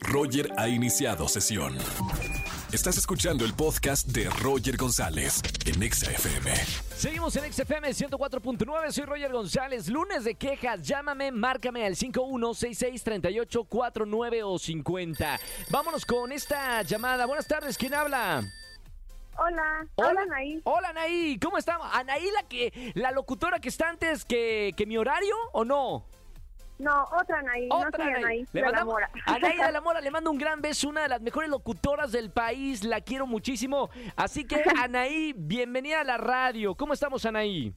Roger 0.00 0.50
ha 0.56 0.68
iniciado 0.68 1.28
sesión. 1.28 1.76
Estás 2.72 2.96
escuchando 2.98 3.44
el 3.44 3.54
podcast 3.54 4.08
de 4.08 4.28
Roger 4.42 4.76
González 4.76 5.40
en 5.64 5.80
Exa 5.82 6.10
FM. 6.10 6.52
Seguimos 6.96 7.36
en 7.36 7.52
XFM 7.52 7.90
104.9, 7.90 8.90
soy 8.90 9.04
Roger 9.04 9.30
González. 9.32 9.88
Lunes 9.88 10.24
de 10.24 10.34
quejas, 10.34 10.82
llámame, 10.82 11.30
márcame 11.30 11.86
al 11.86 11.94
51663849 11.94 14.42
o 14.44 14.58
50. 14.58 15.38
Vámonos 15.70 16.04
con 16.04 16.32
esta 16.32 16.82
llamada. 16.82 17.26
Buenas 17.26 17.46
tardes, 17.46 17.78
¿quién 17.78 17.94
habla? 17.94 18.42
Hola, 19.38 19.86
hola, 19.96 20.22
Anaí. 20.22 20.62
Hola, 20.64 20.88
Anaí, 20.88 21.38
¿cómo 21.38 21.58
estamos? 21.58 21.86
¿Anaí 21.92 22.26
la, 22.32 22.42
que, 22.48 22.92
la 22.94 23.10
locutora 23.12 23.60
que 23.60 23.68
está 23.68 23.90
antes 23.90 24.24
que, 24.24 24.72
que 24.76 24.86
mi 24.86 24.96
horario 24.96 25.36
o 25.52 25.62
no? 25.64 26.04
No, 26.78 27.04
otra 27.04 27.38
Anaí, 27.38 27.68
no 27.68 27.84
soy 27.94 28.12
Anaí, 28.12 28.46
Le 28.52 28.62
de 28.62 28.70
la 28.70 28.84
Mora. 28.84 29.10
Anaí 29.24 29.56
de 29.56 29.72
la 29.72 29.80
Mora, 29.80 30.00
le 30.00 30.10
mando 30.10 30.30
un 30.30 30.38
gran 30.38 30.60
beso, 30.60 30.88
una 30.88 31.02
de 31.02 31.08
las 31.08 31.22
mejores 31.22 31.48
locutoras 31.48 32.12
del 32.12 32.30
país, 32.30 32.84
la 32.84 33.00
quiero 33.00 33.26
muchísimo. 33.26 33.88
Así 34.14 34.44
que, 34.44 34.62
Anaí, 34.82 35.32
bienvenida 35.36 36.00
a 36.00 36.04
la 36.04 36.18
radio. 36.18 36.74
¿Cómo 36.74 36.92
estamos, 36.92 37.24
Anaí? 37.24 37.72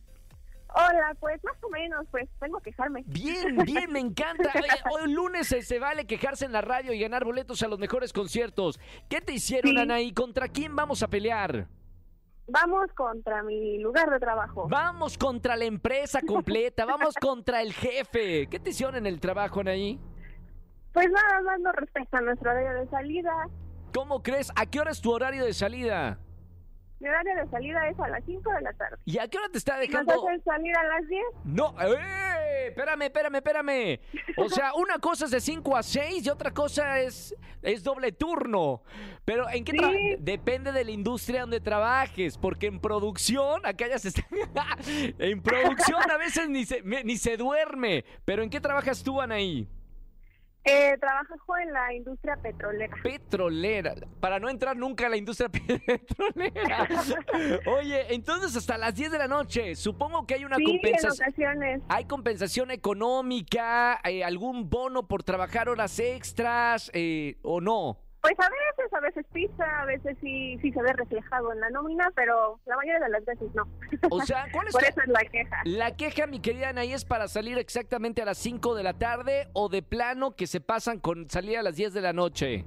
Hola, 0.72 1.16
pues 1.20 1.44
más 1.44 1.56
o 1.64 1.70
menos, 1.70 2.06
pues 2.12 2.30
tengo 2.40 2.60
que 2.60 2.70
quejarme. 2.72 3.04
Bien, 3.08 3.58
bien, 3.66 3.92
me 3.92 4.00
encanta. 4.00 4.52
Hoy 4.92 5.12
lunes 5.12 5.48
se, 5.48 5.64
se 5.64 5.80
vale 5.80 6.06
quejarse 6.06 6.46
en 6.46 6.52
la 6.52 6.62
radio 6.62 6.94
y 6.94 7.00
ganar 7.00 7.26
boletos 7.26 7.64
a 7.64 7.68
los 7.68 7.80
mejores 7.80 8.14
conciertos. 8.14 8.80
¿Qué 9.10 9.20
te 9.22 9.34
hicieron, 9.34 9.72
Sí. 9.72 9.78
Anaí? 9.80 10.12
¿Contra 10.14 10.48
quién 10.48 10.76
vamos 10.76 11.02
a 11.02 11.08
pelear? 11.08 11.68
Vamos 12.52 12.92
contra 12.94 13.44
mi 13.44 13.80
lugar 13.80 14.10
de 14.10 14.20
trabajo. 14.20 14.68
Vamos 14.70 15.18
contra 15.18 15.56
la 15.56 15.66
empresa 15.66 16.20
completa, 16.26 16.86
vamos 16.86 17.16
contra 17.22 17.62
el 17.62 17.74
jefe. 17.74 18.48
¿Qué 18.48 18.60
te 18.60 18.72
hicieron 18.72 18.96
en 18.96 19.06
el 19.06 19.20
trabajo, 19.20 19.60
Anaí? 19.62 20.00
Pues 20.94 21.08
nada 21.12 21.42
más 21.42 21.60
no 21.60 21.72
respecta 21.72 22.18
a 22.18 22.22
nuestro 22.22 22.52
horario 22.52 22.82
de 22.82 22.90
salida. 22.90 23.32
¿Cómo 23.94 24.22
crees? 24.24 24.52
¿A 24.56 24.66
qué 24.66 24.80
hora 24.80 24.92
es 24.92 25.02
tu 25.02 25.12
horario 25.12 25.46
de 25.46 25.54
salida? 25.54 26.20
Mi 27.00 27.08
horario 27.08 27.36
de 27.36 27.50
salida 27.50 27.88
es 27.88 28.00
a 28.00 28.08
las 28.10 28.24
5 28.26 28.52
de 28.52 28.62
la 28.62 28.74
tarde. 28.74 28.98
¿Y 29.06 29.20
a 29.20 29.28
qué 29.28 29.38
hora 29.38 29.48
te 29.50 29.58
está 29.58 29.78
¿Nos 29.78 29.88
dejando? 29.88 30.28
hacen 30.28 30.44
salir 30.44 30.76
a 30.76 30.84
las 30.84 31.08
10? 31.08 31.24
No, 31.46 31.76
¡eh! 31.82 32.29
Espérame, 32.68 33.04
espérame, 33.04 33.36
espérame. 33.36 34.00
O 34.38 34.50
sea, 34.50 34.74
una 34.74 35.00
cosa 35.00 35.26
es 35.26 35.32
de 35.32 35.42
5 35.42 35.76
a 35.76 35.84
6 35.84 36.26
y 36.26 36.30
otra 36.30 36.52
cosa 36.52 37.00
es, 37.00 37.36
es 37.62 37.84
doble 37.84 38.12
turno. 38.12 38.84
Pero 39.26 39.50
¿en 39.50 39.64
qué 39.64 39.72
Sí. 39.80 40.16
Depende 40.20 40.72
de 40.72 40.84
la 40.84 40.92
industria 40.92 41.42
donde 41.42 41.60
trabajes, 41.62 42.38
porque 42.38 42.68
en 42.68 42.80
producción, 42.80 43.66
acá 43.66 43.88
ya 43.88 43.98
se 44.00 44.10
está... 44.10 44.26
en 45.20 45.42
producción 45.42 46.10
a 46.10 46.18
veces 46.18 46.50
ni 46.50 46.66
se, 46.66 46.82
ni 46.82 47.18
se 47.18 47.38
duerme. 47.38 48.04
Pero 48.26 48.44
¿en 48.44 48.50
qué 48.50 48.60
trabajas 48.60 49.04
tú, 49.04 49.22
Anaí? 49.22 49.68
Eh, 50.70 50.98
trabajo 51.00 51.58
en 51.58 51.74
la 51.74 51.94
industria 51.94 52.36
petrolera. 52.38 52.96
Petrolera, 53.02 53.96
para 54.20 54.40
no 54.40 54.50
entrar 54.50 54.78
nunca 54.78 55.08
a 55.08 55.10
la 55.10 55.18
industria 55.18 55.50
petrolera. 55.68 56.88
Oye, 57.66 58.14
entonces 58.14 58.56
hasta 58.56 58.78
las 58.78 58.94
10 58.94 59.12
de 59.12 59.18
la 59.18 59.28
noche, 59.28 59.76
supongo 59.76 60.28
que 60.28 60.36
hay 60.36 60.46
una 60.46 60.58
sí, 60.58 60.64
en 60.64 60.70
compensación. 60.70 61.28
ocasiones. 61.30 61.82
¿Hay 61.90 62.06
compensación 62.06 62.72
económica? 62.72 64.00
eh, 64.04 64.24
¿Algún 64.24 64.70
bono 64.70 65.08
por 65.08 65.24
trabajar 65.24 65.70
horas 65.70 66.00
extras 66.00 66.92
eh, 66.94 67.38
o 67.42 67.62
no? 67.62 67.98
Pues 68.22 68.34
a 68.38 68.50
veces, 68.50 68.94
a 68.94 69.00
veces 69.00 69.26
pizza, 69.32 69.82
a 69.82 69.86
veces 69.86 70.18
sí, 70.22 70.58
sí 70.62 70.72
se 70.74 70.82
ve 70.82 70.92
reflejado 70.94 71.54
en 71.54 71.62
la 71.62 71.70
nómina, 71.70 72.12
pero 72.16 72.60
la 72.66 72.76
mayoría 72.76 73.00
de 73.00 73.10
las 73.10 73.24
veces 73.24 73.50
no. 73.56 73.64
O 74.12 74.22
sea, 74.22 74.46
¿cuál 74.52 74.68
es 74.68 74.74
Por 74.80 74.84
eso 74.84 75.00
es 75.02 75.08
la 75.08 75.22
queja. 75.22 75.62
la 75.64 75.96
queja, 75.96 76.28
mi 76.28 76.40
querida 76.42 76.70
Anaí, 76.70 76.92
es 76.92 77.06
para 77.06 77.28
salir 77.30 77.58
exactamente 77.58 78.22
a 78.22 78.26
las 78.26 78.38
5 78.38 78.76
de 78.76 78.84
la 78.84 78.94
tarde 78.94 79.48
o 79.54 79.70
de 79.70 79.82
plano 79.84 80.36
que 80.36 80.48
se 80.48 80.60
pasan 80.60 81.00
con 81.00 81.30
salir 81.30 81.58
a 81.58 81.64
las 81.64 81.76
10 81.78 81.94
de 81.94 82.02
la 82.02 82.12
noche? 82.14 82.66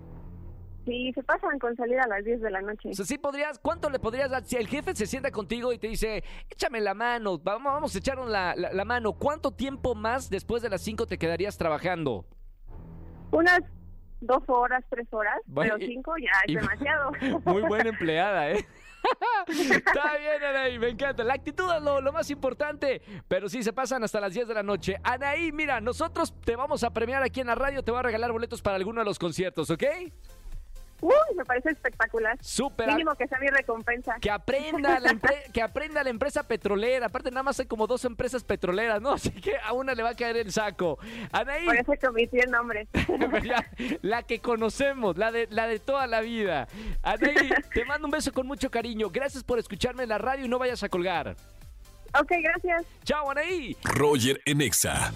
Sí, 0.86 1.12
se 1.14 1.22
pasan 1.22 1.58
con 1.60 1.76
salir 1.76 2.00
a 2.00 2.08
las 2.08 2.24
10 2.24 2.40
de 2.40 2.50
la 2.50 2.60
noche. 2.60 2.88
O 2.88 2.94
sea, 2.94 3.04
sí 3.04 3.16
podrías, 3.18 3.58
¿cuánto 3.60 3.88
le 3.90 4.00
podrías 4.00 4.30
dar? 4.30 4.44
Si 4.44 4.56
el 4.56 4.66
jefe 4.66 4.96
se 4.96 5.06
sienta 5.06 5.30
contigo 5.30 5.72
y 5.72 5.78
te 5.78 5.86
dice, 5.86 6.24
échame 6.50 6.80
la 6.80 6.94
mano, 6.94 7.38
vamos, 7.38 7.72
vamos 7.72 7.94
a 7.94 7.98
echar 7.98 8.18
la, 8.18 8.54
la- 8.56 8.72
la 8.72 8.84
mano, 8.84 9.12
¿cuánto 9.12 9.52
tiempo 9.52 9.94
más 9.94 10.28
después 10.30 10.60
de 10.62 10.70
las 10.70 10.80
5 10.80 11.06
te 11.06 11.18
quedarías 11.18 11.56
trabajando? 11.58 12.24
Unas 13.30 13.60
dos 14.22 14.42
horas, 14.48 14.84
tres 14.88 15.06
horas, 15.12 15.34
Bueno, 15.46 15.74
pero 15.78 15.86
cinco 15.86 16.14
ya 16.18 16.30
es 16.46 16.52
y- 16.52 16.54
demasiado. 16.56 17.12
Muy 17.44 17.62
buena 17.62 17.90
empleada, 17.90 18.50
¿eh? 18.50 18.66
Está 19.48 20.16
bien, 20.16 20.42
Anaí, 20.44 20.78
me 20.78 20.88
encanta. 20.88 21.24
La 21.24 21.34
actitud 21.34 21.68
es 21.76 21.82
lo, 21.82 22.00
lo 22.00 22.12
más 22.12 22.30
importante, 22.30 23.02
pero 23.28 23.48
sí 23.48 23.62
se 23.62 23.72
pasan 23.72 24.04
hasta 24.04 24.20
las 24.20 24.32
10 24.32 24.46
de 24.48 24.54
la 24.54 24.62
noche. 24.62 24.96
Anaí, 25.02 25.50
mira, 25.52 25.80
nosotros 25.80 26.32
te 26.44 26.54
vamos 26.56 26.84
a 26.84 26.90
premiar 26.92 27.22
aquí 27.22 27.40
en 27.40 27.48
la 27.48 27.54
radio, 27.56 27.82
te 27.82 27.90
voy 27.90 27.98
a 28.00 28.04
regalar 28.04 28.30
boletos 28.32 28.62
para 28.62 28.76
alguno 28.76 29.00
de 29.00 29.04
los 29.04 29.18
conciertos, 29.18 29.70
¿ok? 29.70 29.82
Uy, 31.02 31.36
me 31.36 31.44
parece 31.44 31.70
espectacular. 31.70 32.38
Súper. 32.40 32.86
Mínimo 32.86 33.12
que 33.16 33.26
sea 33.26 33.38
mi 33.40 33.48
recompensa. 33.48 34.14
Que 34.20 34.30
aprenda, 34.30 35.00
la 35.00 35.16
que 35.52 35.60
aprenda 35.60 36.04
la 36.04 36.10
empresa 36.10 36.44
petrolera. 36.44 37.06
Aparte, 37.06 37.30
nada 37.32 37.42
más 37.42 37.58
hay 37.58 37.66
como 37.66 37.88
dos 37.88 38.04
empresas 38.04 38.44
petroleras, 38.44 39.02
¿no? 39.02 39.10
Así 39.14 39.30
que 39.32 39.56
a 39.58 39.72
una 39.72 39.94
le 39.94 40.04
va 40.04 40.10
a 40.10 40.14
caer 40.14 40.36
el 40.36 40.52
saco. 40.52 40.98
Anaí, 41.32 41.66
Por 41.66 41.76
eso 41.76 41.92
cometí 42.00 42.38
el 42.38 42.50
nombre. 42.52 42.86
la, 43.42 43.66
la 44.02 44.22
que 44.22 44.38
conocemos, 44.38 45.18
la 45.18 45.32
de, 45.32 45.48
la 45.50 45.66
de 45.66 45.80
toda 45.80 46.06
la 46.06 46.20
vida. 46.20 46.68
Anaí, 47.02 47.50
te 47.74 47.84
mando 47.84 48.06
un 48.06 48.12
beso 48.12 48.32
con 48.32 48.46
mucho 48.46 48.70
cariño. 48.70 49.10
Gracias 49.10 49.42
por 49.42 49.58
escucharme 49.58 50.04
en 50.04 50.08
la 50.10 50.18
radio 50.18 50.44
y 50.44 50.48
no 50.48 50.60
vayas 50.60 50.84
a 50.84 50.88
colgar. 50.88 51.34
ok, 52.16 52.30
gracias. 52.42 52.84
Chao, 53.04 53.28
Anaí. 53.28 53.76
Roger 53.82 54.40
en 54.44 54.60
Exa. 54.60 55.12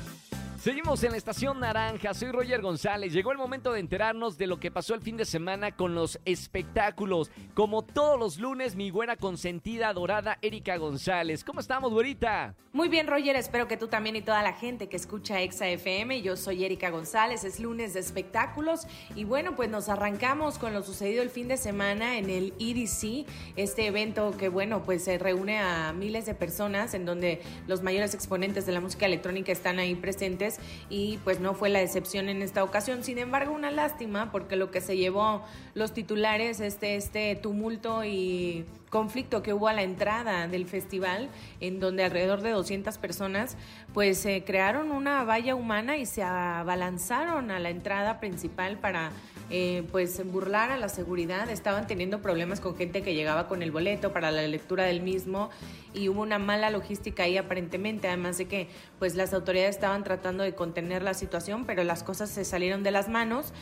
Seguimos 0.67 1.05
en 1.05 1.13
la 1.13 1.17
estación 1.17 1.61
naranja, 1.61 2.13
soy 2.13 2.33
Roger 2.33 2.61
González. 2.61 3.13
Llegó 3.13 3.31
el 3.31 3.39
momento 3.39 3.73
de 3.73 3.79
enterarnos 3.79 4.37
de 4.37 4.49
lo 4.49 4.59
que 4.59 4.73
pasó 4.73 4.95
el 4.95 5.01
fin 5.01 5.17
de 5.17 5.25
semana 5.25 5.71
con 5.71 5.95
los 5.95 6.19
espectáculos. 6.25 7.31
Como 7.55 7.83
todos 7.83 8.19
los 8.19 8.41
lunes, 8.41 8.75
mi 8.75 8.91
buena 8.91 9.15
consentida 9.15 9.91
adorada 9.91 10.39
Erika 10.43 10.77
González. 10.77 11.45
¿Cómo 11.45 11.61
estamos, 11.61 11.93
güerita? 11.93 12.57
Muy 12.73 12.89
bien, 12.89 13.07
Roger, 13.07 13.37
espero 13.37 13.69
que 13.69 13.77
tú 13.77 13.87
también 13.87 14.17
y 14.17 14.23
toda 14.23 14.43
la 14.43 14.55
gente 14.55 14.89
que 14.89 14.97
escucha 14.97 15.41
Exa 15.41 15.69
FM. 15.69 16.21
Yo 16.21 16.37
soy 16.37 16.65
Erika 16.65 16.91
González, 16.91 17.45
es 17.45 17.61
lunes 17.61 17.95
de 17.95 18.01
espectáculos 18.01 18.89
y 19.15 19.23
bueno, 19.23 19.55
pues 19.55 19.71
nos 19.71 19.89
arrancamos 19.89 20.59
con 20.59 20.75
lo 20.75 20.83
sucedido 20.83 21.23
el 21.23 21.31
fin 21.31 21.47
de 21.47 21.59
semana 21.59 22.19
en 22.19 22.29
el 22.29 22.53
EDC, 22.59 23.27
este 23.55 23.87
evento 23.87 24.37
que 24.37 24.49
bueno, 24.49 24.83
pues 24.83 25.05
se 25.05 25.17
reúne 25.17 25.59
a 25.59 25.93
miles 25.93 26.27
de 26.27 26.35
personas 26.35 26.93
en 26.93 27.07
donde 27.07 27.41
los 27.69 27.83
mayores 27.83 28.15
exponentes 28.15 28.67
de 28.67 28.73
la 28.73 28.81
música 28.81 29.07
electrónica 29.07 29.53
están 29.53 29.79
ahí 29.79 29.95
presentes 29.95 30.56
y 30.89 31.19
pues 31.25 31.41
no 31.41 31.55
fue 31.55 31.69
la 31.69 31.83
excepción 31.83 32.29
en 32.29 32.43
esta 32.43 32.65
ocasión. 32.65 33.05
Sin 33.05 33.19
embargo, 33.19 33.55
una 33.55 33.71
lástima 33.71 34.31
porque 34.33 34.57
lo 34.57 34.71
que 34.71 34.81
se 34.81 34.97
llevó 34.97 35.43
los 35.75 35.93
titulares, 35.93 36.61
este, 36.61 36.97
este 36.97 37.37
tumulto 37.37 38.05
y 38.05 38.65
conflicto 38.91 39.43
que 39.43 39.53
hubo 39.53 39.69
a 39.69 39.73
la 39.73 39.83
entrada 39.83 40.49
del 40.49 40.67
festival, 40.67 41.29
en 41.61 41.81
donde 41.81 42.05
alrededor 42.05 42.41
de 42.41 42.51
200 42.51 42.97
personas 42.99 43.57
pues 43.93 44.25
eh, 44.27 44.45
crearon 44.47 44.91
una 44.91 45.25
valla 45.25 45.55
humana 45.55 45.97
y 45.97 46.07
se 46.07 46.23
abalanzaron 46.23 47.51
a 47.51 47.59
la 47.59 47.71
entrada 47.71 48.21
principal 48.21 48.79
para 48.79 49.11
eh, 49.51 49.85
pues 49.93 50.25
burlar 50.27 50.71
a 50.71 50.77
la 50.77 50.89
seguridad. 50.89 51.49
Estaban 51.51 51.87
teniendo 51.87 52.21
problemas 52.21 52.61
con 52.61 52.77
gente 52.77 53.03
que 53.03 53.15
llegaba 53.15 53.47
con 53.47 53.63
el 53.63 53.71
boleto 53.71 54.13
para 54.13 54.31
la 54.31 54.43
lectura 54.43 54.85
del 54.85 55.03
mismo 55.03 55.51
y 55.95 56.09
hubo 56.09 56.23
una 56.23 56.39
mala 56.39 56.71
logística 56.71 57.23
ahí 57.23 57.37
aparentemente, 57.37 58.09
además 58.09 58.39
de 58.39 58.47
que 58.47 58.69
pues 58.99 59.15
las 59.15 59.33
autoridades 59.33 59.77
estaban 59.77 60.05
tratando 60.05 60.43
de 60.43 60.55
contener 60.55 61.03
la 61.03 61.15
situación, 61.15 61.65
pero 61.65 61.85
las 61.85 62.03
cosas 62.03 62.31
se 62.31 62.45
salieron 62.45 62.83
de 62.83 62.91
las 62.91 63.09
manos. 63.09 63.53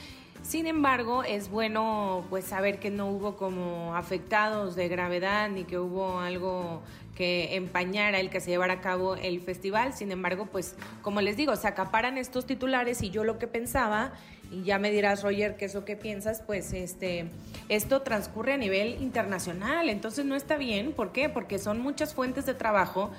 Sin 0.42 0.66
embargo, 0.66 1.22
es 1.22 1.48
bueno 1.48 2.24
pues 2.28 2.44
saber 2.44 2.78
que 2.78 2.90
no 2.90 3.08
hubo 3.08 3.36
como 3.36 3.96
afectados 3.96 4.76
de 4.76 4.88
gravedad 4.88 5.48
ni 5.48 5.64
que 5.64 5.78
hubo 5.78 6.18
algo 6.20 6.82
que 7.14 7.54
empañara 7.56 8.18
el 8.20 8.30
que 8.30 8.40
se 8.40 8.50
llevara 8.50 8.74
a 8.74 8.80
cabo 8.80 9.16
el 9.16 9.40
festival. 9.40 9.94
Sin 9.94 10.10
embargo, 10.10 10.46
pues 10.46 10.76
como 11.02 11.20
les 11.20 11.36
digo, 11.36 11.54
se 11.56 11.68
acaparan 11.68 12.18
estos 12.18 12.46
titulares 12.46 13.02
y 13.02 13.10
yo 13.10 13.24
lo 13.24 13.38
que 13.38 13.46
pensaba, 13.46 14.12
y 14.50 14.62
ya 14.62 14.78
me 14.78 14.90
dirás 14.90 15.22
Roger 15.22 15.56
qué 15.56 15.64
es 15.64 15.74
lo 15.74 15.84
que 15.84 15.96
piensas, 15.96 16.42
pues 16.42 16.72
este 16.72 17.30
esto 17.68 18.02
transcurre 18.02 18.52
a 18.52 18.58
nivel 18.58 19.00
internacional, 19.02 19.88
entonces 19.88 20.24
no 20.24 20.36
está 20.36 20.56
bien, 20.56 20.92
¿por 20.92 21.12
qué? 21.12 21.28
Porque 21.28 21.58
son 21.58 21.80
muchas 21.80 22.14
fuentes 22.14 22.46
de 22.46 22.54
trabajo 22.54 23.10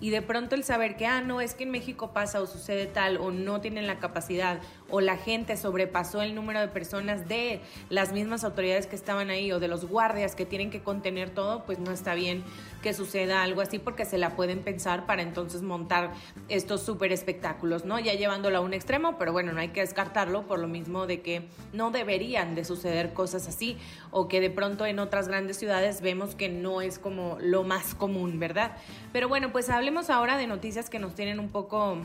y 0.00 0.10
de 0.10 0.22
pronto 0.22 0.54
el 0.54 0.64
saber 0.64 0.96
que, 0.96 1.06
ah, 1.06 1.20
no, 1.20 1.40
es 1.40 1.54
que 1.54 1.64
en 1.64 1.70
México 1.70 2.12
pasa 2.12 2.40
o 2.40 2.46
sucede 2.46 2.86
tal, 2.86 3.18
o 3.18 3.30
no 3.30 3.60
tienen 3.60 3.86
la 3.86 3.98
capacidad, 3.98 4.58
o 4.90 5.00
la 5.00 5.16
gente 5.16 5.56
sobrepasó 5.56 6.22
el 6.22 6.34
número 6.34 6.60
de 6.60 6.68
personas 6.68 7.28
de 7.28 7.60
las 7.88 8.12
mismas 8.12 8.44
autoridades 8.44 8.86
que 8.86 8.96
estaban 8.96 9.30
ahí, 9.30 9.52
o 9.52 9.60
de 9.60 9.68
los 9.68 9.84
guardias 9.84 10.34
que 10.34 10.46
tienen 10.46 10.70
que 10.70 10.82
contener 10.82 11.30
todo, 11.30 11.64
pues 11.64 11.78
no 11.78 11.90
está 11.90 12.14
bien 12.14 12.42
que 12.82 12.94
suceda 12.94 13.42
algo 13.42 13.60
así, 13.60 13.78
porque 13.78 14.04
se 14.04 14.18
la 14.18 14.36
pueden 14.36 14.60
pensar 14.60 15.06
para 15.06 15.22
entonces 15.22 15.62
montar 15.62 16.12
estos 16.48 16.82
súper 16.82 17.12
espectáculos, 17.12 17.84
¿no? 17.84 17.98
Ya 17.98 18.14
llevándolo 18.14 18.58
a 18.58 18.60
un 18.60 18.72
extremo, 18.72 19.18
pero 19.18 19.32
bueno, 19.32 19.52
no 19.52 19.60
hay 19.60 19.68
que 19.68 19.80
descartarlo 19.80 20.46
por 20.46 20.58
lo 20.58 20.66
mismo 20.66 21.06
de 21.06 21.20
que 21.20 21.48
no 21.72 21.90
deberían 21.90 22.54
de 22.54 22.64
suceder 22.64 23.12
cosas 23.12 23.46
así, 23.48 23.76
o 24.10 24.28
que 24.28 24.40
de 24.40 24.50
pronto 24.50 24.86
en 24.86 24.98
otras 24.98 25.28
grandes 25.28 25.58
ciudades 25.58 26.00
vemos 26.00 26.34
que 26.34 26.48
no 26.48 26.80
es 26.80 26.98
como 26.98 27.36
lo 27.40 27.64
más 27.64 27.94
común, 27.94 28.38
¿verdad? 28.38 28.76
Pero 29.12 29.28
bueno, 29.28 29.52
pues 29.52 29.68
hablemos 29.68 30.10
ahora 30.10 30.36
de 30.36 30.46
noticias 30.46 30.88
que 30.88 30.98
nos 30.98 31.14
tienen 31.14 31.38
un 31.38 31.48
poco 31.48 31.98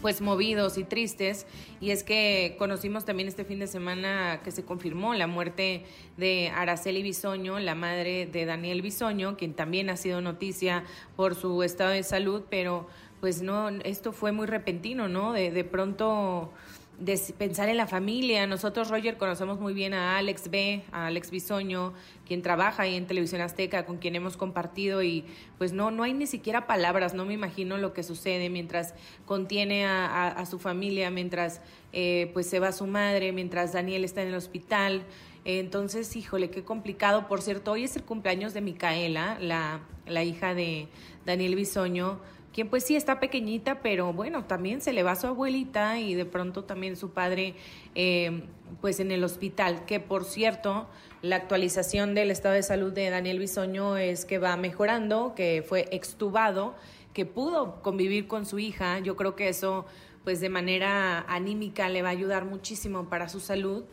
pues 0.00 0.20
movidos 0.20 0.78
y 0.78 0.84
tristes 0.84 1.46
y 1.80 1.90
es 1.90 2.04
que 2.04 2.56
conocimos 2.58 3.04
también 3.04 3.28
este 3.28 3.44
fin 3.44 3.58
de 3.58 3.66
semana 3.66 4.40
que 4.44 4.50
se 4.50 4.64
confirmó 4.64 5.14
la 5.14 5.26
muerte 5.26 5.84
de 6.16 6.50
Araceli 6.54 7.02
Bisoño, 7.02 7.58
la 7.58 7.74
madre 7.74 8.26
de 8.26 8.44
Daniel 8.44 8.82
Bisoño, 8.82 9.36
quien 9.36 9.54
también 9.54 9.90
ha 9.90 9.96
sido 9.96 10.20
noticia 10.20 10.84
por 11.16 11.34
su 11.34 11.62
estado 11.62 11.90
de 11.90 12.02
salud, 12.02 12.42
pero 12.48 12.86
pues 13.20 13.42
no, 13.42 13.68
esto 13.68 14.12
fue 14.12 14.32
muy 14.32 14.46
repentino, 14.46 15.08
¿no? 15.08 15.32
De, 15.32 15.50
de 15.50 15.64
pronto 15.64 16.52
de 16.98 17.16
pensar 17.38 17.68
en 17.68 17.76
la 17.76 17.86
familia. 17.86 18.46
Nosotros, 18.46 18.90
Roger, 18.90 19.16
conocemos 19.18 19.60
muy 19.60 19.72
bien 19.72 19.94
a 19.94 20.18
Alex 20.18 20.50
B, 20.50 20.82
a 20.90 21.06
Alex 21.06 21.30
Bisoño, 21.30 21.92
quien 22.26 22.42
trabaja 22.42 22.82
ahí 22.82 22.96
en 22.96 23.06
Televisión 23.06 23.40
Azteca, 23.40 23.86
con 23.86 23.98
quien 23.98 24.16
hemos 24.16 24.36
compartido 24.36 25.02
y 25.02 25.24
pues 25.58 25.72
no, 25.72 25.92
no 25.92 26.02
hay 26.02 26.12
ni 26.12 26.26
siquiera 26.26 26.66
palabras, 26.66 27.14
no 27.14 27.24
me 27.24 27.34
imagino 27.34 27.78
lo 27.78 27.92
que 27.92 28.02
sucede 28.02 28.50
mientras 28.50 28.94
contiene 29.26 29.86
a, 29.86 30.44
su 30.46 30.58
familia, 30.58 31.10
mientras 31.10 31.60
eh, 31.92 32.30
pues 32.34 32.48
se 32.48 32.58
va 32.58 32.72
su 32.72 32.86
madre, 32.86 33.32
mientras 33.32 33.72
Daniel 33.72 34.04
está 34.04 34.22
en 34.22 34.28
el 34.28 34.34
hospital. 34.34 35.02
Entonces, 35.44 36.14
híjole, 36.16 36.50
qué 36.50 36.64
complicado. 36.64 37.28
Por 37.28 37.42
cierto, 37.42 37.72
hoy 37.72 37.84
es 37.84 37.96
el 37.96 38.02
cumpleaños 38.02 38.54
de 38.54 38.60
Micaela, 38.60 39.38
la, 39.40 39.80
la 40.06 40.24
hija 40.24 40.54
de 40.54 40.88
Daniel 41.24 41.54
Bisoño 41.54 42.18
quien 42.52 42.68
pues 42.68 42.84
sí 42.84 42.96
está 42.96 43.20
pequeñita, 43.20 43.80
pero 43.82 44.12
bueno, 44.12 44.44
también 44.44 44.80
se 44.80 44.92
le 44.92 45.02
va 45.02 45.16
su 45.16 45.26
abuelita 45.26 45.98
y 45.98 46.14
de 46.14 46.24
pronto 46.24 46.64
también 46.64 46.96
su 46.96 47.10
padre 47.10 47.54
eh, 47.94 48.42
pues 48.80 49.00
en 49.00 49.10
el 49.10 49.24
hospital, 49.24 49.84
que 49.84 50.00
por 50.00 50.24
cierto, 50.24 50.88
la 51.22 51.36
actualización 51.36 52.14
del 52.14 52.30
estado 52.30 52.54
de 52.54 52.62
salud 52.62 52.92
de 52.92 53.10
Daniel 53.10 53.38
Bisoño 53.38 53.96
es 53.96 54.24
que 54.24 54.38
va 54.38 54.56
mejorando, 54.56 55.34
que 55.34 55.64
fue 55.66 55.88
extubado, 55.90 56.74
que 57.12 57.26
pudo 57.26 57.82
convivir 57.82 58.28
con 58.28 58.46
su 58.46 58.58
hija, 58.58 58.98
yo 59.00 59.16
creo 59.16 59.34
que 59.34 59.48
eso 59.48 59.86
pues 60.24 60.40
de 60.40 60.48
manera 60.48 61.24
anímica 61.28 61.88
le 61.88 62.02
va 62.02 62.08
a 62.08 62.12
ayudar 62.12 62.44
muchísimo 62.44 63.08
para 63.08 63.28
su 63.28 63.40
salud, 63.40 63.84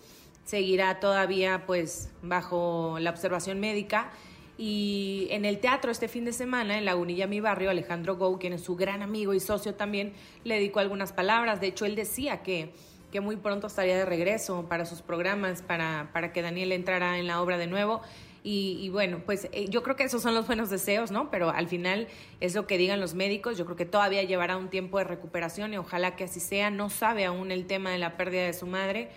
seguirá 0.43 0.99
todavía 0.99 1.65
pues 1.65 2.09
bajo 2.21 2.97
la 2.99 3.09
observación 3.09 3.59
médica 3.59 4.11
y 4.57 5.27
en 5.31 5.43
el 5.43 5.59
teatro 5.59 5.91
este 5.91 6.07
fin 6.07 6.23
de 6.23 6.31
semana, 6.31 6.77
en 6.77 6.85
Lagunilla, 6.85 7.27
mi 7.27 7.41
barrio, 7.41 7.69
Alejandro 7.69 8.15
Gou, 8.15 8.39
quien 8.39 8.53
es 8.53 8.61
su 8.61 8.75
gran 8.75 9.01
amigo 9.01 9.33
y 9.33 9.39
socio 9.39 9.75
también, 9.75 10.13
le 10.43 10.55
dedicó 10.55 10.79
algunas 10.79 11.11
palabras. 11.11 11.59
De 11.59 11.67
hecho, 11.67 11.85
él 11.85 11.95
decía 11.95 12.41
que, 12.41 12.71
que 13.11 13.19
muy 13.19 13.35
pronto 13.35 13.67
estaría 13.67 13.97
de 13.97 14.05
regreso 14.05 14.65
para 14.69 14.85
sus 14.85 15.01
programas, 15.01 15.61
para, 15.61 16.09
para 16.13 16.31
que 16.31 16.41
Daniel 16.41 16.71
entrara 16.71 17.19
en 17.19 17.27
la 17.27 17.41
obra 17.41 17.57
de 17.57 17.67
nuevo. 17.67 18.01
Y, 18.47 18.89
bueno, 18.89 19.23
pues 19.25 19.49
eh, 19.53 19.65
yo 19.69 19.81
creo 19.81 19.95
que 19.95 20.03
esos 20.03 20.21
son 20.21 20.35
los 20.35 20.45
buenos 20.45 20.69
deseos, 20.69 21.09
¿no? 21.09 21.31
Pero 21.31 21.49
al 21.49 21.67
final 21.67 22.07
es 22.41 22.53
lo 22.53 22.67
que 22.67 22.77
digan 22.77 22.99
los 22.99 23.15
médicos. 23.15 23.57
Yo 23.57 23.65
creo 23.65 23.75
que 23.75 23.87
todavía 23.87 24.21
llevará 24.21 24.55
un 24.55 24.69
tiempo 24.69 24.99
de 24.99 25.03
recuperación 25.03 25.73
y 25.73 25.77
ojalá 25.77 26.15
que 26.15 26.25
así 26.25 26.39
sea. 26.39 26.69
No 26.69 26.91
sabe 26.91 27.25
aún 27.25 27.51
el 27.51 27.65
tema 27.65 27.89
de 27.89 27.97
la 27.97 28.17
pérdida 28.17 28.43
de 28.43 28.53
su 28.53 28.67
madre. 28.67 29.09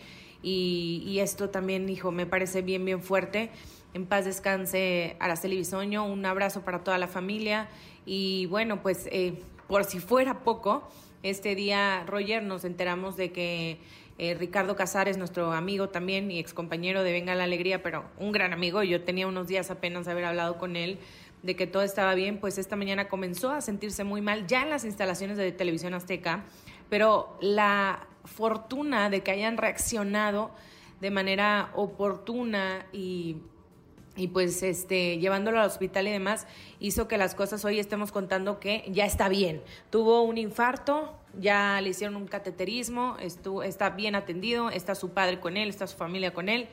Y, 0.42 1.02
y 1.06 1.20
esto 1.20 1.50
también, 1.50 1.90
hijo, 1.90 2.10
me 2.10 2.24
parece 2.24 2.62
bien, 2.62 2.86
bien 2.86 3.02
fuerte. 3.02 3.50
En 3.94 4.06
paz 4.06 4.24
descanse 4.24 5.16
Araceli 5.18 5.56
Bisoño, 5.56 6.04
un 6.04 6.24
abrazo 6.26 6.62
para 6.62 6.84
toda 6.84 6.98
la 6.98 7.08
familia. 7.08 7.68
Y 8.04 8.46
bueno, 8.46 8.82
pues 8.82 9.08
eh, 9.10 9.42
por 9.66 9.84
si 9.84 9.98
fuera 9.98 10.40
poco, 10.40 10.88
este 11.22 11.54
día, 11.54 12.04
Roger, 12.06 12.42
nos 12.42 12.64
enteramos 12.64 13.16
de 13.16 13.32
que 13.32 13.80
eh, 14.18 14.34
Ricardo 14.34 14.76
Casares, 14.76 15.16
nuestro 15.16 15.52
amigo 15.52 15.88
también 15.88 16.30
y 16.30 16.38
excompañero 16.38 17.02
de 17.02 17.12
Venga 17.12 17.34
la 17.34 17.44
Alegría, 17.44 17.82
pero 17.82 18.04
un 18.18 18.32
gran 18.32 18.52
amigo, 18.52 18.82
yo 18.82 19.02
tenía 19.02 19.26
unos 19.26 19.46
días 19.46 19.70
apenas 19.70 20.06
de 20.06 20.12
haber 20.12 20.24
hablado 20.24 20.58
con 20.58 20.76
él 20.76 20.98
de 21.42 21.54
que 21.54 21.66
todo 21.66 21.82
estaba 21.82 22.14
bien, 22.14 22.38
pues 22.38 22.58
esta 22.58 22.74
mañana 22.74 23.08
comenzó 23.08 23.50
a 23.50 23.60
sentirse 23.60 24.02
muy 24.02 24.20
mal 24.20 24.46
ya 24.46 24.62
en 24.62 24.70
las 24.70 24.84
instalaciones 24.84 25.36
de 25.36 25.52
Televisión 25.52 25.94
Azteca, 25.94 26.44
pero 26.90 27.38
la 27.40 28.08
fortuna 28.24 29.08
de 29.08 29.22
que 29.22 29.30
hayan 29.30 29.56
reaccionado 29.56 30.50
de 31.00 31.10
manera 31.10 31.70
oportuna 31.76 32.86
y 32.92 33.36
y 34.18 34.26
pues 34.28 34.62
este 34.64 35.18
llevándolo 35.18 35.60
al 35.60 35.66
hospital 35.66 36.08
y 36.08 36.10
demás 36.10 36.46
hizo 36.80 37.06
que 37.06 37.16
las 37.16 37.36
cosas 37.36 37.64
hoy 37.64 37.78
estemos 37.78 38.10
contando 38.10 38.58
que 38.58 38.84
ya 38.88 39.06
está 39.06 39.28
bien. 39.28 39.62
Tuvo 39.90 40.22
un 40.22 40.36
infarto, 40.36 41.16
ya 41.38 41.80
le 41.80 41.90
hicieron 41.90 42.16
un 42.16 42.26
cateterismo, 42.26 43.16
estuvo, 43.20 43.62
está 43.62 43.90
bien 43.90 44.16
atendido, 44.16 44.70
está 44.70 44.96
su 44.96 45.10
padre 45.10 45.38
con 45.38 45.56
él, 45.56 45.68
está 45.68 45.86
su 45.86 45.96
familia 45.96 46.34
con 46.34 46.48
él. 46.48 46.66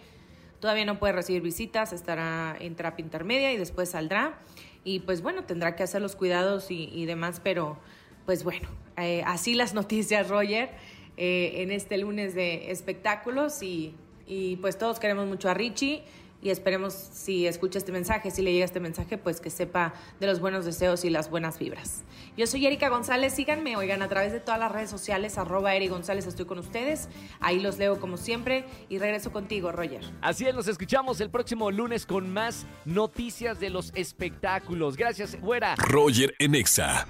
Todavía 0.60 0.86
no 0.86 0.98
puede 0.98 1.14
recibir 1.14 1.44
visitas, 1.44 1.94
estará 1.94 2.58
en 2.60 2.76
terapia 2.76 3.04
intermedia 3.04 3.54
y 3.54 3.58
después 3.58 3.90
saldrá. 3.90 4.40
Y 4.84 5.02
pues 5.02 5.22
bueno, 5.22 5.44
tendrá 5.44 5.76
que 5.76 5.84
hacer 5.84 6.02
los 6.02 6.16
cuidados 6.16 6.72
y, 6.72 7.06
demás, 7.06 7.42
pero 7.44 7.78
pues 8.26 8.44
bueno, 8.44 8.68
eh, 8.98 9.22
así 9.28 9.54
las 9.54 9.74
noticias, 9.76 10.30
Roger, 10.30 10.72
eh, 11.18 11.54
en 11.58 11.72
este 11.72 12.00
lunes 12.00 12.34
de 12.34 12.72
espectáculos 12.72 13.62
y, 13.62 13.94
y 14.26 14.56
pues 14.58 14.80
todos 14.80 15.00
queremos 15.00 15.28
mucho 15.28 15.48
a 15.48 15.54
Richie 15.54 16.04
y 16.46 16.52
esperemos 16.52 16.94
si 16.94 17.48
escucha 17.48 17.80
este 17.80 17.92
mensaje, 17.92 18.30
si 18.30 18.44
le 18.44 18.54
llega 18.54 18.66
este 18.66 18.80
mensaje, 18.80 19.18
pues 19.18 19.42
que 19.42 19.50
sepa 19.50 19.96
de 20.20 20.28
los 20.28 20.40
buenos 20.40 20.64
deseos 20.64 21.04
y 21.04 21.10
las 21.10 21.32
buenas 21.32 21.58
vibras. 21.58 22.04
Yo 22.38 22.46
soy 22.46 22.68
Erika 22.68 22.88
González, 22.90 23.34
síganme, 23.34 23.76
oigan, 23.76 24.04
a 24.04 24.08
través 24.10 24.32
de 24.32 24.40
todas 24.40 24.60
las 24.60 24.72
redes 24.72 24.92
sociales, 24.92 25.40
arroba 25.40 25.74
Eri 25.74 25.88
González, 25.88 26.28
estoy 26.28 26.46
con 26.46 26.60
ustedes, 26.60 27.10
ahí 27.40 27.60
los 27.60 27.80
leo 27.80 28.00
como 28.00 28.18
siempre 28.18 28.64
y 28.90 29.00
regreso 29.00 29.32
contigo, 29.32 29.72
Roger. 29.72 30.02
Así 30.22 30.46
es, 30.46 30.54
nos 30.54 30.68
escuchamos 30.68 31.20
el 31.20 31.32
próximo 31.32 31.72
lunes 31.72 32.06
con 32.06 32.32
más 32.32 32.68
noticias 32.86 33.60
de 33.60 33.72
los 33.72 33.92
espectáculos. 33.96 34.98
Gracias, 34.98 35.42
güera. 35.42 35.76
Roger 35.78 36.36
Enexa. 36.38 37.08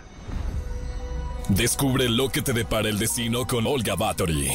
Descubre 1.49 2.07
lo 2.07 2.29
que 2.29 2.41
te 2.41 2.53
depara 2.53 2.87
el 2.87 2.97
destino 2.97 3.45
con 3.45 3.67
Olga 3.67 3.95
Battery. 3.95 4.49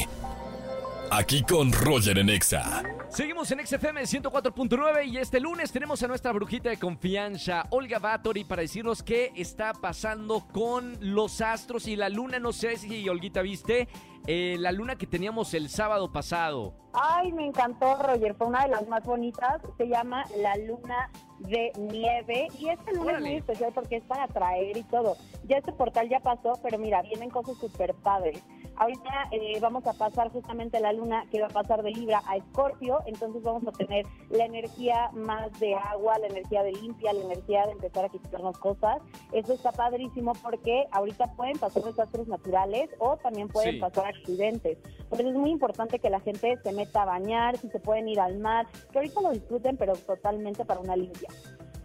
Aquí 1.11 1.43
con 1.43 1.71
Roger 1.71 2.17
Enexa. 2.17 2.83
Seguimos 3.11 3.51
en 3.51 3.67
XFM 3.67 4.03
104.9 4.03 5.09
y 5.09 5.17
este 5.19 5.41
lunes 5.41 5.73
tenemos 5.73 6.01
a 6.01 6.07
nuestra 6.07 6.31
brujita 6.31 6.71
de 6.71 6.77
confianza, 6.77 7.67
Olga 7.71 7.99
Batori, 7.99 8.45
para 8.45 8.63
decirnos 8.63 9.03
qué 9.03 9.33
está 9.35 9.73
pasando 9.73 10.47
con 10.53 10.97
los 11.01 11.41
astros 11.41 11.89
y 11.89 11.97
la 11.97 12.09
luna. 12.09 12.39
No 12.39 12.53
sé 12.53 12.77
si, 12.77 13.09
Olguita, 13.09 13.43
viste 13.43 13.89
eh, 14.27 14.57
la 14.59 14.73
luna 14.73 14.97
que 14.97 15.07
teníamos 15.07 15.55
el 15.55 15.69
sábado 15.69 16.13
pasado. 16.13 16.75
Ay, 16.93 17.33
me 17.33 17.47
encantó, 17.47 17.97
Roger. 18.03 18.35
Fue 18.35 18.49
una 18.49 18.65
de 18.65 18.69
las 18.71 18.87
más 18.89 19.05
bonitas. 19.05 19.63
Se 19.77 19.89
llama 19.89 20.25
la 20.39 20.57
luna 20.57 21.11
de 21.39 21.73
nieve. 21.79 22.49
Y 22.59 22.69
esta 22.69 22.93
luna 22.93 23.13
es 23.15 23.21
muy 23.21 23.35
especial 23.37 23.73
porque 23.75 23.97
es 23.97 24.05
para 24.05 24.27
traer 24.29 24.77
y 24.77 24.83
todo. 24.85 25.17
Ya 25.49 25.59
este 25.59 25.73
portal 25.73 26.09
ya 26.09 26.21
pasó, 26.21 26.59
pero 26.63 26.79
mira, 26.79 27.03
vienen 27.03 27.31
cosas 27.31 27.57
súper 27.59 27.95
padres. 27.95 28.43
Ahorita 28.81 29.29
eh, 29.31 29.59
vamos 29.61 29.87
a 29.87 29.93
pasar 29.93 30.31
justamente 30.31 30.81
la 30.81 30.95
luna 30.95 31.27
que 31.31 31.39
va 31.39 31.49
a 31.49 31.51
pasar 31.51 31.83
de 31.83 31.91
Libra 31.91 32.23
a 32.27 32.37
Escorpio, 32.37 33.01
entonces 33.05 33.43
vamos 33.43 33.63
a 33.67 33.73
tener 33.73 34.07
la 34.31 34.47
energía 34.47 35.11
más 35.13 35.53
de 35.61 35.75
agua, 35.75 36.19
la 36.19 36.29
energía 36.29 36.63
de 36.63 36.73
limpia, 36.73 37.13
la 37.13 37.21
energía 37.21 37.67
de 37.67 37.73
empezar 37.73 38.07
a 38.07 38.09
quitarnos 38.09 38.57
cosas. 38.57 39.03
Eso 39.33 39.53
está 39.53 39.71
padrísimo 39.73 40.33
porque 40.43 40.87
ahorita 40.93 41.27
pueden 41.37 41.59
pasar 41.59 41.83
desastres 41.83 42.27
naturales 42.27 42.89
o 43.01 43.19
también 43.19 43.49
pueden 43.49 43.81
pasar 43.81 44.10
accidentes. 44.11 44.79
Por 45.09 45.21
eso 45.21 45.31
es 45.31 45.37
muy 45.37 45.51
importante 45.51 45.99
que 45.99 46.11
la 46.11 46.21
gente 46.21 46.59
se 46.63 46.73
meta 46.73 47.03
a 47.03 47.07
bañar, 47.07 47.57
si 47.57 47.69
se 47.69 47.81
pueden 47.81 48.09
ir 48.09 48.21
al 48.21 48.39
mar, 48.39 48.67
que 48.93 48.99
ahorita 48.99 49.21
lo 49.21 49.31
disfruten, 49.31 49.77
pero 49.77 49.95
totalmente 49.95 50.65
para 50.65 50.81
una 50.81 50.97
limpia. 50.97 51.29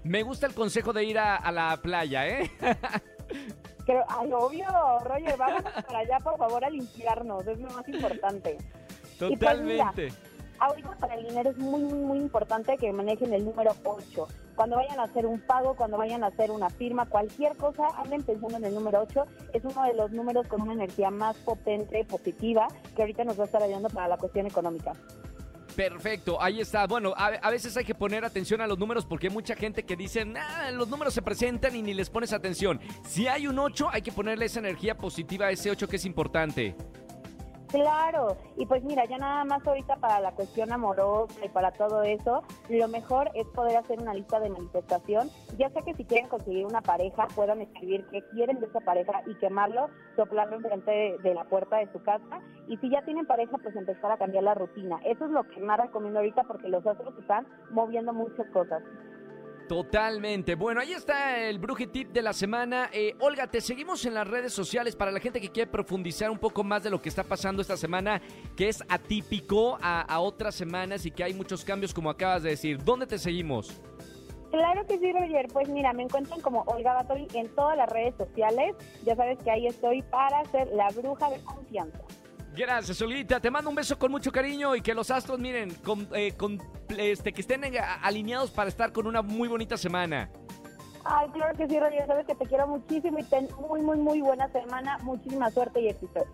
Me 0.03 0.21
gusta 0.21 0.45
el 0.45 0.53
consejo 0.53 0.93
de 0.93 1.03
ir 1.05 1.17
a, 1.17 1.35
a 1.37 1.51
la 1.51 1.77
playa, 1.81 2.27
¿eh? 2.27 2.51
Pero, 3.85 4.03
ay, 4.07 4.31
obvio, 4.33 4.65
Roger, 5.03 5.37
vamos 5.37 5.63
para 5.85 5.99
allá, 5.99 6.19
por 6.19 6.37
favor, 6.37 6.65
a 6.65 6.69
limpiarnos, 6.69 7.45
es 7.45 7.59
lo 7.59 7.69
más 7.69 7.87
importante. 7.87 8.57
Pues, 9.19 9.31
Totalmente. 9.31 10.11
Ahorita 10.59 10.95
para 10.97 11.15
el 11.15 11.27
dinero 11.27 11.49
es 11.49 11.57
muy, 11.57 11.81
muy, 11.81 11.99
muy 11.99 12.17
importante 12.19 12.77
que 12.77 12.91
manejen 12.91 13.33
el 13.33 13.45
número 13.45 13.75
8. 13.83 14.27
Cuando 14.55 14.77
vayan 14.77 14.99
a 14.99 15.03
hacer 15.03 15.25
un 15.25 15.39
pago, 15.39 15.75
cuando 15.75 15.97
vayan 15.97 16.23
a 16.23 16.27
hacer 16.27 16.51
una 16.51 16.69
firma, 16.69 17.05
cualquier 17.05 17.55
cosa, 17.57 17.87
anden 17.97 18.23
pensando 18.23 18.57
en 18.57 18.65
el 18.65 18.73
número 18.73 19.01
8. 19.01 19.25
Es 19.53 19.65
uno 19.65 19.83
de 19.83 19.93
los 19.93 20.11
números 20.11 20.47
con 20.47 20.61
una 20.61 20.73
energía 20.73 21.11
más 21.11 21.35
potente, 21.37 22.05
positiva, 22.05 22.67
que 22.95 23.01
ahorita 23.01 23.23
nos 23.23 23.37
va 23.37 23.43
a 23.43 23.45
estar 23.45 23.61
ayudando 23.61 23.89
para 23.89 24.07
la 24.07 24.17
cuestión 24.17 24.47
económica. 24.47 24.93
Perfecto, 25.75 26.41
ahí 26.41 26.61
está. 26.61 26.87
Bueno, 26.87 27.13
a, 27.17 27.49
veces 27.49 27.75
hay 27.75 27.83
que 27.83 27.93
poner 27.93 28.23
atención 28.23 28.61
a 28.61 28.67
los 28.67 28.79
números 28.79 29.05
porque 29.05 29.27
hay 29.27 29.33
mucha 29.33 29.55
gente 29.55 29.83
que 29.83 29.97
dice, 29.97 30.25
los 30.73 30.87
números 30.87 31.13
se 31.13 31.21
presentan 31.21 31.75
y 31.75 31.81
ni 31.81 31.93
les 31.93 32.09
pones 32.09 32.31
atención. 32.31 32.79
Si 33.05 33.27
hay 33.27 33.47
un 33.47 33.59
8, 33.59 33.89
hay 33.91 34.01
que 34.01 34.13
ponerle 34.13 34.45
esa 34.45 34.59
energía 34.59 34.95
positiva 34.95 35.47
a 35.47 35.51
ese 35.51 35.69
8 35.69 35.87
que 35.89 35.97
es 35.97 36.05
importante. 36.05 36.75
Claro, 37.75 38.37
y 38.55 38.65
pues 38.65 38.85
mira, 38.85 39.03
ya 39.03 39.17
nada 39.17 39.43
más 39.43 39.67
ahorita 39.67 39.97
para 39.97 40.21
la 40.21 40.31
cuestión 40.31 40.71
amorosa 40.71 41.43
y 41.43 41.49
para 41.49 41.71
todo 41.71 42.03
eso, 42.03 42.41
lo 42.69 42.87
mejor 42.87 43.29
es 43.33 43.45
poder 43.47 43.75
hacer 43.75 43.99
una 43.99 44.13
lista 44.13 44.39
de 44.39 44.49
manifestación, 44.49 45.29
ya 45.57 45.69
sea 45.71 45.81
que 45.81 45.93
si 45.93 46.05
quieren 46.05 46.29
conseguir 46.29 46.65
una 46.65 46.79
pareja, 46.79 47.27
puedan 47.35 47.59
escribir 47.59 48.05
qué 48.11 48.23
quieren 48.31 48.61
de 48.61 48.67
esa 48.67 48.79
pareja 48.79 49.23
y 49.25 49.35
quemarlo, 49.39 49.89
soplarlo 50.15 50.55
enfrente 50.55 51.17
de, 51.21 51.33
la 51.33 51.43
puerta 51.43 51.75
de 51.75 51.91
su 51.91 52.01
casa, 52.01 52.39
y 52.69 52.77
si 52.77 52.89
ya 52.89 53.03
tienen 53.03 53.25
pareja, 53.25 53.57
pues 53.57 53.75
empezar 53.75 54.09
a 54.09 54.17
cambiar 54.17 54.45
la 54.45 54.53
rutina. 54.53 55.01
Eso 55.03 55.25
es 55.25 55.31
lo 55.31 55.43
que 55.43 55.59
más 55.59 55.77
recomiendo 55.77 56.19
ahorita 56.19 56.43
porque 56.43 56.69
los 56.69 56.85
otros 56.85 57.13
están 57.19 57.45
moviendo 57.71 58.13
muchas 58.13 58.47
cosas. 58.53 58.83
Totalmente. 59.67 60.53
Bueno, 60.53 60.81
ahí 60.81 60.93
está 60.93 61.39
el 61.39 61.57
Bruje 61.57 61.87
Tip 61.87 62.09
de 62.11 62.21
la 62.21 62.33
semana. 62.33 62.89
Eh, 62.93 63.15
Olga, 63.19 63.47
te 63.47 63.61
seguimos 63.61 64.05
en 64.05 64.13
las 64.13 64.27
redes 64.27 64.53
sociales 64.53 64.95
para 64.95 65.11
la 65.11 65.19
gente 65.19 65.41
que 65.41 65.49
quiere 65.49 65.69
profundizar 65.69 66.29
un 66.29 66.37
poco 66.37 66.63
más 66.63 66.83
de 66.83 66.91
lo 66.91 67.01
que 67.01 67.09
está 67.09 67.23
pasando 67.23 67.61
esta 67.61 67.75
semana, 67.75 68.21
que 68.55 68.69
es 68.69 68.83
atípico 68.89 69.77
a, 69.81 70.19
otras 70.19 70.55
semanas 70.55 71.05
y 71.05 71.11
que 71.11 71.23
hay 71.23 71.33
muchos 71.33 71.65
cambios, 71.65 71.93
como 71.93 72.09
acabas 72.09 72.43
de 72.43 72.51
decir. 72.51 72.83
¿Dónde 72.83 73.07
te 73.07 73.17
seguimos? 73.17 73.81
Claro 74.51 74.85
que 74.85 74.97
sí, 74.99 75.11
Roger. 75.11 75.47
Pues 75.51 75.67
mira, 75.67 75.93
me 75.93 76.03
encuentran 76.03 76.39
como 76.41 76.61
Olga 76.67 76.93
Batori 76.93 77.27
en 77.33 77.49
todas 77.55 77.75
las 77.75 77.89
redes 77.89 78.15
sociales. 78.15 78.75
Ya 79.03 79.15
sabes 79.15 79.39
que 79.39 79.51
ahí 79.51 79.67
estoy 79.67 80.03
para 80.03 80.45
ser 80.45 80.67
la 80.69 80.89
bruja 80.89 81.29
de 81.29 81.41
confianza. 81.43 81.99
Gracias, 82.55 83.01
Olguita. 83.01 83.39
Te 83.39 83.51
mando 83.51 83.69
un 83.69 83.75
beso 83.75 83.99
con 83.99 84.11
mucho 84.11 84.31
cariño 84.31 84.75
y 84.75 84.81
que 84.81 84.93
los 84.93 85.11
astros, 85.11 85.39
miren, 85.39 85.73
con, 85.75 86.07
eh, 86.13 86.33
con, 86.37 86.61
este, 86.97 87.33
que 87.33 87.41
estén 87.41 87.63
alineados 88.01 88.51
para 88.51 88.69
estar 88.69 88.91
con 88.93 89.07
una 89.07 89.21
muy 89.21 89.47
bonita 89.47 89.77
semana. 89.77 90.29
Ay, 91.03 91.29
claro 91.29 91.55
que 91.57 91.67
sí, 91.67 91.79
Roger. 91.79 92.07
Sabes 92.07 92.25
que 92.25 92.35
te 92.35 92.45
quiero 92.45 92.67
muchísimo 92.67 93.19
y 93.19 93.23
ten 93.23 93.47
muy, 93.67 93.81
muy, 93.81 93.97
muy 93.97 94.21
buena 94.21 94.47
semana. 94.49 94.97
Muchísima 95.03 95.51
suerte 95.51 95.81
y 95.81 95.89
éxito. 95.89 96.25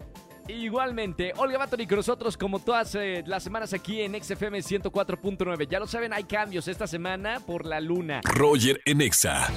Igualmente, 0.51 1.31
Olga 1.37 1.57
Batoni 1.57 1.87
con 1.87 1.97
nosotros 1.97 2.35
como 2.35 2.59
todas 2.59 2.93
eh, 2.95 3.23
las 3.25 3.43
semanas 3.43 3.73
aquí 3.73 4.01
en 4.01 4.21
XFM 4.21 4.59
104.9. 4.59 5.67
Ya 5.67 5.79
lo 5.79 5.87
saben, 5.87 6.11
hay 6.13 6.25
cambios 6.25 6.67
esta 6.67 6.87
semana 6.87 7.39
por 7.39 7.65
la 7.65 7.79
luna. 7.79 8.21
Roger 8.25 8.81
en 8.85 9.01
Exa. 9.01 9.47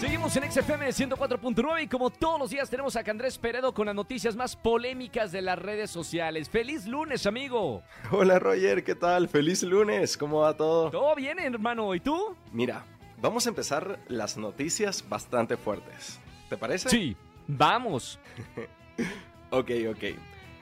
Seguimos 0.00 0.34
en 0.36 0.50
XFM 0.50 0.88
104.9 0.88 1.82
y 1.82 1.86
como 1.86 2.08
todos 2.08 2.38
los 2.40 2.48
días 2.48 2.70
tenemos 2.70 2.96
a 2.96 3.00
Andrés 3.00 3.36
Peredo 3.36 3.74
con 3.74 3.84
las 3.86 3.94
noticias 3.94 4.34
más 4.34 4.56
polémicas 4.56 5.30
de 5.32 5.42
las 5.42 5.58
redes 5.58 5.90
sociales. 5.90 6.48
¡Feliz 6.48 6.86
lunes, 6.86 7.26
amigo! 7.26 7.82
Hola 8.10 8.38
Roger, 8.38 8.82
¿qué 8.82 8.94
tal? 8.94 9.28
¡Feliz 9.28 9.62
lunes! 9.62 10.16
¿Cómo 10.16 10.40
va 10.40 10.56
todo? 10.56 10.90
Todo 10.90 11.14
bien, 11.14 11.38
hermano. 11.38 11.94
¿Y 11.94 12.00
tú? 12.00 12.34
Mira, 12.52 12.86
vamos 13.20 13.44
a 13.44 13.50
empezar 13.50 13.98
las 14.08 14.38
noticias 14.38 15.06
bastante 15.06 15.58
fuertes. 15.58 16.18
¿Te 16.48 16.56
parece? 16.56 16.88
Sí, 16.88 17.14
vamos. 17.46 18.18
ok, 19.50 19.70
ok. 19.90 20.04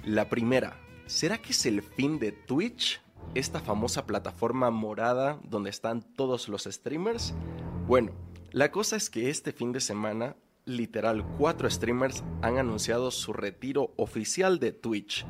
La 0.05 0.29
primera, 0.29 0.79
¿será 1.07 1.39
que 1.39 1.53
es 1.53 1.67
el 1.67 1.83
fin 1.83 2.19
de 2.19 2.33
Twitch? 2.33 3.01
Esta 3.35 3.61
famosa 3.61 4.07
plataforma 4.07 4.71
morada 4.71 5.39
donde 5.45 5.71
están 5.71 6.03
todos 6.03 6.49
los 6.49 6.65
streamers. 6.65 7.35
Bueno, 7.87 8.13
la 8.51 8.71
cosa 8.71 8.97
es 8.97 9.11
que 9.11 9.29
este 9.29 9.53
fin 9.53 9.73
de 9.73 9.81
semana, 9.81 10.37
literal, 10.65 11.27
cuatro 11.37 11.69
streamers 11.69 12.25
han 12.43 12.59
anunciado 12.59 13.11
su 13.11 13.33
retiro 13.33 13.93
oficial 13.97 14.59
de 14.59 14.73
Twitch. 14.73 15.27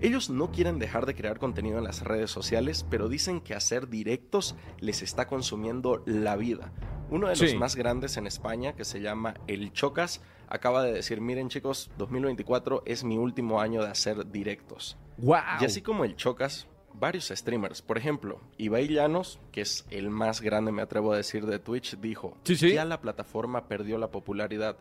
Ellos 0.00 0.30
no 0.30 0.50
quieren 0.50 0.78
dejar 0.78 1.06
de 1.06 1.14
crear 1.14 1.38
contenido 1.38 1.78
en 1.78 1.84
las 1.84 2.02
redes 2.02 2.30
sociales, 2.30 2.84
pero 2.90 3.08
dicen 3.08 3.40
que 3.40 3.54
hacer 3.54 3.88
directos 3.88 4.56
les 4.80 5.02
está 5.02 5.26
consumiendo 5.26 6.02
la 6.06 6.34
vida. 6.36 6.72
Uno 7.10 7.28
de 7.28 7.36
los 7.36 7.54
más 7.54 7.76
grandes 7.76 8.16
en 8.16 8.26
España, 8.26 8.74
que 8.74 8.84
se 8.84 9.00
llama 9.00 9.34
El 9.46 9.72
Chocas, 9.72 10.22
acaba 10.52 10.82
de 10.82 10.92
decir, 10.92 11.20
miren 11.22 11.48
chicos, 11.48 11.90
2024 11.96 12.82
es 12.84 13.04
mi 13.04 13.16
último 13.16 13.60
año 13.60 13.82
de 13.82 13.88
hacer 13.88 14.30
directos. 14.30 14.98
Wow. 15.16 15.38
Y 15.60 15.64
así 15.64 15.80
como 15.80 16.04
El 16.04 16.14
Chocas, 16.14 16.68
varios 16.92 17.28
streamers. 17.28 17.80
Por 17.80 17.96
ejemplo, 17.96 18.38
Ibai 18.58 18.86
Llanos, 18.86 19.40
que 19.50 19.62
es 19.62 19.86
el 19.90 20.10
más 20.10 20.42
grande, 20.42 20.70
me 20.70 20.82
atrevo 20.82 21.14
a 21.14 21.16
decir, 21.16 21.46
de 21.46 21.58
Twitch, 21.58 21.98
dijo, 21.98 22.36
sí, 22.44 22.56
sí. 22.56 22.74
ya 22.74 22.84
la 22.84 23.00
plataforma 23.00 23.66
perdió 23.66 23.96
la 23.96 24.10
popularidad. 24.10 24.76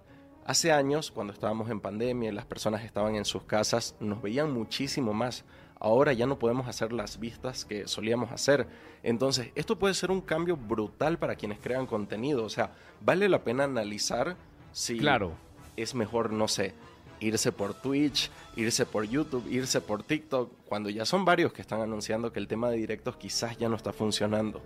Hace 0.46 0.74
años, 0.74 1.10
cuando 1.10 1.32
estábamos 1.32 1.70
en 1.70 1.80
pandemia 1.80 2.32
y 2.32 2.34
las 2.34 2.46
personas 2.46 2.84
estaban 2.84 3.16
en 3.16 3.24
sus 3.24 3.44
casas, 3.44 3.96
nos 4.01 4.22
veían 4.22 4.51
muchísimo 4.51 5.13
más. 5.13 5.46
Ahora 5.80 6.12
ya 6.12 6.28
no 6.28 6.38
podemos 6.38 6.68
hacer 6.68 6.92
las 6.92 7.18
vistas 7.18 7.63
que 7.63 7.88
solíamos 7.88 8.34
hacer. 8.34 8.68
Entonces, 9.04 9.51
esto 9.56 9.80
puede 9.80 9.94
ser 9.94 10.12
un 10.12 10.20
cambio 10.20 10.58
brutal 10.58 11.18
para 11.18 11.36
quienes 11.36 11.60
crean 11.60 11.86
contenido. 11.86 12.44
O 12.44 12.50
sea, 12.50 12.74
vale 13.00 13.30
la 13.30 13.44
pena 13.46 13.63
analizar 13.63 14.36
si 14.74 14.98
claro. 14.98 15.38
Es 15.78 15.96
mejor, 15.96 16.32
no 16.32 16.48
sé, 16.48 16.74
irse 17.20 17.51
por 17.51 17.74
Twitch, 17.74 18.30
irse 18.56 18.86
por 18.86 19.06
YouTube, 19.06 19.48
irse 19.50 19.80
por 19.80 20.04
TikTok, 20.04 20.51
cuando 20.66 20.90
ya 20.90 21.06
son 21.06 21.24
varios 21.24 21.54
que 21.54 21.62
están 21.62 21.82
anunciando 21.82 22.34
que 22.34 22.40
el 22.40 22.48
tema 22.48 22.70
de 22.70 22.78
directos 22.78 23.16
quizás 23.16 23.58
ya 23.58 23.70
no 23.70 23.75
está 23.75 23.94
funcionando. 23.94 24.62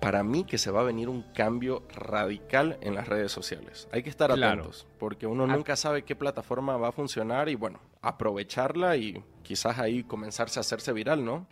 Para 0.00 0.22
mí 0.22 0.44
que 0.44 0.58
se 0.58 0.70
va 0.70 0.80
a 0.80 0.84
venir 0.84 1.08
un 1.08 1.22
cambio 1.32 1.82
radical 1.88 2.78
en 2.82 2.94
las 2.94 3.08
redes 3.08 3.32
sociales. 3.32 3.88
Hay 3.90 4.02
que 4.02 4.10
estar 4.10 4.30
atentos, 4.30 4.86
porque 4.98 5.26
uno 5.26 5.46
nunca 5.46 5.76
sabe 5.76 6.02
qué 6.02 6.14
plataforma 6.14 6.76
va 6.76 6.88
a 6.88 6.92
funcionar 6.92 7.48
y 7.48 7.54
bueno, 7.54 7.80
aprovecharla 8.02 8.96
y 8.96 9.22
quizás 9.42 9.78
ahí 9.78 10.04
comenzarse 10.04 10.58
a 10.58 10.62
hacerse 10.62 10.92
viral, 10.92 11.24
¿no? 11.24 11.46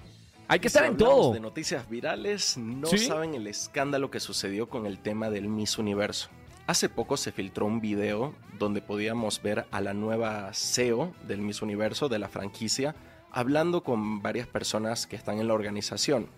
Hay 0.48 0.60
que 0.60 0.66
estar 0.66 0.84
en 0.84 0.98
todo. 0.98 1.32
De 1.32 1.40
noticias 1.40 1.88
virales, 1.88 2.58
no 2.58 2.88
saben 2.88 3.34
el 3.34 3.46
escándalo 3.46 4.10
que 4.10 4.20
sucedió 4.20 4.68
con 4.68 4.84
el 4.84 4.98
tema 4.98 5.30
del 5.30 5.48
Miss 5.48 5.78
Universo. 5.78 6.28
Hace 6.66 6.88
poco 6.88 7.16
se 7.16 7.32
filtró 7.32 7.66
un 7.66 7.80
video 7.80 8.34
donde 8.56 8.80
podíamos 8.80 9.42
ver 9.42 9.66
a 9.72 9.80
la 9.80 9.94
nueva 9.94 10.52
CEO 10.54 11.12
del 11.26 11.40
Miss 11.40 11.60
Universo 11.60 12.08
de 12.08 12.20
la 12.20 12.28
franquicia 12.28 12.94
hablando 13.32 13.82
con 13.82 14.22
varias 14.22 14.46
personas 14.46 15.08
que 15.08 15.16
están 15.16 15.40
en 15.40 15.48
la 15.48 15.54
organización. 15.54 16.28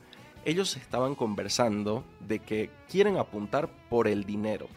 Ellos 0.46 0.76
estaban 0.76 1.14
conversando 1.14 2.04
de 2.20 2.38
que 2.38 2.70
quieren 2.90 3.18
apuntar 3.18 3.68
por 3.90 4.08
el 4.08 4.24
dinero. 4.24 4.68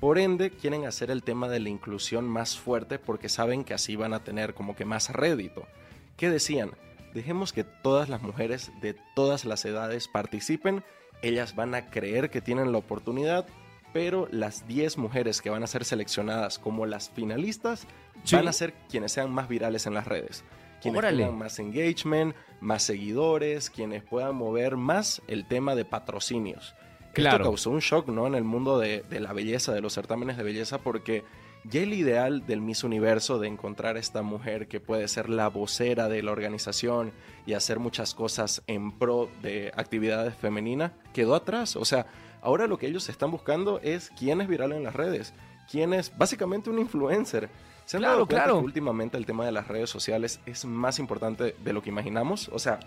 Por 0.00 0.18
ende, 0.18 0.50
quieren 0.50 0.84
hacer 0.84 1.12
el 1.12 1.22
tema 1.22 1.48
de 1.48 1.60
la 1.60 1.68
inclusión 1.68 2.24
más 2.24 2.58
fuerte 2.58 2.98
porque 2.98 3.28
saben 3.28 3.62
que 3.62 3.74
así 3.74 3.94
van 3.94 4.14
a 4.14 4.24
tener 4.24 4.54
como 4.54 4.74
que 4.74 4.84
más 4.84 5.10
rédito. 5.10 5.66
¿Qué 6.16 6.28
decían? 6.28 6.72
Dejemos 7.14 7.52
que 7.52 7.62
todas 7.62 8.08
las 8.08 8.22
mujeres 8.22 8.72
de 8.80 8.96
todas 9.14 9.44
las 9.44 9.64
edades 9.64 10.08
participen, 10.08 10.82
ellas 11.22 11.54
van 11.54 11.76
a 11.76 11.86
creer 11.86 12.30
que 12.30 12.40
tienen 12.40 12.72
la 12.72 12.78
oportunidad 12.78 13.46
pero 13.92 14.28
las 14.30 14.66
10 14.66 14.98
mujeres 14.98 15.40
que 15.40 15.50
van 15.50 15.62
a 15.62 15.66
ser 15.66 15.84
seleccionadas 15.84 16.58
como 16.58 16.86
las 16.86 17.10
finalistas 17.10 17.86
van 18.32 18.48
a 18.48 18.52
ser 18.52 18.74
quienes 18.88 19.12
sean 19.12 19.30
más 19.30 19.48
virales 19.48 19.86
en 19.86 19.94
las 19.94 20.06
redes. 20.06 20.44
Quienes 20.80 21.00
tengan 21.02 21.36
más 21.36 21.58
engagement, 21.58 22.34
más 22.60 22.84
seguidores, 22.84 23.70
quienes 23.70 24.02
puedan 24.04 24.36
mover 24.36 24.76
más 24.76 25.22
el 25.26 25.46
tema 25.46 25.74
de 25.74 25.84
patrocinios. 25.84 26.74
Claro. 27.14 27.38
Esto 27.38 27.50
causó 27.50 27.70
un 27.70 27.80
shock 27.80 28.08
¿no? 28.08 28.26
en 28.26 28.36
el 28.36 28.44
mundo 28.44 28.78
de, 28.78 29.02
de 29.08 29.18
la 29.18 29.32
belleza, 29.32 29.72
de 29.72 29.80
los 29.80 29.94
certámenes 29.94 30.36
de 30.36 30.44
belleza, 30.44 30.78
porque 30.78 31.24
ya 31.64 31.82
el 31.82 31.92
ideal 31.92 32.46
del 32.46 32.60
Miss 32.60 32.84
Universo 32.84 33.38
de 33.38 33.48
encontrar 33.48 33.96
a 33.96 34.00
esta 34.00 34.22
mujer 34.22 34.68
que 34.68 34.80
puede 34.80 35.08
ser 35.08 35.28
la 35.28 35.48
vocera 35.48 36.08
de 36.08 36.22
la 36.22 36.32
organización 36.32 37.12
y 37.46 37.54
hacer 37.54 37.78
muchas 37.78 38.14
cosas 38.14 38.62
en 38.66 38.92
pro 38.92 39.28
de 39.42 39.72
actividades 39.74 40.34
femeninas 40.36 40.92
quedó 41.12 41.34
atrás. 41.34 41.76
O 41.76 41.84
sea, 41.84 42.06
Ahora 42.42 42.66
lo 42.66 42.78
que 42.78 42.86
ellos 42.86 43.08
están 43.08 43.30
buscando 43.30 43.80
es 43.80 44.10
quién 44.18 44.40
es 44.40 44.48
viral 44.48 44.72
en 44.72 44.84
las 44.84 44.94
redes, 44.94 45.34
quién 45.70 45.92
es 45.92 46.16
básicamente 46.16 46.70
un 46.70 46.78
influencer. 46.78 47.48
¿Se 47.84 47.96
han 47.96 48.02
claro, 48.02 48.14
dado 48.16 48.26
claro. 48.26 48.58
que 48.58 48.64
últimamente 48.64 49.16
el 49.16 49.26
tema 49.26 49.46
de 49.46 49.52
las 49.52 49.66
redes 49.66 49.88
sociales 49.88 50.40
es 50.46 50.64
más 50.64 50.98
importante 50.98 51.54
de 51.58 51.72
lo 51.72 51.82
que 51.82 51.88
imaginamos? 51.88 52.50
O 52.52 52.58
sea, 52.58 52.80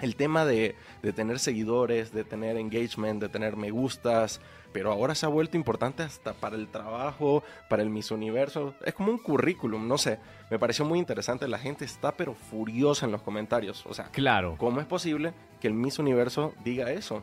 el 0.00 0.14
tema 0.14 0.44
de, 0.44 0.76
de, 1.02 1.12
tener 1.12 1.40
seguidores, 1.40 2.12
de 2.12 2.24
tener 2.24 2.56
engagement, 2.56 3.20
de 3.20 3.28
tener 3.28 3.56
me 3.56 3.70
gustas, 3.70 4.40
pero 4.72 4.92
ahora 4.92 5.14
se 5.14 5.26
ha 5.26 5.28
vuelto 5.28 5.56
importante 5.56 6.02
hasta 6.02 6.34
para 6.34 6.56
el 6.56 6.68
trabajo, 6.68 7.42
para 7.68 7.82
el 7.82 7.90
Miss 7.90 8.10
Universo. 8.10 8.74
Es 8.84 8.94
como 8.94 9.10
un 9.10 9.18
currículum, 9.18 9.88
no 9.88 9.98
sé. 9.98 10.18
Me 10.50 10.58
pareció 10.58 10.84
muy 10.84 10.98
interesante. 10.98 11.48
La 11.48 11.58
gente 11.58 11.84
está 11.84 12.12
pero 12.12 12.34
furiosa 12.34 13.06
en 13.06 13.12
los 13.12 13.22
comentarios. 13.22 13.84
O 13.86 13.94
sea, 13.94 14.06
claro. 14.06 14.56
¿cómo 14.58 14.80
es 14.80 14.86
posible 14.86 15.32
que 15.60 15.68
el 15.68 15.74
Miss 15.74 15.98
Universo 15.98 16.54
diga 16.62 16.92
eso? 16.92 17.22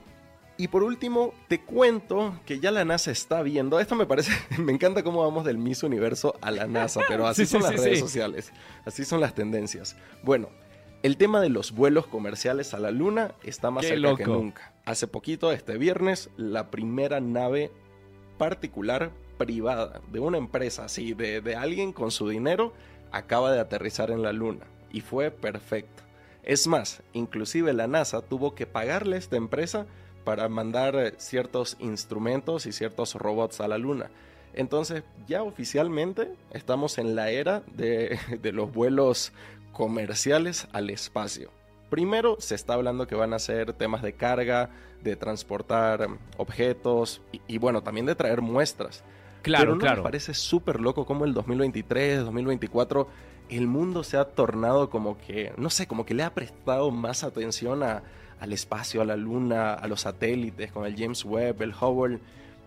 Y 0.58 0.70
por 0.70 0.84
último, 0.84 1.34
te 1.50 1.62
cuento 1.62 2.40
que 2.46 2.60
ya 2.60 2.72
la 2.72 2.86
NASA 2.86 3.12
está 3.12 3.42
viendo. 3.42 3.80
Esto 3.80 3.96
me 3.96 4.06
parece, 4.06 4.32
me 4.58 4.72
encanta 4.72 5.04
cómo 5.04 5.22
vamos 5.22 5.44
del 5.44 5.58
Miss 5.58 5.84
Universo 5.84 6.36
a 6.42 6.52
la 6.52 6.66
NASA, 6.66 7.02
pero 7.08 7.28
así 7.28 7.46
Sí, 7.46 7.52
son 7.52 7.62
sí, 7.62 7.68
las 7.68 7.82
sí, 7.82 7.86
redes 7.86 8.00
sociales, 8.00 8.54
así 8.86 9.04
son 9.04 9.20
las 9.20 9.36
tendencias. 9.36 9.98
Bueno, 10.24 10.50
el 11.04 11.18
tema 11.18 11.42
de 11.42 11.50
los 11.50 11.74
vuelos 11.74 12.08
comerciales 12.08 12.74
a 12.74 12.80
la 12.80 12.92
Luna 12.92 13.36
está 13.44 13.70
más 13.70 13.86
Qué 13.86 13.96
cerca 13.96 14.16
que 14.16 14.26
nunca. 14.26 14.74
Hace 14.86 15.08
poquito, 15.08 15.52
este 15.52 15.78
viernes, 15.78 16.30
la 16.38 16.72
primera 16.72 17.20
nave 17.20 17.72
particular 18.38 19.12
privada 19.38 20.02
de 20.12 20.20
una 20.20 20.38
empresa, 20.38 20.86
así, 20.86 21.14
de, 21.14 21.42
de 21.42 21.56
alguien 21.56 21.92
con 21.92 22.12
su 22.12 22.30
dinero, 22.30 22.74
acaba 23.12 23.52
de 23.52 23.60
aterrizar 23.60 24.10
en 24.10 24.22
la 24.22 24.32
Luna. 24.32 24.66
Y 24.92 25.02
fue 25.02 25.32
perfecto. 25.32 26.04
Es 26.44 26.68
más, 26.68 27.02
inclusive 27.12 27.74
la 27.74 27.88
NASA 27.88 28.22
tuvo 28.22 28.56
que 28.56 28.66
pagarle 28.66 29.18
a 29.18 29.20
esta 29.20 29.36
empresa 29.36 29.88
para 30.26 30.50
mandar 30.50 30.96
eh, 30.96 31.14
ciertos 31.18 31.78
instrumentos 31.80 32.66
y 32.66 32.74
ciertos 32.74 33.16
robots 33.16 33.62
a 33.62 33.70
la 33.70 33.78
Luna. 33.78 34.10
Entonces, 34.54 35.04
ya 35.28 35.44
oficialmente 35.44 36.34
estamos 36.52 36.98
en 36.98 37.16
la 37.16 37.30
era 37.30 37.64
de, 37.76 38.20
de 38.42 38.52
los 38.52 38.74
vuelos 38.74 39.32
comerciales 39.72 40.68
al 40.74 40.90
espacio. 40.90 41.52
Primero 41.90 42.38
se 42.40 42.56
está 42.56 42.74
hablando 42.74 43.08
que 43.08 43.16
van 43.16 43.34
a 43.34 43.40
ser 43.40 43.74
temas 43.74 44.02
de 44.02 44.14
carga, 44.14 44.70
de 45.04 45.16
transportar 45.16 46.08
objetos 46.38 47.22
y, 47.32 47.42
y 47.48 47.58
bueno, 47.60 47.84
también 47.84 48.06
de 48.06 48.16
traer 48.16 48.42
muestras. 48.42 49.04
Claro, 49.44 49.66
Pero 49.66 49.76
no 49.76 49.82
claro. 49.82 49.98
me 49.98 50.04
parece 50.04 50.34
súper 50.34 50.80
loco 50.80 51.06
como 51.06 51.24
el 51.26 51.34
2023, 51.36 52.26
2024, 52.26 53.08
el 53.50 53.68
mundo 53.68 54.04
se 54.04 54.18
ha 54.18 54.26
tornado 54.26 54.90
como 54.90 55.20
que, 55.20 55.54
no 55.58 55.70
sé, 55.70 55.86
como 55.86 56.06
que 56.06 56.16
le 56.16 56.24
ha 56.24 56.34
prestado 56.34 56.90
más 56.90 57.24
atención 57.24 57.84
a, 57.84 58.02
al 58.40 58.54
espacio, 58.54 59.02
a 59.02 59.06
la 59.06 59.16
luna, 59.16 59.74
a 59.74 59.88
los 59.88 60.02
satélites, 60.02 60.72
con 60.72 60.86
el 60.86 60.96
James 60.96 61.24
Webb, 61.26 61.62
el 61.62 61.74
Hubble. 61.74 62.20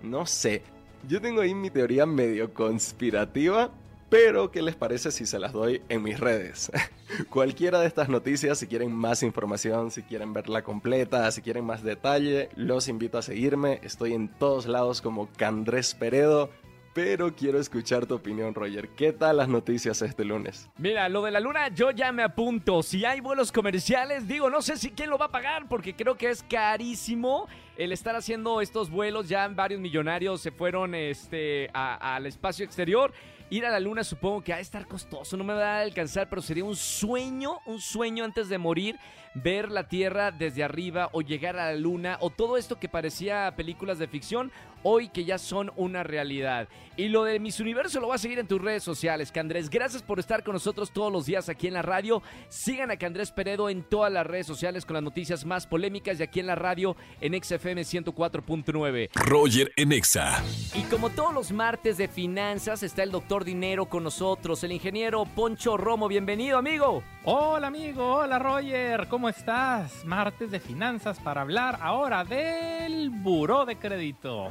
No 0.02 0.26
sé. 0.26 0.62
Yo 1.08 1.20
tengo 1.20 1.40
ahí 1.40 1.54
mi 1.54 1.70
teoría 1.70 2.06
medio 2.06 2.52
conspirativa, 2.52 3.70
pero 4.10 4.50
¿qué 4.50 4.62
les 4.62 4.74
parece 4.74 5.10
si 5.10 5.26
se 5.26 5.38
las 5.38 5.52
doy 5.52 5.82
en 5.88 6.02
mis 6.02 6.18
redes? 6.18 6.72
Cualquiera 7.30 7.80
de 7.80 7.86
estas 7.86 8.08
noticias, 8.08 8.58
si 8.58 8.66
quieren 8.66 8.92
más 8.92 9.22
información, 9.22 9.90
si 9.90 10.02
quieren 10.02 10.32
verla 10.32 10.62
completa, 10.62 11.30
si 11.30 11.42
quieren 11.42 11.64
más 11.64 11.82
detalle, 11.82 12.48
los 12.56 12.88
invito 12.88 13.18
a 13.18 13.22
seguirme. 13.22 13.80
Estoy 13.82 14.14
en 14.14 14.28
todos 14.28 14.66
lados 14.66 15.02
como 15.02 15.28
Candrés 15.36 15.94
Peredo 15.94 16.50
pero 16.98 17.32
quiero 17.32 17.60
escuchar 17.60 18.06
tu 18.06 18.16
opinión, 18.16 18.52
Roger. 18.52 18.88
¿Qué 18.88 19.12
tal 19.12 19.36
las 19.36 19.46
noticias 19.48 20.02
este 20.02 20.24
lunes? 20.24 20.68
Mira, 20.78 21.08
lo 21.08 21.22
de 21.22 21.30
la 21.30 21.38
luna 21.38 21.68
yo 21.68 21.92
ya 21.92 22.10
me 22.10 22.24
apunto. 22.24 22.82
Si 22.82 23.04
hay 23.04 23.20
vuelos 23.20 23.52
comerciales, 23.52 24.26
digo, 24.26 24.50
no 24.50 24.60
sé 24.62 24.76
si 24.76 24.90
quién 24.90 25.08
lo 25.08 25.16
va 25.16 25.26
a 25.26 25.30
pagar 25.30 25.68
porque 25.68 25.94
creo 25.94 26.16
que 26.16 26.28
es 26.28 26.42
carísimo 26.42 27.46
el 27.76 27.92
estar 27.92 28.16
haciendo 28.16 28.60
estos 28.60 28.90
vuelos. 28.90 29.28
Ya 29.28 29.46
varios 29.46 29.80
millonarios 29.80 30.40
se 30.40 30.50
fueron 30.50 30.92
este, 30.96 31.70
al 31.72 32.26
espacio 32.26 32.64
exterior. 32.64 33.12
Ir 33.48 33.64
a 33.64 33.70
la 33.70 33.78
luna 33.78 34.02
supongo 34.02 34.42
que 34.42 34.50
va 34.50 34.58
a 34.58 34.60
estar 34.60 34.84
costoso, 34.88 35.36
no 35.36 35.44
me 35.44 35.54
va 35.54 35.76
a 35.76 35.80
alcanzar, 35.82 36.28
pero 36.28 36.42
sería 36.42 36.64
un 36.64 36.74
sueño, 36.74 37.60
un 37.64 37.80
sueño 37.80 38.24
antes 38.24 38.48
de 38.48 38.58
morir 38.58 38.98
ver 39.42 39.70
la 39.70 39.88
Tierra 39.88 40.30
desde 40.30 40.64
arriba 40.64 41.08
o 41.12 41.22
llegar 41.22 41.56
a 41.56 41.72
la 41.72 41.78
Luna 41.78 42.18
o 42.20 42.30
todo 42.30 42.56
esto 42.56 42.78
que 42.78 42.88
parecía 42.88 43.52
películas 43.56 43.98
de 43.98 44.08
ficción, 44.08 44.52
hoy 44.82 45.08
que 45.08 45.24
ya 45.24 45.38
son 45.38 45.72
una 45.76 46.02
realidad. 46.02 46.68
Y 46.96 47.08
lo 47.08 47.22
de 47.22 47.38
Miss 47.38 47.60
Universo 47.60 48.00
lo 48.00 48.08
va 48.08 48.16
a 48.16 48.18
seguir 48.18 48.40
en 48.40 48.48
tus 48.48 48.60
redes 48.60 48.82
sociales, 48.82 49.30
Candrés. 49.30 49.70
Gracias 49.70 50.02
por 50.02 50.18
estar 50.18 50.42
con 50.42 50.54
nosotros 50.54 50.90
todos 50.90 51.12
los 51.12 51.26
días 51.26 51.48
aquí 51.48 51.68
en 51.68 51.74
la 51.74 51.82
radio. 51.82 52.22
Sigan 52.48 52.90
a 52.90 52.96
Candrés 52.96 53.30
Peredo 53.30 53.68
en 53.70 53.84
todas 53.84 54.12
las 54.12 54.26
redes 54.26 54.46
sociales 54.46 54.84
con 54.84 54.94
las 54.94 55.02
noticias 55.02 55.44
más 55.44 55.66
polémicas 55.66 56.18
y 56.18 56.24
aquí 56.24 56.40
en 56.40 56.48
la 56.48 56.56
radio 56.56 56.96
en 57.20 57.40
XFM 57.40 57.82
104.9. 57.82 59.10
Roger 59.14 59.72
en 59.76 59.92
Exa. 59.92 60.42
Y 60.74 60.82
como 60.90 61.10
todos 61.10 61.32
los 61.32 61.52
martes 61.52 61.98
de 61.98 62.08
finanzas 62.08 62.82
está 62.82 63.04
el 63.04 63.12
doctor 63.12 63.44
Dinero 63.44 63.86
con 63.86 64.02
nosotros, 64.02 64.64
el 64.64 64.72
ingeniero 64.72 65.24
Poncho 65.24 65.76
Romo. 65.76 66.08
Bienvenido, 66.08 66.58
amigo. 66.58 67.04
Hola, 67.24 67.68
amigo. 67.68 68.16
Hola, 68.16 68.38
Roger. 68.38 69.06
¿Cómo 69.08 69.27
estás? 69.28 70.04
Martes 70.04 70.50
de 70.50 70.60
finanzas 70.60 71.18
para 71.20 71.42
hablar 71.42 71.78
ahora 71.80 72.24
del 72.24 73.10
buró 73.10 73.64
de 73.64 73.76
crédito. 73.76 74.48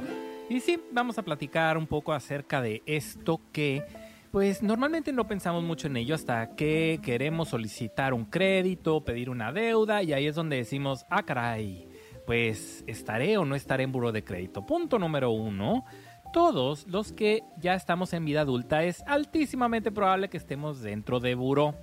Y 0.48 0.60
sí, 0.60 0.80
vamos 0.92 1.18
a 1.18 1.22
platicar 1.22 1.76
un 1.76 1.86
poco 1.86 2.12
acerca 2.12 2.62
de 2.62 2.82
esto 2.86 3.40
que, 3.52 3.84
pues 4.30 4.62
normalmente 4.62 5.12
no 5.12 5.26
pensamos 5.26 5.62
mucho 5.62 5.88
en 5.88 5.96
ello 5.96 6.14
hasta 6.14 6.54
que 6.54 7.00
queremos 7.02 7.48
solicitar 7.48 8.14
un 8.14 8.24
crédito, 8.24 9.04
pedir 9.04 9.30
una 9.30 9.52
deuda 9.52 10.02
y 10.02 10.12
ahí 10.12 10.26
es 10.26 10.34
donde 10.34 10.56
decimos, 10.56 11.04
ah, 11.10 11.22
caray, 11.22 11.88
pues 12.26 12.84
estaré 12.86 13.36
o 13.38 13.44
no 13.44 13.54
estaré 13.54 13.84
en 13.84 13.92
buró 13.92 14.12
de 14.12 14.24
crédito. 14.24 14.64
Punto 14.64 14.98
número 14.98 15.30
uno. 15.30 15.84
Todos 16.32 16.86
los 16.86 17.12
que 17.12 17.42
ya 17.58 17.74
estamos 17.74 18.12
en 18.12 18.24
vida 18.24 18.42
adulta 18.42 18.84
es 18.84 19.02
altísimamente 19.06 19.90
probable 19.90 20.28
que 20.28 20.36
estemos 20.36 20.82
dentro 20.82 21.20
de 21.20 21.34
buró. 21.34 21.74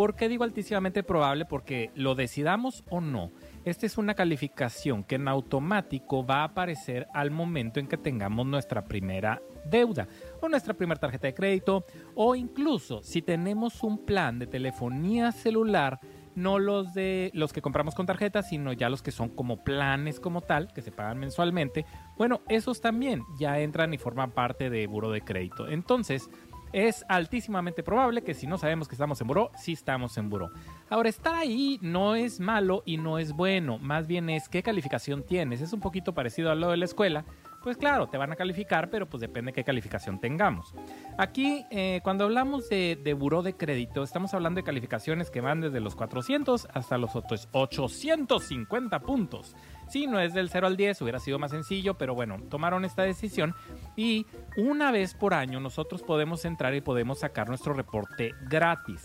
¿Por 0.00 0.16
qué 0.16 0.30
digo 0.30 0.44
altísimamente 0.44 1.02
probable? 1.02 1.44
Porque 1.44 1.90
lo 1.94 2.14
decidamos 2.14 2.84
o 2.88 3.02
no. 3.02 3.32
Esta 3.66 3.84
es 3.84 3.98
una 3.98 4.14
calificación 4.14 5.04
que 5.04 5.16
en 5.16 5.28
automático 5.28 6.24
va 6.24 6.36
a 6.36 6.44
aparecer 6.44 7.06
al 7.12 7.30
momento 7.30 7.80
en 7.80 7.86
que 7.86 7.98
tengamos 7.98 8.46
nuestra 8.46 8.82
primera 8.82 9.42
deuda 9.66 10.08
o 10.40 10.48
nuestra 10.48 10.72
primera 10.72 10.98
tarjeta 10.98 11.26
de 11.26 11.34
crédito 11.34 11.84
o 12.14 12.34
incluso 12.34 13.02
si 13.02 13.20
tenemos 13.20 13.82
un 13.82 14.06
plan 14.06 14.38
de 14.38 14.46
telefonía 14.46 15.32
celular 15.32 16.00
no 16.34 16.58
los 16.58 16.94
de 16.94 17.30
los 17.34 17.52
que 17.52 17.60
compramos 17.60 17.94
con 17.94 18.06
tarjeta, 18.06 18.42
sino 18.42 18.72
ya 18.72 18.88
los 18.88 19.02
que 19.02 19.10
son 19.10 19.28
como 19.28 19.62
planes 19.62 20.20
como 20.20 20.40
tal, 20.40 20.72
que 20.72 20.80
se 20.80 20.92
pagan 20.92 21.18
mensualmente. 21.18 21.84
Bueno, 22.16 22.40
esos 22.48 22.80
también 22.80 23.22
ya 23.38 23.58
entran 23.60 23.92
y 23.92 23.98
forman 23.98 24.30
parte 24.30 24.70
de 24.70 24.86
buro 24.86 25.10
de 25.10 25.20
crédito. 25.20 25.68
Entonces, 25.68 26.30
es 26.72 27.04
altísimamente 27.08 27.82
probable 27.82 28.22
que 28.22 28.34
si 28.34 28.46
no 28.46 28.58
sabemos 28.58 28.88
que 28.88 28.94
estamos 28.94 29.20
en 29.20 29.26
buró, 29.26 29.50
sí 29.56 29.72
estamos 29.72 30.16
en 30.18 30.28
buró. 30.28 30.50
Ahora, 30.88 31.08
estar 31.08 31.34
ahí 31.34 31.78
no 31.82 32.14
es 32.14 32.40
malo 32.40 32.82
y 32.84 32.96
no 32.96 33.18
es 33.18 33.32
bueno, 33.32 33.78
más 33.78 34.06
bien 34.06 34.30
es 34.30 34.48
qué 34.48 34.62
calificación 34.62 35.24
tienes. 35.24 35.60
Es 35.60 35.72
un 35.72 35.80
poquito 35.80 36.14
parecido 36.14 36.50
a 36.50 36.54
lo 36.54 36.70
de 36.70 36.76
la 36.76 36.84
escuela. 36.84 37.24
Pues 37.62 37.76
claro, 37.76 38.06
te 38.06 38.16
van 38.16 38.32
a 38.32 38.36
calificar, 38.36 38.88
pero 38.88 39.06
pues 39.06 39.20
depende 39.20 39.50
de 39.50 39.54
qué 39.54 39.64
calificación 39.64 40.18
tengamos. 40.18 40.72
Aquí, 41.18 41.66
eh, 41.70 42.00
cuando 42.02 42.24
hablamos 42.24 42.70
de, 42.70 42.98
de 43.02 43.12
buró 43.12 43.42
de 43.42 43.54
crédito, 43.54 44.02
estamos 44.02 44.32
hablando 44.32 44.58
de 44.58 44.64
calificaciones 44.64 45.30
que 45.30 45.42
van 45.42 45.60
desde 45.60 45.80
los 45.80 45.94
400 45.94 46.68
hasta 46.72 46.96
los 46.96 47.14
otros 47.14 47.48
850 47.52 49.00
puntos. 49.00 49.54
Sí, 49.90 50.06
no 50.06 50.20
es 50.20 50.34
del 50.34 50.48
0 50.50 50.68
al 50.68 50.76
10, 50.76 51.02
hubiera 51.02 51.18
sido 51.18 51.38
más 51.40 51.50
sencillo, 51.50 51.94
pero 51.94 52.14
bueno, 52.14 52.38
tomaron 52.48 52.84
esta 52.84 53.02
decisión 53.02 53.54
y 53.96 54.24
una 54.56 54.92
vez 54.92 55.14
por 55.14 55.34
año 55.34 55.58
nosotros 55.58 56.02
podemos 56.02 56.44
entrar 56.44 56.74
y 56.74 56.80
podemos 56.80 57.18
sacar 57.20 57.48
nuestro 57.48 57.72
reporte 57.72 58.32
gratis. 58.48 59.02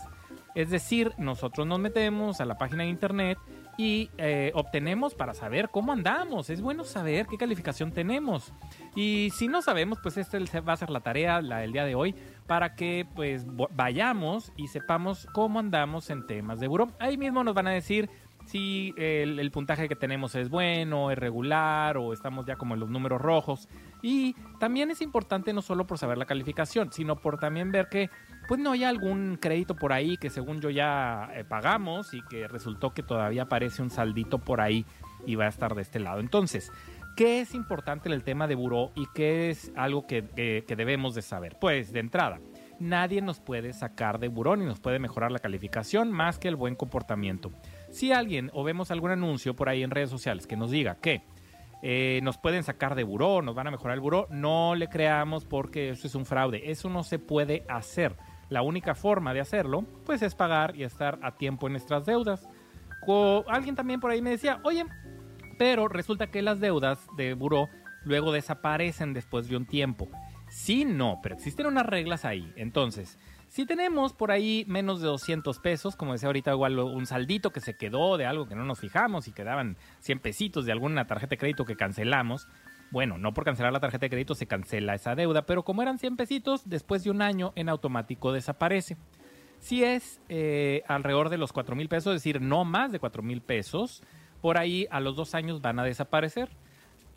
Es 0.54 0.70
decir, 0.70 1.12
nosotros 1.18 1.66
nos 1.66 1.78
metemos 1.78 2.40
a 2.40 2.46
la 2.46 2.56
página 2.56 2.84
de 2.84 2.88
internet 2.88 3.36
y 3.76 4.10
eh, 4.16 4.52
obtenemos 4.54 5.14
para 5.14 5.34
saber 5.34 5.68
cómo 5.68 5.92
andamos. 5.92 6.48
Es 6.48 6.62
bueno 6.62 6.84
saber 6.84 7.26
qué 7.26 7.36
calificación 7.36 7.92
tenemos. 7.92 8.54
Y 8.94 9.30
si 9.34 9.48
no 9.48 9.60
sabemos, 9.60 9.98
pues 10.02 10.16
esta 10.16 10.38
va 10.60 10.72
a 10.72 10.76
ser 10.78 10.88
la 10.88 11.00
tarea 11.00 11.42
la 11.42 11.58
del 11.58 11.72
día 11.72 11.84
de 11.84 11.94
hoy 11.94 12.14
para 12.46 12.74
que 12.74 13.06
pues 13.14 13.44
vayamos 13.74 14.50
y 14.56 14.68
sepamos 14.68 15.28
cómo 15.34 15.58
andamos 15.58 16.08
en 16.08 16.26
temas 16.26 16.58
de 16.58 16.68
buró. 16.68 16.90
Ahí 17.00 17.18
mismo 17.18 17.44
nos 17.44 17.54
van 17.54 17.66
a 17.66 17.72
decir 17.72 18.08
si 18.46 18.94
el, 18.96 19.50
puntaje 19.50 19.88
que 19.88 19.96
tenemos 19.96 20.34
es 20.36 20.48
bueno, 20.48 21.10
es 21.10 21.18
regular 21.18 21.96
o 21.96 22.12
estamos 22.12 22.46
ya 22.46 22.56
como 22.56 22.74
en 22.74 22.80
los 22.80 22.88
números 22.88 23.20
rojos. 23.20 23.68
Y 24.02 24.34
también 24.60 24.90
es 24.90 25.02
importante 25.02 25.52
no 25.52 25.62
solo 25.62 25.86
por 25.86 25.98
saber 25.98 26.16
la 26.16 26.26
calificación, 26.26 26.92
sino 26.92 27.16
por 27.16 27.38
también 27.38 27.72
ver 27.72 27.88
que 27.88 28.08
pues 28.48 28.60
no 28.60 28.72
hay 28.72 28.84
algún 28.84 29.36
crédito 29.40 29.74
por 29.74 29.92
ahí 29.92 30.16
que 30.16 30.30
según 30.30 30.60
yo 30.60 30.70
ya 30.70 31.28
eh, 31.34 31.44
pagamos 31.44 32.14
y 32.14 32.22
que 32.22 32.46
resultó 32.46 32.94
que 32.94 33.02
todavía 33.02 33.42
aparece 33.42 33.82
un 33.82 33.90
saldito 33.90 34.38
por 34.38 34.60
ahí 34.60 34.86
y 35.26 35.34
va 35.34 35.46
a 35.46 35.48
estar 35.48 35.74
de 35.74 35.82
este 35.82 35.98
lado. 35.98 36.20
Entonces, 36.20 36.70
¿qué 37.16 37.40
es 37.40 37.52
importante 37.52 38.08
en 38.08 38.14
el 38.14 38.22
tema 38.22 38.46
de 38.46 38.54
buró 38.54 38.92
y 38.94 39.06
qué 39.12 39.50
es 39.50 39.72
algo 39.74 40.06
que, 40.06 40.62
que 40.64 40.76
debemos 40.76 41.16
de 41.16 41.22
saber? 41.22 41.56
Pues 41.60 41.92
de 41.92 41.98
entrada, 41.98 42.38
nadie 42.78 43.22
nos 43.22 43.40
puede 43.40 43.72
sacar 43.72 44.20
de 44.20 44.28
buró 44.28 44.56
ni 44.56 44.64
nos 44.64 44.78
puede 44.78 45.00
mejorar 45.00 45.32
la 45.32 45.38
calificación 45.40 46.12
más 46.12 46.38
que 46.38 46.46
el 46.46 46.54
buen 46.56 46.76
comportamiento. 46.76 47.50
Si 47.96 48.12
alguien 48.12 48.50
o 48.52 48.62
vemos 48.62 48.90
algún 48.90 49.10
anuncio 49.10 49.56
por 49.56 49.70
ahí 49.70 49.82
en 49.82 49.90
redes 49.90 50.10
sociales 50.10 50.46
que 50.46 50.54
nos 50.54 50.70
diga 50.70 50.96
que 50.96 51.22
eh, 51.80 52.20
nos 52.22 52.36
pueden 52.36 52.62
sacar 52.62 52.94
de 52.94 53.04
buró, 53.04 53.40
nos 53.40 53.54
van 53.54 53.68
a 53.68 53.70
mejorar 53.70 53.94
el 53.94 54.02
buró, 54.02 54.26
no 54.28 54.74
le 54.74 54.88
creamos 54.88 55.46
porque 55.46 55.88
eso 55.88 56.06
es 56.06 56.14
un 56.14 56.26
fraude. 56.26 56.70
Eso 56.70 56.90
no 56.90 57.02
se 57.04 57.18
puede 57.18 57.64
hacer. 57.70 58.14
La 58.50 58.60
única 58.60 58.94
forma 58.94 59.32
de 59.32 59.40
hacerlo, 59.40 59.86
pues 60.04 60.20
es 60.20 60.34
pagar 60.34 60.76
y 60.76 60.82
estar 60.82 61.18
a 61.22 61.38
tiempo 61.38 61.68
en 61.68 61.72
nuestras 61.72 62.04
deudas. 62.04 62.46
alguien 63.48 63.74
también 63.74 63.98
por 63.98 64.10
ahí 64.10 64.20
me 64.20 64.28
decía, 64.28 64.60
oye, 64.64 64.84
pero 65.58 65.88
resulta 65.88 66.26
que 66.26 66.42
las 66.42 66.60
deudas 66.60 66.98
de 67.16 67.32
buró 67.32 67.70
luego 68.04 68.30
desaparecen 68.30 69.14
después 69.14 69.48
de 69.48 69.56
un 69.56 69.64
tiempo. 69.64 70.10
Sí, 70.50 70.84
no, 70.84 71.20
pero 71.22 71.34
existen 71.34 71.64
unas 71.64 71.86
reglas 71.86 72.26
ahí. 72.26 72.52
Entonces, 72.56 73.18
si 73.48 73.64
tenemos 73.64 74.12
por 74.12 74.30
ahí 74.30 74.64
menos 74.66 75.00
de 75.00 75.06
200 75.06 75.58
pesos, 75.60 75.96
como 75.96 76.12
decía 76.12 76.28
ahorita, 76.28 76.52
igual 76.52 76.78
un 76.78 77.06
saldito 77.06 77.52
que 77.52 77.60
se 77.60 77.76
quedó 77.76 78.16
de 78.16 78.26
algo 78.26 78.48
que 78.48 78.54
no 78.54 78.64
nos 78.64 78.80
fijamos 78.80 79.28
y 79.28 79.32
quedaban 79.32 79.76
100 80.00 80.18
pesitos 80.20 80.66
de 80.66 80.72
alguna 80.72 81.06
tarjeta 81.06 81.30
de 81.30 81.38
crédito 81.38 81.64
que 81.64 81.76
cancelamos, 81.76 82.48
bueno, 82.90 83.18
no 83.18 83.34
por 83.34 83.44
cancelar 83.44 83.72
la 83.72 83.80
tarjeta 83.80 84.06
de 84.06 84.10
crédito 84.10 84.34
se 84.34 84.46
cancela 84.46 84.94
esa 84.94 85.14
deuda, 85.14 85.46
pero 85.46 85.64
como 85.64 85.82
eran 85.82 85.98
100 85.98 86.16
pesitos, 86.16 86.68
después 86.68 87.04
de 87.04 87.10
un 87.10 87.22
año 87.22 87.52
en 87.56 87.68
automático 87.68 88.32
desaparece. 88.32 88.96
Si 89.58 89.82
es 89.82 90.20
eh, 90.28 90.82
alrededor 90.86 91.28
de 91.28 91.38
los 91.38 91.52
4 91.52 91.74
mil 91.74 91.88
pesos, 91.88 92.14
es 92.14 92.22
decir, 92.22 92.40
no 92.40 92.64
más 92.64 92.92
de 92.92 93.00
4 93.00 93.22
mil 93.22 93.40
pesos, 93.40 94.02
por 94.40 94.58
ahí 94.58 94.86
a 94.90 95.00
los 95.00 95.16
dos 95.16 95.34
años 95.34 95.60
van 95.60 95.78
a 95.78 95.84
desaparecer. 95.84 96.50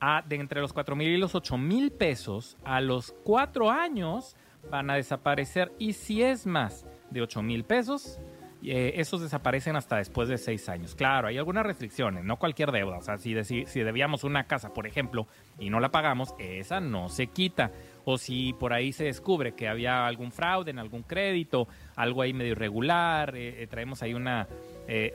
A, 0.01 0.21
de 0.21 0.37
entre 0.37 0.61
los 0.61 0.71
4 0.71 0.95
mil 0.95 1.09
y 1.09 1.17
los 1.17 1.35
8 1.35 1.57
mil 1.57 1.91
pesos, 1.91 2.55
a 2.63 2.79
los 2.79 3.13
cuatro 3.25 3.69
años 3.69 4.37
van 4.69 4.89
a 4.89 4.95
desaparecer. 4.95 5.71
Y 5.79 5.93
si 5.93 6.23
es 6.23 6.45
más 6.45 6.85
de 7.09 7.21
8 7.21 7.41
mil 7.41 7.63
pesos, 7.63 8.19
eh, 8.61 8.99
esos 8.99 9.21
desaparecen 9.21 9.77
hasta 9.77 9.97
después 9.97 10.27
de 10.27 10.37
6 10.37 10.67
años. 10.67 10.93
Claro, 10.93 11.29
hay 11.29 11.37
algunas 11.37 11.65
restricciones, 11.65 12.25
no 12.25 12.37
cualquier 12.37 12.71
deuda. 12.71 12.97
O 12.97 13.01
sea, 13.01 13.17
si, 13.17 13.41
si 13.43 13.79
debíamos 13.79 14.25
una 14.25 14.47
casa, 14.47 14.73
por 14.73 14.85
ejemplo, 14.85 15.27
y 15.57 15.69
no 15.69 15.79
la 15.79 15.91
pagamos, 15.91 16.35
esa 16.39 16.81
no 16.81 17.07
se 17.07 17.27
quita. 17.27 17.71
O 18.03 18.17
si 18.17 18.53
por 18.53 18.73
ahí 18.73 18.91
se 18.91 19.05
descubre 19.05 19.53
que 19.53 19.69
había 19.69 20.05
algún 20.05 20.31
fraude 20.31 20.71
en 20.71 20.79
algún 20.79 21.03
crédito, 21.03 21.69
algo 21.95 22.21
ahí 22.21 22.33
medio 22.33 22.51
irregular, 22.51 23.33
eh, 23.35 23.63
eh, 23.63 23.67
traemos 23.67 24.03
ahí 24.03 24.13
una, 24.13 24.47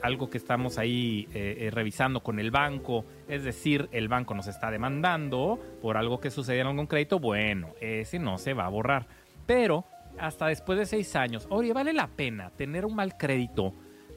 algo 0.01 0.29
que 0.29 0.37
estamos 0.37 0.77
ahí 0.77 1.27
revisando 1.71 2.21
con 2.21 2.39
el 2.39 2.49
banco, 2.49 3.03
es 3.27 3.43
decir, 3.43 3.89
el 3.91 4.07
banco 4.07 4.33
nos 4.33 4.47
está 4.47 4.71
demandando 4.71 5.59
por 5.81 5.97
algo 5.97 6.21
que 6.21 6.31
sucedió 6.31 6.61
en 6.61 6.67
algún 6.67 6.87
crédito, 6.87 7.19
bueno, 7.19 7.73
ese 7.81 8.17
no 8.17 8.37
se 8.37 8.53
va 8.53 8.65
a 8.65 8.69
borrar 8.69 9.07
pero 9.45 9.85
hasta 10.17 10.47
después 10.47 10.79
de 10.79 10.85
seis 10.85 11.15
años, 11.15 11.47
oye, 11.49 11.73
vale 11.73 11.93
la 11.93 12.07
pena 12.07 12.51
tener 12.51 12.85
un 12.85 12.95
mal 12.95 13.17
crédito 13.17 13.73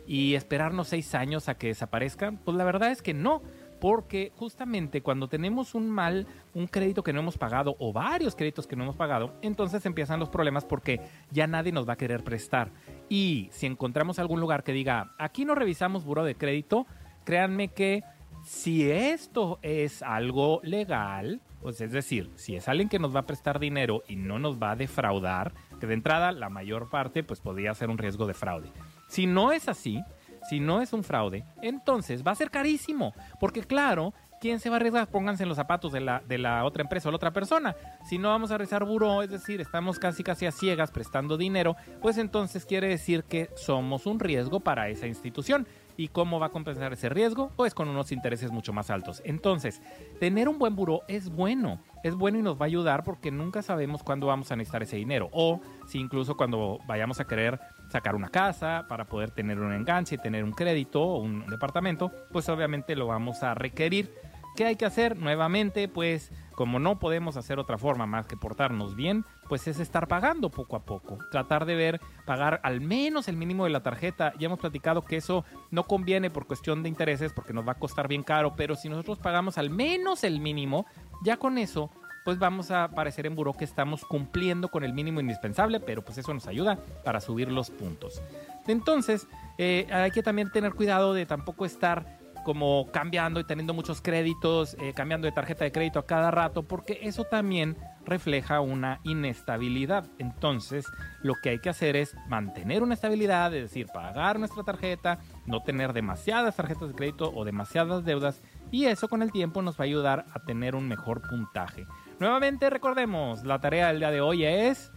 y 0.06 0.34
esperarnos 0.34 0.88
seis 0.88 1.14
años 1.14 1.48
a 1.48 1.54
que 1.56 1.68
desaparezca, 1.68 2.32
pues 2.44 2.56
la 2.56 2.64
verdad 2.64 2.90
es 2.90 3.02
que 3.02 3.14
no 3.14 3.42
porque 3.80 4.32
justamente 4.36 5.02
cuando 5.02 5.28
tenemos 5.28 5.74
un 5.74 5.88
mal, 5.88 6.26
un 6.54 6.66
crédito 6.66 7.02
que 7.02 7.12
no 7.12 7.20
hemos 7.20 7.38
pagado 7.38 7.76
o 7.78 7.92
varios 7.92 8.34
créditos 8.34 8.66
que 8.66 8.76
no 8.76 8.84
hemos 8.84 8.96
pagado, 8.96 9.34
entonces 9.42 9.84
empiezan 9.86 10.18
los 10.18 10.30
problemas 10.30 10.64
porque 10.64 11.00
ya 11.30 11.46
nadie 11.46 11.72
nos 11.72 11.88
va 11.88 11.92
a 11.92 11.96
querer 11.96 12.24
prestar. 12.24 12.70
Y 13.08 13.48
si 13.52 13.66
encontramos 13.66 14.18
algún 14.18 14.40
lugar 14.40 14.64
que 14.64 14.72
diga, 14.72 15.14
aquí 15.18 15.44
no 15.44 15.54
revisamos 15.54 16.04
buro 16.04 16.24
de 16.24 16.34
crédito, 16.34 16.86
créanme 17.24 17.68
que 17.68 18.02
si 18.44 18.90
esto 18.90 19.58
es 19.62 20.02
algo 20.02 20.60
legal, 20.62 21.40
pues 21.68 21.83
es 21.83 21.92
decir, 21.92 22.31
si 22.35 22.57
es 22.57 22.66
alguien 22.66 22.88
que 22.88 22.98
nos 22.98 23.14
va 23.14 23.20
a 23.20 23.26
prestar 23.26 23.59
dinero 23.59 24.02
y 24.09 24.16
no 24.16 24.38
nos 24.38 24.59
va 24.59 24.70
a 24.70 24.74
defraudar, 24.74 25.52
que 25.78 25.87
de 25.87 25.92
entrada 25.92 26.33
la 26.33 26.48
mayor 26.48 26.88
parte 26.88 27.22
pues 27.22 27.40
podría 27.40 27.74
ser 27.74 27.90
un 27.90 27.98
riesgo 27.98 28.26
de 28.26 28.33
fraude. 28.33 28.72
Si 29.07 29.26
no 29.26 29.52
es 29.52 29.68
así, 29.68 30.02
si 30.48 30.61
no 30.61 30.81
es 30.81 30.94
un 30.94 31.04
fraude, 31.04 31.44
entonces 31.61 32.26
va 32.26 32.31
a 32.31 32.37
ser 32.37 32.50
carísimo. 32.50 33.12
Porque 33.38 33.61
claro, 33.61 34.14
¿quién 34.40 34.61
se 34.61 34.70
va 34.70 34.76
a 34.76 34.78
arriesgar? 34.78 35.09
Pónganse 35.09 35.42
en 35.42 35.50
los 35.50 35.57
zapatos 35.57 35.92
de 35.92 36.00
la, 36.00 36.22
de 36.26 36.38
la 36.38 36.64
otra 36.64 36.81
empresa 36.81 37.11
o 37.11 37.12
la 37.12 37.16
otra 37.16 37.35
persona. 37.35 37.76
Si 38.09 38.16
no 38.16 38.31
vamos 38.31 38.50
a 38.50 38.57
realizar 38.57 38.87
buró, 38.87 39.22
es 39.22 39.28
decir, 39.28 39.61
estamos 39.61 39.98
casi 39.98 40.24
casi 40.24 40.46
a 40.46 40.52
ciegas 40.52 40.90
prestando 40.90 41.37
dinero, 41.37 41.76
pues 42.00 42.16
entonces 42.16 42.64
quiere 42.64 42.88
decir 42.88 43.24
que 43.24 43.50
somos 43.57 44.07
un 44.07 44.20
riesgo 44.20 44.61
para 44.61 44.88
esa 44.88 45.07
institución. 45.07 45.68
¿Y 45.98 46.06
cómo 46.06 46.38
va 46.38 46.46
a 46.46 46.50
compensar 46.50 46.92
ese 46.92 47.08
riesgo? 47.08 47.50
Pues 47.56 47.74
con 47.74 47.88
unos 47.88 48.12
intereses 48.12 48.52
mucho 48.52 48.72
más 48.72 48.88
altos. 48.88 49.20
Entonces, 49.24 49.82
tener 50.20 50.48
un 50.48 50.56
buen 50.56 50.76
buró 50.76 51.02
es 51.08 51.28
bueno. 51.28 51.80
Es 52.04 52.14
bueno 52.14 52.38
y 52.38 52.42
nos 52.42 52.56
va 52.56 52.62
a 52.62 52.66
ayudar 52.66 53.02
porque 53.02 53.32
nunca 53.32 53.62
sabemos 53.62 54.04
cuándo 54.04 54.28
vamos 54.28 54.52
a 54.52 54.56
necesitar 54.56 54.84
ese 54.84 54.96
dinero. 54.96 55.28
O 55.32 55.61
si 55.88 55.98
incluso 55.98 56.37
cuando 56.37 56.78
vayamos 56.87 57.18
a 57.18 57.26
querer 57.26 57.58
sacar 57.88 58.14
una 58.14 58.28
casa 58.28 58.87
para 58.88 59.06
poder 59.06 59.32
tener 59.32 59.58
un 59.58 59.72
enganche, 59.72 60.14
y 60.14 60.18
tener 60.18 60.44
un 60.44 60.52
crédito 60.52 61.02
o 61.02 61.18
un 61.18 61.44
departamento, 61.48 62.12
pues 62.30 62.48
obviamente 62.48 62.94
lo 62.94 63.08
vamos 63.08 63.42
a 63.42 63.54
requerir. 63.54 64.14
¿Qué 64.58 64.64
hay 64.64 64.74
que 64.74 64.86
hacer? 64.86 65.16
Nuevamente, 65.16 65.86
pues 65.86 66.32
como 66.56 66.80
no 66.80 66.98
podemos 66.98 67.36
hacer 67.36 67.60
otra 67.60 67.78
forma 67.78 68.06
más 68.06 68.26
que 68.26 68.36
portarnos 68.36 68.96
bien, 68.96 69.24
pues 69.48 69.68
es 69.68 69.78
estar 69.78 70.08
pagando 70.08 70.50
poco 70.50 70.74
a 70.74 70.84
poco. 70.84 71.16
Tratar 71.30 71.64
de 71.64 71.76
ver, 71.76 72.00
pagar 72.26 72.58
al 72.64 72.80
menos 72.80 73.28
el 73.28 73.36
mínimo 73.36 73.62
de 73.62 73.70
la 73.70 73.84
tarjeta. 73.84 74.32
Ya 74.36 74.46
hemos 74.46 74.58
platicado 74.58 75.04
que 75.04 75.16
eso 75.16 75.44
no 75.70 75.84
conviene 75.84 76.28
por 76.28 76.48
cuestión 76.48 76.82
de 76.82 76.88
intereses 76.88 77.32
porque 77.32 77.52
nos 77.52 77.68
va 77.68 77.72
a 77.72 77.78
costar 77.78 78.08
bien 78.08 78.24
caro, 78.24 78.56
pero 78.56 78.74
si 78.74 78.88
nosotros 78.88 79.20
pagamos 79.20 79.58
al 79.58 79.70
menos 79.70 80.24
el 80.24 80.40
mínimo, 80.40 80.86
ya 81.22 81.36
con 81.36 81.56
eso 81.56 81.92
pues 82.24 82.40
vamos 82.40 82.72
a 82.72 82.84
aparecer 82.84 83.26
en 83.26 83.36
buró 83.36 83.54
que 83.54 83.64
estamos 83.64 84.04
cumpliendo 84.04 84.68
con 84.68 84.82
el 84.82 84.92
mínimo 84.92 85.20
indispensable, 85.20 85.78
pero 85.78 86.02
pues 86.02 86.18
eso 86.18 86.34
nos 86.34 86.48
ayuda 86.48 86.78
para 87.04 87.20
subir 87.20 87.50
los 87.50 87.70
puntos. 87.70 88.20
Entonces, 88.66 89.28
eh, 89.56 89.86
hay 89.90 90.10
que 90.10 90.22
también 90.22 90.50
tener 90.50 90.74
cuidado 90.74 91.14
de 91.14 91.24
tampoco 91.24 91.64
estar 91.64 92.17
como 92.48 92.90
cambiando 92.90 93.40
y 93.40 93.44
teniendo 93.44 93.74
muchos 93.74 94.00
créditos, 94.00 94.74
eh, 94.80 94.94
cambiando 94.94 95.26
de 95.26 95.32
tarjeta 95.32 95.64
de 95.64 95.70
crédito 95.70 95.98
a 95.98 96.06
cada 96.06 96.30
rato, 96.30 96.62
porque 96.62 96.98
eso 97.02 97.24
también 97.24 97.76
refleja 98.06 98.62
una 98.62 99.00
inestabilidad. 99.04 100.06
Entonces, 100.18 100.87
lo 101.20 101.34
que 101.34 101.50
hay 101.50 101.58
que 101.58 101.68
hacer 101.68 101.94
es 101.94 102.16
mantener 102.26 102.82
una 102.82 102.94
estabilidad, 102.94 103.54
es 103.54 103.64
decir, 103.64 103.88
pagar 103.92 104.38
nuestra 104.38 104.62
tarjeta, 104.62 105.18
no 105.44 105.62
tener 105.62 105.92
demasiadas 105.92 106.56
tarjetas 106.56 106.88
de 106.88 106.94
crédito 106.94 107.30
o 107.34 107.44
demasiadas 107.44 108.06
deudas, 108.06 108.40
y 108.70 108.87
eso 108.87 109.08
con 109.08 109.20
el 109.20 109.30
tiempo 109.30 109.61
nos 109.61 109.78
va 109.78 109.84
a 109.84 109.88
ayudar 109.88 110.24
a 110.32 110.38
tener 110.40 110.74
un 110.74 110.88
mejor 110.88 111.20
puntaje. 111.28 111.87
Nuevamente 112.18 112.70
recordemos, 112.70 113.44
la 113.44 113.61
tarea 113.61 113.88
del 113.88 113.98
día 113.98 114.11
de 114.11 114.22
hoy 114.22 114.46
es 114.46 114.90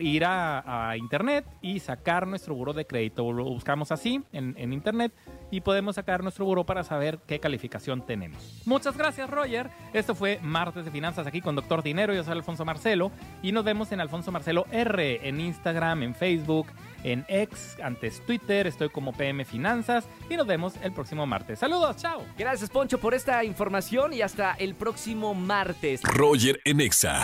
ir 0.00 0.24
a, 0.24 0.94
internet 0.96 1.44
y 1.60 1.80
sacar 1.80 2.26
nuestro 2.26 2.54
buro 2.54 2.72
de 2.72 2.86
crédito. 2.86 3.32
Lo 3.32 3.44
buscamos 3.44 3.92
así 3.92 4.22
en, 4.32 4.54
en, 4.58 4.72
internet 4.72 5.12
y 5.50 5.60
podemos 5.60 5.96
sacar 5.96 6.22
nuestro 6.22 6.44
buro 6.44 6.64
para 6.64 6.84
saber 6.84 7.18
qué 7.26 7.40
calificación 7.40 8.04
tenemos. 8.04 8.62
Muchas 8.64 8.96
gracias, 8.96 9.28
Roger. 9.28 9.70
Esto 9.92 10.14
fue 10.14 10.38
Martes 10.42 10.84
de 10.84 10.90
Finanzas 10.90 11.26
aquí 11.26 11.40
con 11.40 11.54
Doctor 11.54 11.82
Dinero. 11.82 12.14
Yo 12.14 12.24
soy 12.24 12.32
Alfonso 12.32 12.64
Marcelo 12.64 13.12
y 13.42 13.52
nos 13.52 13.64
vemos 13.64 13.92
en 13.92 14.00
Alfonso 14.00 14.32
Marcelo 14.32 14.66
R 14.70 15.28
en 15.28 15.40
Instagram, 15.40 16.02
en 16.02 16.14
Facebook, 16.14 16.66
en 17.04 17.24
X, 17.28 17.76
antes 17.82 18.24
Twitter. 18.24 18.66
Estoy 18.66 18.88
como 18.88 19.12
PM 19.12 19.44
Finanzas 19.44 20.08
y 20.28 20.36
nos 20.36 20.46
vemos 20.46 20.74
el 20.82 20.92
próximo 20.92 21.26
martes. 21.26 21.58
Saludos, 21.58 21.96
chao. 21.96 22.24
Gracias, 22.38 22.70
Poncho, 22.70 22.98
por 22.98 23.14
esta 23.14 23.44
información 23.44 24.12
y 24.12 24.22
hasta 24.22 24.54
el 24.54 24.74
próximo 24.74 25.34
martes. 25.34 26.02
Roger 26.02 26.60
en 26.64 26.80
Exa. 26.80 27.22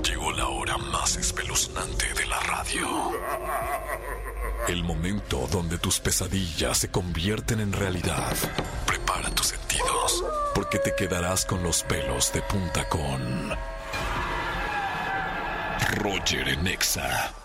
Llegó 0.00 0.32
la 0.32 0.48
hora 0.48 0.78
más 0.78 1.16
espeluznante 1.16 2.12
de 2.14 2.26
la 2.26 2.40
radio. 2.40 3.12
El 4.68 4.82
momento 4.84 5.48
donde 5.50 5.78
tus 5.78 6.00
pesadillas 6.00 6.78
se 6.78 6.90
convierten 6.90 7.60
en 7.60 7.72
realidad. 7.72 8.34
Prepara 8.86 9.30
tus 9.30 9.48
sentidos, 9.48 10.24
porque 10.54 10.78
te 10.78 10.94
quedarás 10.94 11.44
con 11.44 11.62
los 11.62 11.82
pelos 11.82 12.32
de 12.32 12.42
punta 12.42 12.88
con 12.88 13.50
Roger 15.96 16.48
en 16.48 16.66
Exa. 16.66 17.41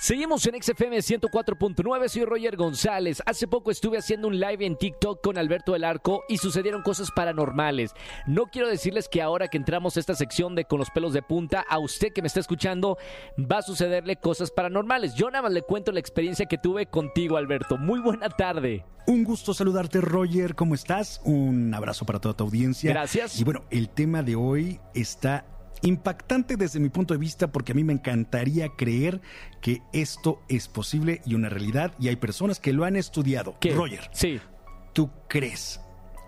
Seguimos 0.00 0.46
en 0.46 0.62
XFM 0.62 0.98
104.9, 0.98 2.08
soy 2.08 2.24
Roger 2.24 2.56
González. 2.56 3.20
Hace 3.26 3.48
poco 3.48 3.72
estuve 3.72 3.98
haciendo 3.98 4.28
un 4.28 4.38
live 4.38 4.64
en 4.64 4.76
TikTok 4.76 5.20
con 5.20 5.36
Alberto 5.36 5.72
del 5.72 5.82
Arco 5.82 6.22
y 6.28 6.38
sucedieron 6.38 6.82
cosas 6.82 7.10
paranormales. 7.10 7.94
No 8.24 8.44
quiero 8.44 8.68
decirles 8.68 9.08
que 9.08 9.22
ahora 9.22 9.48
que 9.48 9.56
entramos 9.56 9.96
a 9.96 10.00
esta 10.00 10.14
sección 10.14 10.54
de 10.54 10.66
con 10.66 10.78
los 10.78 10.90
pelos 10.90 11.14
de 11.14 11.22
punta, 11.22 11.64
a 11.68 11.80
usted 11.80 12.12
que 12.12 12.22
me 12.22 12.28
está 12.28 12.38
escuchando 12.38 12.96
va 13.36 13.58
a 13.58 13.62
sucederle 13.62 14.14
cosas 14.14 14.52
paranormales. 14.52 15.16
Yo 15.16 15.32
nada 15.32 15.42
más 15.42 15.52
le 15.52 15.62
cuento 15.62 15.90
la 15.90 15.98
experiencia 15.98 16.46
que 16.46 16.58
tuve 16.58 16.86
contigo, 16.86 17.36
Alberto. 17.36 17.76
Muy 17.76 17.98
buena 17.98 18.28
tarde. 18.28 18.84
Un 19.08 19.24
gusto 19.24 19.52
saludarte, 19.52 20.00
Roger. 20.00 20.54
¿Cómo 20.54 20.76
estás? 20.76 21.20
Un 21.24 21.74
abrazo 21.74 22.06
para 22.06 22.20
toda 22.20 22.36
tu 22.36 22.44
audiencia. 22.44 22.92
Gracias. 22.92 23.40
Y 23.40 23.42
bueno, 23.42 23.64
el 23.70 23.88
tema 23.88 24.22
de 24.22 24.36
hoy 24.36 24.78
está 24.94 25.44
impactante 25.82 26.56
desde 26.56 26.80
mi 26.80 26.88
punto 26.88 27.14
de 27.14 27.18
vista 27.20 27.50
porque 27.52 27.72
a 27.72 27.74
mí 27.74 27.84
me 27.84 27.92
encantaría 27.92 28.68
creer 28.76 29.20
que 29.60 29.82
esto 29.92 30.42
es 30.48 30.68
posible 30.68 31.20
y 31.24 31.34
una 31.34 31.48
realidad 31.48 31.94
y 31.98 32.08
hay 32.08 32.16
personas 32.16 32.60
que 32.60 32.72
lo 32.72 32.84
han 32.84 32.96
estudiado. 32.96 33.56
¿Qué? 33.60 33.74
Roger, 33.74 34.08
Sí. 34.12 34.40
¿tú 34.92 35.10
crees 35.28 35.80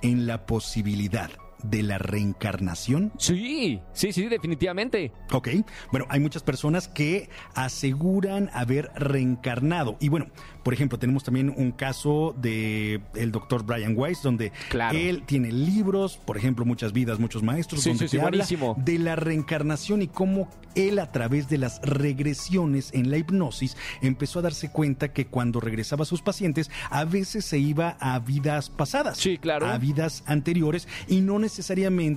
en 0.03 0.27
la 0.27 0.47
posibilidad 0.47 1.31
de 1.63 1.83
la 1.83 1.99
reencarnación? 1.99 3.13
Sí, 3.19 3.81
sí, 3.93 4.13
sí, 4.13 4.27
definitivamente. 4.27 5.13
Ok, 5.33 5.49
bueno, 5.91 6.07
hay 6.09 6.21
muchas 6.21 6.43
personas 6.43 6.89
que 6.89 7.29
aseguran 7.55 8.51
haber 8.53 8.91
reencarnado. 8.95 9.97
Y 10.01 10.09
bueno, 10.09 10.27
por 10.63 10.75
ejemplo, 10.75 10.99
tenemos 10.99 11.25
también 11.25 11.53
un 11.57 11.73
caso 11.73 12.35
de 12.41 13.01
el 13.15 13.33
doctor 13.33 13.65
Brian 13.65 13.95
Weiss, 13.97 14.23
donde 14.23 14.53
Claro. 14.69 14.97
él 14.99 15.23
tiene 15.27 15.51
libros, 15.53 16.19
por 16.19 16.37
ejemplo, 16.37 16.65
Muchas 16.71 16.93
vidas, 16.93 17.19
muchos 17.19 17.43
maestros, 17.43 17.83
Sí, 17.83 17.91
donde 17.91 18.05
sí, 18.07 18.11
sí, 18.13 18.17
habla 18.19 18.31
buenísimo. 18.31 18.77
de 18.79 18.99
la 18.99 19.17
reencarnación 19.17 20.03
y 20.03 20.09
cómo 20.09 20.49
él 20.77 20.99
a 21.01 21.11
través 21.11 21.49
de 21.49 21.59
las 21.59 21.81
regresiones 21.83 22.91
en 22.93 23.11
la 23.11 23.17
hipnosis 23.19 23.77
empezó 24.03 24.39
a 24.39 24.43
darse 24.43 24.71
cuenta 24.71 25.13
que 25.13 25.27
cuando 25.27 25.59
regresaba 25.61 26.03
a 26.03 26.07
sus 26.07 26.23
pacientes, 26.23 26.71
a 26.91 27.05
veces 27.05 27.45
se 27.45 27.59
iba 27.59 27.97
a 27.99 28.19
vidas 28.21 28.71
pasadas, 28.71 29.19
Sí, 29.19 29.37
claro. 29.39 29.67
a 29.67 29.79
vidas 29.79 30.23
anteriores 30.27 30.87
y 31.09 31.23
no 31.23 31.39
necesariamente 31.41 31.50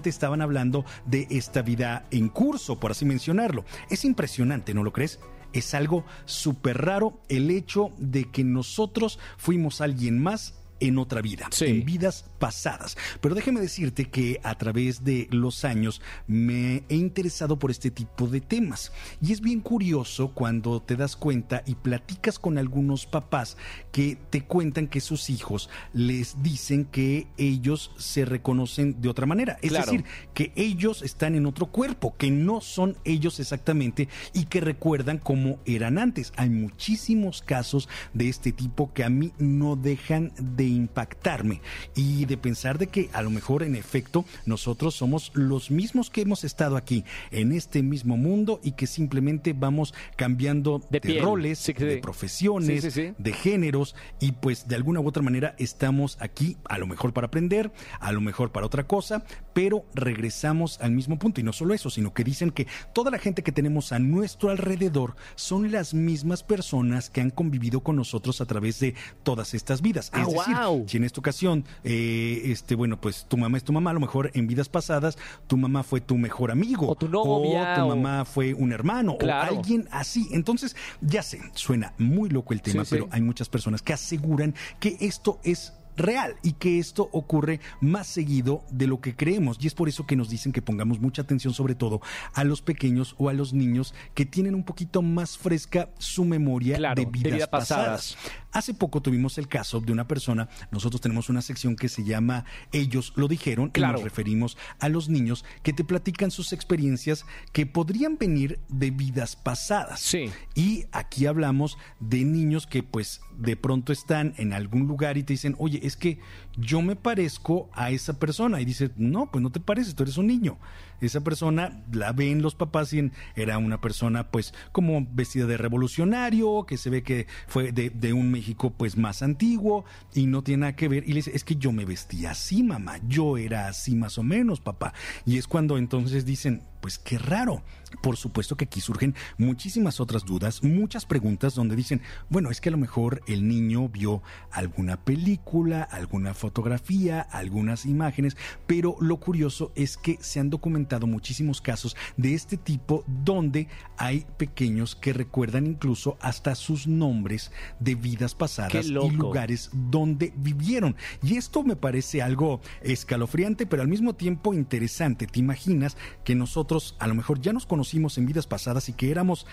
estaban 0.10 0.42
hablando 0.42 0.86
de 1.06 1.28
esta 1.30 1.62
vida 1.62 2.06
en 2.12 2.30
curso, 2.30 2.80
por 2.80 2.92
así 2.92 3.06
mencionarlo. 3.06 3.66
Es 3.90 4.06
impresionante, 4.06 4.74
¿no 4.74 4.84
lo 4.84 4.94
crees? 4.94 5.20
Es 5.54 5.74
algo 5.74 6.04
súper 6.26 6.80
raro 6.80 7.20
el 7.30 7.52
hecho 7.52 7.90
de 7.98 8.26
que 8.26 8.44
nosotros 8.44 9.20
fuimos 9.38 9.82
alguien 9.82 10.22
más 10.22 10.56
en 10.80 10.98
otra 10.98 11.22
vida, 11.22 11.48
Sí. 11.52 11.66
en 11.66 11.86
vidas 11.86 12.26
pasadas. 12.40 12.98
Pero 13.22 13.36
déjeme 13.36 13.62
decirte 13.62 14.06
que 14.06 14.40
a 14.44 14.58
través 14.58 15.04
de 15.04 15.28
los 15.32 15.64
años 15.66 16.02
me 16.28 16.84
he 16.90 16.96
interesado 16.96 17.58
por 17.60 17.72
este 17.72 17.92
tipo 17.92 18.28
de 18.28 18.42
temas. 18.42 18.92
Y 19.22 19.32
es 19.32 19.42
bien 19.42 19.62
curioso 19.62 20.32
cuando 20.34 20.82
te 20.82 20.96
das 20.96 21.16
cuenta 21.16 21.64
y 21.66 21.76
platicas 21.76 22.40
con 22.40 22.58
algunos 22.58 23.06
papás 23.06 23.58
que 23.92 24.18
te 24.30 24.42
cuentan 24.44 24.88
que 24.88 25.02
sus 25.02 25.30
hijos 25.30 25.70
les 25.94 26.42
dicen 26.44 26.86
que 26.86 27.28
ellos 27.38 27.92
se 27.98 28.26
reconocen 28.26 29.02
de 29.02 29.10
otra 29.10 29.26
manera. 29.26 29.58
Es 29.62 29.70
Claro. 29.72 29.92
decir, 29.92 30.06
que 30.34 30.52
ellos 30.56 31.02
están 31.02 31.36
en 31.36 31.46
otro 31.46 31.68
cuerpo, 31.68 32.16
que 32.18 32.32
no 32.32 32.62
son 32.62 32.98
ellos 33.06 33.40
exactamente 33.40 34.08
y 34.34 34.46
que 34.46 34.60
recuerdan 34.62 35.18
cómo 35.18 35.60
eran 35.66 35.98
antes. 35.98 36.34
Hay 36.36 36.50
muchísimos 36.50 37.42
casos 37.42 37.88
de 38.14 38.30
este 38.30 38.52
tipo 38.52 38.92
que 38.94 39.04
a 39.04 39.10
mí 39.10 39.32
no 39.38 39.76
dejan 39.76 40.32
de 40.40 40.63
de 40.64 40.70
impactarme 40.70 41.62
y 41.94 42.26
de 42.26 42.38
pensar 42.38 42.78
de 42.78 42.88
que 42.88 43.10
a 43.12 43.22
lo 43.22 43.30
mejor 43.30 43.64
en 43.64 43.76
efecto 43.76 44.24
nosotros 44.46 44.96
somos 44.96 45.32
los 45.34 45.72
mismos 45.72 46.10
que 46.10 46.22
hemos 46.22 46.46
estado 46.46 46.78
aquí 46.78 47.04
en 47.32 47.52
este 47.52 47.84
mismo 47.84 48.16
mundo 48.16 48.62
y 48.64 48.72
que 48.72 48.88
simplemente 48.88 49.54
vamos 49.54 49.94
cambiando 50.16 50.82
de, 50.90 51.20
roles, 51.20 51.66
de 51.66 51.98
profesiones, 51.98 52.96
de 52.96 53.34
géneros 53.34 53.96
y 54.22 54.32
pues 54.32 54.68
de 54.68 54.76
alguna 54.76 55.02
u 55.02 55.08
otra 55.08 55.22
manera 55.22 55.54
estamos 55.58 56.18
aquí 56.22 56.56
a 56.66 56.78
lo 56.78 56.88
mejor 56.88 57.12
para 57.12 57.28
aprender, 57.28 57.72
a 58.00 58.12
lo 58.14 58.22
mejor 58.22 58.52
para 58.52 58.66
otra 58.66 58.88
cosa, 58.88 59.26
pero 59.54 59.86
regresamos 59.94 60.80
al 60.80 60.92
mismo 60.92 61.20
punto. 61.20 61.42
Y 61.42 61.44
no 61.44 61.52
solo 61.52 61.74
eso, 61.74 61.90
sino 61.90 62.14
que 62.14 62.24
dicen 62.24 62.52
que 62.52 62.68
toda 62.94 63.12
la 63.12 63.20
gente 63.20 63.44
que 63.44 63.52
tenemos 63.52 63.92
a 63.92 64.00
nuestro 64.00 64.50
alrededor 64.50 65.16
son 65.36 65.72
las 65.72 65.94
mismas 65.94 66.44
personas 66.44 67.10
que 67.10 67.20
han 67.20 67.32
convivido 67.32 67.82
con 67.82 67.98
nosotros 67.98 68.40
a 68.40 68.46
través 68.46 68.80
de 68.80 68.96
todas 69.24 69.54
estas 69.54 69.82
vidas. 69.82 70.10
Ah, 70.14 70.22
es 70.22 70.34
decir, 70.34 70.53
si 70.88 70.98
en 70.98 71.04
esta 71.04 71.20
ocasión, 71.20 71.66
eh, 71.84 72.42
este, 72.46 72.76
bueno, 72.76 73.00
pues 73.00 73.26
tu 73.28 73.38
mamá 73.38 73.58
es 73.58 73.64
tu 73.64 73.74
mamá, 73.74 73.92
a 73.92 73.94
lo 73.94 74.00
mejor 74.00 74.32
en 74.34 74.48
vidas 74.48 74.70
pasadas 74.70 75.18
tu 75.48 75.58
mamá 75.58 75.84
fue 75.84 76.02
tu 76.02 76.18
mejor 76.18 76.52
amigo. 76.52 76.88
O 76.88 76.96
tu 76.96 77.08
novia. 77.08 77.74
O 77.74 77.82
tu 77.82 77.96
mamá 77.96 78.26
fue 78.26 78.54
un 78.54 78.72
hermano. 78.72 79.14
O 79.14 79.32
alguien 79.32 79.88
así. 79.92 80.28
Entonces, 80.32 80.76
ya 81.02 81.24
sé, 81.24 81.42
suena 81.54 81.94
muy 81.98 82.30
loco 82.30 82.54
el 82.54 82.62
tema, 82.62 82.84
pero 82.90 83.08
hay 83.12 83.22
muchas 83.22 83.50
personas 83.50 83.82
que 83.82 83.94
aseguran 83.94 84.56
que 84.80 84.98
esto 85.00 85.40
es 85.44 85.74
real 85.96 86.36
y 86.42 86.54
que 86.54 86.80
esto 86.80 87.10
ocurre 87.12 87.60
más 87.80 88.08
seguido 88.08 88.64
de 88.72 88.88
lo 88.88 89.00
que 89.02 89.16
creemos. 89.16 89.58
Y 89.62 89.68
es 89.68 89.74
por 89.74 89.90
eso 89.90 90.06
que 90.06 90.16
nos 90.16 90.30
dicen 90.30 90.52
que 90.52 90.62
pongamos 90.62 91.00
mucha 91.00 91.22
atención 91.22 91.54
sobre 91.54 91.76
todo 91.76 92.02
a 92.34 92.44
los 92.44 92.62
pequeños 92.62 93.16
o 93.18 93.30
a 93.30 93.34
los 93.34 93.54
niños 93.54 93.94
que 94.14 94.26
tienen 94.26 94.56
un 94.56 94.64
poquito 94.64 95.02
más 95.02 95.38
fresca 95.38 95.90
su 95.98 96.26
memoria 96.26 96.94
de 96.96 97.06
vidas 97.06 97.48
pasadas. 97.48 98.18
Hace 98.54 98.74
poco 98.74 99.02
tuvimos 99.02 99.38
el 99.38 99.48
caso 99.48 99.82
de 99.82 99.92
una 99.92 100.08
persona, 100.08 100.48
nosotros 100.72 101.02
tenemos 101.02 101.30
una 101.30 101.42
sección 101.42 101.76
que 101.76 101.90
se 101.90 102.04
llama 102.04 102.46
Ellos 102.72 103.14
lo 103.16 103.28
dijeron, 103.28 103.72
y 103.76 103.80
nos 103.80 104.04
referimos 104.04 104.58
a 104.80 104.90
los 104.90 105.10
niños 105.10 105.44
que 105.64 105.74
te 105.74 105.84
platican 105.84 106.32
sus 106.32 106.54
experiencias 106.54 107.26
que 107.52 107.66
podrían 107.66 108.18
venir 108.18 108.60
de 108.70 108.92
vidas 108.92 109.36
pasadas. 109.36 110.00
Sí. 110.00 110.32
Y 110.56 110.86
aquí 110.92 111.26
hablamos 111.26 111.78
de 112.00 112.24
niños 112.24 112.68
que 112.68 112.84
pues 112.84 113.22
de 113.38 113.56
pronto 113.56 113.92
están 113.92 114.34
en 114.38 114.54
algún 114.54 114.88
lugar 114.88 115.18
y 115.18 115.24
te 115.24 115.34
dicen, 115.34 115.56
oye, 115.58 115.80
es 115.84 115.98
que 115.98 116.20
yo 116.58 116.82
me 116.82 116.96
parezco 116.96 117.70
a 117.74 117.92
esa 117.92 118.20
persona. 118.20 118.62
Y 118.62 118.66
dice, 118.66 118.92
no, 118.96 119.32
pues 119.32 119.42
no 119.42 119.52
te 119.52 119.60
pareces, 119.60 119.96
tú 119.96 120.04
eres 120.04 120.18
un 120.18 120.28
niño. 120.28 120.58
Esa 121.02 121.22
persona 121.22 121.84
la 121.92 122.14
ven 122.14 122.42
los 122.42 122.56
papás 122.56 122.94
y 122.94 123.12
era 123.36 123.58
una 123.58 123.82
persona 123.82 124.30
pues 124.32 124.54
como 124.72 125.06
vestida 125.12 125.46
de 125.46 125.58
revolucionario, 125.58 126.66
que 126.66 126.78
se 126.78 126.90
ve 126.90 127.04
que 127.04 127.28
fue 127.48 127.72
de, 127.72 127.90
de, 127.90 128.14
un 128.14 128.32
México 128.44 128.74
pues 128.76 128.98
más 128.98 129.24
antiguo 129.24 129.86
y 130.14 130.26
no 130.26 130.44
tiene 130.44 130.62
nada 130.62 130.76
que 130.76 130.90
ver. 130.90 131.06
Y 131.06 131.10
le 131.10 131.16
dice, 131.16 131.32
es 131.34 131.46
que 131.46 131.56
yo 131.56 131.72
me 131.72 131.86
vestía 131.86 132.32
así, 132.32 132.62
mamá, 132.62 133.00
yo 133.08 133.38
era 133.38 133.70
así 133.70 133.96
más 133.96 134.18
o 134.18 134.24
menos, 134.24 134.60
papá. 134.60 134.94
Y 135.26 135.38
es 135.38 135.48
cuando 135.48 135.78
entonces 135.78 136.26
dicen, 136.26 136.62
pues 136.84 137.00
qué 137.00 137.18
raro. 137.18 137.64
Por 138.02 138.18
supuesto 138.18 138.58
que 138.58 138.66
aquí 138.66 138.82
surgen 138.82 139.16
muchísimas 139.38 140.02
otras 140.02 140.26
dudas, 140.26 140.64
muchas 140.64 141.06
preguntas 141.06 141.56
donde 141.56 141.78
dicen, 141.78 142.02
bueno, 142.30 142.50
es 142.50 142.60
que 142.60 142.68
a 142.68 142.74
lo 142.74 142.78
mejor 142.78 143.22
el 143.28 143.48
niño 143.48 143.88
vio 143.88 144.22
alguna 144.52 144.98
película, 144.98 145.84
alguna 145.84 146.34
fotografía, 146.34 147.22
algunas 147.22 147.86
imágenes, 147.86 148.36
pero 148.68 148.98
lo 149.00 149.18
curioso 149.18 149.72
es 149.76 149.96
que 149.96 150.18
se 150.20 150.42
han 150.42 150.50
documentado 150.50 151.08
muchísimos 151.08 151.62
casos 151.62 151.96
de 152.18 152.34
este 152.34 152.58
tipo 152.58 153.06
donde 153.08 153.70
hay 153.96 154.26
pequeños 154.38 154.96
que 154.96 155.14
recuerdan 155.14 155.68
incluso 155.68 156.18
hasta 156.20 156.56
sus 156.56 156.88
nombres 156.88 157.52
de 157.80 157.96
vidas 157.96 158.36
pasadas 158.36 158.88
y 158.88 158.90
lugares 158.90 159.70
donde 159.72 160.34
vivieron. 160.36 160.98
Y 161.22 161.38
esto 161.38 161.64
me 161.64 161.78
parece 161.78 162.22
algo 162.22 162.60
escalofriante, 162.82 163.66
pero 163.68 163.84
al 163.84 163.88
mismo 163.88 164.16
tiempo 164.16 164.54
interesante. 164.54 165.28
¿Te 165.28 165.40
imaginas 165.40 165.96
que 166.26 166.36
nosotros 166.36 166.73
a 167.00 167.08
lo 167.08 167.16
mejor 167.16 167.42
ya 167.42 167.54
nos 167.54 167.66
conocimos 167.66 168.18
en 168.18 168.26
vidas 168.26 168.48
pasadas 168.48 168.90
y 168.90 168.94
que 168.94 169.12
éramos 169.12 169.46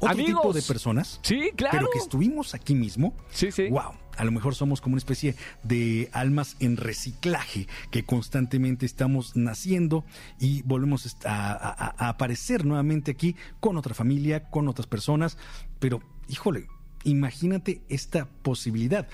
otro 0.00 0.24
tipo 0.24 0.52
de 0.52 0.62
personas. 0.62 1.20
Sí, 1.22 1.50
claro. 1.54 1.78
Pero 1.78 1.90
que 1.92 1.98
estuvimos 1.98 2.54
aquí 2.54 2.74
mismo. 2.74 3.14
Sí, 3.30 3.52
sí. 3.52 3.68
Wow. 3.68 3.92
A 4.16 4.24
lo 4.24 4.32
mejor 4.32 4.54
somos 4.54 4.80
como 4.80 4.94
una 4.94 4.98
especie 4.98 5.34
de 5.62 6.10
almas 6.12 6.56
en 6.60 6.76
reciclaje 6.76 7.66
que 7.90 8.04
constantemente 8.04 8.84
estamos 8.84 9.36
naciendo 9.36 10.04
y 10.38 10.62
volvemos 10.62 11.16
a, 11.24 11.94
a 11.98 12.08
aparecer 12.08 12.64
nuevamente 12.64 13.10
aquí 13.10 13.36
con 13.60 13.76
otra 13.76 13.94
familia, 13.94 14.50
con 14.50 14.68
otras 14.68 14.86
personas. 14.86 15.38
Pero, 15.78 16.02
híjole, 16.28 16.66
imagínate 17.04 17.82
esta 17.88 18.26
posibilidad. 18.26 19.08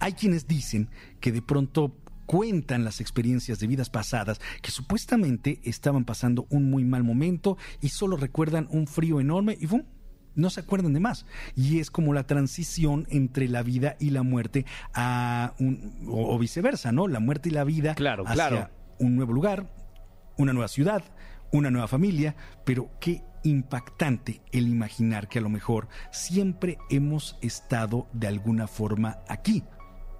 Hay 0.00 0.12
quienes 0.12 0.46
dicen 0.46 0.88
que 1.20 1.32
de 1.32 1.42
pronto 1.42 1.92
cuentan 2.28 2.84
las 2.84 3.00
experiencias 3.00 3.58
de 3.58 3.66
vidas 3.66 3.88
pasadas 3.88 4.38
que 4.60 4.70
supuestamente 4.70 5.60
estaban 5.64 6.04
pasando 6.04 6.46
un 6.50 6.68
muy 6.68 6.84
mal 6.84 7.02
momento 7.02 7.56
y 7.80 7.88
solo 7.88 8.18
recuerdan 8.18 8.68
un 8.70 8.86
frío 8.86 9.18
enorme 9.18 9.56
y 9.58 9.66
¡fum! 9.66 9.84
no 10.34 10.50
se 10.50 10.60
acuerdan 10.60 10.92
de 10.92 11.00
más. 11.00 11.24
Y 11.56 11.80
es 11.80 11.90
como 11.90 12.12
la 12.12 12.26
transición 12.26 13.06
entre 13.10 13.48
la 13.48 13.62
vida 13.62 13.96
y 13.98 14.10
la 14.10 14.22
muerte 14.22 14.66
a 14.92 15.54
un, 15.58 16.06
o, 16.06 16.38
viceversa, 16.38 16.92
¿no? 16.92 17.08
La 17.08 17.18
muerte 17.18 17.48
y 17.48 17.52
la 17.52 17.64
vida 17.64 17.94
claro, 17.94 18.24
hacia 18.26 18.70
un 18.98 19.16
nuevo 19.16 19.32
lugar, 19.32 19.72
una 20.36 20.52
nueva 20.52 20.68
ciudad, 20.68 21.02
una 21.50 21.70
nueva 21.70 21.88
familia, 21.88 22.36
pero 22.66 22.90
qué 23.00 23.24
impactante 23.42 24.42
el 24.52 24.68
imaginar 24.68 25.28
que 25.28 25.38
a 25.38 25.42
lo 25.42 25.48
mejor 25.48 25.88
siempre 26.12 26.76
hemos 26.90 27.38
estado 27.40 28.06
de 28.12 28.26
alguna 28.26 28.66
forma 28.66 29.18
aquí. 29.28 29.64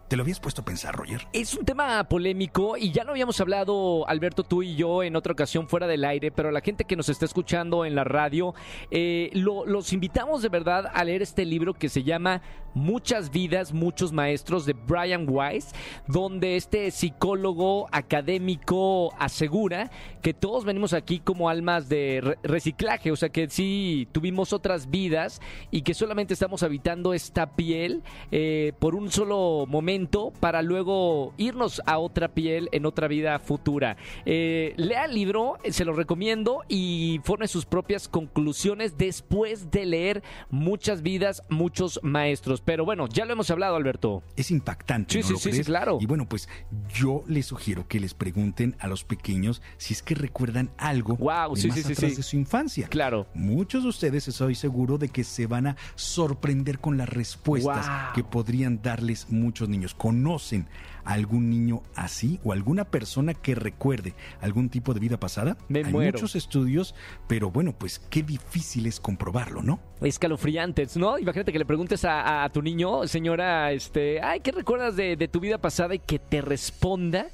¿Te 0.08 0.16
lo 0.16 0.22
habías 0.22 0.40
puesto 0.40 0.62
a 0.62 0.64
pensar, 0.64 0.96
Roger? 0.96 1.28
Es 1.34 1.54
un 1.54 1.66
tema 1.66 2.02
polémico 2.08 2.78
y 2.78 2.92
ya 2.92 3.04
lo 3.04 3.10
habíamos 3.10 3.38
hablado, 3.42 4.08
Alberto, 4.08 4.42
tú 4.42 4.62
y 4.62 4.74
yo 4.74 5.02
en 5.02 5.16
otra 5.16 5.34
ocasión 5.34 5.68
fuera 5.68 5.86
del 5.86 6.02
aire, 6.02 6.30
pero 6.30 6.50
la 6.50 6.62
gente 6.62 6.84
que 6.84 6.96
nos 6.96 7.10
está 7.10 7.26
escuchando 7.26 7.84
en 7.84 7.94
la 7.94 8.04
radio, 8.04 8.54
eh, 8.90 9.28
los 9.34 9.92
invitamos 9.92 10.40
de 10.40 10.48
verdad 10.48 10.90
a 10.94 11.04
leer 11.04 11.20
este 11.20 11.44
libro 11.44 11.74
que 11.74 11.90
se 11.90 12.04
llama 12.04 12.40
Muchas 12.78 13.32
vidas, 13.32 13.72
muchos 13.72 14.12
maestros 14.12 14.64
de 14.64 14.72
Brian 14.72 15.26
Weiss, 15.28 15.74
donde 16.06 16.54
este 16.54 16.92
psicólogo 16.92 17.88
académico 17.90 19.12
asegura 19.18 19.90
que 20.22 20.32
todos 20.32 20.64
venimos 20.64 20.92
aquí 20.92 21.18
como 21.18 21.48
almas 21.48 21.88
de 21.88 22.36
reciclaje, 22.44 23.10
o 23.10 23.16
sea 23.16 23.30
que 23.30 23.50
sí 23.50 24.06
tuvimos 24.12 24.52
otras 24.52 24.90
vidas 24.90 25.40
y 25.72 25.82
que 25.82 25.92
solamente 25.92 26.34
estamos 26.34 26.62
habitando 26.62 27.14
esta 27.14 27.56
piel 27.56 28.04
eh, 28.30 28.72
por 28.78 28.94
un 28.94 29.10
solo 29.10 29.66
momento 29.66 30.32
para 30.38 30.62
luego 30.62 31.34
irnos 31.36 31.82
a 31.84 31.98
otra 31.98 32.28
piel 32.28 32.68
en 32.70 32.86
otra 32.86 33.08
vida 33.08 33.40
futura. 33.40 33.96
Eh, 34.24 34.74
lea 34.76 35.06
el 35.06 35.14
libro, 35.14 35.58
se 35.68 35.84
lo 35.84 35.94
recomiendo 35.94 36.62
y 36.68 37.20
forme 37.24 37.48
sus 37.48 37.66
propias 37.66 38.06
conclusiones 38.06 38.96
después 38.96 39.72
de 39.72 39.84
leer 39.84 40.22
muchas 40.48 41.02
vidas, 41.02 41.42
muchos 41.48 41.98
maestros. 42.04 42.60
Pero 42.68 42.84
bueno, 42.84 43.08
ya 43.08 43.24
lo 43.24 43.32
hemos 43.32 43.50
hablado, 43.50 43.76
Alberto. 43.76 44.22
Es 44.36 44.50
impactante. 44.50 45.22
Sí, 45.22 45.36
sí, 45.38 45.52
sí, 45.52 45.64
claro. 45.64 45.96
Y 46.02 46.04
bueno, 46.04 46.28
pues 46.28 46.50
yo 46.92 47.24
les 47.26 47.46
sugiero 47.46 47.88
que 47.88 47.98
les 47.98 48.12
pregunten 48.12 48.76
a 48.78 48.88
los 48.88 49.04
pequeños 49.04 49.62
si 49.78 49.94
es 49.94 50.02
que 50.02 50.14
recuerdan 50.14 50.68
algo 50.76 51.16
wow, 51.16 51.54
de, 51.54 51.66
más 51.68 51.78
atrás 51.86 52.16
de 52.18 52.22
su 52.22 52.36
infancia. 52.36 52.88
Claro. 52.88 53.26
Muchos 53.32 53.84
de 53.84 53.88
ustedes 53.88 54.28
estoy 54.28 54.54
seguro 54.54 54.98
de 54.98 55.08
que 55.08 55.24
se 55.24 55.46
van 55.46 55.68
a 55.68 55.76
sorprender 55.94 56.78
con 56.78 56.98
las 56.98 57.08
respuestas 57.08 58.12
que 58.14 58.22
podrían 58.22 58.82
darles 58.82 59.30
muchos 59.30 59.70
niños 59.70 59.94
conocen 59.94 60.68
a 61.08 61.14
algún 61.14 61.48
niño 61.48 61.82
así 61.96 62.38
o 62.44 62.52
alguna 62.52 62.84
persona 62.84 63.32
que 63.32 63.54
recuerde 63.54 64.12
algún 64.42 64.68
tipo 64.68 64.92
de 64.92 65.00
vida 65.00 65.18
pasada. 65.18 65.56
Me 65.68 65.82
Hay 65.82 65.90
muchos 65.90 66.36
estudios, 66.36 66.94
pero 67.26 67.50
bueno, 67.50 67.72
pues 67.72 67.98
qué 67.98 68.22
difícil 68.22 68.84
es 68.84 69.00
comprobarlo, 69.00 69.62
¿no? 69.62 69.80
Escalofriantes, 70.02 70.98
¿no? 70.98 71.18
Imagínate 71.18 71.50
que 71.50 71.58
le 71.58 71.64
preguntes 71.64 72.04
a, 72.04 72.46
tu 72.52 72.60
niño, 72.60 73.06
señora, 73.08 73.72
este, 73.72 74.20
ay, 74.20 74.40
¿qué 74.40 74.52
recuerdas 74.52 74.96
de, 74.96 75.16
tu 75.28 75.40
vida 75.40 75.56
pasada? 75.56 75.94
Y 75.94 75.98
que 75.98 76.18
te 76.18 76.42
responda. 76.42 77.28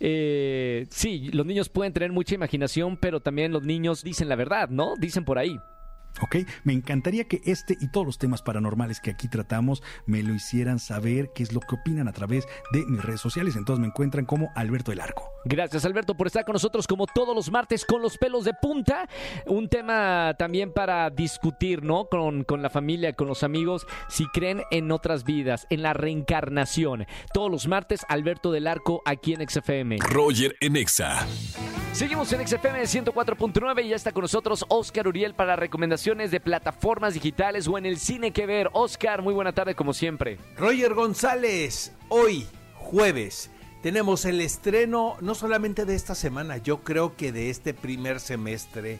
Eh, 0.00 0.86
sí, 0.90 1.30
los 1.32 1.46
niños 1.46 1.68
pueden 1.68 1.92
tener 1.92 2.10
mucha 2.10 2.34
imaginación, 2.34 2.96
pero 2.96 3.20
también 3.20 3.52
los 3.52 3.62
niños 3.62 4.02
dicen 4.02 4.28
la 4.28 4.34
verdad, 4.34 4.68
¿no? 4.68 4.96
Dicen 4.98 5.24
por 5.24 5.38
ahí. 5.38 5.60
¿Ok? 6.20 6.36
Me 6.64 6.72
encantaría 6.72 7.24
que 7.24 7.40
este 7.44 7.76
y 7.80 7.88
todos 7.90 8.06
los 8.06 8.18
temas 8.18 8.42
paranormales 8.42 9.00
que 9.00 9.10
aquí 9.10 9.28
tratamos 9.28 9.82
me 10.06 10.22
lo 10.22 10.34
hicieran 10.34 10.78
saber, 10.78 11.30
qué 11.34 11.42
es 11.42 11.52
lo 11.52 11.60
que 11.60 11.74
opinan 11.74 12.08
a 12.08 12.12
través 12.12 12.46
de 12.72 12.84
mis 12.86 13.02
redes 13.02 13.20
sociales. 13.20 13.56
Entonces 13.56 13.80
me 13.80 13.86
encuentran 13.86 14.24
como 14.24 14.50
Alberto 14.54 14.90
del 14.90 15.00
Arco. 15.00 15.30
Gracias 15.44 15.84
Alberto 15.84 16.16
por 16.16 16.26
estar 16.28 16.44
con 16.44 16.52
nosotros 16.52 16.86
como 16.86 17.06
todos 17.06 17.34
los 17.34 17.50
martes 17.50 17.84
con 17.84 18.02
los 18.02 18.18
pelos 18.18 18.44
de 18.44 18.52
punta. 18.54 19.08
Un 19.46 19.68
tema 19.68 20.34
también 20.38 20.72
para 20.72 21.10
discutir, 21.10 21.82
¿no? 21.82 22.06
Con, 22.06 22.44
con 22.44 22.62
la 22.62 22.70
familia, 22.70 23.14
con 23.14 23.28
los 23.28 23.42
amigos, 23.42 23.86
si 24.08 24.26
creen 24.28 24.62
en 24.70 24.92
otras 24.92 25.24
vidas, 25.24 25.66
en 25.70 25.82
la 25.82 25.94
reencarnación. 25.94 27.06
Todos 27.32 27.50
los 27.50 27.66
martes, 27.66 28.04
Alberto 28.08 28.52
del 28.52 28.66
Arco 28.66 29.02
aquí 29.04 29.34
en 29.34 29.48
XFM. 29.48 29.98
Roger 30.00 30.56
en 30.60 30.76
Exa. 30.76 31.26
Seguimos 31.92 32.32
en 32.32 32.48
XFM 32.48 32.82
104.9 32.84 33.84
y 33.84 33.88
ya 33.88 33.96
está 33.96 34.12
con 34.12 34.22
nosotros 34.22 34.64
Oscar 34.68 35.06
Uriel 35.06 35.34
para 35.34 35.56
recomendaciones 35.56 36.30
de 36.30 36.40
plataformas 36.40 37.12
digitales 37.12 37.68
o 37.68 37.76
en 37.76 37.84
el 37.84 37.98
cine 37.98 38.32
que 38.32 38.46
ver. 38.46 38.70
Oscar, 38.72 39.20
muy 39.20 39.34
buena 39.34 39.52
tarde 39.52 39.74
como 39.74 39.92
siempre. 39.92 40.38
Roger 40.56 40.94
González, 40.94 41.92
hoy 42.08 42.46
jueves 42.76 43.50
tenemos 43.82 44.24
el 44.24 44.40
estreno 44.40 45.16
no 45.20 45.34
solamente 45.34 45.84
de 45.84 45.94
esta 45.94 46.14
semana, 46.14 46.56
yo 46.56 46.82
creo 46.82 47.14
que 47.14 47.30
de 47.30 47.50
este 47.50 47.74
primer 47.74 48.20
semestre 48.20 48.98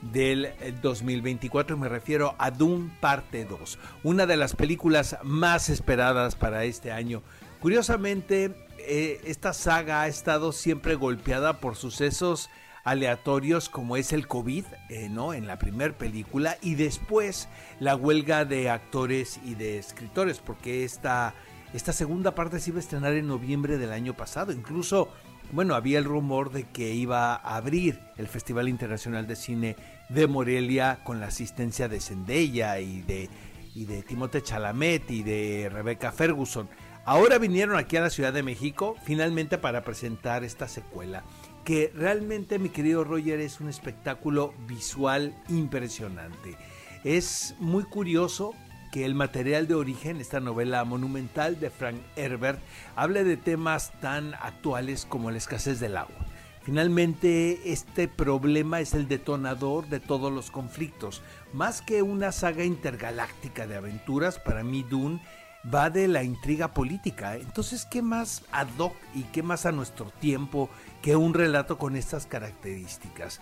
del 0.00 0.52
2024, 0.80 1.76
me 1.76 1.88
refiero 1.88 2.36
a 2.38 2.52
Doom 2.52 2.90
Parte 3.00 3.46
2, 3.46 3.78
una 4.04 4.26
de 4.26 4.36
las 4.36 4.54
películas 4.54 5.18
más 5.24 5.68
esperadas 5.70 6.36
para 6.36 6.62
este 6.64 6.92
año. 6.92 7.22
Curiosamente, 7.60 8.54
eh, 8.78 9.20
esta 9.24 9.52
saga 9.52 10.02
ha 10.02 10.08
estado 10.08 10.52
siempre 10.52 10.94
golpeada 10.94 11.60
por 11.60 11.76
sucesos 11.76 12.50
aleatorios 12.84 13.68
como 13.68 13.96
es 13.96 14.12
el 14.12 14.26
COVID, 14.26 14.64
eh, 14.88 15.08
¿no? 15.10 15.34
En 15.34 15.46
la 15.46 15.58
primera 15.58 15.96
película 15.96 16.56
y 16.62 16.74
después 16.74 17.48
la 17.80 17.94
huelga 17.96 18.44
de 18.44 18.70
actores 18.70 19.40
y 19.44 19.54
de 19.54 19.78
escritores, 19.78 20.38
porque 20.38 20.84
esta, 20.84 21.34
esta 21.74 21.92
segunda 21.92 22.34
parte 22.34 22.60
se 22.60 22.70
iba 22.70 22.78
a 22.78 22.80
estrenar 22.80 23.12
en 23.12 23.26
noviembre 23.26 23.76
del 23.76 23.92
año 23.92 24.14
pasado. 24.14 24.52
Incluso, 24.52 25.08
bueno, 25.52 25.74
había 25.74 25.98
el 25.98 26.04
rumor 26.04 26.50
de 26.50 26.64
que 26.64 26.94
iba 26.94 27.34
a 27.34 27.56
abrir 27.56 28.00
el 28.16 28.26
Festival 28.26 28.68
Internacional 28.68 29.26
de 29.26 29.36
Cine 29.36 29.76
de 30.08 30.26
Morelia 30.26 31.00
con 31.04 31.20
la 31.20 31.26
asistencia 31.26 31.88
de 31.88 32.00
Zendaya 32.00 32.80
y 32.80 33.02
de, 33.02 33.28
y 33.74 33.84
de 33.84 34.02
Timothée 34.02 34.42
Chalamet 34.42 35.10
y 35.10 35.22
de 35.22 35.68
Rebecca 35.70 36.10
Ferguson. 36.10 36.70
Ahora 37.08 37.38
vinieron 37.38 37.78
aquí 37.78 37.96
a 37.96 38.02
la 38.02 38.10
Ciudad 38.10 38.34
de 38.34 38.42
México 38.42 38.94
finalmente 39.02 39.56
para 39.56 39.82
presentar 39.82 40.44
esta 40.44 40.68
secuela 40.68 41.24
que 41.64 41.90
realmente, 41.94 42.58
mi 42.58 42.68
querido 42.68 43.02
Roger, 43.02 43.40
es 43.40 43.60
un 43.60 43.70
espectáculo 43.70 44.52
visual 44.66 45.34
impresionante. 45.48 46.58
Es 47.04 47.54
muy 47.60 47.84
curioso 47.84 48.52
que 48.92 49.06
el 49.06 49.14
material 49.14 49.66
de 49.66 49.74
origen, 49.74 50.20
esta 50.20 50.40
novela 50.40 50.84
monumental 50.84 51.58
de 51.58 51.70
Frank 51.70 51.96
Herbert, 52.14 52.60
hable 52.94 53.24
de 53.24 53.38
temas 53.38 53.90
tan 54.02 54.34
actuales 54.34 55.06
como 55.06 55.30
la 55.30 55.38
escasez 55.38 55.80
del 55.80 55.96
agua. 55.96 56.26
Finalmente, 56.60 57.72
este 57.72 58.08
problema 58.08 58.80
es 58.80 58.92
el 58.92 59.08
detonador 59.08 59.88
de 59.88 60.00
todos 60.00 60.30
los 60.30 60.50
conflictos. 60.50 61.22
Más 61.54 61.80
que 61.80 62.02
una 62.02 62.32
saga 62.32 62.64
intergaláctica 62.64 63.66
de 63.66 63.76
aventuras, 63.76 64.38
para 64.38 64.62
mí 64.62 64.82
Dune 64.82 65.22
va 65.62 65.90
de 65.90 66.08
la 66.08 66.22
intriga 66.22 66.68
política. 66.68 67.36
Entonces, 67.36 67.84
¿qué 67.84 68.02
más 68.02 68.42
ad 68.52 68.68
hoc 68.78 68.94
y 69.14 69.22
qué 69.24 69.42
más 69.42 69.66
a 69.66 69.72
nuestro 69.72 70.06
tiempo 70.20 70.70
que 71.02 71.16
un 71.16 71.34
relato 71.34 71.78
con 71.78 71.96
estas 71.96 72.26
características? 72.26 73.40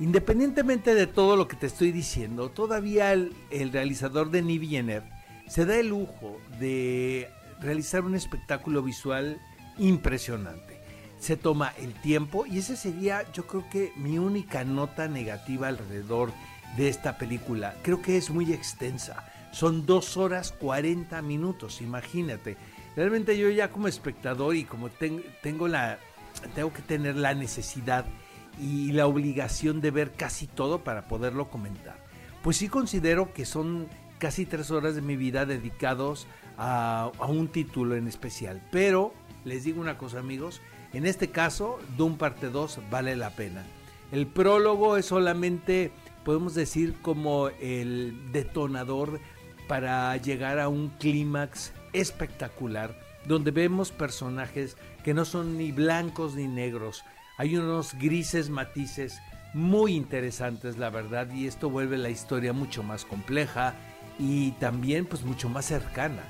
Independientemente 0.00 0.94
de 0.94 1.06
todo 1.06 1.36
lo 1.36 1.46
que 1.46 1.56
te 1.56 1.66
estoy 1.66 1.92
diciendo, 1.92 2.50
todavía 2.50 3.12
el, 3.12 3.34
realizador 3.72 4.30
de 4.30 4.42
Villeneuve 4.42 5.08
se 5.46 5.64
da 5.64 5.76
el 5.76 5.88
lujo 5.88 6.40
de 6.58 7.30
realizar 7.60 8.04
un 8.04 8.14
espectáculo 8.14 8.82
visual 8.82 9.40
impresionante. 9.78 10.80
Se 11.20 11.36
toma 11.36 11.72
el 11.78 11.94
tiempo 11.94 12.44
y 12.44 12.58
esa 12.58 12.76
sería 12.76 13.22
yo 13.32 13.46
creo 13.46 13.68
que 13.70 13.92
mi 13.96 14.18
única 14.18 14.64
nota 14.64 15.06
negativa 15.06 15.68
alrededor 15.68 16.32
de 16.76 16.88
esta 16.88 17.16
película. 17.16 17.74
Creo 17.82 18.02
que 18.02 18.16
es 18.16 18.30
muy 18.30 18.52
extensa 18.52 19.24
son 19.54 19.86
dos 19.86 20.16
horas 20.16 20.52
40 20.52 21.22
minutos, 21.22 21.80
imagínate. 21.80 22.56
Realmente 22.96 23.38
yo 23.38 23.48
ya 23.50 23.70
como 23.70 23.86
espectador 23.88 24.56
y 24.56 24.64
como 24.64 24.88
tengo 24.88 25.68
la 25.68 25.98
tengo 26.54 26.72
que 26.72 26.82
tener 26.82 27.14
la 27.14 27.34
necesidad 27.34 28.04
y 28.60 28.92
la 28.92 29.06
obligación 29.06 29.80
de 29.80 29.92
ver 29.92 30.12
casi 30.12 30.48
todo 30.48 30.82
para 30.82 31.06
poderlo 31.06 31.48
comentar. 31.48 31.96
Pues 32.42 32.56
sí 32.56 32.68
considero 32.68 33.32
que 33.32 33.44
son 33.44 33.88
casi 34.18 34.44
tres 34.44 34.72
horas 34.72 34.96
de 34.96 35.02
mi 35.02 35.16
vida 35.16 35.46
dedicados 35.46 36.26
a, 36.58 37.12
a 37.18 37.26
un 37.26 37.48
título 37.48 37.94
en 37.94 38.08
especial. 38.08 38.60
Pero 38.72 39.14
les 39.44 39.62
digo 39.62 39.80
una 39.80 39.98
cosa 39.98 40.18
amigos, 40.18 40.60
en 40.92 41.06
este 41.06 41.30
caso 41.30 41.78
Doom 41.96 42.16
parte 42.16 42.48
2 42.48 42.80
vale 42.90 43.14
la 43.14 43.30
pena. 43.30 43.62
El 44.10 44.26
prólogo 44.26 44.96
es 44.96 45.06
solamente, 45.06 45.92
podemos 46.24 46.54
decir, 46.54 46.94
como 47.00 47.48
el 47.60 48.32
detonador 48.32 49.20
para 49.68 50.16
llegar 50.16 50.58
a 50.58 50.68
un 50.68 50.90
clímax 50.98 51.72
espectacular 51.92 52.94
donde 53.26 53.50
vemos 53.50 53.90
personajes 53.90 54.76
que 55.02 55.14
no 55.14 55.24
son 55.24 55.56
ni 55.56 55.72
blancos 55.72 56.34
ni 56.34 56.46
negros. 56.46 57.04
Hay 57.38 57.56
unos 57.56 57.94
grises 57.94 58.50
matices 58.50 59.20
muy 59.54 59.94
interesantes, 59.94 60.78
la 60.78 60.90
verdad, 60.90 61.32
y 61.32 61.46
esto 61.46 61.70
vuelve 61.70 61.96
la 61.96 62.10
historia 62.10 62.52
mucho 62.52 62.82
más 62.82 63.04
compleja 63.04 63.74
y 64.18 64.52
también 64.52 65.06
pues 65.06 65.24
mucho 65.24 65.48
más 65.48 65.66
cercana. 65.66 66.22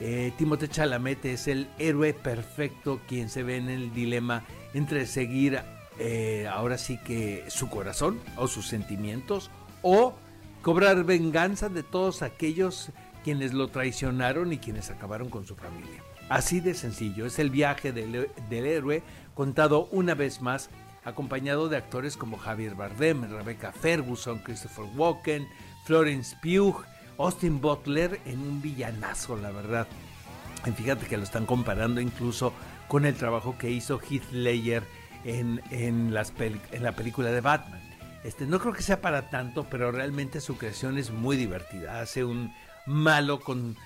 Eh, 0.00 0.32
Timothée 0.36 0.68
Chalamet 0.68 1.24
es 1.24 1.46
el 1.46 1.68
héroe 1.78 2.12
perfecto 2.12 3.00
quien 3.06 3.28
se 3.28 3.42
ve 3.42 3.56
en 3.56 3.68
el 3.68 3.94
dilema 3.94 4.42
entre 4.74 5.06
seguir 5.06 5.60
eh, 5.98 6.48
ahora 6.50 6.78
sí 6.78 6.98
que 7.04 7.44
su 7.48 7.68
corazón 7.68 8.18
o 8.36 8.48
sus 8.48 8.66
sentimientos 8.66 9.50
o 9.82 10.14
cobrar 10.62 11.04
venganza 11.04 11.68
de 11.68 11.82
todos 11.82 12.22
aquellos 12.22 12.90
quienes 13.24 13.52
lo 13.52 13.68
traicionaron 13.68 14.52
y 14.52 14.58
quienes 14.58 14.90
acabaron 14.90 15.28
con 15.28 15.46
su 15.46 15.54
familia. 15.56 16.02
Así 16.28 16.60
de 16.60 16.74
sencillo, 16.74 17.26
es 17.26 17.38
el 17.38 17.50
viaje 17.50 17.92
del, 17.92 18.30
héroe 18.50 19.02
contado 19.34 19.88
una 19.90 20.14
vez 20.14 20.40
más, 20.40 20.70
acompañado 21.04 21.68
de 21.68 21.76
actores 21.76 22.16
como 22.16 22.38
Javier 22.38 22.74
Bardem, 22.74 23.28
Rebecca 23.30 23.72
Ferguson, 23.72 24.38
Christopher 24.38 24.86
Walken, 24.96 25.46
Florence 25.84 26.36
Pugh, 26.42 26.84
Austin 27.18 27.60
Butler 27.60 28.20
en 28.24 28.40
un 28.40 28.62
villanazo, 28.62 29.36
la 29.36 29.50
verdad. 29.50 29.86
Y 30.64 30.70
fíjate 30.70 31.06
que 31.06 31.16
lo 31.16 31.24
están 31.24 31.44
comparando 31.44 32.00
incluso 32.00 32.52
con 32.88 33.04
el 33.04 33.14
trabajo 33.14 33.56
que 33.58 33.70
hizo 33.70 33.98
Heath 34.00 34.30
Ledger 34.32 34.84
en, 35.24 35.60
en, 35.70 36.14
las 36.14 36.32
en 36.38 36.82
la 36.82 36.92
película 36.92 37.30
de 37.30 37.40
Batman. 37.40 37.91
Este, 38.24 38.46
no 38.46 38.60
creo 38.60 38.72
que 38.72 38.82
sea 38.82 39.00
para 39.00 39.30
tanto, 39.30 39.66
pero 39.68 39.90
realmente 39.90 40.40
su 40.40 40.56
creación 40.56 40.98
es 40.98 41.10
muy 41.10 41.36
divertida. 41.36 42.00
Hace 42.00 42.24
un 42.24 42.52
malo 42.86 43.40
con, 43.40 43.76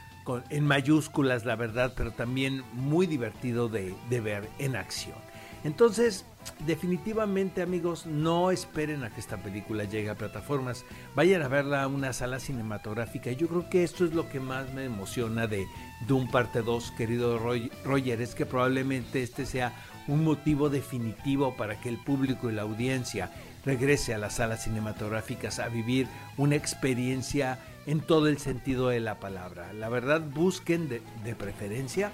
en 0.51 0.67
mayúsculas, 0.67 1.45
la 1.45 1.57
verdad, 1.57 1.95
pero 1.97 2.13
también 2.13 2.63
muy 2.73 3.07
divertido 3.07 3.69
de, 3.69 3.95
ver 4.11 4.49
en 4.59 4.77
acción. 4.77 5.17
Entonces, 5.65 6.27
definitivamente 6.67 7.63
amigos, 7.63 8.07
no 8.07 8.51
esperen 8.51 9.03
a 9.05 9.11
que 9.11 9.21
esta 9.21 9.39
película 9.39 9.85
llegue 9.85 10.11
a 10.11 10.15
plataformas. 10.15 10.85
Vayan 11.15 11.43
a 11.43 11.49
verla 11.49 11.83
a 11.83 11.89
una 11.89 12.13
sala 12.13 12.39
cinematográfica. 12.39 13.33
Yo 13.33 13.49
creo 13.49 13.69
que 13.69 13.83
esto 13.83 14.05
es 14.05 14.13
lo 14.13 14.29
que 14.29 14.39
más 14.39 14.73
me 14.75 14.85
emociona 14.85 15.47
de 15.47 15.67
Doom 16.07 16.31
Parte 16.31 16.63
2, 16.63 16.93
querido 16.93 17.39
Roger, 17.85 18.21
es 18.21 18.35
que 18.35 18.47
probablemente 18.47 19.23
este 19.23 19.47
sea 19.47 19.73
un 20.07 20.23
motivo 20.23 20.69
definitivo 20.69 21.57
para 21.57 21.81
que 21.81 21.89
el 21.89 21.99
público 21.99 22.49
y 22.49 22.55
la 22.55 22.63
audiencia 22.63 23.33
regrese 23.67 24.15
a 24.15 24.19
las 24.19 24.37
salas 24.37 24.63
cinematográficas 24.65 25.59
a 25.59 25.69
vivir 25.69 26.07
una 26.39 26.55
experiencia 26.55 27.59
en 27.87 28.01
todo 28.01 28.29
el 28.29 28.39
sentido 28.39 28.89
de 28.89 29.01
la 29.01 29.17
palabra. 29.17 29.73
La 29.73 29.89
verdad, 29.89 30.23
busquen 30.23 30.89
de, 30.89 31.35
preferencia 31.35 32.13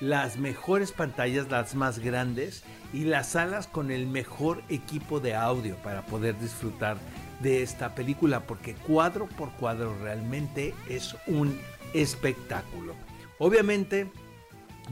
las 0.00 0.36
mejores 0.36 0.90
pantallas, 0.90 1.50
las 1.50 1.74
más 1.74 1.98
grandes 1.98 2.64
y 2.92 3.04
las 3.04 3.30
salas 3.30 3.66
con 3.66 3.90
el 3.90 4.06
mejor 4.06 4.62
equipo 4.68 5.20
de 5.20 5.34
audio 5.34 5.76
para 5.76 6.06
poder 6.06 6.38
disfrutar 6.40 6.96
de 7.40 7.62
esta 7.62 7.94
película 7.94 8.40
porque 8.40 8.74
cuadro 8.74 9.26
por 9.26 9.52
cuadro 9.52 9.96
realmente 10.02 10.74
es 10.88 11.16
un 11.26 11.58
espectáculo. 11.94 12.94
Obviamente 13.38 14.10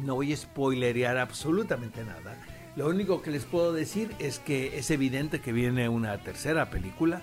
no 0.04 0.16
voy 0.16 0.32
a 0.32 0.36
spoilerear 0.36 1.18
absolutamente 1.18 2.04
nada 2.04 2.36
lo 2.80 2.88
único 2.88 3.20
que 3.20 3.30
les 3.30 3.44
puedo 3.44 3.74
decir 3.74 4.10
es 4.18 4.38
que 4.38 4.78
es 4.78 4.90
evidente 4.90 5.42
que 5.42 5.52
viene 5.52 5.90
una 5.90 6.16
tercera 6.16 6.70
película. 6.70 7.20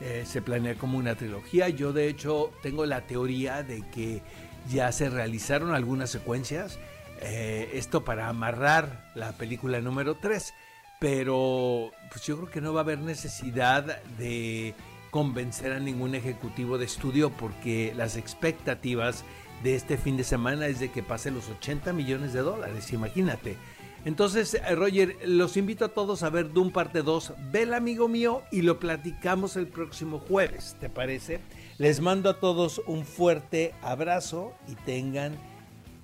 Eh, 0.00 0.22
se 0.24 0.40
planea 0.40 0.76
como 0.76 0.98
una 0.98 1.16
trilogía. 1.16 1.68
Yo 1.68 1.92
de 1.92 2.06
hecho 2.06 2.52
tengo 2.62 2.86
la 2.86 3.00
teoría 3.08 3.64
de 3.64 3.82
que 3.90 4.22
ya 4.70 4.92
se 4.92 5.10
realizaron 5.10 5.74
algunas 5.74 6.10
secuencias. 6.10 6.78
Eh, 7.22 7.70
esto 7.74 8.04
para 8.04 8.28
amarrar 8.28 9.10
la 9.16 9.32
película 9.32 9.80
número 9.80 10.14
3. 10.14 10.54
Pero 11.00 11.90
pues 12.12 12.24
yo 12.24 12.36
creo 12.36 12.50
que 12.50 12.60
no 12.60 12.72
va 12.72 12.82
a 12.82 12.84
haber 12.84 13.00
necesidad 13.00 14.00
de 14.16 14.76
convencer 15.10 15.72
a 15.72 15.80
ningún 15.80 16.14
ejecutivo 16.14 16.78
de 16.78 16.84
estudio 16.84 17.30
porque 17.30 17.92
las 17.96 18.16
expectativas 18.16 19.24
de 19.64 19.74
este 19.74 19.98
fin 19.98 20.16
de 20.16 20.22
semana 20.22 20.68
es 20.68 20.78
de 20.78 20.92
que 20.92 21.02
pase 21.02 21.32
los 21.32 21.48
80 21.48 21.92
millones 21.94 22.32
de 22.32 22.42
dólares. 22.42 22.92
Imagínate. 22.92 23.56
Entonces, 24.04 24.54
eh, 24.54 24.74
Roger, 24.74 25.16
los 25.24 25.56
invito 25.56 25.84
a 25.84 25.88
todos 25.88 26.22
a 26.22 26.30
ver 26.30 26.52
Doom 26.52 26.70
parte 26.72 27.02
2. 27.02 27.34
Ve 27.50 27.70
amigo 27.74 28.08
mío 28.08 28.42
y 28.50 28.62
lo 28.62 28.80
platicamos 28.80 29.56
el 29.56 29.66
próximo 29.66 30.18
jueves, 30.18 30.76
¿te 30.80 30.88
parece? 30.88 31.40
Les 31.78 32.00
mando 32.00 32.30
a 32.30 32.40
todos 32.40 32.80
un 32.86 33.04
fuerte 33.04 33.74
abrazo 33.82 34.54
y 34.68 34.74
tengan 34.74 35.36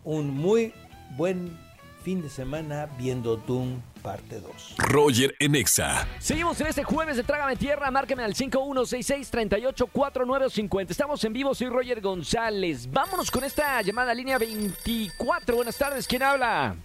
un 0.04 0.30
muy 0.30 0.74
buen 1.16 1.58
fin 2.02 2.20
de 2.22 2.30
semana 2.30 2.88
viendo 2.98 3.36
Doom 3.36 3.80
parte 4.00 4.40
2. 4.40 4.76
Roger 4.78 5.34
Enexa. 5.40 6.06
Seguimos 6.20 6.60
en 6.60 6.68
este 6.68 6.84
jueves 6.84 7.16
de 7.16 7.24
Trágame 7.24 7.56
Tierra. 7.56 7.90
Márqueme 7.90 8.22
al 8.22 8.34
5166-384950. 8.34 10.90
Estamos 10.90 11.24
en 11.24 11.32
vivo, 11.32 11.52
soy 11.54 11.68
Roger 11.68 12.00
González. 12.00 12.88
Vámonos 12.90 13.28
con 13.30 13.42
esta 13.42 13.82
llamada 13.82 14.14
línea 14.14 14.38
24. 14.38 15.56
Buenas 15.56 15.76
tardes, 15.76 16.06
¿quién 16.06 16.22
habla? 16.22 16.76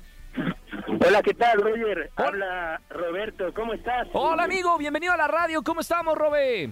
Hola, 1.00 1.24
¿qué 1.24 1.34
tal, 1.34 1.62
Roger? 1.62 2.12
Habla 2.18 2.82
Roberto, 2.89 3.54
¿cómo 3.54 3.74
estás? 3.74 4.10
Hola, 4.12 4.44
amigo, 4.44 4.78
bienvenido 4.78 5.14
a 5.14 5.18
la 5.18 5.28
radio. 5.28 5.64
¿Cómo 5.64 5.80
estamos, 5.80 6.18
Robe? 6.18 6.72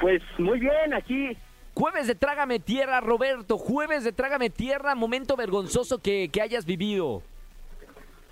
Pues 0.00 0.20
muy 0.38 0.58
bien, 0.58 0.92
aquí. 0.92 1.36
Jueves 1.74 2.08
de 2.08 2.16
Trágame 2.16 2.58
Tierra, 2.58 3.00
Roberto. 3.00 3.58
Jueves 3.58 4.02
de 4.02 4.12
Trágame 4.12 4.50
Tierra, 4.50 4.96
momento 4.96 5.36
vergonzoso 5.36 5.98
que, 6.02 6.30
que 6.32 6.42
hayas 6.42 6.64
vivido. 6.66 7.22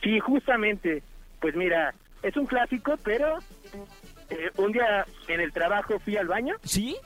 Sí, 0.03 0.19
justamente. 0.19 1.05
Pues 1.41 1.55
mira, 1.55 1.95
es 2.23 2.37
un 2.37 2.47
clásico, 2.47 2.97
pero 3.05 3.39
eh, 4.31 4.51
un 4.57 4.73
día 4.73 5.07
en 5.29 5.41
el 5.41 5.53
trabajo 5.53 6.01
fui 6.01 6.17
al 6.17 6.27
baño. 6.27 6.57
¿Sí? 6.65 6.97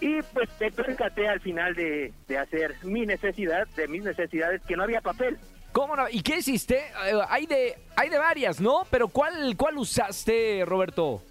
Y 0.00 0.22
pues 0.22 0.48
me 0.60 0.70
percaté 0.70 1.26
al 1.28 1.40
final 1.40 1.74
de, 1.74 2.12
de 2.28 2.38
hacer 2.38 2.76
mi 2.84 3.06
necesidad, 3.06 3.66
de 3.74 3.88
mis 3.88 4.04
necesidades, 4.04 4.62
que 4.62 4.76
no 4.76 4.84
había 4.84 5.00
papel. 5.00 5.36
¿Cómo 5.76 5.94
no? 5.94 6.08
¿Y 6.08 6.22
qué 6.22 6.38
hiciste? 6.38 6.76
Eh, 6.78 7.12
hay 7.28 7.44
de 7.44 7.76
hay 7.96 8.08
de 8.08 8.16
varias, 8.16 8.62
¿no? 8.62 8.86
Pero 8.90 9.08
¿cuál 9.08 9.54
cuál 9.58 9.76
usaste, 9.76 10.64
Roberto? 10.64 11.22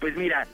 Pues 0.00 0.16
mira, 0.16 0.48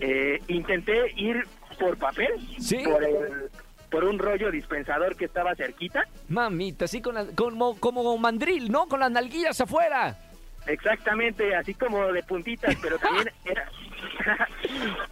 eh, 0.00 0.40
intenté 0.48 1.12
ir 1.16 1.46
por 1.78 1.98
papel, 1.98 2.30
¿Sí? 2.58 2.78
por, 2.82 3.04
el- 3.04 3.50
por 3.90 4.04
un 4.04 4.18
rollo 4.18 4.50
dispensador 4.50 5.16
que 5.16 5.26
estaba 5.26 5.54
cerquita. 5.54 6.04
Mamita, 6.30 6.86
así 6.86 7.02
con 7.02 7.14
la- 7.16 7.26
como, 7.26 7.78
como 7.78 8.16
mandril, 8.16 8.72
¿no? 8.72 8.86
Con 8.88 9.00
las 9.00 9.10
nalguillas 9.10 9.60
afuera. 9.60 10.16
Exactamente, 10.66 11.54
así 11.54 11.74
como 11.74 12.10
de 12.10 12.22
puntitas, 12.22 12.74
pero 12.80 12.98
también 12.98 13.30
era, 13.44 13.68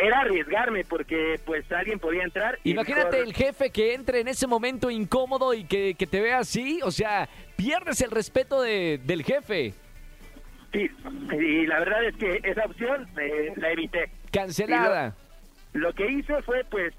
era 0.00 0.20
arriesgarme 0.20 0.84
porque 0.84 1.38
pues 1.44 1.70
alguien 1.72 1.98
podía 1.98 2.24
entrar. 2.24 2.58
y 2.64 2.72
Imagínate 2.72 3.10
mejor- 3.18 3.26
el 3.28 3.34
jefe 3.34 3.70
que 3.70 3.94
entre 3.94 4.20
en 4.20 4.28
ese 4.28 4.46
momento 4.46 4.90
incómodo 4.90 5.54
y 5.54 5.64
que, 5.64 5.94
que 5.94 6.06
te 6.06 6.20
vea 6.20 6.38
así, 6.38 6.80
o 6.82 6.90
sea, 6.90 7.28
pierdes 7.56 8.00
el 8.00 8.10
respeto 8.10 8.60
de- 8.62 9.00
del 9.04 9.22
jefe. 9.22 9.74
Sí, 10.72 10.90
y 11.38 11.66
la 11.66 11.78
verdad 11.78 12.04
es 12.04 12.16
que 12.16 12.40
esa 12.42 12.64
opción 12.64 13.06
eh, 13.20 13.52
la 13.56 13.70
evité. 13.70 14.10
Cancelada. 14.32 15.14
Lo 15.72 15.92
que 15.92 16.10
hice 16.10 16.42
fue 16.42 16.64
pues 16.68 16.92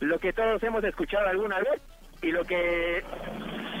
lo 0.00 0.18
que 0.18 0.32
todos 0.34 0.62
hemos 0.62 0.84
escuchado 0.84 1.26
alguna 1.26 1.58
vez 1.60 1.80
y 2.22 2.30
lo 2.30 2.44
que 2.44 3.02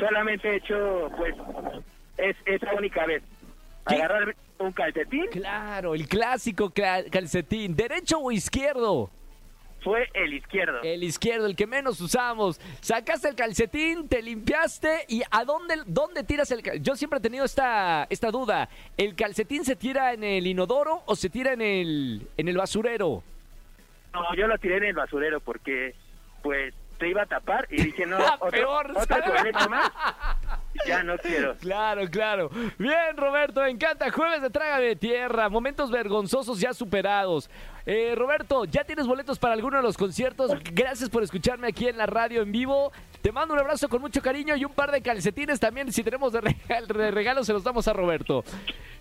solamente 0.00 0.48
he 0.48 0.56
hecho 0.56 1.10
pues 1.16 1.34
es 2.16 2.36
esa 2.46 2.72
única 2.74 3.04
vez. 3.06 3.22
¿Qué? 3.86 3.96
Agarrar 3.96 4.34
un 4.58 4.72
calcetín 4.72 5.26
Claro, 5.30 5.94
el 5.94 6.08
clásico 6.08 6.72
calcetín. 6.72 7.76
¿Derecho 7.76 8.18
o 8.18 8.32
izquierdo? 8.32 9.10
fue 9.86 10.08
el 10.14 10.34
izquierdo. 10.34 10.80
El 10.82 11.04
izquierdo, 11.04 11.46
el 11.46 11.54
que 11.54 11.64
menos 11.64 12.00
usamos. 12.00 12.60
Sacaste 12.80 13.28
el 13.28 13.36
calcetín, 13.36 14.08
te 14.08 14.20
limpiaste 14.20 15.04
y 15.06 15.22
¿a 15.30 15.44
dónde, 15.44 15.76
dónde 15.86 16.24
tiras 16.24 16.50
el 16.50 16.60
calcetín? 16.60 16.82
Yo 16.82 16.96
siempre 16.96 17.20
he 17.20 17.22
tenido 17.22 17.44
esta, 17.44 18.08
esta 18.10 18.32
duda. 18.32 18.68
¿El 18.96 19.14
calcetín 19.14 19.64
se 19.64 19.76
tira 19.76 20.12
en 20.12 20.24
el 20.24 20.44
inodoro 20.44 21.02
o 21.06 21.14
se 21.14 21.30
tira 21.30 21.52
en 21.52 21.60
el, 21.62 22.26
en 22.36 22.48
el 22.48 22.56
basurero? 22.56 23.22
No, 24.12 24.34
yo 24.34 24.48
lo 24.48 24.58
tiré 24.58 24.78
en 24.78 24.84
el 24.86 24.94
basurero 24.94 25.38
porque 25.38 25.94
pues 26.42 26.74
se 26.98 27.08
iba 27.08 27.22
a 27.22 27.26
tapar 27.26 27.66
y 27.70 27.82
dije 27.82 28.06
no, 28.06 28.18
otro, 28.40 28.50
Peor, 28.50 28.90
otro 28.90 29.04
¿sabes? 29.04 29.30
coleto 29.38 29.68
más. 29.68 29.90
Ya 30.86 31.02
no 31.02 31.16
quiero. 31.16 31.56
Claro, 31.56 32.02
claro. 32.10 32.50
Bien, 32.78 33.16
Roberto, 33.16 33.62
me 33.62 33.70
encanta. 33.70 34.10
Jueves 34.10 34.42
de 34.42 34.50
Trágame 34.50 34.84
de 34.84 34.96
Tierra, 34.96 35.48
momentos 35.48 35.90
vergonzosos 35.90 36.60
ya 36.60 36.74
superados. 36.74 37.48
Eh, 37.86 38.14
Roberto, 38.14 38.66
¿ya 38.66 38.84
tienes 38.84 39.06
boletos 39.06 39.38
para 39.38 39.54
alguno 39.54 39.78
de 39.78 39.82
los 39.82 39.96
conciertos? 39.96 40.52
Gracias 40.72 41.08
por 41.08 41.22
escucharme 41.22 41.68
aquí 41.68 41.88
en 41.88 41.96
la 41.96 42.04
radio 42.04 42.42
en 42.42 42.52
vivo. 42.52 42.92
Te 43.22 43.32
mando 43.32 43.54
un 43.54 43.60
abrazo 43.60 43.88
con 43.88 44.02
mucho 44.02 44.20
cariño 44.20 44.54
y 44.54 44.66
un 44.66 44.74
par 44.74 44.92
de 44.92 45.00
calcetines 45.00 45.58
también. 45.58 45.90
Si 45.90 46.04
tenemos 46.04 46.32
de 46.34 46.42
regalo, 46.42 46.86
de 46.86 47.10
regalo 47.10 47.42
se 47.42 47.54
los 47.54 47.64
damos 47.64 47.88
a 47.88 47.94
Roberto. 47.94 48.44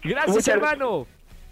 Gracias, 0.02 0.30
Muchas- 0.36 0.48
hermano. 0.56 1.06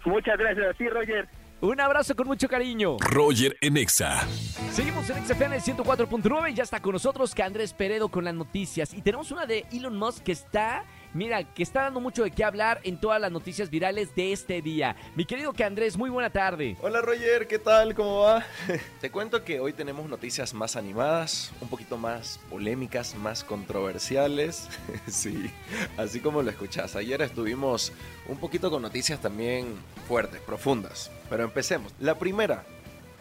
Muchas 0.06 0.38
gracias, 0.38 0.74
sí, 0.78 0.88
Roger. 0.88 1.28
Un 1.64 1.80
abrazo 1.80 2.14
con 2.14 2.26
mucho 2.26 2.46
cariño. 2.46 2.98
Roger 3.00 3.56
en 3.62 3.78
Exa. 3.78 4.28
Seguimos 4.70 5.08
en 5.08 5.24
XFM 5.24 5.56
104.9 5.56 6.50
y 6.50 6.54
ya 6.54 6.62
está 6.62 6.78
con 6.80 6.92
nosotros 6.92 7.34
Andrés 7.42 7.72
Peredo 7.72 8.10
con 8.10 8.22
las 8.22 8.34
noticias. 8.34 8.92
Y 8.92 9.00
tenemos 9.00 9.30
una 9.30 9.46
de 9.46 9.64
Elon 9.72 9.96
Musk 9.96 10.24
que 10.24 10.32
está, 10.32 10.84
mira, 11.14 11.44
que 11.44 11.62
está 11.62 11.82
dando 11.82 12.00
mucho 12.00 12.24
de 12.24 12.30
qué 12.30 12.44
hablar 12.44 12.80
en 12.82 12.98
todas 12.98 13.20
las 13.20 13.32
noticias 13.32 13.70
virales 13.70 14.14
de 14.14 14.32
este 14.32 14.60
día. 14.60 14.96
Mi 15.14 15.24
querido 15.24 15.52
que 15.52 15.64
Andrés, 15.64 15.96
muy 15.96 16.10
buena 16.10 16.30
tarde. 16.30 16.76
Hola 16.82 17.00
Roger, 17.00 17.46
¿qué 17.46 17.58
tal? 17.58 17.94
¿Cómo 17.94 18.20
va? 18.20 18.44
Te 19.00 19.10
cuento 19.10 19.44
que 19.44 19.60
hoy 19.60 19.72
tenemos 19.72 20.08
noticias 20.08 20.52
más 20.52 20.76
animadas, 20.76 21.52
un 21.60 21.68
poquito 21.68 21.96
más 21.96 22.40
polémicas, 22.50 23.14
más 23.14 23.44
controversiales. 23.44 24.68
sí, 25.06 25.50
así 25.96 26.20
como 26.20 26.42
lo 26.42 26.50
escuchás. 26.50 26.96
Ayer 26.96 27.22
estuvimos 27.22 27.92
un 28.28 28.36
poquito 28.36 28.70
con 28.70 28.82
noticias 28.82 29.20
también 29.20 29.76
fuertes, 30.08 30.40
profundas. 30.40 31.10
Pero 31.30 31.44
empecemos. 31.44 31.94
La 32.00 32.18
primera. 32.18 32.64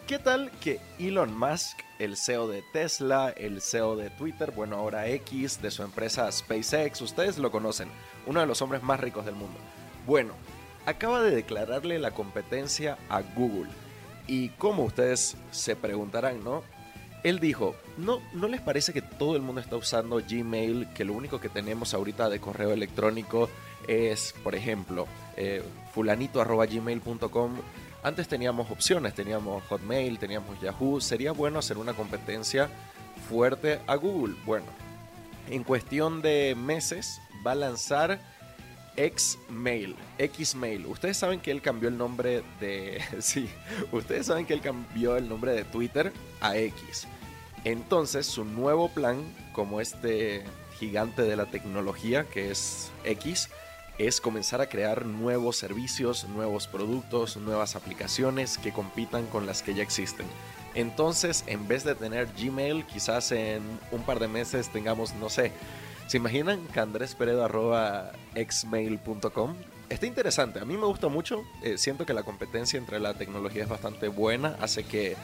¿Qué 0.07 0.19
tal 0.19 0.51
que 0.59 0.81
Elon 0.99 1.33
Musk, 1.37 1.79
el 1.97 2.17
CEO 2.17 2.49
de 2.49 2.61
Tesla, 2.73 3.29
el 3.29 3.61
CEO 3.61 3.95
de 3.95 4.09
Twitter, 4.09 4.51
bueno 4.51 4.75
ahora 4.75 5.07
X, 5.07 5.61
de 5.61 5.71
su 5.71 5.81
empresa 5.81 6.29
SpaceX, 6.29 6.99
ustedes 6.99 7.37
lo 7.37 7.51
conocen, 7.51 7.87
uno 8.27 8.41
de 8.41 8.45
los 8.45 8.61
hombres 8.61 8.83
más 8.83 8.99
ricos 8.99 9.25
del 9.25 9.35
mundo? 9.35 9.57
Bueno, 10.05 10.33
acaba 10.85 11.21
de 11.21 11.33
declararle 11.33 11.99
la 11.99 12.11
competencia 12.11 12.97
a 13.07 13.21
Google. 13.21 13.69
Y 14.27 14.49
como 14.49 14.83
ustedes 14.83 15.37
se 15.51 15.77
preguntarán, 15.77 16.43
¿no? 16.43 16.63
Él 17.23 17.39
dijo, 17.39 17.73
¿no, 17.97 18.21
¿no 18.33 18.49
les 18.49 18.59
parece 18.59 18.91
que 18.91 19.01
todo 19.01 19.37
el 19.37 19.41
mundo 19.41 19.61
está 19.61 19.77
usando 19.77 20.17
Gmail, 20.17 20.89
que 20.93 21.05
lo 21.05 21.13
único 21.13 21.39
que 21.39 21.47
tenemos 21.47 21.93
ahorita 21.93 22.29
de 22.29 22.41
correo 22.41 22.73
electrónico 22.73 23.49
es, 23.87 24.35
por 24.43 24.53
ejemplo, 24.53 25.07
eh, 25.37 25.63
fulanito 25.93 26.41
arroba 26.41 26.65
gmail.com? 26.65 27.55
Antes 28.03 28.27
teníamos 28.27 28.69
opciones, 28.69 29.13
teníamos 29.13 29.63
Hotmail, 29.63 30.19
teníamos 30.19 30.59
Yahoo. 30.59 30.99
Sería 30.99 31.31
bueno 31.31 31.59
hacer 31.59 31.77
una 31.77 31.93
competencia 31.93 32.69
fuerte 33.29 33.79
a 33.87 33.95
Google. 33.95 34.35
Bueno, 34.45 34.65
en 35.49 35.63
cuestión 35.63 36.21
de 36.21 36.53
meses 36.55 37.21
va 37.45 37.53
a 37.53 37.55
lanzar 37.55 38.19
Xmail, 38.95 39.95
Xmail. 40.19 40.85
Ustedes 40.85 41.17
saben 41.17 41.39
que 41.39 41.51
él 41.51 41.61
cambió 41.61 41.87
el 41.87 41.97
nombre 41.97 42.43
de... 42.59 43.01
Sí, 43.21 43.49
ustedes 43.91 44.27
saben 44.27 44.45
que 44.45 44.53
él 44.53 44.61
cambió 44.61 45.15
el 45.15 45.29
nombre 45.29 45.53
de 45.53 45.63
Twitter 45.63 46.11
a 46.41 46.57
X. 46.57 47.07
Entonces, 47.63 48.25
su 48.25 48.43
nuevo 48.43 48.89
plan, 48.89 49.23
como 49.53 49.79
este 49.79 50.43
gigante 50.77 51.21
de 51.21 51.37
la 51.37 51.45
tecnología 51.45 52.25
que 52.25 52.51
es 52.51 52.91
X, 53.05 53.49
es 53.97 54.21
comenzar 54.21 54.61
a 54.61 54.67
crear 54.67 55.05
nuevos 55.05 55.57
servicios, 55.57 56.27
nuevos 56.27 56.67
productos, 56.67 57.37
nuevas 57.37 57.75
aplicaciones 57.75 58.57
que 58.57 58.71
compitan 58.73 59.27
con 59.27 59.45
las 59.45 59.61
que 59.61 59.73
ya 59.73 59.83
existen. 59.83 60.25
Entonces, 60.75 61.43
en 61.47 61.67
vez 61.67 61.83
de 61.83 61.93
tener 61.95 62.27
Gmail, 62.35 62.85
quizás 62.85 63.31
en 63.31 63.61
un 63.91 64.01
par 64.03 64.19
de 64.19 64.27
meses 64.27 64.69
tengamos, 64.69 65.13
no 65.15 65.29
sé, 65.29 65.51
¿se 66.07 66.17
imaginan 66.17 66.65
que 66.67 66.79
Andrés 66.79 67.15
xmail.com? 68.49 69.55
Está 69.89 70.07
interesante, 70.07 70.59
a 70.59 70.65
mí 70.65 70.75
me 70.75 70.87
gusta 70.87 71.07
mucho, 71.09 71.43
eh, 71.61 71.77
siento 71.77 72.05
que 72.05 72.13
la 72.13 72.23
competencia 72.23 72.79
entre 72.79 72.99
la 72.99 73.13
tecnología 73.13 73.63
es 73.63 73.69
bastante 73.69 74.07
buena, 74.07 74.57
hace 74.59 74.83
que, 74.85 75.15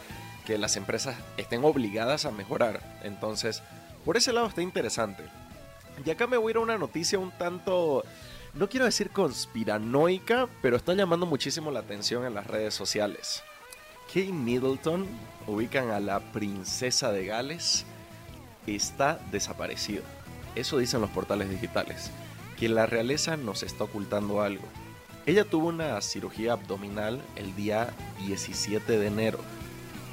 que 0.46 0.60
las 0.60 0.76
empresas 0.78 1.16
estén 1.38 1.64
obligadas 1.64 2.26
a 2.26 2.32
mejorar. 2.32 3.00
Entonces, 3.04 3.64
por 4.06 4.18
ese 4.18 4.32
lado 4.32 4.48
está 4.48 4.62
interesante. 4.62 5.24
Y 6.06 6.10
acá 6.12 6.28
me 6.28 6.38
voy 6.38 6.50
a 6.50 6.52
ir 6.52 6.58
a 6.58 6.62
una 6.62 6.78
noticia 6.78 7.18
un 7.18 7.32
tanto 7.32 8.04
no 8.54 8.70
quiero 8.70 8.86
decir 8.86 9.12
conspiranoica, 9.12 10.48
pero 10.62 10.78
está 10.78 10.94
llamando 10.94 11.26
muchísimo 11.26 11.72
la 11.72 11.82
atención 11.82 12.26
en 12.26 12.34
las 12.34 12.48
redes 12.48 12.74
sociales. 12.74 13.44
Kate 14.08 14.34
Middleton, 14.34 15.08
ubican 15.46 15.92
a 15.92 16.00
la 16.00 16.20
princesa 16.32 17.12
de 17.12 17.26
Gales, 17.26 17.86
está 18.66 19.20
desaparecida. 19.32 20.02
Eso 20.56 20.78
dicen 20.78 21.02
los 21.02 21.10
portales 21.12 21.50
digitales, 21.50 22.12
que 22.58 22.70
la 22.70 22.86
realeza 22.86 23.38
nos 23.38 23.64
está 23.64 23.84
ocultando 23.84 24.42
algo. 24.42 24.64
Ella 25.26 25.46
tuvo 25.46 25.68
una 25.68 26.02
cirugía 26.02 26.54
abdominal 26.54 27.22
el 27.36 27.56
día 27.56 27.94
17 28.26 28.98
de 28.98 29.08
enero. 29.08 29.40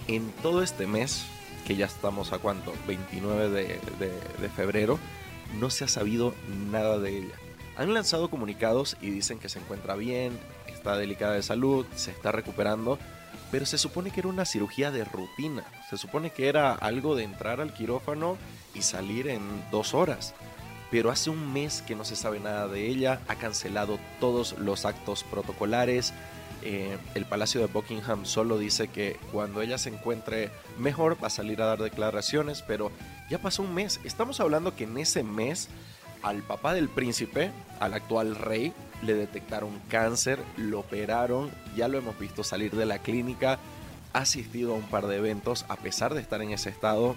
En 0.08 0.30
todo 0.42 0.62
este 0.62 0.86
mes, 0.86 1.24
que 1.66 1.74
ya 1.74 1.86
estamos 1.86 2.32
a 2.32 2.38
cuánto, 2.38 2.74
29 2.86 3.48
de, 3.48 4.48
febrero, 4.54 4.98
no 5.58 5.70
se 5.70 5.84
ha 5.84 5.88
sabido 5.88 6.34
nada 6.70 6.98
de 6.98 7.18
ella. 7.18 7.34
Han 7.76 7.92
lanzado 7.92 8.30
comunicados 8.30 8.96
y 9.00 9.10
dicen 9.10 9.38
que 9.38 9.48
se 9.48 9.58
encuentra 9.58 9.96
bien, 9.96 10.38
está 10.66 10.96
delicada 10.96 11.34
de 11.34 11.42
salud, 11.42 11.86
se 11.94 12.10
está 12.10 12.32
recuperando, 12.32 12.98
pero 13.50 13.66
se 13.66 13.78
supone 13.78 14.10
que 14.10 14.20
era 14.20 14.28
una 14.28 14.44
cirugía 14.44 14.90
de 14.90 15.04
rutina. 15.04 15.64
Se 15.88 15.96
supone 15.96 16.30
que 16.30 16.48
era 16.48 16.74
algo 16.74 17.14
de 17.14 17.24
entrar 17.24 17.60
al 17.60 17.72
quirófano 17.72 18.36
y 18.74 18.82
salir 18.82 19.28
en 19.28 19.42
dos 19.70 19.94
horas. 19.94 20.34
Pero 20.90 21.10
hace 21.10 21.30
un 21.30 21.52
mes 21.52 21.82
que 21.82 21.96
no 21.96 22.04
se 22.04 22.16
sabe 22.16 22.40
nada 22.40 22.68
de 22.68 22.86
ella, 22.86 23.20
ha 23.28 23.36
cancelado 23.36 23.98
todos 24.20 24.56
los 24.58 24.84
actos 24.84 25.24
protocolares. 25.24 26.12
Eh, 26.62 26.96
el 27.14 27.26
Palacio 27.26 27.60
de 27.60 27.66
Buckingham 27.66 28.24
solo 28.24 28.58
dice 28.58 28.88
que 28.88 29.18
cuando 29.32 29.62
ella 29.62 29.78
se 29.78 29.90
encuentre 29.90 30.50
mejor 30.78 31.22
va 31.22 31.26
a 31.26 31.30
salir 31.30 31.60
a 31.60 31.66
dar 31.66 31.82
declaraciones, 31.82 32.62
pero 32.62 32.90
ya 33.28 33.38
pasó 33.38 33.62
un 33.62 33.74
mes. 33.74 34.00
Estamos 34.04 34.40
hablando 34.40 34.74
que 34.74 34.84
en 34.84 34.96
ese 34.98 35.22
mes 35.22 35.68
al 36.26 36.42
papá 36.42 36.74
del 36.74 36.88
príncipe, 36.88 37.52
al 37.78 37.94
actual 37.94 38.34
rey, 38.34 38.72
le 39.02 39.14
detectaron 39.14 39.80
cáncer, 39.88 40.40
lo 40.56 40.80
operaron, 40.80 41.52
ya 41.76 41.86
lo 41.86 41.98
hemos 41.98 42.18
visto 42.18 42.42
salir 42.42 42.74
de 42.74 42.84
la 42.84 42.98
clínica, 42.98 43.60
ha 44.12 44.18
asistido 44.18 44.74
a 44.74 44.76
un 44.76 44.88
par 44.88 45.06
de 45.06 45.18
eventos, 45.18 45.64
a 45.68 45.76
pesar 45.76 46.14
de 46.14 46.20
estar 46.20 46.42
en 46.42 46.50
ese 46.50 46.68
estado, 46.68 47.14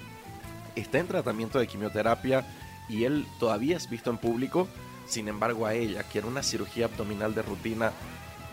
está 0.76 1.00
en 1.00 1.08
tratamiento 1.08 1.58
de 1.58 1.66
quimioterapia 1.66 2.46
y 2.88 3.06
él 3.06 3.26
todavía 3.40 3.78
es 3.78 3.90
visto 3.90 4.12
en 4.12 4.20
público, 4.20 4.68
sin 5.08 5.28
embargo 5.28 5.66
a 5.66 5.74
ella, 5.74 6.04
que 6.04 6.20
era 6.20 6.28
una 6.28 6.44
cirugía 6.44 6.86
abdominal 6.86 7.34
de 7.34 7.42
rutina, 7.42 7.92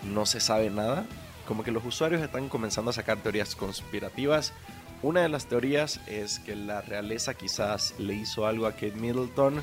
no 0.04 0.24
se 0.24 0.40
sabe 0.40 0.70
nada, 0.70 1.04
como 1.46 1.64
que 1.64 1.70
los 1.70 1.84
usuarios 1.84 2.22
están 2.22 2.48
comenzando 2.48 2.90
a 2.90 2.94
sacar 2.94 3.18
teorías 3.18 3.56
conspirativas. 3.56 4.54
Una 5.02 5.20
de 5.20 5.28
las 5.28 5.46
teorías 5.46 6.00
es 6.06 6.38
que 6.38 6.56
la 6.56 6.80
realeza 6.80 7.34
quizás 7.34 7.94
le 7.98 8.14
hizo 8.14 8.46
algo 8.46 8.66
a 8.66 8.72
Kate 8.72 8.92
Middleton 8.92 9.62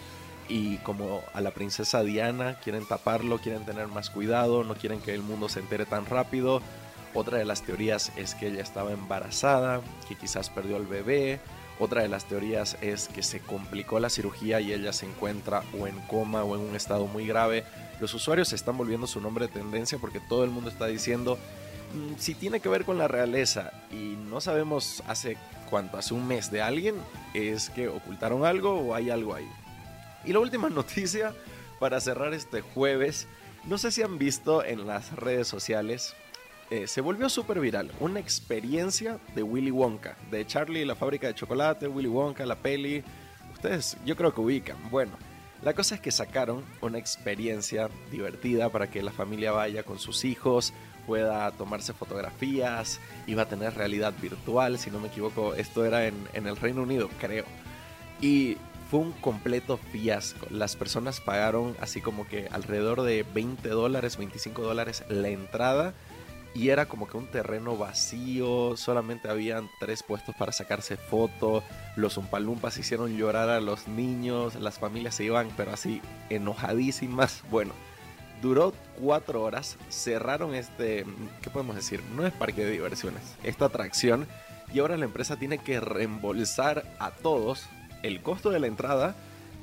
y 0.54 0.78
como 0.78 1.24
a 1.34 1.42
la 1.42 1.50
princesa 1.50 2.04
Diana 2.04 2.60
quieren 2.60 2.86
taparlo, 2.86 3.40
quieren 3.40 3.66
tener 3.66 3.88
más 3.88 4.12
cuidado, 4.12 4.64
no 4.64 4.76
quieren 4.76 5.02
que 5.02 5.12
el 5.16 5.24
mundo 5.24 5.50
se 5.50 5.60
entere 5.60 5.88
tan 5.88 6.06
rápido. 6.06 6.62
Otra 7.16 7.40
de 7.40 7.46
las 7.46 7.64
teorías 7.64 8.12
es 8.18 8.36
que 8.36 8.50
ella 8.50 8.62
estaba 8.62 8.92
embarazada, 8.92 9.82
que 10.08 10.14
quizás 10.14 10.52
perdió 10.52 10.78
el 10.78 10.86
bebé. 10.86 11.40
Otra 11.80 12.04
de 12.04 12.08
las 12.08 12.26
teorías 12.26 12.78
es 12.82 13.08
que 13.08 13.24
se 13.24 13.40
complicó 13.40 14.00
la 14.00 14.12
cirugía 14.12 14.62
y 14.62 14.74
ella 14.74 14.94
se 14.94 15.08
encuentra 15.08 15.64
o 15.80 15.88
en 15.88 16.00
coma 16.02 16.44
o 16.44 16.54
en 16.54 16.62
un 16.62 16.76
estado 16.76 17.08
muy 17.08 17.26
grave. 17.26 17.64
Los 18.00 18.14
usuarios 18.14 18.54
están 18.54 18.78
volviendo 18.78 19.08
su 19.08 19.20
nombre 19.22 19.48
de 19.48 19.54
tendencia 19.54 19.98
porque 19.98 20.20
todo 20.20 20.44
el 20.44 20.52
mundo 20.52 20.70
está 20.70 20.86
diciendo 20.86 21.40
mm, 21.96 22.20
si 22.20 22.36
tiene 22.36 22.60
que 22.60 22.70
ver 22.70 22.86
con 22.86 23.00
la 23.00 23.08
realeza 23.08 23.72
y 23.90 24.18
no 24.30 24.40
sabemos 24.40 25.02
hace 25.08 25.36
cuánto, 25.72 25.98
hace 25.98 26.14
un 26.14 26.28
mes 26.28 26.52
de 26.52 26.62
alguien, 26.62 26.94
es 27.34 27.72
que 27.72 27.88
ocultaron 27.88 28.46
algo 28.46 28.80
o 28.80 28.94
hay 28.94 29.10
algo 29.10 29.34
ahí. 29.34 29.50
Y 30.26 30.34
la 30.34 30.40
última 30.40 30.70
noticia 30.72 31.34
para 31.80 32.00
cerrar 32.00 32.34
este 32.34 32.62
jueves, 32.62 33.28
no 33.66 33.78
sé 33.78 33.92
si 33.92 34.02
han 34.02 34.18
visto 34.18 34.64
en 34.64 34.88
las 34.88 35.16
redes 35.16 35.48
sociales, 35.48 36.16
eh, 36.70 36.88
se 36.88 37.02
volvió 37.02 37.30
súper 37.30 37.60
viral 37.60 37.92
una 38.00 38.20
experiencia 38.20 39.20
de 39.36 39.44
Willy 39.44 39.72
Wonka, 39.72 40.18
de 40.32 40.46
Charlie 40.48 40.86
la 40.86 40.96
fábrica 40.96 41.28
de 41.28 41.36
chocolate, 41.36 41.88
Willy 41.88 42.08
Wonka, 42.08 42.46
la 42.46 42.56
peli. 42.56 43.04
Ustedes 43.54 43.98
yo 44.06 44.16
creo 44.16 44.34
que 44.34 44.42
ubican. 44.42 44.78
Bueno, 44.90 45.12
la 45.62 45.74
cosa 45.74 45.96
es 45.96 46.02
que 46.02 46.12
sacaron 46.12 46.64
una 46.82 46.98
experiencia 46.98 47.90
divertida 48.12 48.70
para 48.70 48.90
que 48.90 49.04
la 49.04 49.12
familia 49.12 49.52
vaya 49.52 49.84
con 49.84 50.00
sus 50.00 50.26
hijos, 50.26 50.74
pueda 51.06 51.52
tomarse 51.52 51.94
fotografías, 51.94 53.00
iba 53.28 53.44
a 53.44 53.48
tener 53.48 53.76
realidad 53.76 54.14
virtual, 54.22 54.80
si 54.80 54.90
no 54.90 55.00
me 55.00 55.10
equivoco, 55.10 55.54
esto 55.54 55.86
era 55.86 56.08
en, 56.08 56.16
en 56.34 56.48
el 56.48 56.58
Reino 56.58 56.82
Unido, 56.84 57.10
creo. 57.20 57.46
Y 58.22 58.58
fue 58.94 59.02
un 59.02 59.12
completo 59.14 59.78
fiasco. 59.78 60.46
Las 60.52 60.76
personas 60.76 61.20
pagaron 61.20 61.76
así 61.82 62.00
como 62.00 62.28
que 62.28 62.48
alrededor 62.52 63.02
de 63.02 63.24
20 63.24 63.68
dólares, 63.70 64.18
25 64.18 64.62
dólares 64.62 65.04
la 65.10 65.30
entrada 65.30 65.96
y 66.54 66.70
era 66.70 66.86
como 66.86 67.08
que 67.08 67.18
un 67.18 67.26
terreno 67.26 67.76
vacío, 67.76 68.78
solamente 68.78 69.30
habían 69.30 69.68
tres 69.80 70.04
puestos 70.04 70.36
para 70.36 70.52
sacarse 70.52 70.96
fotos, 70.96 71.64
los 71.96 72.18
umpalumpas 72.18 72.78
hicieron 72.78 73.18
llorar 73.18 73.50
a 73.50 73.62
los 73.62 73.88
niños, 73.88 74.54
las 74.62 74.78
familias 74.78 75.16
se 75.16 75.24
iban 75.24 75.50
pero 75.58 75.72
así 75.74 76.00
enojadísimas. 76.30 77.42
Bueno, 77.50 77.74
duró 78.44 78.76
cuatro 79.02 79.42
horas, 79.42 79.76
cerraron 79.90 80.54
este, 80.54 81.04
¿qué 81.42 81.50
podemos 81.50 81.76
decir? 81.76 82.04
No 82.16 82.28
es 82.28 82.34
parque 82.34 82.64
de 82.64 82.70
diversiones, 82.70 83.24
esta 83.44 83.66
atracción 83.66 84.28
y 84.72 84.78
ahora 84.78 84.98
la 84.98 85.06
empresa 85.06 85.38
tiene 85.38 85.58
que 85.58 85.80
reembolsar 85.80 86.84
a 87.00 87.10
todos 87.10 87.68
el 88.04 88.22
costo 88.22 88.52
de 88.52 88.60
la 88.60 88.68
entrada 88.68 89.16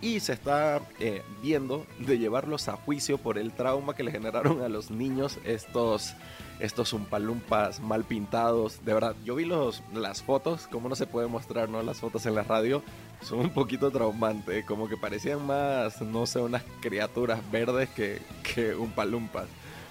y 0.03 0.20
se 0.20 0.32
está 0.32 0.80
eh, 0.99 1.22
viendo 1.43 1.86
de 1.99 2.18
llevarlos 2.18 2.68
a 2.68 2.76
juicio 2.76 3.18
por 3.18 3.38
el 3.38 3.53
trauma 3.53 3.95
que 3.95 4.03
le 4.03 4.11
generaron 4.11 4.62
a 4.62 4.68
los 4.68 4.91
niños 4.91 5.38
estos 5.45 6.14
estos 6.61 6.93
umpalumpas 6.93 7.80
mal 7.80 8.05
pintados. 8.05 8.84
De 8.84 8.95
verdad, 8.95 9.16
yo 9.24 9.34
vi 9.34 9.45
los, 9.45 9.82
las 9.95 10.22
fotos, 10.22 10.66
como 10.66 10.88
no 10.88 10.95
se 10.95 11.07
puede 11.07 11.26
mostrar, 11.26 11.68
¿no? 11.68 11.82
Las 11.82 11.99
fotos 11.99 12.26
en 12.26 12.34
la 12.34 12.43
radio 12.43 12.82
son 13.22 13.41
un 13.41 13.51
poquito 13.51 13.91
traumantes, 13.91 14.64
como 14.66 14.88
que 14.88 14.97
parecían 14.97 15.45
más, 15.47 16.01
no 16.03 16.26
sé, 16.26 16.41
unas 16.41 16.62
criaturas 16.80 17.41
verdes 17.51 17.88
que, 17.91 18.20
que 18.55 18.74
umpalumpas. 18.74 19.47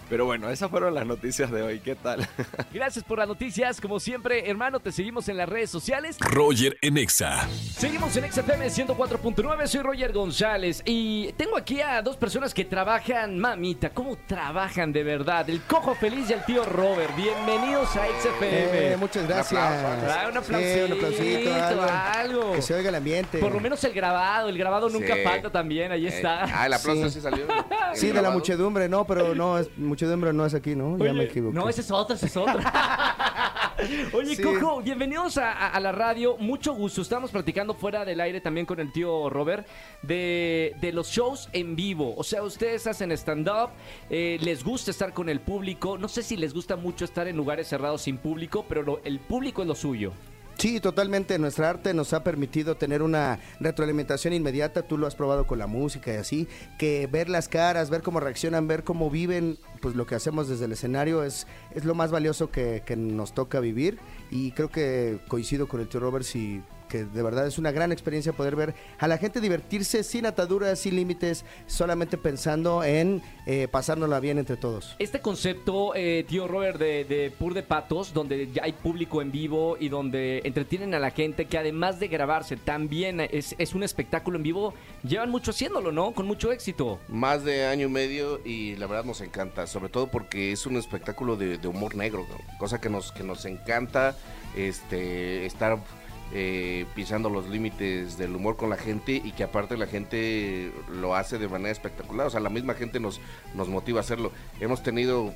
Pero 0.10 0.26
bueno, 0.26 0.50
esas 0.50 0.72
fueron 0.72 0.96
las 0.96 1.06
noticias 1.06 1.52
de 1.52 1.62
hoy. 1.62 1.80
¿Qué 1.82 1.94
tal? 1.94 2.28
Gracias 2.74 3.06
por 3.06 3.20
las 3.20 3.28
noticias. 3.28 3.80
Como 3.80 4.00
siempre, 4.00 4.50
hermano, 4.50 4.80
te 4.80 4.92
seguimos 4.92 5.30
en 5.30 5.38
las 5.38 5.48
redes 5.48 5.70
sociales. 5.70 6.18
Roger 6.20 6.78
en 6.82 6.98
Exa. 6.98 7.48
Seguimos 7.78 8.18
en 8.18 8.32
XFM 8.32 8.70
104.9. 8.70 9.68
Soy 9.68 9.82
Roger 9.84 10.12
González. 10.12 10.82
Y 10.84 11.32
tengo 11.34 11.56
aquí 11.58 11.80
a 11.82 12.02
dos 12.02 12.18
personas 12.18 12.56
que 12.56 12.66
trabajan, 12.66 13.38
mamita, 13.38 13.92
¿cómo 13.92 14.18
trabajan 14.26 14.92
de 14.92 15.04
verdad? 15.04 15.48
El 15.48 15.62
cojo 15.62 15.94
feliz 15.94 16.28
y 16.32 16.34
el 16.34 16.44
tío 16.44 16.66
Robert. 16.66 17.16
Bienvenidos 17.16 17.96
a 17.96 18.08
XFM. 18.08 18.94
Eh, 18.94 18.98
muchas 19.00 19.28
gracias. 19.28 19.62
Ah, 19.62 20.28
un 20.32 20.38
aplausito, 20.38 20.74
Sí, 20.76 20.92
un 20.92 20.94
aplausito, 20.94 21.54
algo. 21.54 21.84
algo. 21.84 22.54
Que 22.54 22.62
se 22.64 22.74
oiga 22.74 22.90
el 22.90 22.96
ambiente. 22.96 23.38
Por 23.38 23.52
lo 23.54 23.60
menos 23.60 23.84
el 23.84 23.94
grabado. 23.94 24.50
El 24.50 24.58
grabado 24.58 24.90
nunca 24.90 25.14
Sí. 25.14 25.22
falta 25.24 25.52
también. 25.52 25.92
Ahí 25.92 26.08
Eh, 26.08 26.10
está. 26.10 26.46
ah, 26.46 26.66
el 26.66 26.74
aplauso 26.74 27.10
Sí. 27.10 27.16
sí, 27.16 27.22
salió. 27.22 27.46
Sí, 27.94 28.08
de 28.12 28.22
la 28.24 28.32
muchedumbre, 28.32 28.90
no, 28.90 29.06
pero 29.06 29.36
no, 29.36 29.60
es, 29.60 29.70
muchedumbre 30.00 30.32
no 30.32 30.46
es 30.46 30.54
aquí, 30.54 30.76
¿no? 30.76 30.98
ya 30.98 31.12
me 31.14 31.26
equivoqué. 31.26 31.54
No, 31.58 31.68
ese 31.68 31.82
es 31.82 31.92
otro, 31.92 32.16
ese 32.16 32.28
es 32.28 32.38
otro. 32.38 32.58
Oye, 34.14 34.36
Sí. 34.36 34.42
Cojo, 34.44 34.82
bienvenidos 34.82 35.38
a, 35.38 35.52
a- 35.52 35.70
a 35.72 35.80
la 35.80 35.92
radio. 35.92 36.38
Mucho 36.38 36.74
gusto. 36.74 37.02
Estábamos 37.02 37.32
platicando 37.32 37.74
fuera 37.74 38.06
del 38.06 38.20
aire 38.22 38.40
también 38.42 38.66
con 38.66 38.80
el 38.80 38.92
tío 38.94 39.30
Robert 39.30 39.68
de, 40.02 40.74
de 40.80 40.92
los 40.94 41.10
shows 41.10 41.50
en 41.54 41.76
vivo. 41.76 42.14
O 42.18 42.24
sea, 42.24 42.44
ustedes 42.44 42.88
hacen 42.88 43.12
stand-up, 43.12 43.70
eh, 44.10 44.38
les 44.42 44.64
gusta 44.64 44.92
estar 44.92 45.14
con 45.14 45.28
el 45.30 45.40
público. 45.42 45.98
No 45.98 46.08
sé 46.08 46.24
si 46.24 46.38
les 46.38 46.54
gusta 46.54 46.76
mucho 46.78 47.04
estar 47.06 47.28
en 47.28 47.36
lugares 47.38 47.68
cerrados 47.68 48.02
sin 48.02 48.18
público, 48.18 48.66
pero 48.70 48.84
lo- 48.84 49.02
el 49.04 49.20
público 49.20 49.62
es 49.64 49.68
lo 49.68 49.76
suyo. 49.76 50.14
Sí, 50.60 50.82
totalmente. 50.82 51.40
Nuestra 51.40 51.70
arte 51.70 51.94
nos 51.94 52.12
ha 52.12 52.22
permitido 52.22 52.76
tener 52.76 53.02
una 53.02 53.40
retroalimentación 53.62 54.34
inmediata. 54.34 54.82
Tú 54.82 54.98
lo 54.98 55.08
has 55.08 55.16
probado 55.16 55.48
con 55.48 55.58
la 55.58 55.68
música 55.68 56.14
y 56.14 56.18
así. 56.18 56.48
Que 56.78 57.08
ver 57.08 57.30
las 57.30 57.48
caras, 57.48 57.90
ver 57.90 58.02
cómo 58.02 58.20
reaccionan, 58.20 58.68
ver 58.68 58.84
cómo 58.84 59.10
viven, 59.10 59.58
pues 59.82 59.96
lo 59.96 60.06
que 60.06 60.16
hacemos 60.16 60.50
desde 60.50 60.66
el 60.66 60.74
escenario 60.74 61.24
es, 61.24 61.48
es 61.74 61.86
lo 61.86 61.96
más 61.96 62.12
valioso 62.12 62.52
que, 62.52 62.84
que 62.86 62.98
nos 62.98 63.34
toca 63.34 63.62
vivir. 63.62 64.00
Y 64.32 64.52
creo 64.52 64.70
que 64.70 65.22
coincido 65.30 65.70
con 65.70 65.80
el 65.80 65.88
tío 65.88 66.02
Robert 66.02 66.26
y 66.36 66.62
que 66.90 67.06
de 67.06 67.24
verdad 67.24 67.48
es 67.48 67.58
una 67.58 67.72
gran 67.72 67.92
experiencia 67.92 68.34
poder 68.34 68.56
ver 68.56 68.76
a 68.98 69.08
la 69.08 69.18
gente 69.18 69.40
divertirse 69.40 70.04
sin 70.04 70.26
ataduras, 70.26 70.80
sin 70.80 70.96
límites, 70.96 71.46
solamente 71.68 72.18
pensando 72.18 72.84
en 72.84 73.22
eh, 73.46 73.68
pasárnosla 73.72 74.20
bien 74.20 74.38
entre 74.38 74.58
todos. 74.58 74.96
Este 75.00 75.22
concepto, 75.22 75.94
eh, 75.96 76.26
tío 76.28 76.48
Robert, 76.48 76.80
de, 76.80 77.06
de 77.06 77.32
Pur 77.32 77.54
de 77.54 77.64
Patos, 77.64 78.14
donde 78.14 78.52
ya 78.52 78.64
hay 78.64 78.74
público 78.74 79.22
en 79.22 79.32
vivo 79.32 79.78
y 79.80 79.90
donde 79.90 80.42
entretienen 80.44 80.94
a 80.94 81.00
la 81.00 81.12
gente, 81.12 81.46
que 81.46 81.58
además 81.58 82.00
de 82.00 82.08
grabarse 82.08 82.58
también 82.58 83.22
es, 83.22 83.56
es 83.58 83.74
un 83.74 83.84
espectáculo 83.84 84.38
en 84.38 84.44
vivo, 84.44 84.74
llevan 85.04 85.30
mucho 85.30 85.52
haciéndolo, 85.52 85.92
¿no? 85.92 86.12
Con 86.12 86.26
mucho 86.26 86.52
éxito. 86.52 87.00
Más 87.08 87.44
de 87.44 87.66
año 87.66 87.88
y 87.88 87.90
medio 87.90 88.42
y 88.44 88.76
la 88.76 88.88
verdad 88.88 89.06
nos 89.06 89.22
encanta, 89.22 89.68
sobre 89.68 89.90
todo 89.90 90.08
porque 90.08 90.52
es 90.52 90.66
un 90.66 90.78
espectáculo 90.78 91.36
de, 91.36 91.58
de 91.58 91.68
humor 91.68 91.96
negro, 91.96 92.26
¿no? 92.30 92.58
cosa 92.58 92.82
que 92.82 92.90
nos, 92.90 93.12
que 93.12 93.24
nos 93.24 93.46
encanta, 93.46 94.16
este, 94.56 95.46
estar 95.46 95.80
eh, 96.34 96.86
pisando 96.96 97.30
los 97.30 97.50
límites 97.50 98.18
del 98.18 98.36
humor 98.36 98.56
con 98.56 98.70
la 98.70 98.78
gente 98.78 99.14
y 99.24 99.32
que 99.32 99.44
aparte 99.44 99.78
la 99.78 99.88
gente 99.88 100.72
lo 100.92 101.16
hace 101.16 101.38
de 101.38 101.48
manera 101.48 101.72
espectacular, 101.72 102.28
o 102.28 102.30
sea, 102.30 102.40
la 102.40 102.50
misma 102.50 102.74
gente 102.76 103.00
nos, 103.00 103.20
nos 103.56 103.68
motiva 103.68 104.00
a 104.00 104.02
hacerlo. 104.02 104.32
Hemos 104.60 104.84
tenido, 104.84 105.34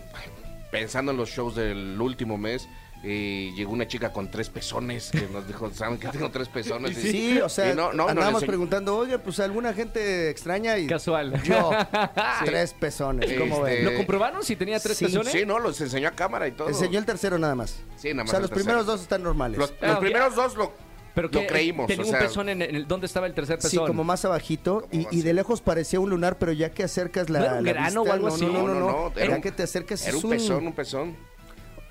pensando 0.71 1.11
en 1.11 1.17
los 1.17 1.29
shows 1.29 1.55
del 1.55 1.99
último 1.99 2.37
mes, 2.37 2.67
eh, 3.05 3.51
llegó 3.55 3.73
una 3.73 3.85
chica 3.87 4.13
con 4.13 4.31
tres 4.31 4.49
pezones 4.49 5.11
que 5.11 5.27
nos 5.27 5.45
dijo, 5.45 5.69
¿saben 5.73 5.97
que 5.99 6.07
tengo 6.07 6.31
tres 6.31 6.47
pezones? 6.47 6.97
Y- 7.03 7.11
Sí, 7.11 7.39
o 7.41 7.49
sea, 7.49 7.71
y 7.71 7.75
no, 7.75 7.91
no, 7.91 8.03
nos 8.03 8.09
andábamos 8.11 8.41
enseñó- 8.43 8.47
preguntando, 8.47 8.97
oye, 8.97 9.19
pues 9.19 9.39
alguna 9.41 9.73
gente 9.73 10.29
extraña 10.29 10.77
y 10.77 10.87
Casual. 10.87 11.41
yo, 11.43 11.71
tres 12.45 12.73
pezones, 12.73 13.31
¿cómo 13.37 13.65
Este, 13.67 13.75
ven? 13.81 13.85
¿Lo 13.91 13.95
comprobaron 13.97 14.43
si 14.43 14.55
tenía 14.55 14.79
tres 14.79 14.97
Sí, 14.97 15.05
pezones? 15.05 15.31
Sí, 15.33 15.45
no, 15.45 15.59
los 15.59 15.79
enseñó 15.81 16.07
a 16.07 16.11
cámara 16.11 16.47
y 16.47 16.51
todo. 16.53 16.69
Enseñó 16.69 16.97
el 16.99 17.05
tercero 17.05 17.37
nada 17.37 17.55
más. 17.55 17.77
Sí, 17.97 18.09
nada 18.09 18.21
O 18.21 18.25
más 18.25 18.29
sea, 18.29 18.37
el 18.37 18.41
los 18.43 18.49
tercero. 18.49 18.65
primeros 18.65 18.85
dos 18.85 19.01
están 19.01 19.21
normales. 19.23 19.57
Los, 19.59 19.73
Ah, 19.81 19.87
los 19.87 19.99
primeros 19.99 20.35
dos 20.35 20.55
lo, 20.55 20.71
Pero 21.13 21.27
lo 21.31 21.45
creímos. 21.45 21.87
tenía 21.87 22.03
o 22.03 22.05
un 22.07 22.11
sea, 22.11 22.19
pezón 22.21 22.49
en 22.49 22.61
el... 22.61 22.87
¿Dónde 22.87 23.05
estaba 23.07 23.27
el 23.27 23.33
tercer 23.33 23.61
Sí, 23.61 23.67
pezón? 23.69 23.87
como 23.87 24.03
más 24.05 24.23
abajito 24.25 24.87
y, 24.91 25.03
Como 25.03 25.09
y 25.17 25.21
de 25.23 25.33
lejos 25.33 25.61
parecía 25.61 25.99
un 25.99 26.09
lunar, 26.09 26.37
pero 26.39 26.53
ya 26.53 26.71
que 26.71 26.83
acercas 26.83 27.29
la, 27.29 27.39
¿No 27.39 27.45
era 27.45 27.53
un 27.57 27.65
la 27.65 27.73
grano 27.73 28.01
vista, 28.01 28.11
o 28.11 28.13
algo 28.13 28.27
así? 28.29 28.45
No, 28.45 28.51
no, 28.53 28.59
no, 28.59 28.67
No, 28.67 28.73
no, 28.73 28.79
no. 28.79 28.91
no, 29.09 29.11
era 29.17 29.27
ya 29.29 29.35
un- 29.35 29.41
que 29.41 29.51
te 29.51 29.63
acercas 29.63 30.07
Era 30.07 30.15
un 30.17 30.29
pezón, 30.29 30.67
un 30.67 30.73
pezón. 30.73 31.32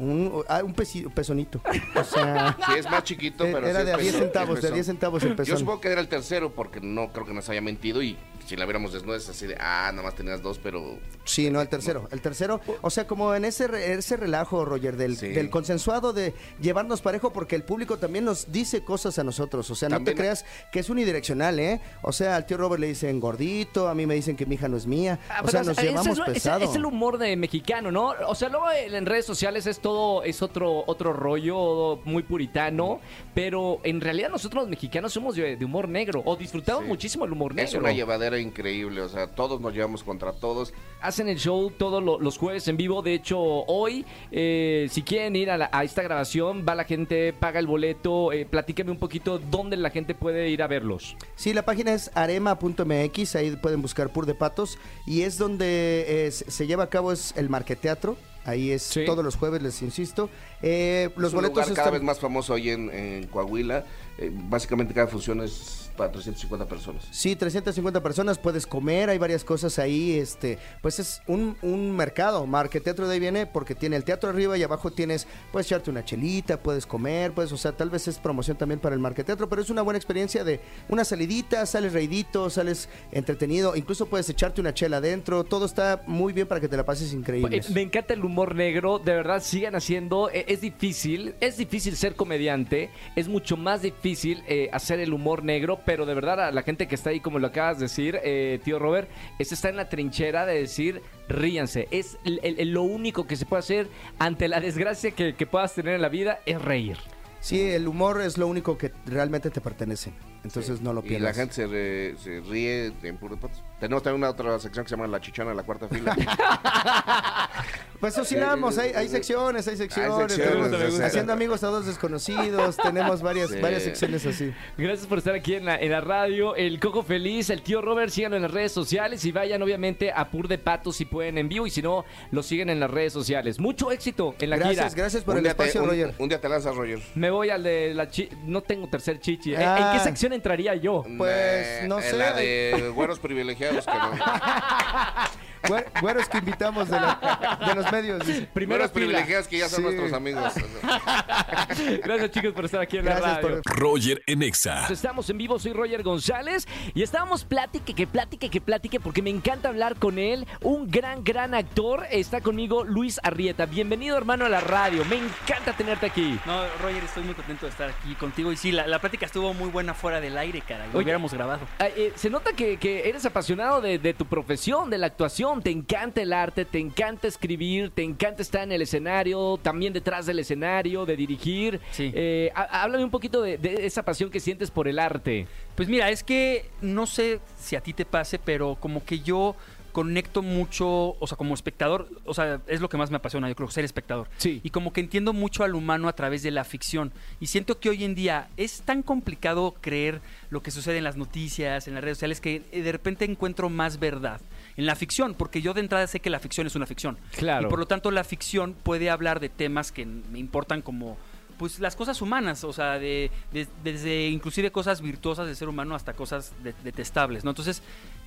Un, 0.02 0.44
ah, 0.48 0.62
un 0.64 0.74
pesi- 0.74 1.08
pezonito. 1.12 1.60
O 1.94 2.04
sea, 2.04 2.56
Sí, 2.66 2.72
es 2.78 2.90
más 2.90 3.04
chiquito, 3.04 3.44
pero 3.44 3.66
era 3.66 3.80
sí 3.80 3.86
de 3.86 3.92
a 3.92 3.96
10 3.96 4.12
pezón, 4.12 4.20
centavos, 4.26 4.54
de 4.54 4.58
a 4.58 4.60
pezón. 4.62 4.74
10 4.74 4.86
centavos 4.86 5.22
el 5.22 5.28
Yo 5.30 5.36
pezón. 5.36 5.58
supongo 5.58 5.80
que 5.80 5.88
era 5.88 6.00
el 6.00 6.08
tercero 6.08 6.52
porque 6.52 6.80
no 6.80 7.12
creo 7.12 7.26
que 7.26 7.32
nos 7.34 7.48
haya 7.48 7.60
mentido 7.60 8.02
y 8.02 8.16
si 8.46 8.56
la 8.56 8.64
viéramos 8.64 8.92
desnuda 8.92 9.16
es 9.16 9.28
así 9.28 9.46
de, 9.46 9.56
ah, 9.58 9.90
nada 9.92 10.02
más 10.02 10.14
tenías 10.14 10.42
dos, 10.42 10.58
pero... 10.58 10.98
Sí, 11.24 11.50
no, 11.50 11.60
el 11.60 11.68
tercero. 11.68 12.08
El 12.10 12.20
tercero, 12.20 12.60
o 12.80 12.90
sea, 12.90 13.06
como 13.06 13.34
en 13.34 13.44
ese, 13.44 13.66
re- 13.68 13.92
ese 13.94 14.16
relajo, 14.16 14.64
Roger, 14.64 14.96
del, 14.96 15.16
Sí. 15.16 15.28
del 15.28 15.50
consensuado 15.50 16.12
de 16.12 16.34
llevarnos 16.60 17.00
parejo, 17.00 17.32
porque 17.32 17.54
el 17.56 17.62
público 17.62 17.96
también 17.98 18.24
nos 18.24 18.50
dice 18.52 18.84
cosas 18.84 19.18
a 19.18 19.24
nosotros. 19.24 19.70
O 19.70 19.74
sea, 19.74 19.88
no 19.88 19.96
También- 19.96 20.16
te 20.16 20.20
creas 20.22 20.44
que 20.72 20.80
es 20.80 20.90
unidireccional, 20.90 21.58
¿eh? 21.60 21.80
O 22.02 22.12
sea, 22.12 22.36
al 22.36 22.46
tío 22.46 22.56
Robert 22.56 22.80
le 22.80 22.88
dicen 22.88 23.20
gordito, 23.20 23.88
a 23.88 23.94
mí 23.94 24.06
me 24.06 24.14
dicen 24.14 24.36
que 24.36 24.46
mi 24.46 24.56
hija 24.56 24.68
no 24.68 24.76
es 24.76 24.86
mía. 24.86 25.18
Ah, 25.28 25.38
o 25.42 25.46
pero 25.46 25.50
sea, 25.52 25.62
nos 25.62 25.78
llevamos 25.82 26.18
es, 26.18 26.34
pesado. 26.34 26.64
es 26.64 26.74
el 26.74 26.84
humor 26.84 27.18
de 27.18 27.36
mexicano, 27.36 27.90
¿no? 27.92 28.14
O 28.26 28.34
sea, 28.34 28.48
luego 28.48 28.70
en 28.70 28.94
en 28.94 29.06
redes 29.06 29.24
sociales 29.26 29.66
es 29.66 29.80
todo, 29.80 30.22
es 30.24 30.42
otro, 30.42 30.84
otro 30.86 31.12
rollo 31.12 32.00
muy 32.04 32.22
puritano, 32.22 33.00
pero 33.34 33.80
en 33.84 34.00
realidad 34.00 34.28
nosotros 34.30 34.62
los 34.64 34.70
mexicanos 34.70 35.12
somos 35.12 35.34
de, 35.36 35.56
de 35.56 35.64
humor 35.64 35.88
negro, 35.88 36.22
o 36.24 36.36
disfrutamos 36.36 36.82
Sí. 36.82 36.88
muchísimo 36.88 37.24
el 37.24 37.32
humor 37.32 37.54
negro. 37.54 37.68
Es 37.68 37.74
una 37.74 37.92
llevadera 37.92 38.31
increíble, 38.40 39.00
o 39.02 39.08
sea, 39.08 39.26
todos 39.28 39.60
nos 39.60 39.72
llevamos 39.74 40.02
contra 40.04 40.32
todos. 40.32 40.72
Hacen 41.00 41.28
el 41.28 41.38
show 41.38 41.70
todos 41.70 42.02
lo- 42.02 42.20
los 42.20 42.38
jueves 42.38 42.68
en 42.68 42.76
vivo. 42.76 43.02
De 43.02 43.14
hecho, 43.14 43.38
hoy, 43.40 44.04
eh, 44.30 44.86
si 44.90 45.02
quieren 45.02 45.34
ir 45.36 45.50
a, 45.50 45.58
la- 45.58 45.68
a 45.72 45.82
esta 45.84 46.02
grabación, 46.02 46.64
va 46.68 46.74
la 46.74 46.84
gente, 46.84 47.32
paga 47.32 47.58
el 47.58 47.66
boleto. 47.66 48.32
Eh, 48.32 48.46
platícame 48.46 48.90
un 48.90 48.98
poquito 48.98 49.38
dónde 49.38 49.76
la 49.76 49.90
gente 49.90 50.14
puede 50.14 50.48
ir 50.50 50.62
a 50.62 50.66
verlos. 50.68 51.16
Sí, 51.34 51.52
la 51.52 51.64
página 51.64 51.92
es 51.92 52.10
arema.mx, 52.14 53.36
ahí 53.36 53.56
pueden 53.56 53.82
buscar 53.82 54.10
Pur 54.12 54.26
de 54.26 54.34
Patos 54.34 54.78
y 55.06 55.22
es 55.22 55.38
donde 55.38 56.26
eh, 56.26 56.30
se 56.30 56.66
lleva 56.66 56.84
a 56.84 56.88
cabo 56.90 57.12
es 57.12 57.34
el 57.36 57.48
Marqueteatro. 57.48 58.16
Ahí 58.44 58.72
es 58.72 58.82
Sí. 58.82 59.04
todos 59.04 59.24
los 59.24 59.36
jueves, 59.36 59.62
les 59.62 59.80
insisto. 59.82 60.28
Eh, 60.62 61.10
los 61.16 61.28
es 61.28 61.32
un 61.32 61.36
boletos 61.36 61.54
lugar 61.58 61.64
cada 61.76 61.86
están- 61.88 61.92
vez 61.92 62.02
más 62.02 62.18
famoso 62.18 62.54
hoy 62.54 62.70
en, 62.70 62.90
en 62.90 63.26
Coahuila. 63.28 63.84
Eh, 64.18 64.30
básicamente 64.32 64.92
cada 64.92 65.06
función 65.06 65.40
es 65.42 65.81
para 65.92 66.10
350 66.12 66.66
personas. 66.66 67.06
Sí, 67.10 67.36
350 67.36 68.02
personas, 68.02 68.38
puedes 68.38 68.66
comer, 68.66 69.10
hay 69.10 69.18
varias 69.18 69.44
cosas 69.44 69.78
ahí, 69.78 70.18
este, 70.18 70.58
pues 70.80 70.98
es 70.98 71.22
un, 71.26 71.56
un 71.62 71.94
mercado, 71.94 72.46
Marqueteatro 72.46 73.06
de 73.06 73.14
ahí 73.14 73.20
viene 73.20 73.46
porque 73.46 73.74
tiene 73.74 73.96
el 73.96 74.04
teatro 74.04 74.30
arriba 74.30 74.56
y 74.56 74.62
abajo 74.62 74.90
tienes, 74.90 75.26
puedes 75.50 75.66
echarte 75.66 75.90
una 75.90 76.04
chelita, 76.04 76.62
puedes 76.62 76.86
comer, 76.86 77.32
pues, 77.32 77.52
o 77.52 77.56
sea, 77.56 77.72
tal 77.72 77.90
vez 77.90 78.08
es 78.08 78.18
promoción 78.18 78.56
también 78.56 78.80
para 78.80 78.94
el 78.94 79.00
Marqueteatro, 79.00 79.48
pero 79.48 79.62
es 79.62 79.70
una 79.70 79.82
buena 79.82 79.98
experiencia 79.98 80.44
de 80.44 80.60
una 80.88 81.04
salidita, 81.04 81.66
sales 81.66 81.92
reidito, 81.92 82.50
sales 82.50 82.88
entretenido, 83.10 83.76
incluso 83.76 84.06
puedes 84.06 84.28
echarte 84.28 84.60
una 84.60 84.74
chela 84.74 84.98
adentro, 84.98 85.44
todo 85.44 85.66
está 85.66 86.02
muy 86.06 86.32
bien 86.32 86.46
para 86.46 86.60
que 86.60 86.68
te 86.68 86.76
la 86.76 86.84
pases 86.84 87.12
increíble. 87.12 87.58
Eh, 87.58 87.62
Me 87.72 87.82
encanta 87.82 88.14
el 88.14 88.24
humor 88.24 88.54
negro, 88.54 88.98
de 88.98 89.12
verdad 89.14 89.42
sigan 89.42 89.74
haciendo, 89.74 90.30
eh, 90.30 90.44
es 90.48 90.60
difícil, 90.60 91.34
es 91.40 91.56
difícil 91.56 91.96
ser 91.96 92.14
comediante, 92.14 92.90
es 93.16 93.28
mucho 93.28 93.56
más 93.56 93.82
difícil 93.82 94.42
eh, 94.48 94.68
hacer 94.72 95.00
el 95.00 95.12
humor 95.12 95.44
negro, 95.44 95.80
pero 95.84 96.06
de 96.06 96.14
verdad 96.14 96.40
a 96.40 96.50
la 96.52 96.62
gente 96.62 96.86
que 96.88 96.94
está 96.94 97.10
ahí, 97.10 97.20
como 97.20 97.38
lo 97.38 97.48
acabas 97.48 97.78
de 97.78 97.84
decir, 97.84 98.18
eh, 98.24 98.60
tío 98.64 98.78
Robert, 98.78 99.08
es 99.38 99.52
está 99.52 99.68
en 99.68 99.76
la 99.76 99.88
trinchera 99.88 100.46
de 100.46 100.54
decir, 100.60 101.02
ríanse, 101.28 101.88
es 101.90 102.18
el- 102.24 102.40
el- 102.42 102.70
lo 102.72 102.82
único 102.82 103.26
que 103.26 103.36
se 103.36 103.46
puede 103.46 103.60
hacer 103.60 103.88
ante 104.18 104.48
la 104.48 104.60
desgracia 104.60 105.10
que, 105.12 105.34
que 105.34 105.46
puedas 105.46 105.74
tener 105.74 105.94
en 105.94 106.02
la 106.02 106.08
vida, 106.08 106.40
es 106.46 106.60
reír. 106.60 106.96
Sí, 107.40 107.60
el 107.60 107.88
humor 107.88 108.20
es 108.22 108.38
lo 108.38 108.46
único 108.46 108.78
que 108.78 108.92
realmente 109.04 109.50
te 109.50 109.60
pertenece, 109.60 110.12
entonces 110.44 110.80
no 110.80 110.92
lo 110.92 111.00
Y 111.04 111.08
pierdas. 111.08 111.36
la 111.36 111.42
gente 111.42 111.54
se, 111.54 111.66
re- 111.66 112.16
se 112.16 112.40
ríe 112.48 112.92
en 113.02 113.16
puro 113.16 113.36
patos. 113.36 113.62
Tenemos 113.82 114.00
también 114.04 114.20
una 114.22 114.30
otra 114.30 114.60
sección 114.60 114.84
que 114.84 114.90
se 114.90 114.94
llama 114.96 115.08
La 115.08 115.20
Chichona 115.20 115.50
de 115.50 115.56
la 115.56 115.64
Cuarta 115.64 115.88
Fila. 115.88 116.16
Pues 118.00 118.18
oscilamos, 118.18 118.78
hay, 118.78 118.90
hay 118.96 119.06
secciones, 119.06 119.68
hay 119.68 119.76
secciones. 119.76 120.36
tenemos- 120.36 120.98
haciendo 121.00 121.32
amigos 121.32 121.62
a 121.62 121.68
dos 121.68 121.86
desconocidos, 121.86 122.76
tenemos 122.76 123.22
varias, 123.22 123.50
Sí. 123.50 123.60
varias 123.60 123.84
secciones 123.84 124.26
así. 124.26 124.52
Gracias 124.76 125.06
por 125.06 125.18
estar 125.18 125.36
aquí 125.36 125.54
en 125.54 125.66
la, 125.66 125.76
en 125.76 125.92
la 125.92 126.00
radio. 126.00 126.56
El 126.56 126.80
Coco 126.80 127.04
Feliz, 127.04 127.48
el 127.50 127.62
tío 127.62 127.80
Robert, 127.80 128.10
síganlo 128.10 128.34
en 128.36 128.42
las 128.42 128.50
redes 128.50 128.72
sociales 128.72 129.24
y 129.24 129.30
vayan 129.30 129.62
obviamente 129.62 130.10
a 130.10 130.28
Pur 130.32 130.48
de 130.48 130.58
Patos 130.58 130.96
si 130.96 131.04
pueden 131.04 131.38
en 131.38 131.48
vivo 131.48 131.64
y 131.64 131.70
si 131.70 131.80
no, 131.80 132.04
lo 132.32 132.42
siguen 132.42 132.70
en 132.70 132.80
las 132.80 132.90
redes 132.90 133.12
sociales. 133.12 133.60
Mucho 133.60 133.92
éxito 133.92 134.34
en 134.40 134.50
la 134.50 134.56
Gracias, 134.56 134.92
gira. 134.94 135.02
gracias 135.04 135.22
por 135.22 135.34
un, 135.34 135.38
el 135.38 135.44
te, 135.44 135.50
espacio, 135.50 135.82
un- 135.84 135.88
Roger. 135.90 136.14
un 136.18 136.28
día 136.28 136.40
te 136.40 136.48
lanzas, 136.48 136.74
Roger. 136.74 136.98
Me 137.14 137.30
voy 137.30 137.50
al 137.50 137.62
de 137.62 137.94
la 137.94 138.08
chi... 138.10 138.28
No 138.46 138.62
tengo 138.62 138.88
tercer 138.88 139.20
chichi. 139.20 139.52
¿eh? 139.52 139.54
¿En- 139.54 139.60
¿En 139.62 139.68
Ah. 139.68 139.92
qué 139.96 140.00
sección 140.02 140.32
entraría 140.32 140.74
yo? 140.74 141.04
Pues, 141.18 141.84
no 141.86 141.98
en 142.00 142.04
sé. 142.04 142.16
La 142.16 142.32
de 142.32 142.90
güeros 142.92 143.20
privilegiados. 143.20 143.71
Que 143.80 143.98
no. 143.98 145.42
Güer- 145.62 145.86
Güeros 146.00 146.28
que 146.28 146.38
invitamos 146.38 146.88
de, 146.88 147.00
la- 147.00 147.58
de 147.66 147.74
los 147.74 147.92
medios. 147.92 148.24
fila. 148.24 148.88
privilegiados 148.92 149.48
que 149.48 149.58
ya 149.58 149.68
son 149.68 149.78
Sí. 149.78 149.82
nuestros 149.84 150.12
amigos. 150.12 150.52
Gracias 152.04 152.30
chicos 152.30 152.52
por 152.52 152.64
estar 152.64 152.80
aquí 152.80 152.98
en 152.98 153.04
la 153.04 153.12
Gracias 153.16 153.42
radio. 153.42 153.62
por... 153.62 153.76
Roger 153.78 154.22
en 154.26 154.42
Exa. 154.42 154.86
Estamos 154.88 155.28
en 155.30 155.38
vivo, 155.38 155.58
soy 155.58 155.72
Roger 155.72 156.02
González 156.02 156.66
y 156.94 157.02
estábamos 157.02 157.44
platique, 157.44 157.94
que 157.94 158.06
platique, 158.06 158.50
que 158.50 158.60
platique 158.60 159.00
porque 159.00 159.22
me 159.22 159.30
encanta 159.30 159.68
hablar 159.68 159.96
con 159.96 160.18
él. 160.18 160.46
Un 160.62 160.90
gran, 160.90 161.24
gran 161.24 161.54
actor. 161.54 162.06
Está 162.10 162.40
conmigo 162.40 162.84
Luis 162.84 163.20
Arrieta. 163.22 163.66
Bienvenido 163.66 164.16
hermano 164.16 164.44
a 164.46 164.48
la 164.48 164.60
radio. 164.60 165.04
Me 165.06 165.16
encanta 165.16 165.72
tenerte 165.76 166.06
aquí. 166.06 166.38
No, 166.46 166.62
Roger, 166.82 167.04
estoy 167.04 167.22
muy 167.24 167.34
contento 167.34 167.66
de 167.66 167.70
estar 167.70 167.88
aquí 167.90 168.14
contigo. 168.14 168.52
Y 168.52 168.56
sí, 168.56 168.72
la, 168.72 168.86
la 168.86 168.98
plática 169.00 169.26
estuvo 169.26 169.54
muy 169.54 169.68
buena 169.70 169.94
fuera 169.94 170.20
del 170.20 170.36
aire, 170.38 170.60
cara. 170.60 170.86
Lo 170.92 170.98
hubiéramos 171.00 171.32
grabado. 171.34 171.60
Eh, 171.80 172.12
se 172.16 172.30
nota 172.30 172.52
que, 172.52 172.76
que 172.78 173.08
eres 173.08 173.24
apasionado 173.26 173.80
de, 173.80 173.98
de 173.98 174.14
tu 174.14 174.26
profesión, 174.26 174.90
de 174.90 174.98
la 174.98 175.06
actuación, 175.06 175.51
te 175.60 175.70
encanta 175.70 176.22
el 176.22 176.32
arte, 176.32 176.64
te 176.64 176.78
encanta 176.78 177.26
escribir, 177.28 177.90
te 177.90 178.02
encanta 178.02 178.40
estar 178.42 178.62
en 178.62 178.72
el 178.72 178.82
escenario, 178.82 179.58
también 179.60 179.92
detrás 179.92 180.24
del 180.26 180.38
escenario, 180.38 181.04
de 181.04 181.16
dirigir. 181.16 181.80
Sí. 181.90 182.10
Eh, 182.14 182.50
há- 182.54 182.82
háblame 182.84 183.04
un 183.04 183.10
poquito 183.10 183.42
de, 183.42 183.58
de 183.58 183.84
esa 183.84 184.04
pasión 184.04 184.30
que 184.30 184.40
sientes 184.40 184.70
por 184.70 184.88
el 184.88 184.98
arte. 184.98 185.46
Pues 185.74 185.88
mira, 185.88 186.08
es 186.10 186.22
que 186.22 186.70
no 186.80 187.06
sé 187.06 187.40
si 187.58 187.76
a 187.76 187.80
ti 187.80 187.92
te 187.92 188.04
pase, 188.04 188.38
pero 188.38 188.76
como 188.80 189.04
que 189.04 189.18
yo 189.20 189.56
conecto 189.92 190.40
mucho, 190.40 191.16
o 191.20 191.26
sea, 191.26 191.36
como 191.36 191.52
espectador, 191.52 192.08
o 192.24 192.32
sea, 192.32 192.62
es 192.66 192.80
lo 192.80 192.88
que 192.88 192.96
más 192.96 193.10
me 193.10 193.18
apasiona, 193.18 193.46
yo 193.50 193.54
creo, 193.54 193.70
ser 193.70 193.84
espectador. 193.84 194.26
Sí. 194.38 194.58
Y 194.64 194.70
como 194.70 194.90
que 194.94 195.02
entiendo 195.02 195.34
mucho 195.34 195.64
al 195.64 195.74
humano 195.74 196.08
a 196.08 196.14
través 196.14 196.42
de 196.42 196.50
la 196.50 196.64
ficción. 196.64 197.12
Y 197.40 197.48
siento 197.48 197.78
que 197.78 197.90
hoy 197.90 198.02
en 198.04 198.14
día 198.14 198.48
es 198.56 198.80
tan 198.80 199.02
complicado 199.02 199.74
creer 199.82 200.22
lo 200.48 200.62
que 200.62 200.70
sucede 200.70 200.96
en 200.96 201.04
las 201.04 201.18
noticias, 201.18 201.88
en 201.88 201.94
las 201.94 202.02
redes 202.02 202.16
sociales, 202.16 202.40
que 202.40 202.60
de 202.72 202.90
repente 202.90 203.26
encuentro 203.26 203.68
más 203.68 203.98
verdad 204.00 204.40
en 204.76 204.86
la 204.86 204.94
ficción, 204.96 205.34
porque 205.34 205.60
yo 205.62 205.74
de 205.74 205.80
entrada 205.80 206.06
sé 206.06 206.20
que 206.20 206.30
la 206.30 206.38
ficción 206.40 206.66
es 206.66 206.74
una 206.74 206.86
ficción. 206.86 207.18
Claro. 207.36 207.66
Y 207.66 207.70
por 207.70 207.78
lo 207.78 207.86
tanto 207.86 208.10
la 208.10 208.24
ficción 208.24 208.74
puede 208.74 209.10
hablar 209.10 209.40
de 209.40 209.48
temas 209.48 209.92
que 209.92 210.06
me 210.06 210.38
importan 210.38 210.82
como 210.82 211.16
pues 211.58 211.78
las 211.78 211.94
cosas 211.94 212.20
humanas, 212.22 212.64
o 212.64 212.72
sea, 212.72 212.98
de, 212.98 213.30
de- 213.52 213.68
desde 213.84 214.28
inclusive 214.28 214.72
cosas 214.72 215.00
virtuosas 215.00 215.46
del 215.46 215.54
ser 215.54 215.68
humano 215.68 215.94
hasta 215.94 216.12
cosas 216.14 216.52
de- 216.64 216.74
detestables, 216.82 217.44
¿no? 217.44 217.50
Entonces, 217.50 217.82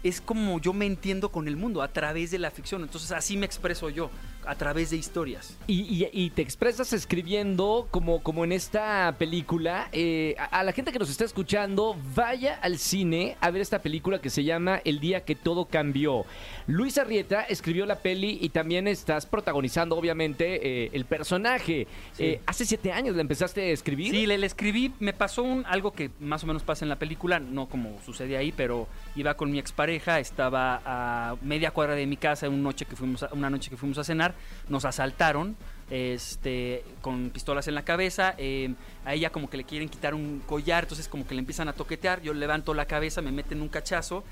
es 0.07 0.21
como 0.21 0.59
yo 0.61 0.71
me 0.71 0.85
entiendo 0.85 1.29
con 1.29 1.47
el 1.47 1.57
mundo 1.57 1.81
a 1.81 1.87
través 1.87 2.31
de 2.31 2.37
la 2.39 2.51
ficción, 2.51 2.83
entonces 2.83 3.11
así 3.11 3.37
me 3.37 3.45
expreso 3.45 3.89
yo, 3.89 4.09
a 4.45 4.53
través 4.55 4.91
de 4.91 4.97
historias. 4.97 5.57
Y, 5.65 5.81
y- 5.81 6.09
y 6.13 6.29
te 6.29 6.43
expresas 6.43 6.93
escribiendo 6.93 7.87
como, 7.89 8.21
como 8.21 8.43
en 8.43 8.51
esta 8.51 9.15
película. 9.17 9.89
Eh, 9.91 10.35
a, 10.37 10.59
a 10.59 10.63
la 10.63 10.71
gente 10.71 10.91
que 10.91 10.99
nos 10.99 11.09
está 11.09 11.25
escuchando, 11.25 11.97
vaya 12.13 12.53
al 12.61 12.77
cine 12.77 13.35
a 13.41 13.49
ver 13.49 13.63
esta 13.63 13.79
película 13.79 14.21
que 14.21 14.29
se 14.29 14.43
llama 14.43 14.79
El 14.85 14.99
día 14.99 15.25
que 15.25 15.33
todo 15.33 15.65
cambió. 15.65 16.25
Luis 16.67 16.99
Arrieta 16.99 17.41
escribió 17.41 17.87
la 17.87 17.99
peli 17.99 18.37
y 18.39 18.49
también 18.49 18.87
estás 18.87 19.25
protagonizando, 19.25 19.95
obviamente, 19.97 20.85
eh, 20.85 20.89
el 20.93 21.05
personaje. 21.05 21.87
Eh, 22.19 22.41
hace 22.45 22.65
siete 22.65 22.91
años 22.91 23.15
le 23.15 23.21
empezaste 23.21 23.61
a 23.61 23.65
escribir. 23.73 24.11
Sí, 24.11 24.27
le, 24.27 24.37
le 24.37 24.45
escribí, 24.45 24.91
me 24.99 25.13
pasó 25.13 25.41
un, 25.41 25.65
algo 25.65 25.91
que 25.93 26.11
más 26.19 26.43
o 26.43 26.47
menos 26.47 26.61
pasa 26.61 26.85
en 26.85 26.89
la 26.89 26.99
película, 26.99 27.39
no 27.39 27.67
como 27.67 27.99
sucede 28.05 28.37
ahí, 28.37 28.51
pero 28.55 28.87
iba 29.15 29.33
con 29.35 29.49
mi 29.49 29.57
expareja, 29.57 29.94
estaba 29.95 30.81
a 30.85 31.35
media 31.41 31.71
cuadra 31.71 31.95
de 31.95 32.05
mi 32.05 32.17
casa 32.17 32.47
una 32.49 32.57
noche 32.57 32.85
que 32.85 32.95
fuimos 32.95 33.23
a, 33.23 33.29
una 33.33 33.49
noche 33.49 33.69
que 33.69 33.77
fuimos 33.77 33.97
a 33.97 34.03
cenar, 34.03 34.33
nos 34.69 34.85
asaltaron 34.85 35.55
este 35.89 36.83
con 37.01 37.29
pistolas 37.29 37.67
en 37.67 37.75
la 37.75 37.83
cabeza, 37.83 38.35
eh, 38.37 38.73
a 39.05 39.13
ella 39.13 39.29
como 39.31 39.49
que 39.49 39.57
le 39.57 39.63
quieren 39.63 39.89
quitar 39.89 40.13
un 40.13 40.41
collar, 40.45 40.83
entonces 40.83 41.07
como 41.07 41.27
que 41.27 41.35
le 41.35 41.39
empiezan 41.39 41.67
a 41.67 41.73
toquetear, 41.73 42.21
yo 42.21 42.33
levanto 42.33 42.73
la 42.73 42.85
cabeza, 42.85 43.21
me 43.21 43.31
meten 43.31 43.61
un 43.61 43.69
cachazo, 43.69 44.23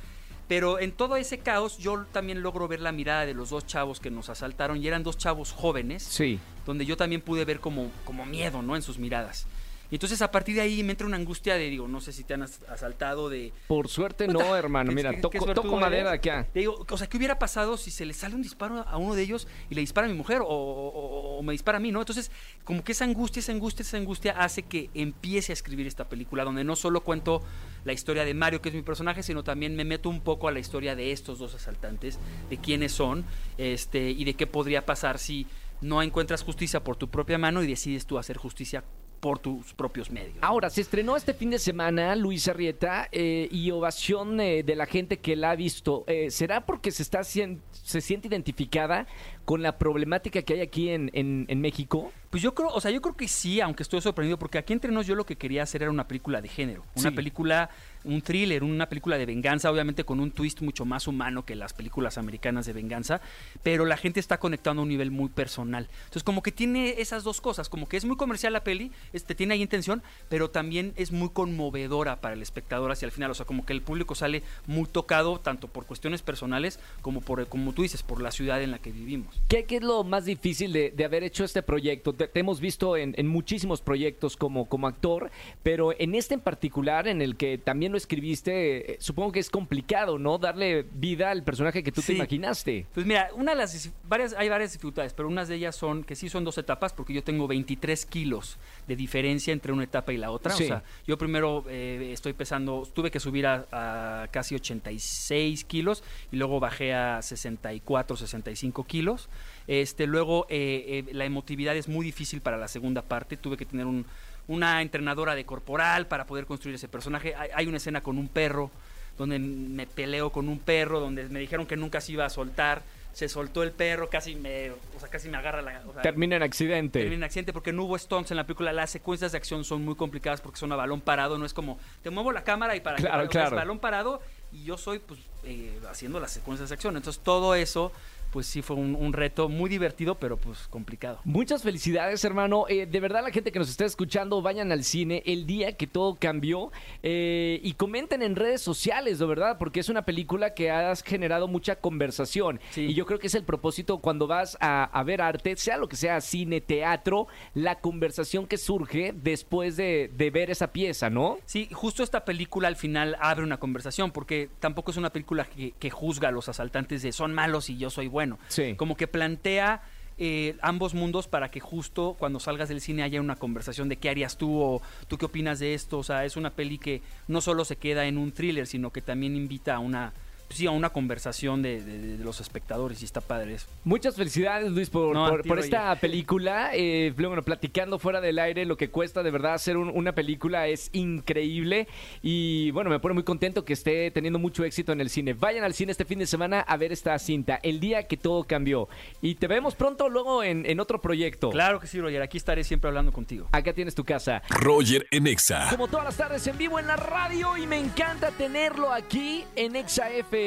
pero 0.48 0.80
en 0.80 0.92
todo 0.92 1.16
ese 1.16 1.40
caos 1.40 1.78
yo 1.78 2.06
también 2.12 2.42
logro 2.42 2.68
ver 2.68 2.82
la 2.82 2.92
mirada 2.92 3.26
de 3.26 3.34
los 3.34 3.50
dos 3.50 3.66
chavos 3.66 4.00
que 4.00 4.12
nos 4.12 4.30
asaltaron 4.30 4.82
y 4.82 4.88
eran 4.88 5.04
dos 5.04 5.18
chavos 5.18 5.52
jóvenes 5.52 6.04
Sí. 6.04 6.40
donde 6.66 6.86
yo 6.86 6.98
también 6.98 7.22
pude 7.22 7.46
ver 7.46 7.60
como, 7.60 7.92
como 8.06 8.26
miedo, 8.26 8.62
¿no? 8.62 8.76
En 8.76 8.82
sus 8.82 8.98
miradas. 8.98 9.46
Y 9.94 9.98
entonces 9.98 10.24
a 10.24 10.32
partir 10.32 10.56
de 10.56 10.62
ahí 10.62 10.82
me 10.82 10.90
entra 10.94 11.06
una 11.06 11.18
angustia 11.18 11.54
de, 11.54 11.70
digo, 11.70 11.88
no 11.88 12.02
sé 12.02 12.12
si 12.14 12.24
te 12.24 12.34
han 12.34 12.42
as- 12.42 12.60
asaltado 12.68 13.30
de... 13.30 13.54
Por 13.68 13.88
suerte 13.88 14.28
no, 14.28 14.56
hermano. 14.56 14.90
¿Qué- 14.90 14.96
Mira, 14.96 15.12
qué- 15.12 15.18
toco, 15.22 15.38
toco 15.54 15.78
madera. 15.78 16.20
Te 16.52 16.62
digo, 16.62 16.84
o 16.90 16.98
sea, 16.98 17.06
¿qué 17.06 17.16
hubiera 17.18 17.38
pasado 17.38 17.78
si 17.78 17.92
se 17.92 18.04
le 18.04 18.16
sale 18.16 18.34
un 18.34 18.42
disparo 18.42 18.80
a 18.88 18.98
uno 18.98 19.14
de 19.14 19.22
ellos 19.22 19.48
y 19.70 19.76
le 19.76 19.82
dispara 19.82 20.08
a 20.08 20.10
mi 20.10 20.16
mujer 20.18 20.42
o, 20.42 20.48
o- 20.48 21.38
o 21.38 21.44
me 21.44 21.52
dispara 21.52 21.78
a 21.78 21.80
mí, 21.80 21.92
¿no? 21.92 22.00
Entonces, 22.00 22.32
como 22.64 22.84
que 22.84 22.94
esa 22.94 23.06
angustia, 23.06 23.40
esa 23.40 23.52
angustia, 23.52 23.84
esa 23.84 23.98
angustia 23.98 24.32
hace 24.32 24.64
que 24.64 24.90
empiece 24.96 25.52
a 25.52 25.54
escribir 25.54 25.86
esta 25.86 26.10
película, 26.10 26.44
donde 26.44 26.64
no 26.64 26.76
solo 26.76 27.04
cuento 27.04 27.44
la 27.86 27.94
historia 27.94 28.26
de 28.26 28.34
Mario, 28.34 28.64
que 28.64 28.70
es 28.70 28.76
mi 28.76 28.82
personaje, 28.82 29.22
sino 29.22 29.44
también 29.44 29.76
me 29.76 29.86
meto 29.86 30.10
un 30.10 30.22
poco 30.22 30.48
a 30.48 30.52
la 30.52 30.58
historia 30.58 30.96
de 30.96 31.12
estos 31.12 31.38
dos 31.38 31.54
asaltantes, 31.54 32.18
de 32.50 32.58
quiénes 32.58 32.94
son, 32.94 33.26
este, 33.60 34.10
y 34.10 34.24
de 34.24 34.34
qué 34.34 34.48
podría 34.48 34.88
pasar 34.88 35.20
si 35.20 35.46
no 35.82 36.02
encuentras 36.02 36.42
justicia 36.42 36.84
por 36.84 36.96
tu 36.96 37.10
propia 37.12 37.38
mano 37.38 37.62
y 37.62 37.68
decides 37.68 38.08
tú 38.08 38.18
hacer 38.18 38.38
justicia 38.38 38.84
por 39.24 39.40
tus 39.40 39.74
propios 39.74 40.12
medios. 40.12 40.36
Ahora, 40.42 40.70
se 40.70 40.82
estrenó 40.82 41.16
este 41.16 41.34
fin 41.34 41.50
de 41.50 41.58
semana 41.58 42.14
Luis 42.14 42.50
Arrieta 42.50 43.08
eh, 43.10 43.48
y 43.50 43.72
ovación 43.72 44.38
eh, 44.42 44.64
de 44.64 44.76
la 44.76 44.86
gente 44.86 45.20
que 45.20 45.38
la 45.38 45.52
ha 45.52 45.56
visto. 45.56 46.04
Eh, 46.08 46.30
¿Será 46.30 46.66
porque 46.66 46.92
se, 46.92 47.04
está, 47.04 47.24
se 47.24 48.02
siente 48.02 48.28
identificada 48.28 49.08
con 49.46 49.62
la 49.62 49.78
problemática 49.78 50.42
que 50.42 50.56
hay 50.56 50.60
aquí 50.60 50.90
en, 50.90 51.10
en, 51.14 51.62
México? 51.62 52.12
Pues 52.32 52.44
yo 52.44 52.54
creo, 52.54 52.68
o 52.68 52.82
sea, 52.82 52.92
yo 52.92 53.02
creo 53.02 53.16
que 53.16 53.30
sí, 53.30 53.62
aunque 53.62 53.84
estoy 53.84 54.02
sorprendido, 54.02 54.38
porque 54.38 54.58
aquí 54.58 54.74
entre 54.74 54.92
nos 54.92 55.08
yo 55.08 55.16
lo 55.16 55.26
que 55.26 55.38
quería 55.38 55.64
hacer 55.64 55.84
era 55.84 55.92
una 55.92 56.06
película 56.06 56.42
de 56.42 56.50
género, 56.50 56.84
una 56.96 57.12
película 57.12 57.70
un 58.04 58.22
thriller, 58.22 58.64
una 58.64 58.90
película 58.90 59.18
de 59.18 59.26
venganza, 59.26 59.72
obviamente 59.72 60.04
con 60.04 60.20
un 60.20 60.32
twist 60.32 60.62
mucho 60.62 60.86
más 60.86 61.08
humano 61.08 61.46
que 61.46 61.56
las 61.56 61.74
películas 61.74 62.18
americanas 62.18 62.66
de 62.66 62.74
venganza, 62.74 63.22
pero 63.62 63.86
la 63.86 63.98
gente 63.98 64.20
está 64.20 64.40
conectando 64.40 64.82
a 64.82 64.84
un 64.84 64.90
nivel 64.90 65.12
muy 65.12 65.30
personal. 65.30 65.88
Entonces, 66.06 66.24
como 66.24 66.44
que 66.44 66.52
tiene 66.52 67.02
esas 67.02 67.24
dos 67.24 67.42
cosas, 67.42 67.70
como 67.70 67.88
que 67.88 67.98
es 67.98 68.06
muy 68.06 68.18
comercial 68.18 68.54
la 68.54 68.64
peli, 68.64 68.92
este, 69.14 69.36
tiene 69.36 69.54
ahí 69.54 69.62
intención, 69.62 70.04
pero 70.30 70.50
también 70.50 70.94
es 70.96 71.12
muy 71.12 71.30
conmovedora 71.30 72.22
para 72.22 72.36
el 72.36 72.42
espectador 72.42 72.92
hacia 72.92 73.06
el 73.06 73.12
final. 73.12 73.32
O 73.32 73.34
sea, 73.34 73.46
como 73.46 73.66
que 73.66 73.74
el 73.74 73.82
público 73.82 74.16
sale 74.16 74.44
muy 74.68 74.86
tocado, 74.86 75.40
tanto 75.40 75.68
por 75.68 75.86
cuestiones 75.86 76.22
personales 76.22 76.80
como 77.02 77.22
por, 77.22 77.48
como 77.48 77.74
tú 77.74 77.82
dices, 77.82 78.04
por 78.04 78.22
la 78.22 78.32
ciudad 78.32 78.62
en 78.62 78.72
la 78.72 78.80
que 78.80 78.92
vivimos. 78.92 79.42
¿Qué, 79.48 79.66
es 79.70 79.82
lo 79.82 80.04
más 80.04 80.26
difícil 80.26 80.74
de, 80.74 80.94
haber 81.04 81.24
hecho 81.24 81.44
este 81.44 81.64
proyecto? 81.64 82.14
Te, 82.14 82.30
hemos 82.40 82.60
visto 82.60 82.98
en, 82.98 83.14
muchísimos 83.28 83.82
proyectos 83.82 84.38
como, 84.38 84.66
como 84.66 84.88
actor, 84.88 85.32
pero 85.64 85.94
en 85.98 86.16
este 86.16 86.34
en 86.34 86.42
particular, 86.42 87.08
en 87.08 87.22
el 87.22 87.36
que 87.36 87.58
también 87.58 87.93
lo 87.94 87.98
escribiste, 87.98 88.94
eh, 88.94 88.98
supongo 89.00 89.32
que 89.32 89.40
es 89.40 89.50
complicado, 89.50 90.18
¿no? 90.18 90.38
Darle 90.38 90.86
vida 90.94 91.32
al 91.32 91.44
personaje 91.44 91.84
que 91.84 91.92
tú 91.92 92.02
te 92.02 92.14
imaginaste. 92.14 92.86
Pues 92.94 93.06
mira, 93.06 93.30
una 93.36 93.52
de 93.52 93.58
las 93.60 93.92
varias, 94.04 94.34
hay 94.34 94.50
varias 94.50 94.74
dificultades, 94.74 95.14
pero 95.14 95.30
unas 95.30 95.48
de 95.48 95.56
ellas 95.56 95.76
son 95.76 96.04
que 96.04 96.16
sí 96.16 96.28
son 96.28 96.44
dos 96.44 96.58
etapas, 96.58 96.92
porque 96.92 97.14
yo 97.14 97.24
tengo 97.24 97.48
23 97.48 98.06
kilos 98.08 98.58
de 98.88 98.96
diferencia 98.96 99.54
entre 99.54 99.72
una 99.72 99.84
etapa 99.84 100.12
y 100.12 100.18
la 100.18 100.32
otra. 100.32 100.54
O 100.54 100.58
sea, 100.58 100.84
yo 101.08 101.18
primero 101.18 101.64
eh, 101.70 102.10
estoy 102.12 102.34
pesando, 102.34 102.86
tuve 102.94 103.12
que 103.12 103.20
subir 103.20 103.48
a, 103.48 104.28
casi 104.32 104.56
86 104.56 105.64
kilos 105.66 106.04
y 106.32 106.38
luego 106.38 106.60
bajé 106.60 106.94
a 106.94 107.22
64, 107.22 108.18
65 108.18 108.84
kilos. 108.86 109.30
Este, 109.68 110.08
luego 110.08 110.48
eh, 110.50 111.06
la 111.14 111.26
emotividad 111.26 111.78
es 111.78 111.88
muy 111.88 112.06
difícil 112.06 112.42
para 112.42 112.58
la 112.58 112.68
segunda 112.68 113.04
parte. 113.04 113.38
Tuve 113.38 113.56
que 113.56 113.66
tener 113.66 113.86
un 113.86 114.06
una 114.48 114.82
entrenadora 114.82 115.36
de 115.36 115.46
corporal 115.46 116.08
para 116.08 116.26
poder 116.26 116.46
construir 116.46 116.76
ese 116.76 116.88
personaje. 116.88 117.36
Hay, 117.36 117.68
una 117.68 117.78
escena 117.78 118.02
con 118.02 118.18
un 118.18 118.28
perro, 118.28 118.72
donde 119.18 119.40
me 119.40 119.88
peleo 119.88 120.32
con 120.32 120.50
un 120.50 120.60
perro, 120.60 121.00
donde 121.00 121.30
me 121.30 121.40
dijeron 121.40 121.66
que 121.66 121.78
nunca 121.78 122.02
se 122.02 122.14
iba 122.14 122.26
a 122.26 122.30
soltar. 122.30 122.82
Se 123.14 123.30
soltó 123.30 123.62
el 123.62 123.72
perro, 123.72 124.10
casi 124.10 124.34
me, 124.34 124.72
o 124.72 125.00
sea, 125.00 125.08
casi 125.08 125.30
me 125.30 125.38
agarra 125.38 125.62
la. 125.62 125.82
termina 126.02 126.36
en 126.36 126.42
accidente. 126.42 127.00
Termina 127.00 127.18
en 127.18 127.24
accidente 127.26 127.54
porque 127.54 127.72
no 127.72 127.84
hubo 127.84 127.96
stunts 127.98 128.32
en 128.32 128.38
la 128.38 128.44
película. 128.46 128.74
Las 128.74 128.90
secuencias 128.90 129.32
de 129.32 129.38
acción 129.38 129.64
son 129.64 129.86
muy 129.86 129.94
complicadas 129.94 130.42
porque 130.42 130.58
son 130.58 130.72
a 130.72 130.76
balón 130.76 131.00
parado. 131.00 131.38
No 131.38 131.46
es 131.46 131.54
como 131.54 131.78
te 132.02 132.10
muevo 132.10 132.32
la 132.32 132.44
cámara 132.44 132.76
y 132.76 132.80
para 132.80 132.98
claro, 132.98 133.24
que 133.24 133.30
claro. 133.30 133.56
balón 133.56 133.78
parado 133.78 134.20
y 134.52 134.64
yo 134.64 134.78
soy 134.80 134.98
pues 134.98 135.20
eh, 135.44 135.80
haciendo 135.92 136.20
las 136.20 136.32
secuencias 136.32 136.70
de 136.70 136.74
acción. 136.74 136.98
Entonces 136.98 137.22
todo 137.22 137.54
eso 137.54 137.92
pues 138.34 138.48
sí 138.48 138.64
fue 138.64 138.76
un, 138.76 139.14
reto 139.14 139.48
muy 139.48 139.70
divertido, 139.70 140.16
pero 140.16 140.38
pues 140.38 140.68
complicado. 140.68 141.20
Muchas 141.24 141.62
felicidades, 141.62 142.26
hermano. 142.26 142.66
Eh, 142.68 142.88
de 142.88 143.00
verdad, 143.00 143.22
la 143.22 143.30
gente 143.30 143.52
que 143.52 143.60
nos 143.60 143.70
está 143.70 143.86
escuchando, 143.86 144.42
vayan 144.42 144.72
al 144.72 144.84
cine 144.84 145.22
el 145.28 145.46
día 145.46 145.78
que 145.78 145.86
todo 145.86 146.16
cambió 146.16 146.72
eh, 147.04 147.60
y 147.62 147.74
comenten 147.74 148.24
en 148.24 148.36
redes 148.36 148.62
sociales, 148.62 149.20
de 149.20 149.28
verdad, 149.28 149.60
porque 149.60 149.80
es 149.80 149.88
una 149.88 150.04
película 150.04 150.56
que 150.56 150.72
has 150.72 151.04
generado 151.04 151.48
mucha 151.48 151.76
conversación. 151.76 152.60
Y 152.76 152.96
yo 152.96 153.06
creo 153.06 153.20
que 153.20 153.28
es 153.28 153.36
el 153.36 153.44
propósito 153.44 154.00
cuando 154.00 154.26
vas 154.26 154.58
a, 154.60 155.04
ver 155.06 155.22
arte, 155.22 155.56
sea 155.56 155.78
lo 155.78 155.88
que 155.88 155.96
sea, 155.96 156.20
cine, 156.20 156.60
teatro, 156.60 157.28
la 157.54 157.82
conversación 157.82 158.48
que 158.48 158.58
surge 158.58 159.14
después 159.16 159.78
de, 159.78 160.10
ver 160.34 160.50
esa 160.50 160.72
pieza, 160.72 161.12
¿no? 161.12 161.38
Sí, 161.46 161.70
justo 161.72 162.02
esta 162.02 162.26
película 162.26 162.68
al 162.68 162.78
final 162.78 163.16
abre 163.20 163.44
una 163.44 163.60
conversación, 163.60 164.10
porque 164.10 164.50
tampoco 164.60 164.90
es 164.90 164.98
una 164.98 165.12
película 165.12 165.46
que, 165.46 165.74
que 165.74 165.92
juzga 165.92 166.30
a 166.30 166.32
los 166.32 166.50
asaltantes 166.50 167.04
de 167.04 167.12
son 167.12 167.32
malos 167.32 167.70
y 167.70 167.78
yo 167.78 167.92
soy 167.92 168.08
bueno 168.08 168.23
bueno. 168.26 168.76
Como 168.78 168.96
que 168.96 169.08
plantea 169.08 169.82
eh, 170.18 170.56
ambos 170.62 170.94
mundos 170.94 171.28
para 171.28 171.50
que 171.50 171.60
justo 171.60 172.16
cuando 172.20 172.40
salgas 172.40 172.70
del 172.70 172.82
cine 172.82 173.04
haya 173.04 173.20
una 173.20 173.36
conversación 173.36 173.90
de 173.90 173.98
qué 173.98 174.10
harías 174.10 174.38
tú 174.38 174.62
o 174.62 174.82
tú 175.08 175.18
qué 175.18 175.26
opinas 175.26 175.60
de 175.60 175.74
esto. 175.74 176.00
O 176.00 176.04
sea, 176.04 176.26
es 176.26 176.38
una 176.38 176.52
peli 176.52 176.78
que 176.78 177.02
no 177.28 177.42
solo 177.42 177.66
se 177.66 177.76
queda 177.76 178.06
en 178.06 178.18
un 178.18 178.32
thriller, 178.32 178.68
sino 178.68 178.92
que 178.92 179.02
también 179.02 179.36
invita 179.36 179.76
a 179.76 179.80
una 179.80 180.14
sí, 180.54 180.66
a 180.66 180.72
una 180.72 180.90
conversación 180.90 181.62
de, 181.62 182.18
los 182.20 182.40
espectadores 182.40 183.02
y 183.02 183.06
está 183.06 183.22
padre 183.22 183.56
eso. 183.56 183.68
Muchas 183.84 184.16
felicidades, 184.16 184.72
Luis, 184.72 184.90
por, 184.90 185.14
por, 185.46 185.60
esta 185.60 185.96
película. 185.96 186.72
Eh, 186.74 187.14
bueno, 187.18 187.42
platicando 187.44 188.00
fuera 188.00 188.22
del 188.22 188.40
aire, 188.40 188.66
lo 188.66 188.78
que 188.78 188.90
cuesta 188.90 189.24
de 189.24 189.32
verdad 189.32 189.54
hacer 189.54 189.78
una 189.78 190.14
película 190.14 190.68
es 190.68 190.90
increíble. 190.94 191.88
Y 192.22 192.72
bueno, 192.72 192.90
me 192.90 193.00
pone 193.00 193.14
muy 193.14 193.24
contento 193.24 193.66
que 193.66 193.74
esté 193.74 194.12
teniendo 194.12 194.40
mucho 194.40 194.64
éxito 194.64 194.92
en 194.92 195.02
el 195.02 195.10
cine. 195.10 195.34
Vayan 195.34 195.64
al 195.64 195.74
cine 195.74 195.92
este 195.92 196.06
fin 196.06 196.20
de 196.20 196.26
semana 196.26 196.62
a 196.62 196.78
ver 196.78 196.92
esta 196.92 197.18
cinta, 197.20 197.60
El 197.64 197.80
día 197.80 198.08
que 198.08 198.18
todo 198.18 198.44
cambió. 198.44 198.88
Y 199.22 199.36
te 199.36 199.48
vemos 199.48 199.76
pronto 199.76 200.10
luego 200.10 200.44
en, 200.44 200.66
en 200.66 200.80
otro 200.80 201.02
proyecto. 201.02 201.50
Claro 201.50 201.80
que 201.80 201.88
sí, 201.88 202.00
Roger. 202.00 202.22
Aquí 202.22 202.38
estaré 202.38 202.64
siempre 202.64 202.88
hablando 202.88 203.12
contigo. 203.12 203.48
Acá 203.52 203.74
tienes 203.74 203.96
tu 203.96 204.04
casa. 204.04 204.42
Roger 204.50 205.08
en 205.12 205.28
Exa. 205.28 205.68
Como 205.70 205.88
todas 205.88 206.06
las 206.06 206.18
tardes 206.18 206.46
en 206.48 206.58
vivo 206.58 206.80
en 206.80 206.88
la 206.88 206.96
radio 206.96 207.58
y 207.58 207.68
me 207.68 207.80
encanta 207.80 208.32
tenerlo 208.32 208.92
aquí 208.92 209.44
en 209.56 209.76
Exa 209.76 210.10
F 210.12 210.43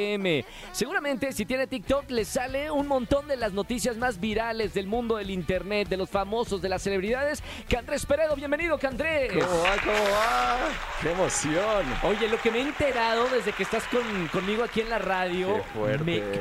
Seguramente 0.72 1.32
si 1.32 1.46
tiene 1.46 1.66
TikTok 1.66 2.10
le 2.10 2.24
sale 2.24 2.70
un 2.70 2.86
montón 2.86 3.28
de 3.28 3.36
las 3.36 3.52
noticias 3.52 3.96
más 3.96 4.20
virales 4.20 4.74
del 4.74 4.86
mundo 4.86 5.16
del 5.16 5.30
internet, 5.30 5.88
de 5.88 5.96
los 5.96 6.10
famosos, 6.10 6.62
de 6.62 6.68
las 6.68 6.82
celebridades. 6.82 7.42
Candrés 7.68 8.04
Peredo, 8.06 8.36
bienvenido 8.36 8.78
Candrés. 8.78 9.32
¿Cómo 9.32 9.62
va? 9.62 9.76
¿Cómo 9.82 10.10
va? 10.12 10.58
¡Qué 11.00 11.10
emoción! 11.10 11.86
Oye, 12.02 12.28
lo 12.28 12.40
que 12.40 12.50
me 12.50 12.58
he 12.58 12.62
enterado 12.62 13.28
desde 13.28 13.52
que 13.52 13.62
estás 13.62 13.84
conmigo 14.32 14.64
aquí 14.64 14.80
en 14.80 14.90
la 14.90 14.98
radio, 14.98 15.62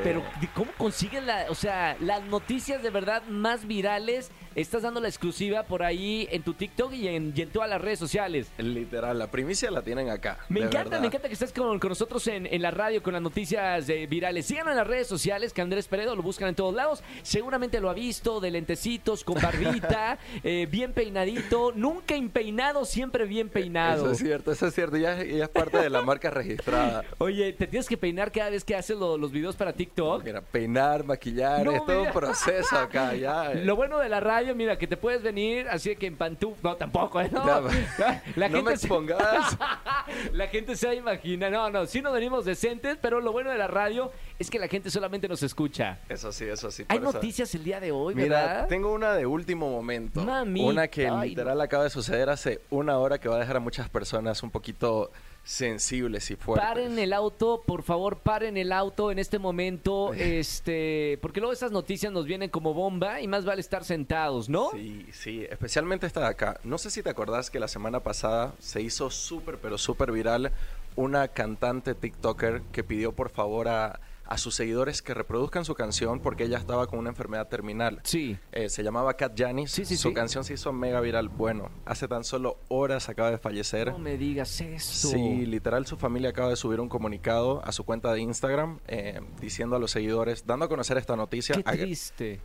pero 0.04 0.24
¿cómo 0.54 0.72
consiguen 0.78 1.28
la, 1.28 1.46
o 1.50 1.56
sea, 1.56 1.96
las 2.00 2.24
noticias 2.24 2.82
de 2.84 2.90
verdad 2.90 3.24
más 3.28 3.66
virales? 3.66 4.32
Estás 4.56 4.84
dando 4.84 5.02
la 5.02 5.10
exclusiva 5.10 5.64
por 5.64 5.84
ahí 5.84 6.30
en 6.32 6.42
tu 6.42 6.54
TikTok 6.54 6.94
y 6.94 7.10
en, 7.10 7.34
todas 7.52 7.70
las 7.70 7.82
redes 7.82 8.00
sociales. 8.00 8.48
Literal, 8.58 9.20
la 9.20 9.28
primicia 9.28 9.70
la 9.70 9.82
tienen 9.82 10.10
acá. 10.10 10.38
Me 10.48 10.62
encanta, 10.62 10.98
me 11.02 11.08
encanta 11.08 11.28
que 11.28 11.34
estés 11.34 11.52
con, 11.52 11.78
nosotros 11.78 12.26
en, 12.28 12.62
la 12.62 12.72
radio 12.72 13.04
con 13.04 13.12
las 13.12 13.22
noticias 13.22 13.90
eh, 13.90 14.08
virales. 14.08 14.46
Síganlo 14.46 14.72
en 14.72 14.78
las 14.78 14.88
redes 14.88 15.08
sociales, 15.08 15.52
que 15.52 15.62
Andrés 15.62 15.90
Peredo 15.90 16.16
lo 16.16 16.24
buscan 16.24 16.48
en 16.48 16.56
todos 16.56 16.74
lados. 16.74 17.04
Seguramente 17.22 17.82
lo 17.82 17.90
ha 17.90 17.94
visto, 17.94 18.40
de 18.40 18.50
lentecitos, 18.50 19.26
con 19.26 19.42
barbita, 19.42 20.20
eh, 20.46 20.68
bien 20.72 20.94
peinadito. 20.94 21.74
Nunca 21.76 22.16
impeinado, 22.16 22.86
siempre 22.86 23.26
bien 23.26 23.50
peinado. 23.50 24.06
Eso 24.06 24.12
es 24.14 24.20
cierto, 24.20 24.54
eso 24.54 24.68
es 24.68 24.74
cierto. 24.74 24.96
Ya, 24.96 25.20
es 25.20 25.50
parte 25.50 25.80
de 25.80 25.90
la 25.90 26.02
marca 26.02 26.30
registrada. 26.30 27.04
Oye, 27.18 27.52
¿te 27.52 27.68
tienes 27.68 27.90
que 27.90 27.98
peinar 27.98 28.32
cada 28.32 28.52
vez 28.52 28.64
que 28.64 28.74
haces 28.74 28.96
los 28.96 29.32
videos 29.34 29.58
para 29.58 29.74
TikTok? 29.74 30.24
Mira, 30.24 30.40
peinar, 30.40 31.04
maquillar, 31.04 31.68
es 31.68 31.86
todo 31.86 32.04
un 32.04 32.12
proceso 32.14 32.78
acá. 32.78 33.14
Ya, 33.16 33.54
Lo 33.54 33.76
bueno 33.76 34.00
de 34.00 34.08
la 34.08 34.22
radio 34.22 34.45
mira, 34.54 34.78
que 34.78 34.86
te 34.88 34.98
puedes 34.98 35.24
venir 35.24 35.68
así 35.70 35.96
que 35.96 36.08
en 36.08 36.18
pantuf. 36.18 36.62
No, 36.64 36.76
tampoco, 36.76 37.22
¿eh? 37.22 37.30
No, 37.32 37.46
la 38.36 38.50
gente 38.50 38.62
me 38.62 38.72
expongas. 38.72 39.58
la 40.34 40.48
gente 40.48 40.76
se 40.76 40.94
imagina. 40.96 41.50
No, 41.50 41.70
no, 41.70 41.86
sí 41.86 42.02
nos 42.02 42.14
venimos 42.14 42.46
decentes, 42.46 42.98
pero 43.02 43.22
lo 43.22 43.32
bueno 43.32 43.52
de 43.52 43.58
la 43.58 43.68
radio 43.68 44.12
es 44.38 44.50
que 44.50 44.60
la 44.60 44.68
gente 44.68 44.92
solamente 44.92 45.28
nos 45.28 45.42
escucha. 45.42 46.00
Eso 46.10 46.32
sí, 46.32 46.46
eso 46.46 46.70
sí. 46.70 46.86
Hay 46.90 47.00
noticias 47.00 47.56
el 47.56 47.64
día 47.64 47.80
de 47.80 47.92
hoy, 47.92 48.14
Mira, 48.16 48.68
tengo 48.68 48.94
una 48.94 49.14
de 49.14 49.26
último 49.26 49.70
momento. 49.70 50.22
una 50.22 50.88
que 50.88 51.10
literal 51.10 51.60
acaba 51.62 51.84
de 51.86 51.90
suceder 51.90 52.30
hace 52.30 52.62
una 52.70 52.98
hora 52.98 53.20
que 53.20 53.30
va 53.30 53.38
a 53.38 53.40
dejar 53.40 53.58
a 53.58 53.62
muchas 53.62 53.90
personas 53.90 54.44
un 54.44 54.52
poquito 54.52 55.12
sensibles 55.46 56.32
y 56.32 56.36
fuertes. 56.36 56.68
Paren 56.68 57.00
el 57.00 57.14
auto, 57.14 57.64
por 57.66 57.84
favor, 57.84 58.18
paren 58.18 58.58
el 58.58 58.72
auto 58.72 59.12
en 59.12 59.20
este 59.20 59.40
momento, 59.40 60.14
este, 60.18 61.18
porque 61.22 61.40
luego 61.40 61.54
esas 61.54 61.72
noticias 61.72 62.12
nos 62.12 62.26
vienen 62.26 62.50
como 62.50 62.74
bomba 62.74 63.22
y 63.22 63.28
más 63.28 63.46
vale 63.46 63.62
estar 63.62 63.86
sentados, 63.86 64.50
¿no? 64.50 64.72
Sí, 64.72 65.06
sí, 65.14 65.46
especialmente 65.50 66.08
esta 66.08 66.22
de 66.22 66.28
acá. 66.28 66.60
No 66.64 66.78
sé 66.78 66.90
si 66.90 67.04
te 67.04 67.10
acordás 67.10 67.50
que 67.50 67.60
la 67.60 67.68
semana 67.68 68.02
pasada 68.02 68.54
se 68.60 68.82
hizo 68.82 69.10
súper, 69.12 69.58
pero 69.60 69.78
súper 69.78 70.12
viral 70.12 70.52
una 70.96 71.28
cantante 71.28 71.94
TikToker 71.94 72.62
que 72.72 72.84
pidió 72.84 73.12
por 73.12 73.30
favor 73.30 73.68
a 73.68 74.00
a 74.26 74.38
sus 74.38 74.56
seguidores 74.56 75.02
que 75.02 75.14
reproduzcan 75.14 75.66
su 75.66 75.76
canción 75.76 76.20
porque 76.20 76.46
ella 76.46 76.58
estaba 76.58 76.88
con 76.88 77.00
una 77.00 77.10
enfermedad 77.10 77.48
terminal. 77.48 78.02
Sí. 78.04 78.38
Eh, 78.52 78.70
se 78.70 78.84
llamaba 78.84 79.16
Kat 79.16 79.34
Janis. 79.38 79.72
Sí, 79.72 79.86
sí, 79.86 79.98
su 79.98 80.14
canción 80.14 80.44
se 80.44 80.54
hizo 80.54 80.74
mega 80.74 81.00
viral. 81.02 81.30
Bueno, 81.30 81.70
hace 81.86 82.08
tan 82.08 82.24
solo 82.24 82.58
horas 82.68 83.10
acaba 83.10 83.32
de 83.32 83.38
fallecer. 83.38 83.92
No 83.92 84.00
me 84.00 84.18
digas 84.18 84.62
eso. 84.62 85.10
Sí, 85.10 85.46
literal 85.46 85.86
su 85.86 85.98
familia 85.98 86.30
acaba 86.30 86.50
de 86.50 86.56
subir 86.56 86.80
un 86.80 86.90
comunicado 86.90 87.64
a 87.64 87.72
su 87.72 87.84
cuenta 87.84 88.14
de 88.14 88.22
Instagram 88.22 88.80
eh, 88.88 89.22
diciendo 89.40 89.76
a 89.76 89.80
los 89.80 89.92
seguidores, 89.92 90.46
dando 90.46 90.66
a 90.66 90.70
conocer 90.70 90.98
esta 90.98 91.16
noticia. 91.16 91.56
Qué 91.56 91.64
triste. 91.64 92.42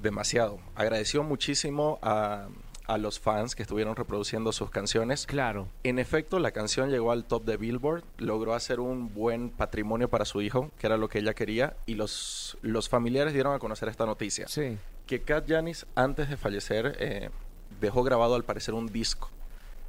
Demasiado. 0.00 0.60
Agradeció 0.74 1.22
muchísimo 1.22 1.98
a 2.02 2.48
a 2.86 2.98
los 2.98 3.20
fans 3.20 3.54
que 3.54 3.62
estuvieron 3.62 3.96
reproduciendo 3.96 4.52
sus 4.52 4.70
canciones. 4.70 5.26
Claro. 5.26 5.68
En 5.82 5.98
efecto, 5.98 6.38
la 6.38 6.50
canción 6.50 6.90
llegó 6.90 7.12
al 7.12 7.24
top 7.24 7.44
de 7.44 7.56
Billboard, 7.56 8.04
logró 8.18 8.54
hacer 8.54 8.80
un 8.80 9.12
buen 9.14 9.50
patrimonio 9.50 10.08
para 10.08 10.24
su 10.24 10.42
hijo, 10.42 10.70
que 10.78 10.86
era 10.86 10.96
lo 10.96 11.08
que 11.08 11.20
ella 11.20 11.34
quería, 11.34 11.76
y 11.86 11.94
los, 11.94 12.58
los 12.62 12.88
familiares 12.88 13.32
dieron 13.32 13.54
a 13.54 13.58
conocer 13.58 13.88
esta 13.88 14.06
noticia. 14.06 14.48
Sí. 14.48 14.78
Que 15.06 15.22
Kat 15.22 15.48
Janis, 15.48 15.86
antes 15.94 16.28
de 16.28 16.36
fallecer, 16.36 16.96
eh, 16.98 17.30
dejó 17.80 18.02
grabado 18.02 18.34
al 18.34 18.44
parecer 18.44 18.74
un 18.74 18.86
disco. 18.86 19.30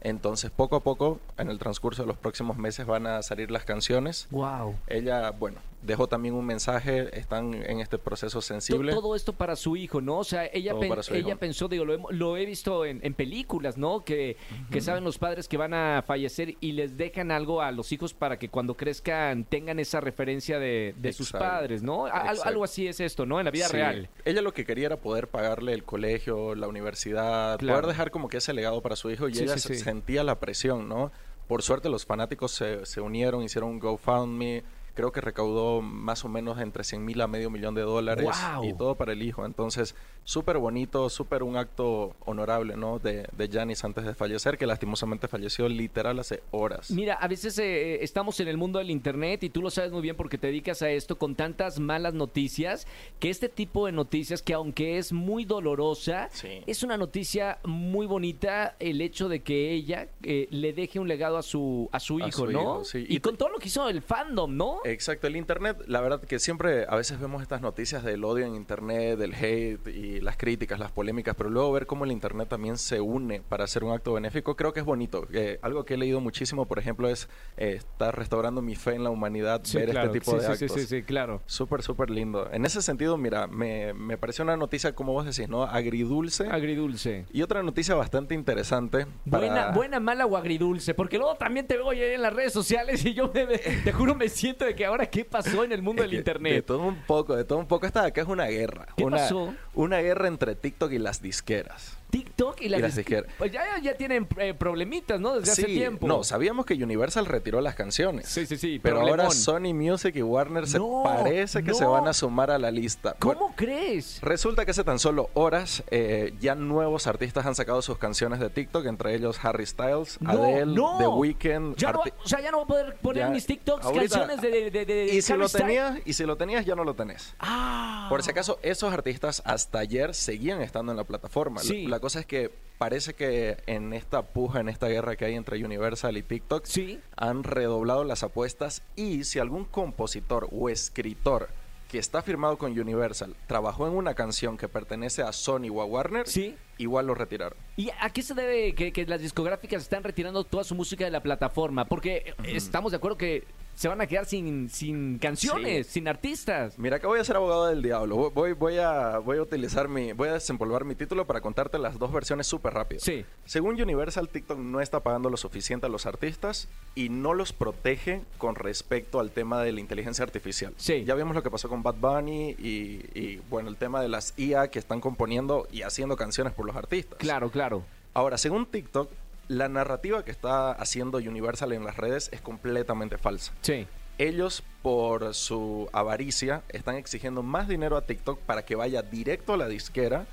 Entonces, 0.01 0.51
poco 0.51 0.75
a 0.75 0.81
poco, 0.81 1.19
en 1.37 1.49
el 1.49 1.59
transcurso 1.59 2.03
de 2.03 2.07
los 2.07 2.17
próximos 2.17 2.57
meses 2.57 2.85
van 2.85 3.07
a 3.07 3.23
salir 3.23 3.49
las 3.51 3.63
canciones. 3.63 4.27
Wow. 4.31 4.75
Ella, 4.87 5.31
bueno, 5.31 5.59
dejó 5.85 6.07
también 6.07 6.33
un 6.33 6.45
mensaje, 6.45 7.09
están 7.17 7.53
en 7.53 7.79
este 7.79 7.97
proceso 7.97 8.41
sensible. 8.41 8.93
Todo 8.93 9.15
esto 9.15 9.33
para 9.33 9.55
su 9.55 9.75
hijo, 9.75 10.01
¿no? 10.01 10.19
O 10.19 10.23
sea, 10.23 10.45
ella, 10.53 10.73
pen- 10.79 10.93
ella 11.11 11.29
hijo. 11.29 11.37
pensó, 11.39 11.67
digo, 11.67 11.85
lo, 11.85 11.93
he- 11.95 12.13
lo 12.15 12.37
he 12.37 12.45
visto 12.45 12.85
en, 12.85 12.99
en 13.03 13.13
películas, 13.13 13.77
¿no? 13.77 14.03
Que, 14.03 14.37
que 14.71 14.81
saben 14.81 15.03
los 15.03 15.17
padres 15.17 15.47
que 15.47 15.57
van 15.57 15.73
a 15.73 16.03
fallecer 16.05 16.55
y 16.59 16.71
les 16.71 16.97
dejan 16.97 17.31
algo 17.31 17.61
a 17.61 17.71
los 17.71 17.91
hijos 17.91 18.13
para 18.13 18.39
que 18.39 18.49
cuando 18.49 18.75
crezcan 18.75 19.43
tengan 19.43 19.79
esa 19.79 19.99
referencia 19.99 20.59
de, 20.59 20.95
de 20.97 21.13
sus 21.13 21.31
padres, 21.31 21.83
¿no? 21.83 22.05
Algo, 22.05 22.63
así 22.63 22.87
es 22.87 22.99
esto, 22.99 23.25
¿no? 23.25 23.39
En 23.39 23.45
la 23.45 23.51
vida 23.51 23.67
Sí. 23.67 23.73
real. 23.73 24.09
Ella 24.25 24.41
lo 24.41 24.53
que 24.53 24.65
quería 24.65 24.85
era 24.87 24.97
poder 24.97 25.27
pagarle 25.27 25.73
el 25.73 25.83
colegio, 25.83 26.55
la 26.55 26.67
universidad, 26.67 27.57
Claro. 27.59 27.81
poder 27.81 27.87
dejar 27.95 28.11
como 28.11 28.27
que 28.29 28.37
ese 28.37 28.53
legado 28.53 28.81
para 28.81 28.95
su 28.95 29.09
hijo 29.11 29.27
y 29.27 29.33
Sí, 29.35 29.43
ella 29.43 29.57
sí. 29.57 29.75
sentía 29.75 30.23
la 30.23 30.39
presión, 30.39 30.87
¿no? 30.87 31.11
Por 31.47 31.61
suerte 31.61 31.89
los 31.89 32.05
fanáticos 32.05 32.51
se, 32.53 32.85
se 32.85 33.01
unieron, 33.01 33.43
hicieron 33.43 33.69
un 33.71 33.79
GoFundMe, 33.79 34.63
creo 34.93 35.11
que 35.11 35.21
recaudó 35.21 35.81
más 35.81 36.23
o 36.25 36.29
menos 36.29 36.59
entre 36.59 36.83
100 36.83 37.03
mil 37.03 37.21
a 37.21 37.27
medio 37.27 37.49
millón 37.49 37.75
de 37.75 37.81
dólares 37.81 38.25
¡Guau! 38.25 38.63
y 38.63 38.73
todo 38.73 38.95
para 38.95 39.13
el 39.13 39.23
hijo. 39.23 39.45
Entonces, 39.45 39.95
súper 40.25 40.57
bonito, 40.57 41.09
súper 41.09 41.43
un 41.43 41.57
acto 41.57 42.15
honorable, 42.25 42.75
¿no? 42.77 42.99
De, 42.99 43.27
de 43.35 43.47
Janis 43.49 43.83
antes 43.83 44.05
de 44.05 44.13
fallecer, 44.13 44.57
que 44.57 44.65
lastimosamente 44.65 45.27
falleció 45.27 45.67
literal 45.67 46.19
hace 46.19 46.41
horas. 46.51 46.91
Mira, 46.91 47.15
a 47.15 47.27
veces 47.27 47.57
eh, 47.59 48.03
estamos 48.03 48.39
en 48.39 48.47
el 48.47 48.57
mundo 48.57 48.79
del 48.79 48.89
internet 48.89 49.43
y 49.43 49.49
tú 49.49 49.61
lo 49.61 49.69
sabes 49.69 49.91
muy 49.91 50.01
bien 50.01 50.15
porque 50.15 50.37
te 50.37 50.47
dedicas 50.47 50.81
a 50.81 50.89
esto 50.89 51.17
con 51.17 51.35
tantas 51.35 51.79
malas 51.79 52.13
noticias 52.13 52.87
que 53.19 53.29
este 53.29 53.49
tipo 53.49 53.85
de 53.85 53.91
noticias 53.91 54.41
que 54.41 54.53
aunque 54.53 54.97
es 54.97 55.11
muy 55.13 55.45
dolorosa, 55.45 56.29
Sí. 56.31 56.61
es 56.67 56.83
una 56.83 56.97
noticia 56.97 57.59
muy 57.65 58.05
bonita 58.07 58.75
el 58.79 59.01
hecho 59.01 59.27
de 59.29 59.41
que 59.41 59.71
ella 59.71 60.07
eh, 60.23 60.47
le 60.51 60.73
deje 60.73 60.99
un 60.99 61.07
legado 61.07 61.37
a 61.37 61.43
su 61.43 61.89
a 61.91 61.99
su 61.99 62.17
A 62.23 62.27
hijo, 62.27 62.45
su 62.45 62.51
¿no? 62.51 62.59
hijo, 62.61 62.83
sí. 62.85 63.05
Y, 63.09 63.17
Y 63.17 63.19
con 63.19 63.35
todo 63.37 63.49
lo 63.49 63.57
que 63.59 63.67
hizo 63.67 63.87
el 63.89 64.01
fandom, 64.01 64.55
¿no? 64.55 64.79
Exacto, 64.85 65.27
el 65.27 65.35
Internet, 65.35 65.77
la 65.87 66.01
verdad 66.01 66.21
que 66.21 66.39
siempre 66.39 66.85
a 66.87 66.95
veces 66.95 67.19
vemos 67.19 67.41
estas 67.41 67.61
noticias 67.61 68.03
del 68.03 68.23
odio 68.23 68.45
en 68.45 68.55
Internet, 68.55 69.17
del 69.19 69.33
hate 69.33 69.87
y 69.87 70.12
las 70.21 70.37
críticas, 70.37 70.79
las 70.79 70.91
polémicas, 70.91 71.35
pero 71.37 71.49
luego 71.49 71.71
ver 71.71 71.85
cómo 71.85 72.05
el 72.05 72.11
Internet 72.11 72.49
también 72.49 72.77
se 72.77 72.99
une 73.01 73.41
para 73.41 73.63
hacer 73.63 73.83
un 73.83 73.91
acto 73.91 74.13
benéfico, 74.13 74.55
creo 74.55 74.73
que 74.73 74.79
es 74.81 74.85
bonito. 74.85 75.27
Eh, 75.33 75.59
algo 75.61 75.85
que 75.85 75.95
he 75.95 75.97
leído 75.97 76.19
muchísimo, 76.19 76.65
por 76.65 76.79
ejemplo, 76.79 77.07
es 77.09 77.27
eh, 77.57 77.73
estar 77.77 78.15
restaurando 78.17 78.61
mi 78.61 78.75
fe 78.75 78.95
en 78.95 79.03
la 79.03 79.09
humanidad, 79.09 79.61
Sí, 79.63 79.77
ver 79.77 79.89
claro. 79.91 80.07
este 80.07 80.19
tipo 80.19 80.31
Sí, 80.31 80.37
de 80.37 80.41
sí, 80.43 80.57
sí, 80.57 80.65
actos. 80.65 80.81
sí, 80.81 80.87
sí, 80.87 81.03
claro. 81.03 81.41
Súper, 81.45 81.81
súper 81.83 82.09
lindo. 82.09 82.49
En 82.51 82.65
ese 82.65 82.81
sentido, 82.81 83.17
mira, 83.17 83.47
me, 83.47 83.93
me 83.93 84.17
pareció 84.17 84.43
una 84.43 84.57
noticia, 84.57 84.93
como 84.93 85.13
vos 85.13 85.25
decís, 85.25 85.49
¿no? 85.49 85.63
Agridulce. 85.63 86.47
Agridulce. 86.49 87.25
Y 87.31 87.41
otra 87.41 87.63
noticia 87.63 87.95
bastante 87.95 88.33
interesante. 88.35 89.05
para- 89.29 89.43
Buena, 89.47 89.71
buena, 89.71 89.99
mala 89.99 90.25
o 90.25 90.37
agridulce, 90.37 90.93
porque 90.93 91.17
luego 91.17 91.35
también 91.35 91.67
te 91.67 91.75
veo 91.77 91.91
en 91.93 92.21
las 92.21 92.33
redes 92.33 92.53
sociales 92.53 93.03
y 93.05 93.13
yo 93.13 93.31
me, 93.33 93.45
te 93.57 93.91
juro 93.91 94.15
me 94.15 94.29
siento 94.29 94.65
de 94.65 94.75
que 94.75 94.85
ahora 94.85 95.05
qué 95.07 95.25
pasó 95.25 95.63
en 95.63 95.71
el 95.71 95.81
mundo 95.81 96.01
Es 96.01 96.09
del 96.09 96.11
que 96.11 96.17
internet. 96.17 96.53
De 96.53 96.61
todo 96.61 96.79
un 96.83 97.01
poco, 97.03 97.35
de 97.35 97.43
todo 97.45 97.59
un 97.59 97.67
poco. 97.67 97.85
Esta 97.85 98.01
de 98.01 98.07
acá 98.07 98.21
es 98.21 98.27
una 98.27 98.45
guerra. 98.45 98.87
¿Qué 98.95 99.03
una, 99.03 99.17
pasó? 99.17 99.53
Una 99.73 100.01
guerra 100.03 100.27
entre 100.27 100.55
TikTok 100.55 100.91
y 100.91 100.99
las 100.99 101.21
disqueras. 101.21 101.97
TikTok 102.17 102.61
y 102.61 102.69
las, 102.69 102.79
Y 102.97 103.03
las. 103.11 103.23
Pues 103.39 103.51
ya, 103.51 103.63
ya 103.81 103.95
tienen 103.95 104.27
eh, 104.37 104.53
problemitas, 104.53 105.19
¿no? 105.19 105.33
Desde 105.39 105.51
hace 105.51 105.63
tiempo. 105.65 106.07
No, 106.07 106.23
sabíamos 106.23 106.63
que 106.67 106.75
Universal 106.75 107.25
retiró 107.25 107.59
las 107.59 107.73
canciones. 107.73 108.27
Sí, 108.29 108.45
sí, 108.45 108.55
sí. 108.57 108.77
Pero 108.79 109.01
ahora. 109.01 109.31
Sony 109.31 109.73
Music 109.73 110.15
y 110.15 110.21
Warner 110.21 110.67
se 110.67 110.77
No, 110.77 111.01
parece 111.03 111.63
que 111.63 111.71
no. 111.71 111.73
se 111.75 111.85
van 111.85 112.07
a 112.07 112.13
sumar 112.13 112.51
a 112.51 112.59
la 112.59 112.69
lista. 112.69 113.15
¿Cómo 113.17 113.33
Bueno, 113.33 113.53
crees? 113.55 114.19
Resulta 114.21 114.63
que 114.63 114.71
hace 114.71 114.83
tan 114.83 114.99
solo 114.99 115.31
horas 115.33 115.83
eh, 115.89 116.35
ya 116.39 116.53
nuevos 116.53 117.07
artistas 117.07 117.47
han 117.47 117.55
sacado 117.55 117.81
sus 117.81 117.97
canciones 117.97 118.39
de 118.39 118.51
TikTok, 118.51 118.85
entre 118.85 119.15
ellos 119.15 119.39
Harry 119.43 119.65
Styles, 119.65 120.21
No, 120.21 120.29
Adele. 120.31 120.75
The 120.99 121.07
Weeknd. 121.07 121.75
Ya 121.77 121.93
no, 121.93 122.03
arti- 122.03 122.13
o 122.23 122.27
sea, 122.27 122.41
ya 122.41 122.51
no 122.51 122.57
voy 122.57 122.63
a 122.65 122.67
poder 122.67 122.95
poner 123.01 123.23
Ya, 123.23 123.29
mis 123.31 123.47
TikToks 123.47 123.85
ahorita- 123.85 124.19
canciones 124.19 124.41
de, 124.41 124.69
de, 124.69 124.85
de 124.85 125.05
y 125.15 125.21
si 125.23 125.33
Harry 125.33 125.41
lo 125.41 125.49
tenías, 125.49 125.99
y 126.05 126.13
si 126.13 126.25
lo 126.25 126.35
tenías 126.37 126.63
ya 126.63 126.75
no 126.75 126.83
lo 126.83 126.93
tenés. 126.93 127.33
Ah. 127.39 128.05
Por 128.09 128.21
si 128.21 128.29
acaso, 128.29 128.59
esos 128.61 128.93
artistas 128.93 129.41
hasta 129.45 129.79
ayer 129.79 130.13
seguían 130.13 130.61
estando 130.61 130.91
en 130.91 130.97
la 130.97 131.03
plataforma. 131.05 131.61
La- 131.61 131.63
Sí. 131.67 131.87
La, 131.87 131.99
cosa 132.03 132.19
es 132.19 132.25
que 132.25 132.51
parece 132.77 133.13
que 133.13 133.57
en 133.65 133.93
esta 133.93 134.23
puja, 134.23 134.59
en 134.59 134.67
esta 134.67 134.87
guerra 134.89 135.15
que 135.15 135.23
hay 135.23 135.35
entre 135.35 135.63
Universal 135.63 136.17
y 136.17 136.21
TikTok, 136.23 136.65
Sí. 136.65 136.99
han 137.15 137.43
redoblado 137.45 138.03
las 138.03 138.23
apuestas 138.23 138.83
y 138.97 139.23
si 139.23 139.39
algún 139.39 139.63
compositor 139.63 140.49
o 140.51 140.67
escritor 140.69 141.47
que 141.87 141.97
está 141.99 142.21
firmado 142.21 142.57
con 142.57 142.77
Universal 142.77 143.35
trabajó 143.47 143.87
en 143.87 143.93
una 143.93 144.15
canción 144.15 144.57
que 144.57 144.67
pertenece 144.67 145.21
a 145.21 145.31
Sony 145.31 145.69
o 145.71 145.81
a 145.81 145.85
Warner, 145.85 146.27
Sí. 146.27 146.57
igual 146.77 147.05
lo 147.07 147.13
retiraron. 147.15 147.57
¿Y 147.77 147.89
a 148.01 148.09
qué 148.09 148.21
se 148.21 148.33
debe 148.33 148.73
que, 148.75 148.91
que 148.91 149.05
las 149.05 149.21
discográficas 149.21 149.83
están 149.83 150.03
retirando 150.03 150.43
toda 150.43 150.63
su 150.65 150.75
música 150.75 151.05
de 151.05 151.11
la 151.11 151.21
plataforma? 151.23 151.85
Porque 151.85 152.33
estamos 152.43 152.91
de 152.91 152.97
acuerdo 152.97 153.17
que 153.17 153.43
se 153.75 153.87
van 153.87 154.01
a 154.01 154.07
quedar 154.07 154.25
sin, 154.25 154.69
sin 154.69 155.17
canciones, 155.19 155.87
sin 155.87 156.07
artistas. 156.07 156.77
Mira 156.77 156.99
que 156.99 157.07
voy 157.07 157.19
a 157.19 157.23
ser 157.23 157.35
abogado 157.35 157.67
del 157.67 157.81
diablo. 157.81 158.15
Voy, 158.15 158.31
voy, 158.33 158.53
voy 158.53 158.77
a, 158.77 159.17
voy 159.17 159.37
a 159.37 159.41
utilizar 159.41 159.87
mi, 159.87 160.13
voy 160.13 160.29
a 160.29 160.33
desempolvar 160.33 160.85
mi 160.85 160.95
título 160.95 161.25
para 161.25 161.41
contarte 161.41 161.79
las 161.79 161.97
dos 161.97 162.11
versiones 162.11 162.47
súper 162.47 162.73
rápido. 162.73 163.01
Sí. 163.01 163.25
Según 163.45 163.81
Universal, 163.81 164.29
TikTok 164.29 164.59
no 164.59 164.81
está 164.81 165.01
pagando 165.01 165.29
lo 165.29 165.37
suficiente 165.37 165.87
a 165.87 165.89
los 165.89 166.05
artistas 166.05 166.67
y 166.95 167.09
no 167.09 167.33
los 167.33 167.53
protege 167.53 168.21
con 168.37 168.55
respecto 168.55 169.19
al 169.19 169.31
tema 169.31 169.61
de 169.63 169.71
la 169.71 169.79
inteligencia 169.79 170.23
artificial. 170.23 170.73
Sí. 170.77 171.03
Ya 171.05 171.15
vimos 171.15 171.35
lo 171.35 171.43
que 171.43 171.49
pasó 171.51 171.69
con 171.69 171.83
Bad 171.83 171.95
Bunny 171.95 172.51
y, 172.51 173.01
y, 173.13 173.41
bueno, 173.49 173.69
el 173.69 173.77
tema 173.77 174.01
de 174.01 174.09
las 174.09 174.33
IA 174.37 174.69
que 174.69 174.79
están 174.79 175.01
componiendo 175.01 175.67
y 175.71 175.81
haciendo 175.81 176.15
canciones 176.15 176.53
por 176.53 176.65
los 176.65 176.75
artistas. 176.75 177.17
Claro, 177.17 177.49
claro. 177.49 177.83
Ahora, 178.13 178.37
según 178.37 178.67
TikTok, 178.67 179.09
la 179.47 179.69
narrativa 179.69 180.23
que 180.23 180.31
está 180.31 180.71
haciendo 180.71 181.17
Universal 181.17 181.73
en 181.73 181.83
las 181.83 181.97
redes 181.97 182.29
es 182.31 182.41
completamente 182.41 183.17
falsa. 183.17 183.51
Sí. 183.61 183.87
Ellos, 184.17 184.63
por 184.81 185.33
su 185.33 185.89
avaricia, 185.91 186.61
están 186.69 186.95
exigiendo 186.95 187.41
más 187.43 187.67
dinero 187.67 187.97
a 187.97 188.01
TikTok 188.05 188.39
para 188.41 188.63
que 188.63 188.75
vaya 188.75 189.01
directo 189.01 189.53
a 189.53 189.57
la 189.57 189.67
disquera. 189.67 190.25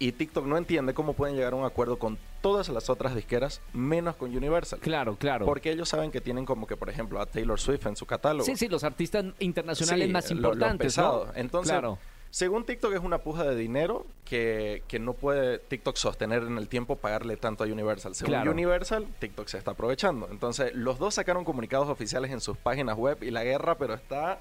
Y 0.00 0.10
TikTok 0.12 0.44
no 0.44 0.56
entiende 0.58 0.92
cómo 0.92 1.12
pueden 1.14 1.36
llegar 1.36 1.52
a 1.52 1.56
un 1.56 1.64
acuerdo 1.64 1.98
con 2.00 2.18
todas 2.42 2.68
las 2.68 2.90
otras 2.90 3.14
disqueras, 3.14 3.60
menos 3.72 4.16
con 4.16 4.36
Universal. 4.36 4.80
Claro, 4.80 5.16
claro. 5.16 5.46
Porque 5.46 5.70
ellos 5.70 5.88
saben 5.88 6.10
que 6.10 6.20
tienen 6.20 6.44
como 6.44 6.66
que, 6.66 6.76
por 6.76 6.90
ejemplo, 6.90 7.20
a 7.20 7.26
Taylor 7.26 7.58
Swift 7.60 7.86
en 7.86 7.94
su 7.96 8.04
catálogo. 8.04 8.44
Sí, 8.44 8.56
sí, 8.56 8.66
los 8.68 8.82
artistas 8.82 9.24
internacionales 9.38 10.08
Sí, 10.08 10.12
más 10.12 10.30
lo- 10.32 10.40
lo 10.40 10.48
importantes, 10.48 10.86
pesado. 10.88 11.26
¿no? 11.26 11.32
Entonces, 11.36 11.70
claro. 11.72 11.98
Según 12.34 12.64
TikTok 12.64 12.92
es 12.94 13.00
una 13.00 13.18
puja 13.18 13.44
de 13.44 13.54
dinero 13.54 14.06
que, 14.24 14.82
que 14.88 14.98
no 14.98 15.12
puede 15.12 15.60
TikTok 15.60 15.94
sostener 15.94 16.42
en 16.42 16.58
el 16.58 16.66
tiempo 16.66 16.96
pagarle 16.96 17.36
tanto 17.36 17.62
a 17.62 17.68
Universal. 17.68 18.16
Según 18.16 18.30
Claro. 18.32 18.50
Universal, 18.50 19.06
TikTok 19.20 19.46
se 19.46 19.58
está 19.58 19.70
aprovechando. 19.70 20.26
Entonces, 20.28 20.74
los 20.74 20.98
dos 20.98 21.14
sacaron 21.14 21.44
comunicados 21.44 21.88
oficiales 21.88 22.32
en 22.32 22.40
sus 22.40 22.56
páginas 22.56 22.96
web 22.96 23.18
y 23.22 23.30
la 23.30 23.44
guerra, 23.44 23.78
pero 23.78 23.94
está 23.94 24.40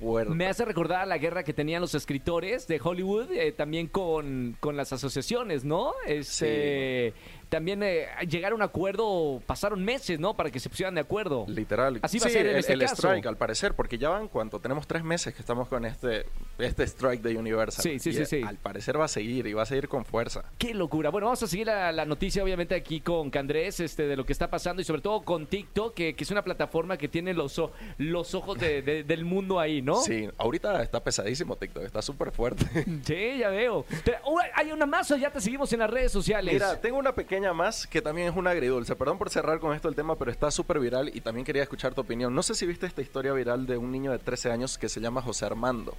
fuerte. 0.00 0.34
Me 0.34 0.48
hace 0.48 0.64
recordar 0.64 1.02
a 1.02 1.06
la 1.06 1.18
guerra 1.18 1.44
que 1.44 1.52
tenían 1.54 1.80
los 1.80 1.94
escritores 1.94 2.66
de 2.66 2.80
Hollywood, 2.82 3.30
eh, 3.30 3.52
también 3.52 3.86
con, 3.86 4.56
con 4.58 4.76
las 4.76 4.92
asociaciones, 4.92 5.62
¿no? 5.64 5.92
Este, 6.08 7.14
También 7.50 7.82
eh, 7.82 8.06
llegar 8.28 8.52
a 8.52 8.54
un 8.54 8.62
acuerdo, 8.62 9.42
pasaron 9.46 9.84
meses, 9.84 10.18
¿no? 10.18 10.34
Para 10.34 10.50
que 10.50 10.58
se 10.60 10.68
pusieran 10.70 10.94
de 10.94 11.02
acuerdo. 11.02 11.44
Literal. 11.48 11.98
Así 12.02 12.18
va 12.18 12.26
a 12.26 12.30
ser 12.30 12.46
en 12.46 12.52
el, 12.54 12.58
este 12.60 12.72
el 12.72 12.80
caso. 12.80 12.94
strike, 12.94 13.26
al 13.26 13.36
parecer, 13.36 13.74
porque 13.74 13.98
ya 13.98 14.08
van, 14.08 14.28
¿cuánto? 14.28 14.60
Tenemos 14.60 14.86
tres 14.86 15.04
meses 15.04 15.34
que 15.34 15.40
estamos 15.40 15.68
con 15.68 15.84
este, 15.84 16.26
este 16.58 16.84
strike 16.84 17.20
de 17.22 17.36
Universal. 17.36 17.82
Sí, 17.82 17.98
sí, 17.98 18.10
Y, 18.10 18.12
sí, 18.14 18.22
eh, 18.22 18.26
sí. 18.26 18.42
Al 18.46 18.56
parecer 18.56 18.98
va 18.98 19.04
a 19.04 19.08
seguir 19.08 19.46
y 19.46 19.52
va 19.52 19.62
a 19.62 19.66
seguir 19.66 19.88
con 19.88 20.04
fuerza. 20.04 20.44
Qué 20.58 20.72
locura. 20.74 21.10
Bueno, 21.10 21.26
vamos 21.26 21.42
a 21.42 21.46
seguir 21.46 21.66
la, 21.66 21.90
la 21.92 22.04
noticia, 22.04 22.42
obviamente, 22.44 22.74
aquí 22.74 23.00
con 23.00 23.30
Candrés, 23.30 23.80
este, 23.80 24.06
de 24.06 24.16
lo 24.16 24.24
que 24.24 24.32
está 24.32 24.48
pasando 24.48 24.80
y 24.80 24.84
sobre 24.84 25.02
todo 25.02 25.22
con 25.22 25.46
TikTok, 25.46 25.92
que, 25.94 26.14
que 26.14 26.24
es 26.24 26.30
una 26.30 26.42
plataforma 26.44 26.96
que 26.96 27.08
tiene 27.08 27.34
los, 27.34 27.58
o- 27.58 27.72
los 27.98 28.34
ojos 28.34 28.58
de- 28.58 28.82
de- 28.82 29.02
del 29.04 29.24
mundo 29.24 29.58
ahí, 29.58 29.82
¿no? 29.82 29.96
Sí, 29.96 30.28
ahorita 30.38 30.82
está 30.82 31.02
pesadísimo 31.02 31.56
TikTok, 31.56 31.82
está 31.84 32.00
súper 32.02 32.30
fuerte. 32.30 32.64
Sí, 33.04 33.38
ya 33.38 33.48
veo. 33.48 33.84
Uh, 34.26 34.38
hay 34.54 34.70
una 34.72 34.86
más 34.86 35.10
o 35.10 35.16
ya 35.16 35.32
te 35.32 35.40
seguimos 35.40 35.72
en 35.72 35.80
las 35.80 35.90
redes 35.90 36.12
sociales. 36.12 36.52
Mira, 36.54 36.80
tengo 36.80 36.98
una 36.98 37.12
pequeña 37.14 37.39
más 37.54 37.86
que 37.86 38.02
también 38.02 38.28
es 38.28 38.36
una 38.36 38.50
agridulce. 38.50 38.94
Perdón 38.94 39.18
por 39.18 39.30
cerrar 39.30 39.58
con 39.60 39.74
esto 39.74 39.88
el 39.88 39.94
tema, 39.94 40.16
pero 40.16 40.30
está 40.30 40.50
súper 40.50 40.78
viral 40.78 41.10
y 41.14 41.20
también 41.20 41.44
quería 41.44 41.62
escuchar 41.62 41.94
tu 41.94 42.02
opinión. 42.02 42.34
No 42.34 42.42
sé 42.42 42.54
si 42.54 42.66
viste 42.66 42.86
esta 42.86 43.02
historia 43.02 43.32
viral 43.32 43.66
de 43.66 43.76
un 43.76 43.90
niño 43.90 44.12
de 44.12 44.18
13 44.18 44.50
años 44.50 44.78
que 44.78 44.88
se 44.88 45.00
llama 45.00 45.22
José 45.22 45.46
Armando. 45.46 45.94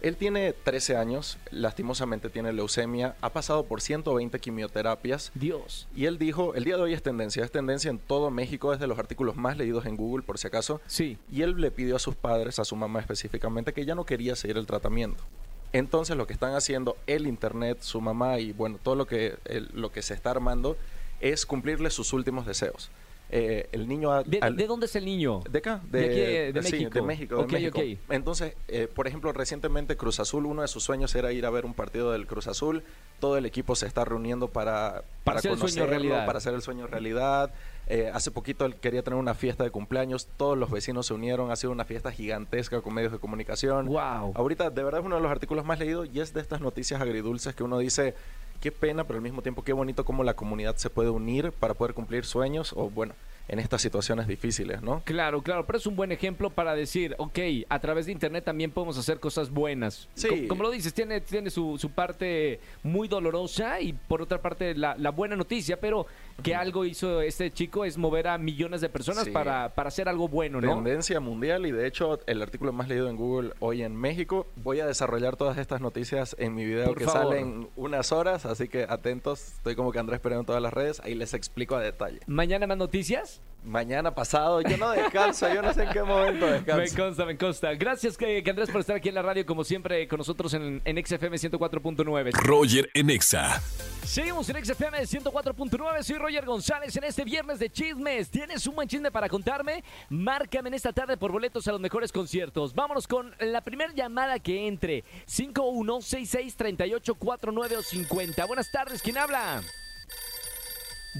Él 0.00 0.16
tiene 0.16 0.52
13 0.52 0.96
años, 0.96 1.38
lastimosamente 1.50 2.30
tiene 2.30 2.52
leucemia, 2.52 3.16
ha 3.20 3.32
pasado 3.32 3.64
por 3.64 3.80
120 3.80 4.38
quimioterapias. 4.38 5.32
Dios. 5.34 5.88
Y 5.94 6.04
él 6.04 6.18
dijo, 6.18 6.54
el 6.54 6.64
día 6.64 6.76
de 6.76 6.82
hoy 6.82 6.92
es 6.92 7.02
tendencia, 7.02 7.44
es 7.44 7.50
tendencia 7.50 7.90
en 7.90 7.98
todo 7.98 8.30
México, 8.30 8.72
es 8.72 8.78
de 8.78 8.86
los 8.86 8.98
artículos 8.98 9.36
más 9.36 9.56
leídos 9.56 9.86
en 9.86 9.96
Google 9.96 10.24
por 10.24 10.38
si 10.38 10.46
acaso. 10.46 10.80
Sí. 10.86 11.18
Y 11.32 11.42
él 11.42 11.60
le 11.60 11.72
pidió 11.72 11.96
a 11.96 11.98
sus 11.98 12.14
padres, 12.14 12.60
a 12.60 12.64
su 12.64 12.76
mamá 12.76 13.00
específicamente, 13.00 13.72
que 13.72 13.84
ya 13.84 13.96
no 13.96 14.06
quería 14.06 14.36
seguir 14.36 14.56
el 14.56 14.66
tratamiento. 14.66 15.24
Entonces 15.72 16.16
lo 16.16 16.26
que 16.26 16.32
están 16.32 16.54
haciendo 16.54 16.96
el 17.06 17.26
internet, 17.26 17.78
su 17.80 18.00
mamá 18.00 18.38
y 18.38 18.52
bueno, 18.52 18.78
todo 18.82 18.94
lo 18.94 19.06
que, 19.06 19.36
el- 19.44 19.68
lo 19.74 19.90
que 19.92 20.02
se 20.02 20.14
está 20.14 20.30
armando 20.30 20.76
es 21.20 21.44
cumplirle 21.46 21.90
sus 21.90 22.12
últimos 22.12 22.46
deseos. 22.46 22.90
eh, 23.30 23.68
el 23.72 23.86
niño... 23.86 24.10
a- 24.10 24.22
¿De, 24.22 24.38
al- 24.40 24.56
de 24.56 24.66
dónde 24.66 24.86
es 24.86 24.96
el 24.96 25.04
niño? 25.04 25.42
de 25.50 25.58
acá, 25.58 25.82
De 25.90 26.04
aquí, 26.06 26.52
de, 26.54 26.62
sí, 26.62 26.70
México. 26.76 26.90
de 26.94 27.02
México, 27.02 27.36
de 27.44 27.46
México. 27.52 27.78
ok. 27.78 28.10
Entonces, 28.14 28.54
eh, 28.68 28.88
por 28.94 29.06
ejemplo, 29.06 29.30
recientemente 29.34 29.98
Cruz 29.98 30.18
Azul, 30.18 30.46
uno 30.46 30.62
de 30.62 30.68
sus 30.68 30.82
sueños 30.82 31.14
era 31.14 31.30
ir 31.30 31.44
a 31.44 31.50
ver 31.50 31.66
un 31.66 31.74
partido 31.74 32.10
del 32.12 32.26
Cruz 32.26 32.46
Azul. 32.46 32.82
Todo 33.20 33.36
el 33.36 33.44
equipo 33.44 33.76
se 33.76 33.86
está 33.86 34.06
reuniendo 34.06 34.48
para, 34.48 35.02
para, 35.24 35.40
hacer 35.40 35.50
el 35.50 35.58
sueño 35.58 35.74
conocerlo, 35.74 35.90
realidad. 35.90 36.24
para 36.24 36.38
hacer 36.38 36.54
el 36.54 36.62
sueño 36.62 36.86
realidad. 36.86 37.52
Eh, 37.90 38.10
hace 38.12 38.30
poquito 38.30 38.66
él 38.66 38.76
quería 38.76 39.02
tener 39.02 39.18
una 39.18 39.32
fiesta 39.34 39.64
de 39.64 39.70
cumpleaños, 39.70 40.28
todos 40.36 40.58
los 40.58 40.70
vecinos 40.70 41.06
se 41.06 41.14
unieron, 41.14 41.50
ha 41.50 41.56
sido 41.56 41.72
una 41.72 41.86
fiesta 41.86 42.12
gigantesca 42.12 42.82
con 42.82 42.92
medios 42.92 43.12
de 43.12 43.18
comunicación. 43.18 43.86
Wow. 43.86 44.32
Ahorita, 44.34 44.68
de 44.68 44.82
verdad, 44.84 45.00
es 45.00 45.06
uno 45.06 45.16
de 45.16 45.22
los 45.22 45.30
artículos 45.30 45.64
más 45.64 45.78
leídos 45.78 46.06
y 46.12 46.20
es 46.20 46.34
de 46.34 46.42
estas 46.42 46.60
noticias 46.60 47.00
agridulces 47.00 47.54
que 47.54 47.62
uno 47.64 47.78
dice, 47.78 48.14
qué 48.60 48.70
pena, 48.72 49.04
pero 49.04 49.16
al 49.16 49.22
mismo 49.22 49.40
tiempo 49.40 49.64
qué 49.64 49.72
bonito 49.72 50.04
cómo 50.04 50.22
la 50.22 50.34
comunidad 50.34 50.76
se 50.76 50.90
puede 50.90 51.08
unir 51.08 51.50
para 51.52 51.72
poder 51.72 51.94
cumplir 51.94 52.26
sueños 52.26 52.74
o, 52.76 52.90
bueno, 52.90 53.14
en 53.50 53.58
estas 53.58 53.80
situaciones 53.80 54.26
difíciles, 54.26 54.82
¿no? 54.82 55.00
Claro, 55.06 55.40
claro, 55.40 55.64
pero 55.64 55.78
es 55.78 55.86
un 55.86 55.96
buen 55.96 56.12
ejemplo 56.12 56.50
para 56.50 56.74
decir, 56.74 57.14
ok, 57.16 57.38
a 57.70 57.78
través 57.78 58.04
de 58.04 58.12
internet 58.12 58.44
también 58.44 58.70
podemos 58.70 58.98
hacer 58.98 59.18
cosas 59.20 59.48
buenas. 59.48 60.06
Sí. 60.12 60.28
Co- 60.42 60.48
Como, 60.48 60.64
lo 60.64 60.70
dices, 60.70 60.92
tiene, 60.92 61.22
tiene 61.22 61.48
su, 61.48 61.78
su 61.78 61.88
parte 61.90 62.60
muy 62.82 63.08
dolorosa 63.08 63.80
y 63.80 63.94
por 63.94 64.20
otra 64.20 64.42
parte 64.42 64.74
la, 64.74 64.94
la 64.98 65.08
buena 65.10 65.34
noticia, 65.34 65.80
pero 65.80 66.06
que 66.42 66.54
algo 66.54 66.84
hizo 66.84 67.20
este 67.20 67.52
chico 67.52 67.84
es 67.84 67.98
mover 67.98 68.28
a 68.28 68.38
millones 68.38 68.80
de 68.80 68.88
personas 68.88 69.24
Sí. 69.24 69.30
para, 69.30 69.74
para 69.74 69.88
hacer 69.88 70.08
algo 70.08 70.28
bueno, 70.28 70.60
¿no? 70.60 70.74
Tendencia 70.76 71.18
mundial 71.20 71.66
y 71.66 71.72
de 71.72 71.86
hecho 71.86 72.20
el 72.26 72.40
artículo 72.42 72.72
más 72.72 72.88
leído 72.88 73.08
en 73.08 73.16
Google 73.16 73.52
hoy 73.58 73.82
en 73.82 73.96
México. 73.96 74.46
Voy 74.56 74.80
a 74.80 74.86
desarrollar 74.86 75.36
todas 75.36 75.58
estas 75.58 75.80
noticias 75.80 76.36
en 76.38 76.54
mi 76.54 76.64
video 76.64 76.86
Por 76.86 76.98
que 76.98 77.04
favor. 77.04 77.22
sale 77.34 77.40
en 77.40 77.68
unas 77.76 78.12
horas, 78.12 78.46
así 78.46 78.68
que 78.68 78.86
atentos. 78.88 79.54
Estoy 79.56 79.74
como 79.74 79.90
que 79.92 79.98
Andrés 79.98 80.20
Pérez 80.20 80.38
en 80.38 80.46
todas 80.46 80.62
las 80.62 80.72
redes, 80.72 81.00
ahí 81.04 81.14
les 81.14 81.34
explico 81.34 81.74
a 81.76 81.80
detalle. 81.80 82.20
Mañana 82.26 82.66
más 82.66 82.78
noticias. 82.78 83.40
Mañana 83.64 84.14
pasado, 84.14 84.60
yo 84.62 84.76
no 84.76 84.90
descanso, 84.92 85.52
yo 85.52 85.60
no 85.60 85.74
sé 85.74 85.82
en 85.82 85.90
qué 85.90 86.02
momento 86.04 86.46
Me 86.46 86.52
descanso. 86.52 86.96
consta, 86.96 87.24
me 87.26 87.36
consta. 87.36 87.74
Gracias, 87.74 88.16
que, 88.16 88.44
que 88.44 88.50
Andrés, 88.50 88.70
por 88.70 88.80
estar 88.80 88.94
aquí 88.94 89.08
en 89.08 89.16
la 89.16 89.22
radio, 89.22 89.44
como 89.44 89.64
siempre, 89.64 90.06
con 90.06 90.18
nosotros 90.18 90.54
en, 90.54 90.80
en 90.84 91.04
XFM 91.04 91.36
104.9. 91.36 92.32
Roger 92.44 92.88
en 92.94 93.10
Exa. 93.10 93.60
Seguimos 94.08 94.48
en 94.48 94.64
XFM 94.64 95.02
104.9, 95.02 96.02
soy 96.02 96.16
Roger 96.16 96.46
González 96.46 96.96
en 96.96 97.04
este 97.04 97.24
viernes 97.24 97.58
de 97.58 97.68
chismes. 97.68 98.30
¿Tienes 98.30 98.66
un 98.66 98.74
buen 98.74 98.88
chisme 98.88 99.10
para 99.10 99.28
contarme? 99.28 99.84
Márcame 100.08 100.68
en 100.68 100.74
esta 100.74 100.94
tarde 100.94 101.18
por 101.18 101.30
boletos 101.30 101.68
a 101.68 101.72
los 101.72 101.80
mejores 101.80 102.10
conciertos. 102.10 102.74
Vámonos 102.74 103.06
con 103.06 103.34
la 103.38 103.60
primera 103.60 103.92
llamada 103.92 104.38
que 104.38 104.66
entre. 104.66 105.04
51663849 105.26 107.76
o 107.76 107.82
50. 107.82 108.46
Buenas 108.46 108.72
tardes, 108.72 109.02
¿quién 109.02 109.18
habla? 109.18 109.60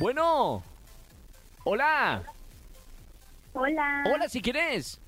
Bueno. 0.00 0.62
Hola. 1.64 2.22
Hola. 3.52 4.04
Hola, 4.06 4.30
si 4.30 4.40
quieres. 4.40 4.98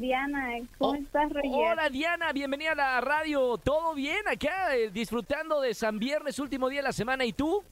Diana, 0.00 0.48
¿cómo 0.76 0.94
estás, 0.96 1.32
Roger? 1.32 1.50
Hola 1.72 1.88
Diana, 1.88 2.30
bienvenida 2.32 2.72
a 2.72 2.74
la 2.74 3.00
radio. 3.00 3.56
¿Todo 3.56 3.94
bien 3.94 4.28
acá? 4.30 4.76
eh, 4.76 4.90
disfrutando 4.90 5.58
de 5.62 5.72
San 5.72 5.98
Viernes, 5.98 6.38
último 6.38 6.68
día 6.68 6.80
de 6.80 6.88
la 6.88 6.92
semana. 6.92 7.24
¿Y 7.24 7.32
tú? 7.32 7.64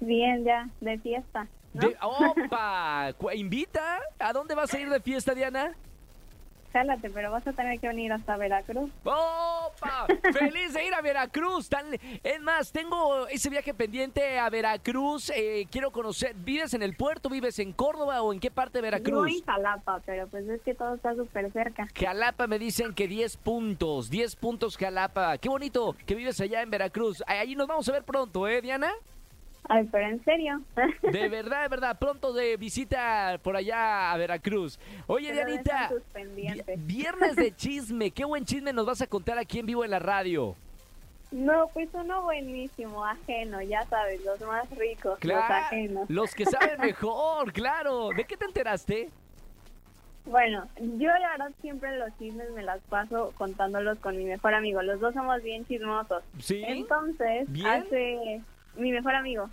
Bien, 0.00 0.44
ya, 0.44 0.68
de 0.82 0.98
fiesta. 0.98 1.48
¿no? 1.72 1.88
De- 1.88 1.96
¡Opa! 2.02 3.14
¿Invita? 3.34 4.00
¿A 4.18 4.34
dónde 4.34 4.54
vas 4.54 4.74
a 4.74 4.78
ir 4.80 4.90
de 4.90 5.00
fiesta, 5.00 5.34
Diana? 5.34 5.74
Jálate, 6.72 7.10
pero 7.10 7.30
vas 7.32 7.46
a 7.46 7.52
tener 7.52 7.80
que 7.80 7.88
venir 7.88 8.12
hasta 8.12 8.36
Veracruz. 8.36 8.90
¡Opa! 9.04 10.06
¡Feliz 10.32 10.72
de 10.72 10.86
ir 10.86 10.94
a 10.94 11.00
Veracruz! 11.00 11.68
Tan- 11.68 11.94
Es 12.22 12.40
más, 12.40 12.70
tengo 12.72 13.26
ese 13.28 13.50
viaje 13.50 13.74
pendiente 13.74 14.38
a 14.38 14.48
Veracruz. 14.50 15.30
eh, 15.34 15.66
quiero 15.70 15.90
conocer. 15.90 16.34
¿Vives 16.36 16.72
en 16.74 16.82
el 16.82 16.94
puerto? 16.96 17.28
¿Vives 17.28 17.58
en 17.58 17.72
Córdoba 17.72 18.22
o 18.22 18.32
en 18.32 18.40
qué 18.40 18.50
parte 18.50 18.78
de 18.80 18.82
No 18.82 18.86
Veracruz? 18.98 19.28
en 19.30 19.44
Jalapa, 19.44 20.00
pero 20.06 20.28
pues 20.28 20.48
es 20.48 20.60
que 20.62 20.74
todo 20.74 20.94
está 20.94 21.14
súper 21.14 21.50
cerca. 21.52 21.88
Jalapa 21.98 22.46
me 22.46 22.58
dicen 22.58 22.94
que 22.94 23.08
10 23.08 23.36
puntos, 23.38 24.10
10 24.10 24.36
puntos 24.36 24.76
Jalapa. 24.76 25.38
Qué 25.38 25.48
bonito 25.48 25.96
que 26.06 26.14
vives 26.14 26.40
allá 26.40 26.62
en 26.62 26.70
Veracruz. 26.70 27.22
Ahí 27.26 27.56
nos 27.56 27.66
vamos 27.66 27.88
a 27.88 27.92
ver 27.92 28.04
pronto, 28.04 28.46
¿eh, 28.46 28.60
Diana? 28.62 28.92
Ay, 29.68 29.88
pero 29.92 30.06
en 30.08 30.24
serio. 30.24 30.60
De 31.02 31.28
verdad, 31.28 31.62
de 31.62 31.68
verdad, 31.68 31.98
pronto 31.98 32.32
de 32.32 32.56
visita 32.56 33.38
por 33.42 33.56
allá 33.56 34.10
a 34.12 34.16
Veracruz. 34.16 34.78
Oye, 35.06 35.30
Pero 35.32 35.46
Dianita, 35.46 35.90
viernes 36.78 37.36
de 37.36 37.54
chisme, 37.56 38.10
qué 38.10 38.24
buen 38.24 38.44
chisme 38.44 38.72
nos 38.72 38.86
vas 38.86 39.00
a 39.02 39.06
contar 39.06 39.38
aquí 39.38 39.58
en 39.60 39.66
vivo 39.66 39.84
en 39.84 39.90
la 39.92 39.98
radio. 39.98 40.56
No, 41.30 41.68
pues 41.72 41.88
uno 41.92 42.22
buenísimo, 42.22 43.04
ajeno, 43.04 43.62
ya 43.62 43.84
sabes, 43.86 44.24
los 44.24 44.40
más 44.40 44.68
ricos, 44.70 45.12
los 45.12 45.18
Claro, 45.20 45.54
ajenos. 45.66 46.10
los 46.10 46.34
que 46.34 46.44
saben 46.46 46.80
mejor, 46.80 47.52
claro. 47.52 48.08
¿De 48.16 48.24
qué 48.24 48.36
te 48.36 48.46
enteraste? 48.46 49.10
Bueno, 50.26 50.66
yo 50.78 51.08
la 51.08 51.30
verdad 51.30 51.52
siempre 51.60 51.96
los 51.98 52.10
chismes 52.18 52.50
me 52.50 52.62
las 52.62 52.80
paso 52.82 53.32
contándolos 53.38 53.98
con 54.00 54.16
mi 54.16 54.24
mejor 54.24 54.54
amigo. 54.54 54.82
Los 54.82 55.00
dos 55.00 55.14
somos 55.14 55.42
bien 55.42 55.64
chismosos. 55.66 56.22
Sí. 56.40 56.62
Entonces, 56.66 57.50
Bien. 57.50 57.66
hace 57.66 58.40
mi 58.76 58.92
mejor 58.92 59.14
amigo. 59.14 59.48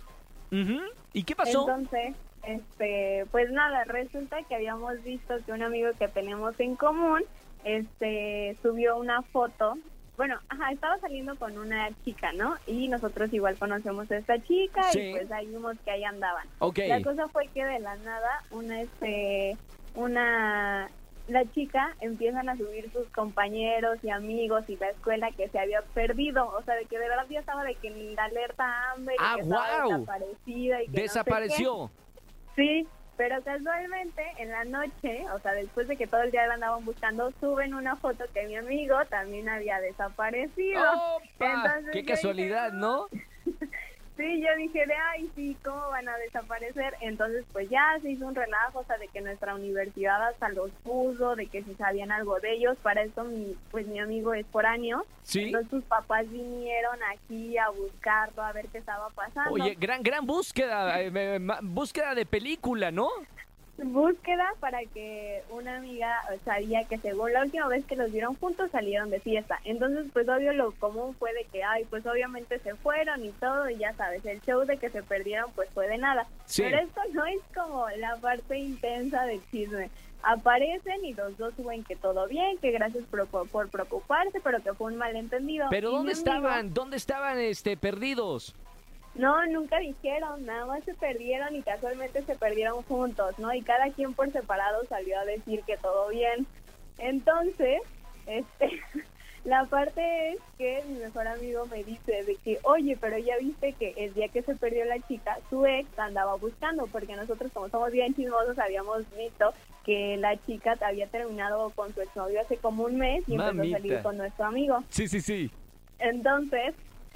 ¿Y 1.12 1.22
qué 1.24 1.36
pasó? 1.36 1.60
Entonces, 1.68 2.14
este, 2.44 3.26
pues 3.30 3.50
nada, 3.50 3.84
resulta 3.84 4.42
que 4.44 4.54
habíamos 4.54 5.02
visto 5.02 5.34
que 5.44 5.52
un 5.52 5.62
amigo 5.62 5.90
que 5.98 6.08
tenemos 6.08 6.58
en 6.60 6.76
común, 6.76 7.22
este, 7.64 8.56
subió 8.62 8.96
una 8.96 9.22
foto. 9.22 9.76
Bueno, 10.16 10.38
ajá, 10.48 10.72
estaba 10.72 10.98
saliendo 10.98 11.36
con 11.36 11.56
una 11.58 11.90
chica, 12.04 12.32
¿no? 12.32 12.56
Y 12.66 12.88
nosotros 12.88 13.32
igual 13.32 13.56
conocemos 13.56 14.10
a 14.10 14.16
esta 14.16 14.38
chica 14.42 14.82
Sí. 14.90 15.00
y 15.00 15.12
pues 15.12 15.30
ahí 15.30 15.46
vimos 15.46 15.76
que 15.84 15.90
ahí 15.92 16.02
andaban. 16.04 16.46
Ok. 16.58 16.78
La 16.88 17.02
cosa 17.02 17.28
fue 17.28 17.46
que 17.48 17.64
de 17.64 17.78
la 17.78 17.94
nada, 17.96 18.42
una, 18.50 18.80
este, 18.80 19.56
una, 19.94 20.88
la 21.28 21.44
chica 21.52 21.94
empiezan 22.00 22.48
a 22.48 22.56
subir 22.56 22.90
sus 22.92 23.06
compañeros 23.08 23.98
y 24.02 24.10
amigos 24.10 24.64
y 24.68 24.76
la 24.76 24.90
escuela 24.90 25.30
que 25.32 25.48
se 25.48 25.58
había 25.58 25.82
perdido, 25.94 26.46
o 26.48 26.62
sea, 26.62 26.74
de 26.74 26.86
que 26.86 26.98
de 26.98 27.08
verdad 27.08 27.26
ya 27.28 27.40
estaba 27.40 27.62
de 27.64 27.74
que 27.76 27.90
ni 27.90 28.14
la 28.14 28.24
alerta 28.24 28.92
hambre, 28.92 29.14
Ah, 29.18 29.34
que 29.36 29.42
estaba 29.42 29.84
guau. 29.84 30.00
desaparecida 30.00 30.82
y 30.82 30.86
que 30.86 30.90
no 30.90 30.92
sé 30.92 30.94
qué. 30.96 31.02
Desapareció. 31.02 31.90
Sí, 32.56 32.86
pero 33.16 33.42
casualmente 33.42 34.22
en 34.38 34.50
la 34.50 34.64
noche, 34.64 35.24
o 35.34 35.38
sea, 35.40 35.52
después 35.52 35.86
de 35.88 35.96
que 35.96 36.06
todo 36.06 36.22
el 36.22 36.30
día 36.30 36.46
la 36.46 36.54
andaban 36.54 36.84
buscando, 36.84 37.30
suben 37.40 37.74
una 37.74 37.96
foto 37.96 38.24
que 38.32 38.46
mi 38.46 38.56
amigo 38.56 38.96
también 39.10 39.48
había 39.48 39.80
desaparecido. 39.80 40.82
¡Opa! 41.16 41.24
Entonces 41.38 41.92
¡Qué 41.92 42.04
casualidad, 42.04 42.72
¿no? 42.72 43.06
Sí, 44.18 44.42
yo 44.42 44.48
dije 44.56 44.84
de, 44.84 44.94
ay, 44.94 45.30
sí, 45.36 45.56
¿cómo 45.64 45.90
van 45.90 46.08
a 46.08 46.18
desaparecer? 46.18 46.96
Entonces, 47.00 47.44
pues 47.52 47.70
ya 47.70 47.96
se 48.02 48.10
hizo 48.10 48.26
un 48.26 48.34
relajo, 48.34 48.80
o 48.80 48.84
sea, 48.84 48.98
de 48.98 49.06
que 49.06 49.20
nuestra 49.20 49.54
universidad 49.54 50.20
hasta 50.26 50.48
los 50.48 50.72
puso, 50.82 51.36
de 51.36 51.46
que 51.46 51.62
si 51.62 51.72
sabían 51.74 52.10
algo 52.10 52.40
de 52.40 52.54
ellos. 52.54 52.76
Para 52.82 53.02
eso, 53.02 53.22
mi, 53.22 53.56
pues 53.70 53.86
mi 53.86 54.00
amigo 54.00 54.34
es 54.34 54.44
foráneo. 54.48 55.06
Sí. 55.22 55.42
Entonces, 55.42 55.70
sus 55.70 55.84
papás 55.84 56.28
vinieron 56.32 56.98
aquí 57.14 57.56
a 57.58 57.70
buscarlo, 57.70 58.42
a 58.42 58.50
ver 58.50 58.66
qué 58.72 58.78
estaba 58.78 59.08
pasando. 59.10 59.52
Oye, 59.52 59.76
gran, 59.78 60.02
gran 60.02 60.26
búsqueda, 60.26 61.00
eh, 61.00 61.38
búsqueda 61.62 62.16
de 62.16 62.26
película, 62.26 62.90
¿no? 62.90 63.08
Búsqueda 63.84 64.46
para 64.60 64.80
que 64.92 65.42
una 65.50 65.76
amiga 65.76 66.20
sabía 66.44 66.84
que 66.84 66.98
según 66.98 67.32
la 67.32 67.42
última 67.42 67.68
vez 67.68 67.84
que 67.84 67.96
los 67.96 68.10
vieron 68.12 68.34
juntos 68.36 68.70
salieron 68.70 69.10
de 69.10 69.20
fiesta. 69.20 69.58
Entonces, 69.64 70.06
pues 70.12 70.28
obvio 70.28 70.52
lo 70.52 70.72
común 70.72 71.14
fue 71.18 71.32
de 71.34 71.44
que, 71.44 71.62
ay, 71.64 71.84
pues 71.90 72.04
obviamente 72.06 72.58
se 72.58 72.74
fueron 72.74 73.24
y 73.24 73.30
todo, 73.32 73.68
y 73.70 73.76
ya 73.78 73.92
sabes, 73.94 74.24
el 74.26 74.40
show 74.42 74.64
de 74.64 74.76
que 74.76 74.90
se 74.90 75.02
perdieron 75.02 75.50
pues 75.54 75.68
fue 75.70 75.88
de 75.88 75.98
nada. 75.98 76.26
Sí. 76.46 76.62
Pero 76.62 76.78
esto 76.78 77.00
no 77.12 77.24
es 77.26 77.40
como 77.54 77.88
la 77.98 78.16
parte 78.16 78.58
intensa 78.58 79.24
del 79.24 79.40
chisme. 79.50 79.90
Aparecen 80.22 81.04
y 81.04 81.14
los 81.14 81.38
dos 81.38 81.54
suben 81.54 81.84
que 81.84 81.94
todo 81.94 82.26
bien, 82.26 82.58
que 82.58 82.72
gracias 82.72 83.04
por, 83.04 83.26
por 83.48 83.68
preocuparse, 83.70 84.40
pero 84.42 84.60
que 84.62 84.74
fue 84.74 84.92
un 84.92 84.98
malentendido. 84.98 85.68
Pero 85.70 85.90
Y 85.90 85.92
¿dónde 85.92 86.12
amigo- 86.12 86.18
estaban? 86.28 86.74
¿Dónde 86.74 86.96
estaban 86.96 87.38
este 87.38 87.76
perdidos? 87.76 88.54
No, 89.18 89.44
nunca 89.46 89.78
dijeron, 89.80 90.46
nada 90.46 90.64
más 90.66 90.84
se 90.84 90.94
perdieron 90.94 91.54
y 91.56 91.62
casualmente 91.62 92.22
se 92.22 92.36
perdieron 92.36 92.82
juntos, 92.84 93.36
¿no? 93.38 93.52
Y 93.52 93.62
cada 93.62 93.90
quien 93.90 94.14
por 94.14 94.30
separado 94.30 94.84
salió 94.88 95.18
a 95.18 95.24
decir 95.24 95.62
que 95.66 95.76
todo 95.76 96.08
bien. 96.08 96.46
Entonces, 96.98 97.82
este, 98.26 98.80
la 99.44 99.64
parte 99.64 100.32
es 100.32 100.38
que 100.56 100.84
mi 100.88 100.98
mejor 101.00 101.26
amigo 101.26 101.66
me 101.66 101.82
dice 101.82 102.22
de 102.22 102.36
que, 102.36 102.60
oye, 102.62 102.96
pero 103.00 103.18
ya 103.18 103.36
viste 103.38 103.72
que 103.72 103.92
el 103.96 104.14
día 104.14 104.28
que 104.28 104.42
se 104.42 104.54
perdió 104.54 104.84
la 104.84 105.00
chica, 105.00 105.36
su 105.50 105.66
ex 105.66 105.86
andaba 105.98 106.36
buscando, 106.36 106.86
porque 106.86 107.16
nosotros 107.16 107.50
como 107.52 107.68
somos 107.70 107.90
bien 107.90 108.14
chismosos 108.14 108.56
habíamos 108.58 109.04
visto 109.16 109.52
que 109.84 110.16
la 110.18 110.36
chica 110.44 110.76
había 110.80 111.08
terminado 111.08 111.70
con 111.70 111.92
su 111.92 112.02
exnovio 112.02 112.40
hace 112.40 112.56
como 112.58 112.84
un 112.84 112.98
mes 112.98 113.24
y 113.26 113.32
empezó 113.32 113.50
a 113.50 113.54
salir 113.54 113.72
Mamita. 113.72 114.02
con 114.02 114.16
nuestro 114.16 114.44
amigo. 114.44 114.84
Sí, 114.90 115.08
sí, 115.08 115.20
sí. 115.20 115.50
Entonces, 115.98 116.74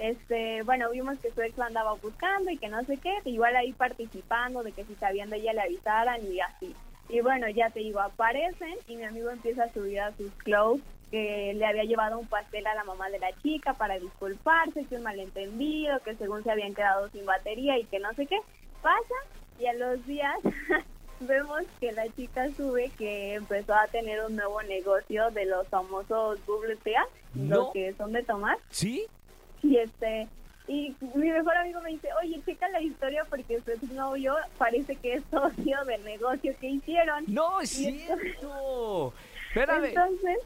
este, 0.09 0.61
bueno, 0.63 0.89
vimos 0.91 1.17
que 1.19 1.31
su 1.31 1.41
ex 1.41 1.57
lo 1.57 1.63
andaba 1.63 1.93
buscando 1.93 2.51
y 2.51 2.57
que 2.57 2.67
no 2.67 2.83
sé 2.83 2.97
qué, 2.97 3.13
igual 3.25 3.55
ahí 3.55 3.71
participando 3.71 4.61
de 4.61 4.71
que 4.73 4.83
si 4.83 4.95
sabían 4.95 5.29
de 5.29 5.37
ella 5.37 5.53
le 5.53 5.61
avisaran 5.61 6.19
y 6.29 6.39
así. 6.41 6.75
Y 7.09 7.21
bueno, 7.21 7.47
ya 7.49 7.69
te 7.69 7.79
digo, 7.79 7.99
aparecen 8.01 8.75
y 8.87 8.95
mi 8.97 9.03
amigo 9.05 9.29
empieza 9.29 9.63
a 9.63 9.73
subir 9.73 9.99
a 10.01 10.11
sus 10.17 10.31
clothes 10.43 10.83
que 11.09 11.53
le 11.55 11.65
había 11.65 11.83
llevado 11.83 12.17
un 12.19 12.27
pastel 12.27 12.65
a 12.67 12.73
la 12.75 12.83
mamá 12.83 13.09
de 13.09 13.19
la 13.19 13.31
chica 13.41 13.73
para 13.75 13.99
disculparse, 13.99 14.83
que 14.85 14.95
un 14.95 15.03
malentendido, 15.03 15.99
que 16.01 16.15
según 16.15 16.43
se 16.43 16.51
habían 16.51 16.73
quedado 16.73 17.07
sin 17.09 17.25
batería 17.25 17.77
y 17.77 17.85
que 17.85 17.99
no 17.99 18.11
sé 18.13 18.25
qué. 18.25 18.39
Pasa 18.81 19.15
y 19.59 19.67
a 19.67 19.73
los 19.73 20.05
días 20.07 20.35
vemos 21.19 21.61
que 21.79 21.91
la 21.91 22.07
chica 22.09 22.49
sube 22.57 22.91
que 22.97 23.35
empezó 23.35 23.73
a 23.73 23.87
tener 23.87 24.23
un 24.25 24.35
nuevo 24.35 24.61
negocio 24.63 25.29
de 25.31 25.45
los 25.45 25.67
famosos 25.67 26.45
bubble 26.45 26.75
tea, 26.77 27.05
No. 27.35 27.55
los 27.57 27.73
que 27.73 27.93
son 27.93 28.11
de 28.11 28.23
tomar. 28.23 28.57
¿Sí? 28.69 29.05
Y 29.63 29.77
este 29.77 30.27
y 30.67 30.95
mi 31.13 31.29
mejor 31.29 31.57
amigo 31.57 31.81
me 31.81 31.89
dice, 31.89 32.07
oye, 32.21 32.41
checa 32.45 32.69
la 32.69 32.81
historia 32.81 33.25
porque 33.29 33.59
su 33.61 33.93
novio 33.93 34.35
parece 34.57 34.95
que 34.95 35.15
es 35.15 35.23
socio 35.29 35.83
del 35.85 36.03
negocio 36.05 36.53
que 36.59 36.69
hicieron. 36.69 37.25
No, 37.27 37.59
es 37.59 37.77
Y 37.79 37.99
cierto. 37.99 39.13
Espérame. 39.49 39.85
Entonces, 39.87 40.37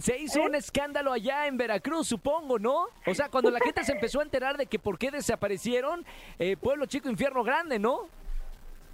Se 0.00 0.18
hizo 0.18 0.42
un 0.42 0.54
escándalo 0.56 1.12
allá 1.12 1.46
en 1.46 1.56
Veracruz, 1.56 2.08
supongo, 2.08 2.58
¿no? 2.58 2.86
O 3.06 3.14
sea, 3.14 3.28
cuando 3.28 3.50
la 3.50 3.60
gente 3.60 3.84
se 3.84 3.92
empezó 3.92 4.20
a 4.20 4.24
enterar 4.24 4.56
de 4.56 4.66
que 4.66 4.78
por 4.78 4.98
qué 4.98 5.10
desaparecieron, 5.10 6.04
eh, 6.38 6.56
pueblo 6.56 6.86
chico, 6.86 7.08
infierno 7.08 7.44
grande, 7.44 7.78
¿no? 7.78 8.08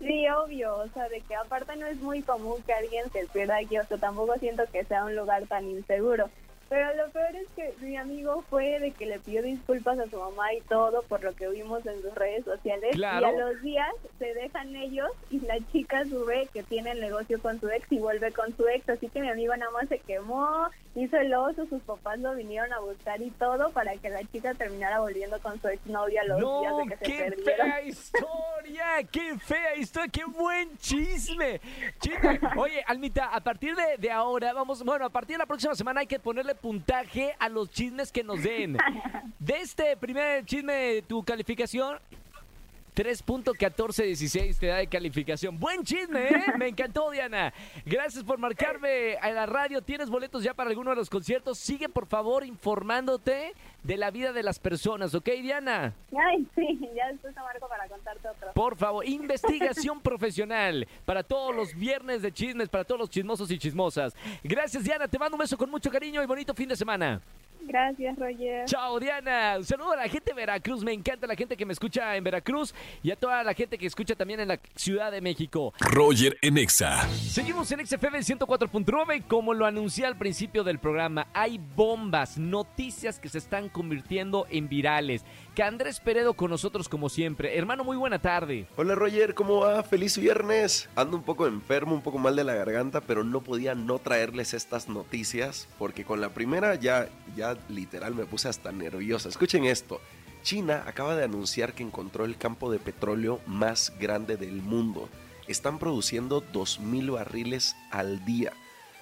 sí, 0.01 0.29
obvio, 0.29 0.77
o 0.77 0.89
sea, 0.89 1.09
de 1.09 1.21
que 1.23 1.35
aparte 1.35 1.77
no 1.77 1.87
es 1.87 1.99
muy 2.01 2.21
común 2.23 2.63
que 2.67 2.75
alguien 2.75 3.11
se 3.11 3.27
pierda 3.33 3.57
aquí, 3.57 3.79
o 3.79 3.85
sea, 3.85 3.97
tampoco 3.97 4.35
siento 4.39 4.65
que 4.71 4.85
sea 4.85 5.05
un 5.05 5.17
lugar 5.17 5.47
tan 5.47 5.65
inseguro. 5.69 6.29
Pero 6.75 6.93
lo 6.97 7.09
peor 7.13 7.37
es 7.37 7.47
que 7.55 7.73
mi 7.87 7.97
amigo 7.97 8.43
fue 8.51 8.81
de 8.81 8.91
que 8.91 9.07
le 9.07 9.21
pidió 9.21 9.45
disculpas 9.45 9.97
a 9.97 10.11
su 10.11 10.19
mamá 10.19 10.53
y 10.55 10.61
todo 10.63 11.03
por 11.03 11.23
lo 11.23 11.33
que 11.33 11.49
vimos 11.49 11.87
en 11.87 12.03
sus 12.03 12.13
redes 12.17 12.45
sociales. 12.45 12.97
Claro. 12.97 13.21
Y 13.21 13.31
a 13.31 13.33
los 13.33 13.63
días 13.63 13.95
se 14.19 14.35
dejan 14.35 14.75
ellos 14.75 15.09
y 15.31 15.39
la 15.39 15.61
chica 15.71 16.05
sube 16.05 16.49
que 16.53 16.65
tiene 16.65 16.91
el 16.91 17.01
negocio 17.01 17.41
con 17.41 17.61
su 17.61 17.69
ex 17.69 17.87
y 17.93 18.01
vuelve 18.01 18.33
con 18.33 18.57
su 18.57 18.67
ex. 18.67 18.89
Así 18.89 19.09
que 19.09 19.21
mi 19.21 19.29
amigo 19.29 19.57
nada 19.57 19.71
más 19.71 19.89
se 19.89 20.01
quemó, 20.01 20.69
hizo 20.97 21.17
el 21.17 21.35
oso, 21.35 21.67
sus 21.67 21.83
papás 21.83 22.19
lo 22.21 22.35
vinieron 22.35 22.73
a 22.73 22.79
buscar 22.81 23.21
y 23.21 23.31
todo 23.33 23.71
para 23.71 23.97
que 23.97 24.09
la 24.11 24.23
chica 24.25 24.55
terminara 24.55 25.01
volviendo 25.01 25.39
con 25.41 25.61
su 25.61 25.69
exnovia 25.69 26.23
a 26.23 26.25
los 26.25 26.39
días 26.39 26.73
No, 26.73 26.79
de 26.79 26.85
que 26.87 26.97
se 26.97 27.05
qué 27.05 27.19
perdieron. 27.31 27.45
fea 27.57 27.83
historia, 27.83 28.85
qué 29.11 29.39
fea 29.39 29.77
historia, 29.77 30.11
qué 30.13 30.25
buen 30.25 30.77
chisme. 30.79 31.61
Chisme. 32.01 32.41
Oye, 32.57 32.85
Almita, 32.87 33.27
a 33.27 33.41
partir 33.41 33.75
de, 33.77 33.97
de 33.99 34.11
ahora, 34.11 34.53
vamos, 34.53 34.83
bueno, 34.85 35.05
a 35.07 35.11
partir 35.11 35.35
de 35.35 35.39
la 35.39 35.47
próxima 35.47 35.75
semana 35.75 36.01
hay 36.01 36.07
que 36.07 36.19
ponerle 36.19 36.55
puntaje 36.55 37.35
a 37.39 37.49
los 37.49 37.71
chismes 37.71 38.13
que 38.13 38.23
nos 38.23 38.43
den. 38.43 38.77
De 39.39 39.57
este 39.59 39.97
primer 39.97 40.45
chisme, 40.45 41.03
tu 41.09 41.23
calificación, 41.25 41.99
3.1416 42.95 44.59
te 44.59 44.67
da 44.67 44.77
de 44.77 44.87
calificación. 44.87 45.59
Buen 45.59 45.83
chisme, 45.83 46.29
¿eh? 46.29 46.45
Me 46.59 46.69
encantó, 46.69 47.11
Diana. 47.11 47.53
Gracias 47.85 48.23
por 48.23 48.39
marcarme 48.39 49.17
a 49.17 49.31
la 49.31 49.47
radio. 49.47 49.83
¿Tienes 49.83 50.09
boletos 50.09 50.43
ya 50.43 50.55
para 50.55 50.71
alguno 50.71 50.91
de 50.91 50.97
los 50.97 51.11
conciertos? 51.11 51.59
Sigue, 51.59 51.89
por 51.89 52.07
favor, 52.07 52.45
informándote 52.45 53.55
de 53.83 53.97
la 53.97 54.11
vida 54.11 54.33
de 54.33 54.43
las 54.43 54.59
personas, 54.59 55.15
¿ok, 55.15 55.29
Diana? 55.43 55.93
Ay, 56.17 56.47
sí, 56.55 56.81
ya 56.97 57.09
después 57.13 57.35
te 57.35 57.41
marco 57.41 57.69
para 57.69 57.87
contarte 57.87 58.29
otro. 58.29 58.53
Por 58.55 58.77
favor, 58.77 59.07
investigación 59.07 60.01
profesional 60.03 60.89
para 61.05 61.23
todos 61.23 61.55
los 61.55 61.75
viernes 61.75 62.23
de 62.23 62.33
chismes, 62.33 62.69
para 62.69 62.85
todos 62.85 63.01
los 63.01 63.11
chismosos 63.11 63.51
y 63.51 63.59
chismosas. 63.59 64.15
Gracias, 64.43 64.85
Diana. 64.85 65.07
Te 65.07 65.19
mando 65.19 65.37
un 65.37 65.41
beso 65.41 65.59
con 65.59 65.71
mucho 65.71 65.91
cariño 65.91 66.23
y 66.23 66.27
bonito 66.27 66.55
fin 66.55 66.69
de 66.69 66.77
semana. 66.77 67.21
Gracias, 67.67 68.17
Roger. 68.19 68.65
Chao, 68.67 68.99
Diana. 69.01 69.55
Un 69.59 69.65
saludo 69.65 69.93
a 69.93 69.97
la 69.97 70.09
gente 70.09 70.31
de 70.31 70.35
Veracruz. 70.35 70.85
Me 70.85 70.93
encanta 70.93 71.27
la 71.27 71.35
gente 71.35 71.57
que 71.57 71.65
me 71.65 71.73
escucha 71.73 72.17
en 72.17 72.25
Veracruz 72.25 72.75
y 73.03 73.11
a 73.11 73.17
toda 73.17 73.43
la 73.43 73.55
gente 73.55 73.79
que 73.79 73.87
escucha 73.87 74.15
también 74.15 74.41
en 74.41 74.49
la 74.49 74.61
Ciudad 74.75 75.11
de 75.11 75.21
México. 75.21 75.73
Roger 75.81 76.37
en 76.43 76.59
Exa. 76.59 77.09
Seguimos 77.09 77.71
en 77.73 77.87
XFM 77.87 78.19
104.9 78.19 79.17
y 79.17 79.21
como 79.23 79.55
lo 79.55 79.67
anuncié 79.67 80.07
al 80.07 80.17
principio 80.17 80.65
del 80.65 80.79
programa, 80.79 81.27
hay 81.33 81.59
bombas, 81.77 82.39
noticias 82.39 83.19
que 83.19 83.29
se 83.29 83.39
están 83.39 83.69
convirtiendo 83.69 84.47
en 84.51 84.69
virales. 84.69 85.25
Que 85.55 85.63
Andrés 85.63 86.01
Peredo 86.01 86.35
con 86.35 86.51
nosotros 86.51 86.89
como 86.89 87.09
siempre. 87.09 87.57
Hermano, 87.57 87.85
muy 87.85 87.97
buena 87.97 88.21
tarde. 88.21 88.67
Hola 88.75 88.97
Roger, 88.97 89.35
¿cómo 89.35 89.61
va? 89.61 89.85
Feliz 89.85 90.19
viernes. 90.19 90.89
Ando 90.97 91.17
un 91.17 91.23
poco 91.23 91.47
enfermo, 91.47 91.95
un 91.95 92.03
poco 92.03 92.19
mal 92.19 92.35
de 92.35 92.43
la 92.43 92.55
garganta, 92.55 93.01
pero 93.01 93.23
no 93.23 93.41
podía 93.41 93.77
no 93.77 94.01
traerles 94.01 94.53
estas 94.53 94.89
noticias 94.89 95.69
porque 95.79 96.05
con 96.05 96.21
la 96.21 96.31
primera 96.31 96.75
ya, 96.75 97.09
ya 97.37 97.57
literal 97.69 98.17
me 98.17 98.25
puse 98.25 98.49
hasta 98.49 98.73
nerviosa. 98.73 99.29
Escuchen 99.29 99.65
esto. 99.65 100.01
China 100.43 100.83
acaba 100.89 101.15
de 101.15 101.23
anunciar 101.23 101.73
que 101.73 101.85
encontró 101.85 102.25
el 102.25 102.37
campo 102.37 102.73
de 102.73 102.81
petróleo 102.81 103.39
más 103.47 103.93
grande 104.01 104.37
del 104.37 104.61
mundo. 104.61 105.09
Están 105.47 105.79
produciendo 105.79 106.43
2.000 106.53 107.13
barriles 107.13 107.77
al 107.93 108.25
día. 108.25 108.53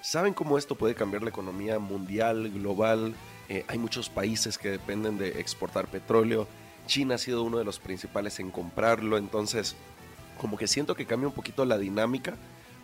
¿Saben 0.01 0.35
cómo 0.35 0.59
esto 0.59 0.75
puede 0.75 0.93
cambiar 0.93 1.23
la 1.23 1.29
economía 1.29 1.79
mundial, 1.79 2.51
global? 2.51 3.15
Eh, 3.49 3.65
hay 3.67 3.77
muchos 3.77 4.09
países 4.09 4.57
que 4.57 4.69
dependen 4.69 5.17
de 5.17 5.39
exportar 5.39 5.87
petróleo. 5.87 6.47
China 6.87 7.15
ha 7.15 7.17
sido 7.17 7.43
uno 7.43 7.57
de 7.57 7.65
los 7.65 7.79
principales 7.79 8.39
en 8.39 8.51
comprarlo, 8.51 9.17
entonces 9.17 9.75
como 10.37 10.57
que 10.57 10.67
siento 10.67 10.95
que 10.95 11.05
cambia 11.05 11.27
un 11.27 11.33
poquito 11.33 11.65
la 11.65 11.77
dinámica. 11.77 12.35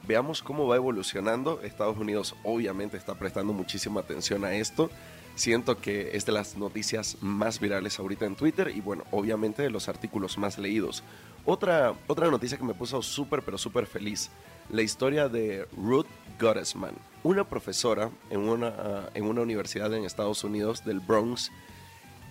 Veamos 0.08 0.42
cómo 0.42 0.68
va 0.68 0.76
evolucionando. 0.78 1.62
Estados 1.62 1.98
Unidos 1.98 2.36
obviamente 2.44 2.98
está 2.98 3.16
prestando 3.16 3.54
muchísima 3.54 4.00
atención 4.02 4.46
a 4.46 4.54
esto. 4.54 4.90
Siento 5.36 5.80
que 5.80 6.12
es 6.14 6.26
de 6.26 6.32
las 6.32 6.58
noticias 6.58 7.18
más 7.22 7.60
virales 7.60 8.00
ahorita 8.00 8.26
en 8.26 8.36
Twitter 8.36 8.74
y 8.76 8.82
bueno, 8.82 9.04
obviamente 9.12 9.62
de 9.62 9.70
los 9.70 9.88
artículos 9.88 10.38
más 10.38 10.58
leídos. 10.58 11.04
Otra, 11.46 11.94
otra 12.08 12.30
noticia 12.30 12.58
que 12.58 12.64
me 12.64 12.74
puso 12.74 13.02
súper 13.02 13.42
pero 13.44 13.58
súper 13.58 13.86
feliz. 13.86 14.30
La 14.70 14.82
historia 14.82 15.30
de 15.30 15.66
Ruth 15.76 16.08
Gottesman, 16.40 16.94
una 17.24 17.44
profesora 17.44 18.12
en 18.30 18.42
una, 18.42 18.68
ah, 18.68 19.10
en 19.14 19.26
una 19.26 19.42
universidad 19.42 19.94
en 19.94 20.06
Estados 20.06 20.44
Unidos 20.44 20.86
del 20.86 21.00
Bronx, 21.00 21.52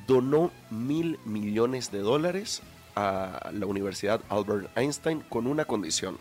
donó 0.07 0.51
mil 0.71 1.19
millones 1.25 1.91
de 1.91 2.01
dólares 2.01 2.63
a 2.97 3.51
la 3.53 3.67
Universidad 3.67 4.23
Albert 4.29 4.71
Einstein 4.77 5.21
con 5.21 5.47
una 5.47 5.67
condición, 5.67 6.19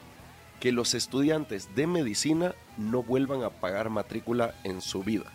que 0.60 0.72
los 0.72 0.94
estudiantes 0.94 1.74
de 1.76 1.88
medicina 1.88 2.56
no 2.78 3.04
vuelvan 3.04 3.44
a 3.44 3.50
pagar 3.50 3.90
matrícula 3.90 4.54
en 4.64 4.82
su 4.82 5.04
vida. 5.04 5.26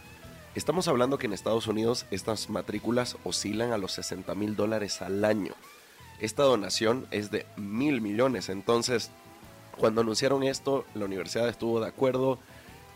Estamos 0.54 0.86
hablando 0.86 1.16
que 1.16 1.26
en 1.26 1.32
Estados 1.32 1.66
Unidos 1.66 2.06
estas 2.10 2.50
matrículas 2.50 3.16
oscilan 3.24 3.72
a 3.72 3.78
los 3.78 3.92
60 3.92 4.34
mil 4.34 4.54
dólares 4.54 5.00
al 5.00 5.24
año. 5.24 5.54
Esta 6.20 6.42
donación 6.42 7.06
es 7.10 7.30
de 7.30 7.46
mil 7.56 8.00
millones, 8.02 8.50
entonces 8.50 9.10
cuando 9.78 10.02
anunciaron 10.02 10.42
esto, 10.42 10.84
la 10.94 11.06
universidad 11.06 11.48
estuvo 11.48 11.80
de 11.80 11.88
acuerdo, 11.88 12.38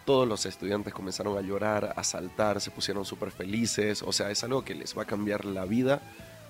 todos 0.07 0.27
los 0.27 0.47
estudiantes 0.47 0.95
comenzaron 0.95 1.37
a 1.37 1.43
llorar, 1.43 1.93
a 1.97 2.05
saltar, 2.05 2.61
se 2.61 2.71
pusieron 2.71 3.05
súper 3.05 3.33
felices, 3.33 4.03
o 4.03 4.13
sea, 4.13 4.31
es 4.31 4.43
algo 4.45 4.65
que 4.65 4.75
les 4.75 4.97
va 4.97 5.03
a 5.03 5.05
cambiar 5.05 5.45
la 5.45 5.67
vida. 5.67 6.01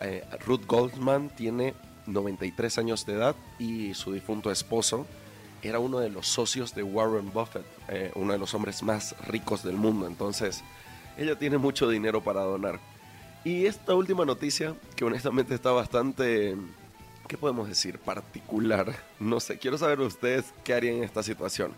Eh, 0.00 0.22
Ruth 0.44 0.66
Goldman 0.66 1.30
tiene 1.30 1.74
93 2.06 2.78
años 2.78 3.06
de 3.06 3.14
edad 3.14 3.34
y 3.58 3.94
su 3.94 4.12
difunto 4.12 4.52
esposo 4.52 5.06
era 5.62 5.78
uno 5.78 5.98
de 5.98 6.10
los 6.10 6.28
socios 6.28 6.74
de 6.74 6.82
Warren 6.82 7.32
Buffett, 7.32 7.64
eh, 7.88 8.12
uno 8.14 8.34
de 8.34 8.38
los 8.38 8.52
hombres 8.54 8.82
más 8.82 9.16
ricos 9.26 9.64
del 9.64 9.76
mundo, 9.76 10.06
entonces 10.06 10.62
ella 11.16 11.36
tiene 11.38 11.56
mucho 11.56 11.88
dinero 11.88 12.22
para 12.22 12.42
donar. 12.42 12.78
Y 13.42 13.64
esta 13.64 13.94
última 13.94 14.26
noticia, 14.26 14.74
que 14.96 15.04
honestamente 15.04 15.54
está 15.54 15.70
bastante, 15.70 16.56
¿qué 17.26 17.38
podemos 17.38 17.68
decir? 17.68 17.98
Particular. 17.98 18.94
No 19.18 19.40
sé, 19.40 19.58
quiero 19.58 19.78
saber 19.78 20.00
ustedes 20.00 20.52
qué 20.62 20.74
harían 20.74 20.96
en 20.96 21.04
esta 21.04 21.22
situación. 21.22 21.72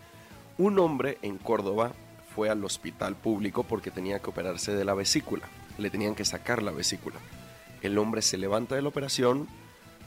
Un 0.59 0.81
hombre 0.81 1.19
en 1.23 1.39
Córdoba 1.39 1.93
fue 2.35 2.51
al 2.51 2.65
hospital 2.65 3.15
público 3.15 3.63
porque 3.63 3.93
tenía 3.93 4.19
que 4.19 4.31
operarse 4.31 4.75
de 4.75 4.85
la 4.85 4.93
vesícula. 4.93 5.47
Le 5.79 5.89
tenían 5.89 6.17
que 6.17 6.25
sacar 6.25 6.65
la 6.65 6.73
vesícula. 6.73 7.15
El 7.81 7.97
hombre 7.97 8.23
se 8.23 8.39
levanta 8.39 8.75
de 8.75 8.83
la 8.83 8.89
operación, 8.89 9.47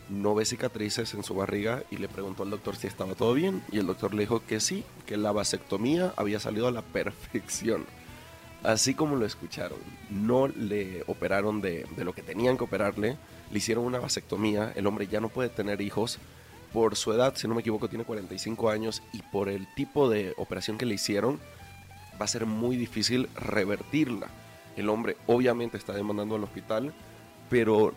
no 0.10 0.36
ve 0.36 0.44
cicatrices 0.44 1.14
en 1.14 1.24
su 1.24 1.36
barriga 1.36 1.84
y 1.90 1.96
le 1.96 2.10
preguntó 2.10 2.44
al 2.44 2.50
doctor 2.50 2.76
si 2.76 2.88
estaba 2.88 3.16
todo 3.16 3.34
bien. 3.34 3.64
Y 3.72 3.78
el 3.78 3.88
doctor 3.88 4.14
le 4.14 4.24
dijo 4.24 4.44
que 4.46 4.60
sí, 4.60 4.84
que 5.06 5.16
la 5.16 5.32
vasectomía 5.32 6.14
había 6.18 6.42
salido 6.42 6.68
a 6.68 6.72
la 6.72 6.82
perfección. 6.82 7.86
Así 8.62 8.94
como 8.94 9.16
lo 9.16 9.26
escucharon, 9.26 9.80
no 10.10 10.50
le 10.50 11.06
operaron 11.08 11.62
de, 11.62 11.86
de 11.96 12.04
lo 12.04 12.12
que 12.14 12.24
tenían 12.24 12.58
que 12.58 12.66
operarle, 12.66 13.18
le 13.52 13.58
hicieron 13.58 13.86
una 13.86 14.00
vasectomía, 14.00 14.74
el 14.76 14.86
hombre 14.86 15.08
ya 15.08 15.22
no 15.22 15.30
puede 15.30 15.48
tener 15.48 15.80
hijos, 15.80 16.20
por 16.74 16.96
su 16.96 17.12
edad, 17.14 17.36
si 17.36 17.48
no 17.48 17.56
me 17.56 17.62
equivoco, 17.62 17.90
tiene 17.90 18.06
45 18.06 18.70
años 18.70 19.04
y 19.14 19.22
por 19.22 19.50
el 19.50 19.68
tipo 19.76 20.10
de 20.10 20.34
operación 20.38 20.78
que 20.78 20.86
le 20.86 20.96
hicieron, 20.96 21.40
va 22.20 22.26
a 22.26 22.28
ser 22.28 22.46
muy 22.46 22.78
difícil 22.78 23.30
revertirla. 23.36 24.28
El 24.78 24.90
hombre 24.90 25.18
obviamente 25.28 25.78
está 25.78 25.94
demandando 25.94 26.36
al 26.36 26.44
hospital, 26.44 26.94
pero 27.50 27.94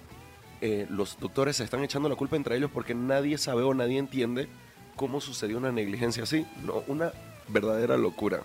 eh, 0.61 0.87
los 0.91 1.19
doctores 1.19 1.57
se 1.57 1.65
están 1.65 1.85
echando 1.85 2.09
la 2.09 2.17
culpa 2.17 2.37
entre 2.37 2.57
ellos 2.57 2.71
porque 2.73 2.95
nadie 2.95 3.39
sabe 3.39 3.63
o 3.63 3.75
nadie 3.75 3.99
entiende 3.99 4.49
cómo 4.97 5.21
sucedió 5.21 5.59
una 5.59 5.73
negligencia 5.73 6.23
así. 6.23 6.47
No, 6.65 6.83
una 6.89 7.13
verdadera 7.49 7.97
locura. 7.97 8.43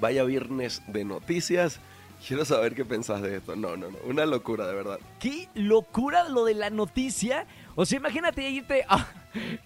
Vaya 0.00 0.24
viernes 0.24 0.82
de 0.86 1.04
noticias. 1.04 1.80
Quiero 2.26 2.44
saber 2.44 2.74
qué 2.74 2.84
pensás 2.84 3.22
de 3.22 3.36
esto. 3.36 3.56
No, 3.56 3.76
no, 3.76 3.90
no. 3.90 3.98
Una 4.04 4.26
locura, 4.26 4.66
de 4.66 4.74
verdad. 4.74 5.00
Qué 5.18 5.48
locura 5.54 6.28
lo 6.28 6.44
de 6.44 6.54
la 6.54 6.70
noticia. 6.70 7.46
O 7.74 7.86
sea, 7.86 7.98
imagínate 7.98 8.48
irte 8.48 8.84
a, 8.88 9.08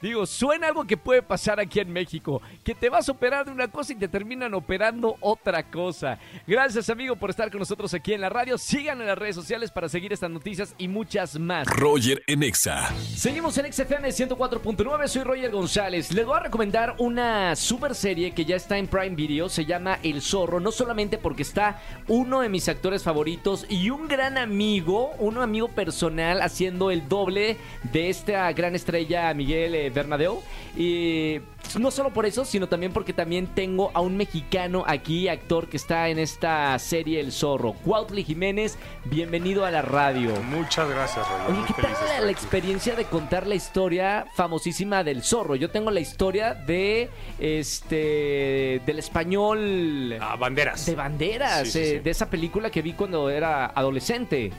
Digo, 0.01 0.27
suena 0.27 0.69
algo 0.69 0.85
que 0.85 0.97
puede 0.97 1.23
pasar 1.23 1.59
aquí 1.59 1.81
en 1.81 1.93
México, 1.93 2.43
que 2.63 2.75
te 2.75 2.91
vas 2.91 3.09
a 3.09 3.13
operar 3.13 3.47
de 3.47 3.53
una 3.53 3.69
cosa 3.69 3.93
y 3.93 3.97
te 3.97 4.09
terminan 4.09 4.53
operando 4.55 5.17
otra 5.21 5.63
cosa. 5.63 6.19
Gracias, 6.47 6.91
amigo, 6.91 7.17
por 7.17 7.31
estar 7.31 7.51
con 7.51 7.61
nosotros 7.61 7.95
aquí 7.95 8.13
en 8.13 8.21
la 8.21 8.29
radio. 8.29 8.59
Sigan 8.59 9.01
en 9.01 9.07
las 9.07 9.19
redes 9.19 9.37
sociales 9.37 9.71
para 9.71 9.89
seguir 9.89 10.13
estas 10.13 10.31
noticias 10.31 10.75
y 10.79 10.89
muchas 10.89 11.39
más. 11.39 11.67
Roger 11.67 12.23
en 12.27 12.43
Exa. 12.43 12.93
Seguimos 13.17 13.57
en 13.59 13.73
XFM 13.73 14.09
104.9, 14.09 15.09
soy 15.09 15.23
Roger 15.23 15.51
González. 15.51 16.13
Les 16.13 16.27
voy 16.27 16.37
a 16.37 16.41
recomendar 16.41 16.97
una 16.99 17.57
super 17.57 17.95
serie 17.95 18.33
que 18.33 18.45
ya 18.45 18.57
está 18.57 18.77
en 18.77 18.87
Prime 18.87 19.17
Video, 19.17 19.49
se 19.49 19.65
llama 19.65 19.99
El 20.03 20.21
Zorro, 20.21 20.61
no 20.61 20.73
solamente 20.73 21.17
porque 21.19 21.43
está 21.43 21.81
uno 22.09 22.41
de 22.41 22.49
mis 22.49 22.69
actores 22.69 23.03
favoritos 23.03 23.67
y 23.69 23.91
un 23.91 24.09
gran 24.09 24.37
amigo, 24.37 25.13
un 25.19 25.39
amigo 25.39 25.69
personal 25.69 26.43
haciendo 26.43 26.91
el 26.91 27.09
doble 27.09 27.57
de 27.93 28.11
esta 28.11 28.53
gran 28.53 28.75
estrella 28.75 29.33
Miguel 29.33 29.54
eh, 29.63 29.91
Bernadeu. 29.91 30.43
Y 30.77 31.41
no 31.79 31.91
solo 31.91 32.13
por 32.13 32.27
eso, 32.27 32.45
sino 32.45 32.69
también 32.69 32.93
porque 32.93 33.13
también 33.13 33.47
tengo 33.47 33.91
a 33.95 34.01
un 34.01 34.17
mexicano 34.17 34.85
aquí, 34.87 35.29
actor 35.29 35.69
que 35.69 35.77
está 35.77 36.09
en 36.09 36.19
esta 36.19 36.77
serie 36.79 37.21
El 37.21 37.31
Zorro. 37.33 37.73
Cuautli 37.73 38.25
Jiménez, 38.25 38.77
bienvenido 39.05 39.65
a 39.65 39.71
la 39.71 39.83
radio. 39.83 40.33
Muchas 40.43 40.89
gracias, 40.89 41.27
Roger. 41.29 41.55
Oye, 41.57 41.65
¿qué 41.77 41.83
tal 41.83 42.27
la, 42.27 42.31
experiencia 42.33 42.97
de 42.97 43.05
contar 43.05 43.47
la 43.47 43.55
historia 43.55 44.27
famosísima 44.35 45.05
del 45.05 45.23
zorro? 45.23 45.55
Yo 45.57 45.71
tengo 45.71 45.91
la 45.93 46.01
historia 46.01 46.55
de 46.55 47.09
este 47.39 48.81
del 48.85 48.99
español 48.99 50.17
Ah, 50.21 50.37
banderas. 50.37 50.87
de 50.87 50.95
banderas, 50.95 51.63
Sí, 51.69 51.71
sí, 51.73 51.79
eh, 51.79 51.85
sí. 51.85 51.99
de 52.01 52.11
esa 52.11 52.29
película 52.31 52.71
que 52.71 52.83
vi 52.83 52.93
cuando 52.95 53.31
era 53.31 53.67
adolescente. 53.67 54.51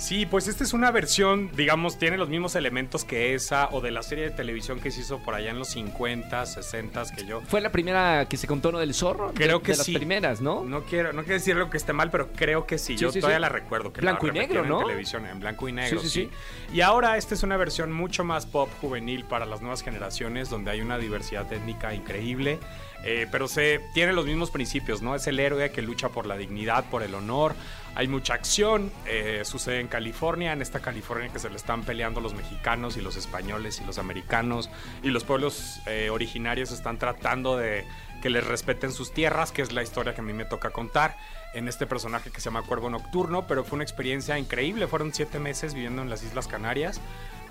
Sí, 0.00 0.24
pues 0.24 0.48
esta 0.48 0.64
es 0.64 0.72
una 0.72 0.90
versión, 0.90 1.50
digamos, 1.54 1.98
tiene 1.98 2.16
los 2.16 2.30
mismos 2.30 2.54
elementos 2.56 3.04
que 3.04 3.34
esa 3.34 3.68
o 3.70 3.82
de 3.82 3.90
la 3.90 4.02
serie 4.02 4.24
de 4.24 4.30
televisión 4.30 4.80
que 4.80 4.90
se 4.90 5.02
hizo 5.02 5.18
por 5.18 5.34
allá 5.34 5.50
en 5.50 5.58
los 5.58 5.68
50, 5.68 6.46
60 6.46 7.02
que 7.14 7.26
yo. 7.26 7.42
Fue 7.42 7.60
la 7.60 7.70
primera 7.70 8.26
que 8.26 8.38
se 8.38 8.46
contó 8.46 8.72
¿no? 8.72 8.78
del 8.78 8.94
zorro. 8.94 9.32
Creo 9.34 9.58
de, 9.58 9.64
que 9.64 9.72
de 9.72 9.78
las 9.78 9.86
sí. 9.86 9.94
primeras, 9.94 10.40
¿no? 10.40 10.64
No 10.64 10.84
quiero, 10.84 11.12
no 11.12 11.20
quiero 11.22 11.34
decir 11.34 11.54
lo 11.54 11.68
que 11.68 11.76
esté 11.76 11.92
mal, 11.92 12.10
pero 12.10 12.32
creo 12.32 12.66
que 12.66 12.78
sí. 12.78 12.96
Sí, 12.96 12.96
Yo 12.96 13.12
sí, 13.12 13.20
todavía 13.20 13.40
la 13.40 13.50
recuerdo. 13.50 13.92
Que 13.92 14.00
Blanco 14.00 14.26
la 14.26 14.32
y 14.32 14.38
negro, 14.38 14.64
¿no? 14.64 14.80
En 14.80 14.86
televisión, 14.86 15.26
en 15.26 15.38
blanco 15.38 15.68
y 15.68 15.72
negro, 15.72 16.00
Sí, 16.00 16.08
sí, 16.08 16.22
sí, 16.24 16.30
sí. 16.30 16.74
Y 16.76 16.80
ahora 16.80 17.18
esta 17.18 17.34
es 17.34 17.42
una 17.42 17.58
versión 17.58 17.92
mucho 17.92 18.24
más 18.24 18.46
pop 18.46 18.70
juvenil 18.80 19.24
para 19.24 19.44
las 19.44 19.60
nuevas 19.60 19.82
generaciones, 19.82 20.48
donde 20.48 20.70
hay 20.70 20.80
una 20.80 20.96
diversidad 20.96 21.52
étnica 21.52 21.94
increíble. 21.94 22.58
Eh, 23.02 23.26
pero 23.30 23.48
se 23.48 23.80
tiene 23.94 24.12
los 24.12 24.26
mismos 24.26 24.50
principios, 24.50 25.00
¿no? 25.00 25.14
Es 25.14 25.26
el 25.26 25.40
héroe 25.40 25.70
que 25.70 25.82
lucha 25.82 26.10
por 26.10 26.26
la 26.26 26.36
dignidad, 26.36 26.84
por 26.90 27.02
el 27.02 27.14
honor. 27.14 27.54
Hay 27.94 28.06
mucha 28.06 28.34
acción, 28.34 28.92
eh, 29.06 29.42
sucede 29.44 29.80
en 29.80 29.88
California, 29.88 30.52
en 30.52 30.62
esta 30.62 30.80
California 30.80 31.28
que 31.28 31.38
se 31.38 31.50
le 31.50 31.56
están 31.56 31.82
peleando 31.82 32.20
los 32.20 32.34
mexicanos 32.34 32.96
y 32.96 33.00
los 33.00 33.16
españoles 33.16 33.80
y 33.82 33.84
los 33.84 33.98
americanos 33.98 34.70
y 35.02 35.08
los 35.08 35.24
pueblos 35.24 35.80
eh, 35.86 36.10
originarios 36.10 36.70
están 36.70 36.98
tratando 36.98 37.56
de 37.56 37.84
que 38.22 38.30
les 38.30 38.46
respeten 38.46 38.92
sus 38.92 39.12
tierras, 39.12 39.50
que 39.50 39.62
es 39.62 39.72
la 39.72 39.82
historia 39.82 40.14
que 40.14 40.20
a 40.20 40.24
mí 40.24 40.34
me 40.34 40.44
toca 40.44 40.70
contar 40.70 41.16
en 41.52 41.66
este 41.66 41.86
personaje 41.86 42.30
que 42.30 42.40
se 42.40 42.44
llama 42.44 42.62
Cuervo 42.62 42.90
Nocturno, 42.90 43.46
pero 43.46 43.64
fue 43.64 43.76
una 43.76 43.84
experiencia 43.84 44.38
increíble, 44.38 44.86
fueron 44.86 45.12
siete 45.12 45.38
meses 45.38 45.74
viviendo 45.74 46.02
en 46.02 46.10
las 46.10 46.22
Islas 46.22 46.46
Canarias 46.46 47.00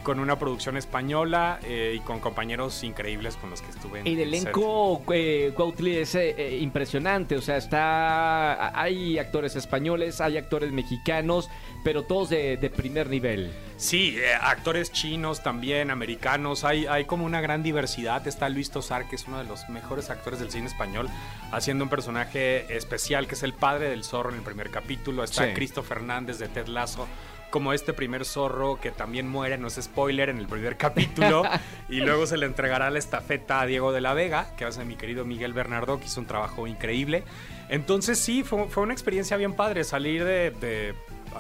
con 0.04 0.20
una 0.20 0.40
producción 0.40 0.78
española 0.78 1.60
eh, 1.64 1.96
y 1.98 2.00
con 2.00 2.20
compañeros 2.20 2.84
increíbles 2.84 3.36
con 3.36 3.50
los 3.50 3.62
que 3.62 3.70
estuve 3.70 4.00
en 4.00 4.08
El 4.08 4.20
elenco 4.20 5.02
eh, 5.14 5.52
Cuautli 5.56 5.98
es 5.98 6.16
eh, 6.16 6.36
eh, 6.38 6.60
impresionante, 6.62 7.36
o 7.36 7.42
sea, 7.42 7.58
está 7.58 8.80
hay 8.80 9.20
actores 9.20 9.56
españoles, 9.56 10.22
hay 10.22 10.38
actores 10.38 10.72
mexicanos, 10.72 11.50
pero 11.84 12.04
todos 12.04 12.30
de, 12.30 12.58
de 12.58 12.70
primer 12.70 13.10
nivel. 13.10 13.52
Sí, 13.78 14.18
actores 14.42 14.92
chinos 14.92 15.42
también, 15.42 15.90
americanos, 15.90 16.64
hay, 16.64 16.86
hay 16.86 17.06
como 17.06 17.26
una 17.26 17.40
gran 17.40 17.64
diversidad. 17.64 18.28
Está 18.28 18.50
Luis 18.50 18.72
Tosar, 18.72 19.08
que 19.08 19.16
es 19.16 19.26
uno 19.28 19.38
de 19.38 19.46
los 19.46 19.70
mejores 19.70 20.10
actores 20.10 20.40
del 20.40 20.52
cine 20.52 20.68
español, 20.68 21.10
haciendo 21.52 21.86
un 21.86 21.90
personaje 21.90 22.76
especial, 22.76 23.28
que 23.28 23.36
es 23.36 23.44
el 23.44 23.54
padre 23.54 23.90
del 23.90 24.04
zorro 24.04 24.32
en 24.32 24.38
el 24.38 24.44
primer 24.44 24.70
capítulo. 24.70 25.24
Está 25.24 25.46
Sí. 25.46 25.54
Cristo 25.54 25.82
Fernández 25.84 26.40
de 26.40 26.50
Ted 26.50 26.68
Lasso, 26.68 27.08
como 27.50 27.74
este 27.74 27.94
primer 27.94 28.26
zorro 28.26 28.80
que 28.80 28.92
también 28.92 29.28
muere, 29.28 29.58
no 29.58 29.68
es 29.68 29.76
spoiler, 29.82 30.30
en 30.30 30.38
el 30.38 30.48
primer 30.48 30.78
capítulo. 30.78 31.44
y 31.90 32.02
luego 32.02 32.26
se 32.26 32.38
le 32.38 32.46
entregará 32.46 32.90
la 32.90 33.00
estafeta 33.00 33.62
a 33.62 33.66
Diego 33.66 33.92
de 33.92 34.02
la 34.02 34.14
Vega, 34.14 34.56
que 34.56 34.66
hace 34.66 34.86
mi 34.86 34.96
querido 34.96 35.26
Miguel 35.26 35.54
Bernardo, 35.54 36.00
que 36.00 36.06
hizo 36.06 36.20
un 36.20 36.28
trabajo 36.28 36.68
increíble. 36.68 37.24
Entonces 37.70 38.20
sí, 38.20 38.44
fue, 38.44 38.68
fue 38.68 38.84
una 38.84 38.94
experiencia 38.94 39.38
bien 39.38 39.54
padre 39.54 39.84
salir 39.84 40.24
de, 40.24 40.52
de- 40.52 40.96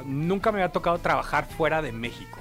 Nunca 0.06 0.52
me 0.52 0.60
había 0.62 0.72
tocado 0.72 1.00
trabajar 1.00 1.46
fuera 1.48 1.82
de 1.82 1.92
México. 1.92 2.38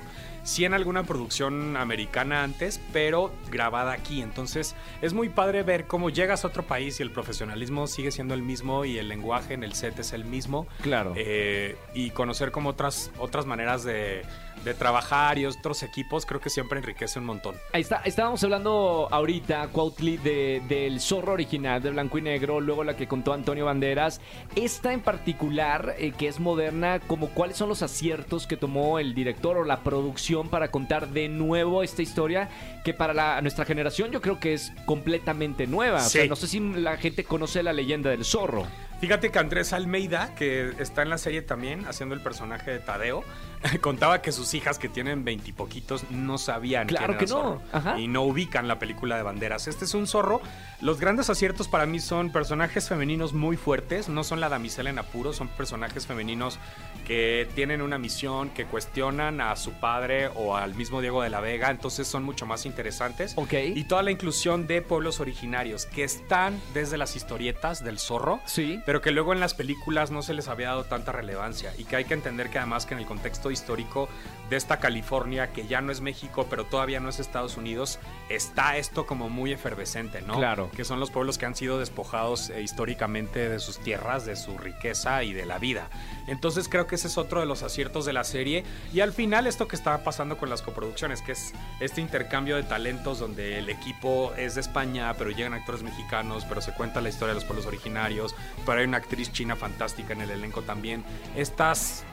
Sí 0.48 0.64
en 0.64 0.72
alguna 0.72 1.02
producción 1.02 1.76
americana 1.76 2.42
antes, 2.42 2.80
pero 2.90 3.30
grabada 3.50 3.92
aquí. 3.92 4.22
Entonces 4.22 4.74
es 5.02 5.12
muy 5.12 5.28
padre 5.28 5.62
ver 5.62 5.86
cómo 5.86 6.08
llegas 6.08 6.42
a 6.42 6.48
otro 6.48 6.62
país 6.62 6.98
y 7.00 7.02
el 7.02 7.10
profesionalismo 7.10 7.86
sigue 7.86 8.10
siendo 8.10 8.32
el 8.32 8.40
mismo 8.40 8.86
y 8.86 8.96
el 8.96 9.10
lenguaje 9.10 9.52
en 9.52 9.62
el 9.62 9.74
set 9.74 9.98
es 9.98 10.14
el 10.14 10.24
mismo. 10.24 10.66
Claro. 10.80 11.12
Eh, 11.16 11.76
y 11.92 12.12
conocer 12.12 12.50
como 12.50 12.70
otras, 12.70 13.10
otras 13.18 13.44
maneras 13.44 13.84
de, 13.84 14.22
de 14.64 14.74
trabajar 14.74 15.38
y 15.38 15.46
otros 15.46 15.82
equipos 15.82 16.26
creo 16.26 16.40
que 16.40 16.50
siempre 16.50 16.78
enriquece 16.78 17.18
un 17.18 17.24
montón. 17.24 17.54
Ahí 17.72 17.80
está, 17.82 18.02
estábamos 18.04 18.42
hablando 18.44 19.08
ahorita, 19.10 19.68
Cuautli, 19.68 20.16
de, 20.18 20.62
del 20.68 21.00
zorro 21.00 21.32
original 21.32 21.82
de 21.82 21.90
blanco 21.90 22.18
y 22.18 22.22
negro, 22.22 22.60
luego 22.60 22.84
la 22.84 22.96
que 22.96 23.06
contó 23.08 23.32
Antonio 23.32 23.64
Banderas. 23.66 24.20
Esta 24.56 24.92
en 24.92 25.00
particular, 25.00 25.94
eh, 25.98 26.12
que 26.16 26.28
es 26.28 26.40
moderna, 26.40 27.00
como 27.00 27.28
cuáles 27.28 27.56
son 27.56 27.68
los 27.68 27.82
aciertos 27.82 28.46
que 28.46 28.56
tomó 28.56 28.98
el 28.98 29.14
director 29.14 29.56
o 29.56 29.64
la 29.64 29.80
producción 29.80 30.48
para 30.48 30.70
contar 30.70 31.08
de 31.08 31.28
nuevo 31.28 31.82
esta 31.82 32.02
historia, 32.02 32.48
que 32.84 32.94
para 32.94 33.14
la- 33.14 33.40
nuestra 33.42 33.64
generación 33.64 34.10
yo 34.10 34.20
creo 34.20 34.40
que 34.40 34.54
es 34.54 34.72
completamente 34.86 35.66
nueva. 35.66 35.98
O 36.04 36.08
sea, 36.08 36.26
no 36.26 36.36
sé 36.36 36.46
si 36.46 36.60
la 36.60 36.96
gente 36.96 37.24
conoce 37.24 37.62
la 37.62 37.72
leyenda 37.72 38.10
del 38.10 38.24
zorro. 38.24 38.66
Fíjate 39.00 39.30
que 39.30 39.38
Andrés 39.38 39.72
Almeida, 39.72 40.34
que 40.34 40.72
está 40.80 41.02
en 41.02 41.10
la 41.10 41.18
serie 41.18 41.40
también, 41.42 41.86
haciendo 41.86 42.16
el 42.16 42.20
personaje 42.20 42.72
de 42.72 42.78
Tadeo, 42.80 43.22
contaba 43.80 44.22
que 44.22 44.32
sus 44.32 44.54
hijas 44.54 44.78
que 44.78 44.88
tienen 44.88 45.24
veintipoquitos 45.24 46.10
no 46.10 46.38
sabían 46.38 46.86
Claro 46.86 47.06
quién 47.06 47.18
que 47.18 47.24
era 47.24 47.34
no, 47.34 47.42
Zorro 47.42 47.62
ajá. 47.72 47.98
y 47.98 48.08
no 48.08 48.22
ubican 48.22 48.68
la 48.68 48.78
película 48.78 49.16
de 49.16 49.22
banderas. 49.22 49.68
Este 49.68 49.84
es 49.84 49.94
un 49.94 50.06
zorro. 50.06 50.40
Los 50.80 51.00
grandes 51.00 51.28
aciertos 51.30 51.66
para 51.68 51.86
mí 51.86 51.98
son 52.00 52.30
personajes 52.30 52.88
femeninos 52.88 53.32
muy 53.32 53.56
fuertes, 53.56 54.08
no 54.08 54.22
son 54.24 54.40
la 54.40 54.48
damisela 54.48 54.90
en 54.90 54.98
apuro, 54.98 55.32
son 55.32 55.48
personajes 55.48 56.06
femeninos 56.06 56.58
que 57.06 57.48
tienen 57.54 57.82
una 57.82 57.98
misión, 57.98 58.50
que 58.50 58.64
cuestionan 58.66 59.40
a 59.40 59.56
su 59.56 59.72
padre 59.72 60.28
o 60.34 60.56
al 60.56 60.74
mismo 60.74 61.00
Diego 61.00 61.22
de 61.22 61.30
la 61.30 61.40
Vega, 61.40 61.70
entonces 61.70 62.06
son 62.06 62.22
mucho 62.22 62.46
más 62.46 62.66
interesantes. 62.66 63.32
Ok. 63.36 63.54
Y 63.74 63.84
toda 63.84 64.02
la 64.02 64.10
inclusión 64.10 64.66
de 64.66 64.82
pueblos 64.82 65.18
originarios 65.20 65.86
que 65.86 66.04
están 66.04 66.60
desde 66.74 66.96
las 66.98 67.16
historietas 67.16 67.82
del 67.82 67.98
zorro, 67.98 68.40
Sí. 68.44 68.80
pero 68.86 69.00
que 69.00 69.10
luego 69.10 69.32
en 69.32 69.40
las 69.40 69.54
películas 69.54 70.10
no 70.10 70.22
se 70.22 70.34
les 70.34 70.48
había 70.48 70.68
dado 70.68 70.84
tanta 70.84 71.12
relevancia 71.12 71.72
y 71.78 71.84
que 71.84 71.96
hay 71.96 72.04
que 72.04 72.14
entender 72.14 72.50
que 72.50 72.58
además 72.58 72.86
que 72.86 72.94
en 72.94 73.00
el 73.00 73.06
contexto 73.06 73.47
histórico 73.50 74.08
de 74.48 74.56
esta 74.56 74.78
California, 74.78 75.52
que 75.52 75.66
ya 75.66 75.80
no 75.80 75.92
es 75.92 76.00
México, 76.00 76.46
pero 76.48 76.64
todavía 76.64 77.00
no 77.00 77.08
es 77.10 77.20
Estados 77.20 77.56
Unidos, 77.56 77.98
está 78.28 78.76
esto 78.76 79.06
como 79.06 79.28
muy 79.28 79.52
efervescente, 79.52 80.22
¿no? 80.22 80.36
Claro. 80.36 80.70
Que 80.74 80.84
son 80.84 81.00
los 81.00 81.10
pueblos 81.10 81.38
que 81.38 81.46
han 81.46 81.54
sido 81.54 81.78
despojados 81.78 82.50
eh, 82.50 82.62
históricamente 82.62 83.48
de 83.48 83.58
sus 83.58 83.78
tierras, 83.78 84.24
de 84.24 84.36
su 84.36 84.56
riqueza 84.56 85.22
y 85.22 85.32
de 85.32 85.44
la 85.44 85.58
vida. 85.58 85.88
Entonces 86.26 86.68
creo 86.68 86.86
que 86.86 86.94
ese 86.94 87.08
es 87.08 87.18
otro 87.18 87.40
de 87.40 87.46
los 87.46 87.62
aciertos 87.62 88.06
de 88.06 88.12
la 88.12 88.24
serie. 88.24 88.64
Y 88.92 89.00
al 89.00 89.12
final 89.12 89.46
esto 89.46 89.68
que 89.68 89.76
está 89.76 90.02
pasando 90.02 90.38
con 90.38 90.48
las 90.48 90.62
coproducciones, 90.62 91.20
que 91.22 91.32
es 91.32 91.52
este 91.80 92.00
intercambio 92.00 92.56
de 92.56 92.62
talentos 92.62 93.18
donde 93.18 93.58
el 93.58 93.68
equipo 93.68 94.32
es 94.36 94.54
de 94.54 94.62
España, 94.62 95.12
pero 95.14 95.30
llegan 95.30 95.54
actores 95.54 95.82
mexicanos, 95.82 96.46
pero 96.48 96.60
se 96.60 96.72
cuenta 96.72 97.00
la 97.00 97.10
historia 97.10 97.28
de 97.28 97.40
los 97.40 97.44
pueblos 97.44 97.66
originarios, 97.66 98.34
pero 98.64 98.80
hay 98.80 98.86
una 98.86 98.98
actriz 98.98 99.32
china 99.32 99.56
fantástica 99.56 100.12
en 100.14 100.22
el 100.22 100.30
elenco 100.30 100.62
también. 100.62 101.04
Estas 101.36 102.04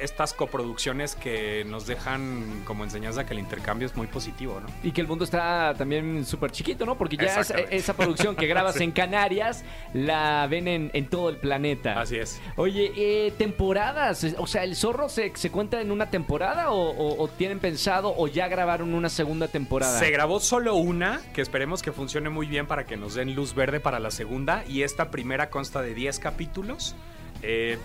estas 0.00 0.32
coproducciones 0.34 1.14
que 1.14 1.64
nos 1.66 1.86
dejan 1.86 2.62
como 2.64 2.84
enseñanza 2.84 3.26
que 3.26 3.32
el 3.34 3.40
intercambio 3.40 3.86
es 3.86 3.96
muy 3.96 4.06
positivo, 4.06 4.60
¿no? 4.60 4.66
Y 4.82 4.92
que 4.92 5.00
el 5.00 5.06
mundo 5.06 5.24
está 5.24 5.74
también 5.76 6.24
súper 6.24 6.50
chiquito, 6.52 6.86
¿no? 6.86 6.96
Porque 6.96 7.16
ya 7.16 7.40
es- 7.40 7.52
esa 7.70 7.94
producción 7.96 8.36
que 8.36 8.46
grabas 8.46 8.74
Sí. 8.78 8.84
en 8.84 8.92
Canarias 8.92 9.64
la 9.94 10.46
ven 10.48 10.68
en, 10.68 10.90
en 10.94 11.08
todo 11.08 11.28
el 11.30 11.36
planeta. 11.36 12.00
Así 12.00 12.16
es. 12.16 12.40
Oye, 12.56 12.92
eh, 12.96 13.32
temporadas, 13.36 14.24
o 14.38 14.46
sea, 14.46 14.64
¿el 14.64 14.76
zorro 14.76 15.08
se, 15.08 15.32
se 15.34 15.50
cuenta 15.50 15.80
en 15.80 15.90
una 15.90 16.10
temporada 16.10 16.70
o, 16.70 16.90
o- 16.90 17.22
o 17.22 17.28
tienen 17.28 17.58
pensado 17.58 18.14
o 18.16 18.28
ya 18.28 18.48
grabaron 18.48 18.94
una 18.94 19.08
segunda 19.08 19.48
temporada? 19.48 19.98
Se 19.98 20.10
grabó 20.10 20.40
solo 20.40 20.74
una, 20.76 21.20
que 21.34 21.40
esperemos 21.42 21.82
que 21.82 21.92
funcione 21.92 22.28
muy 22.30 22.46
bien 22.46 22.66
para 22.66 22.84
que 22.86 22.96
nos 22.96 23.14
den 23.14 23.34
luz 23.34 23.54
verde 23.54 23.80
para 23.80 23.98
la 23.98 24.10
segunda. 24.10 24.64
Y 24.68 24.82
esta 24.82 25.10
primera 25.10 25.50
consta 25.50 25.82
de 25.82 25.94
10 25.94 26.18
capítulos, 26.18 26.94
eh, 27.42 27.78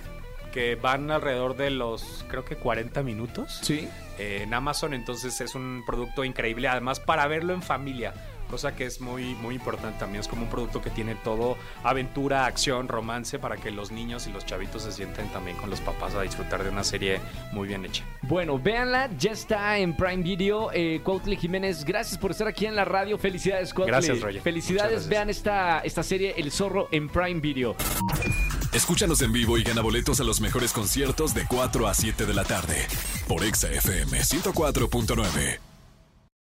que 0.54 0.76
van 0.76 1.12
alrededor 1.12 1.58
de 1.58 1.72
los, 1.72 2.24
creo 2.30 2.46
que 2.46 2.56
40 2.56 3.04
minutos. 3.04 3.60
Sí. 3.62 3.88
eh, 4.20 4.42
en 4.44 4.54
Amazon, 4.54 4.94
entonces 4.94 5.42
es 5.42 5.56
un 5.56 5.84
producto 5.86 6.24
increíble. 6.24 6.68
Además, 6.68 7.00
para 7.00 7.28
verlo 7.28 7.54
en 7.54 7.62
familia, 7.64 8.14
cosa 8.54 8.76
que 8.76 8.86
es 8.86 9.02
muy, 9.02 9.34
muy 9.34 9.56
importante 9.56 9.98
también. 9.98 10.22
Es 10.22 10.28
como 10.28 10.44
un 10.44 10.48
producto 10.48 10.80
que 10.80 10.92
tiene 10.92 11.16
todo 11.16 11.58
aventura, 11.84 12.46
acción, 12.46 12.88
romance, 12.88 13.40
para 13.40 13.58
que 13.58 13.72
los 13.72 13.92
niños 13.92 14.28
y 14.28 14.32
los 14.32 14.46
chavitos 14.46 14.84
se 14.84 14.92
sienten 14.92 15.28
también 15.30 15.58
con 15.58 15.72
los 15.72 15.82
papás 15.82 16.14
a 16.14 16.22
disfrutar 16.22 16.64
de 16.64 16.70
una 16.70 16.84
serie 16.84 17.20
muy 17.52 17.68
bien 17.68 17.84
hecha. 17.84 18.06
Bueno, 18.22 18.60
véanla, 18.60 19.10
ya 19.18 19.32
está 19.32 19.80
en 19.80 19.98
Prime 19.98 20.22
Video. 20.22 20.70
Eh, 20.72 21.02
Cuautli 21.04 21.36
Jiménez, 21.36 21.84
gracias 21.84 22.20
por 22.20 22.30
estar 22.30 22.48
aquí 22.48 22.68
en 22.68 22.76
la 22.76 22.86
radio. 22.86 23.18
Felicidades, 23.18 23.74
Cuautli. 23.74 23.92
Gracias, 23.92 24.22
Roger. 24.22 24.42
Felicidades, 24.44 24.92
gracias. 24.92 25.10
vean 25.10 25.32
esta, 25.32 25.80
esta 25.80 26.04
serie 26.04 26.36
El 26.38 26.52
Zorro 26.52 26.90
en 26.92 27.10
Prime 27.10 27.40
Video. 27.40 27.76
Escúchanos 28.72 29.24
en 29.24 29.34
vivo 29.34 29.58
y 29.58 29.64
gana 29.64 29.82
boletos 29.82 30.20
a 30.20 30.24
los 30.24 30.42
mejores 30.42 30.74
conciertos 30.74 31.34
de 31.34 31.48
4 31.48 31.88
a 31.88 31.94
7 31.96 32.28
de 32.28 32.34
la 32.36 32.44
tarde 32.44 32.86
por 33.28 33.44
Exa 33.44 33.72
FM 33.72 34.20
104.9. 34.20 35.73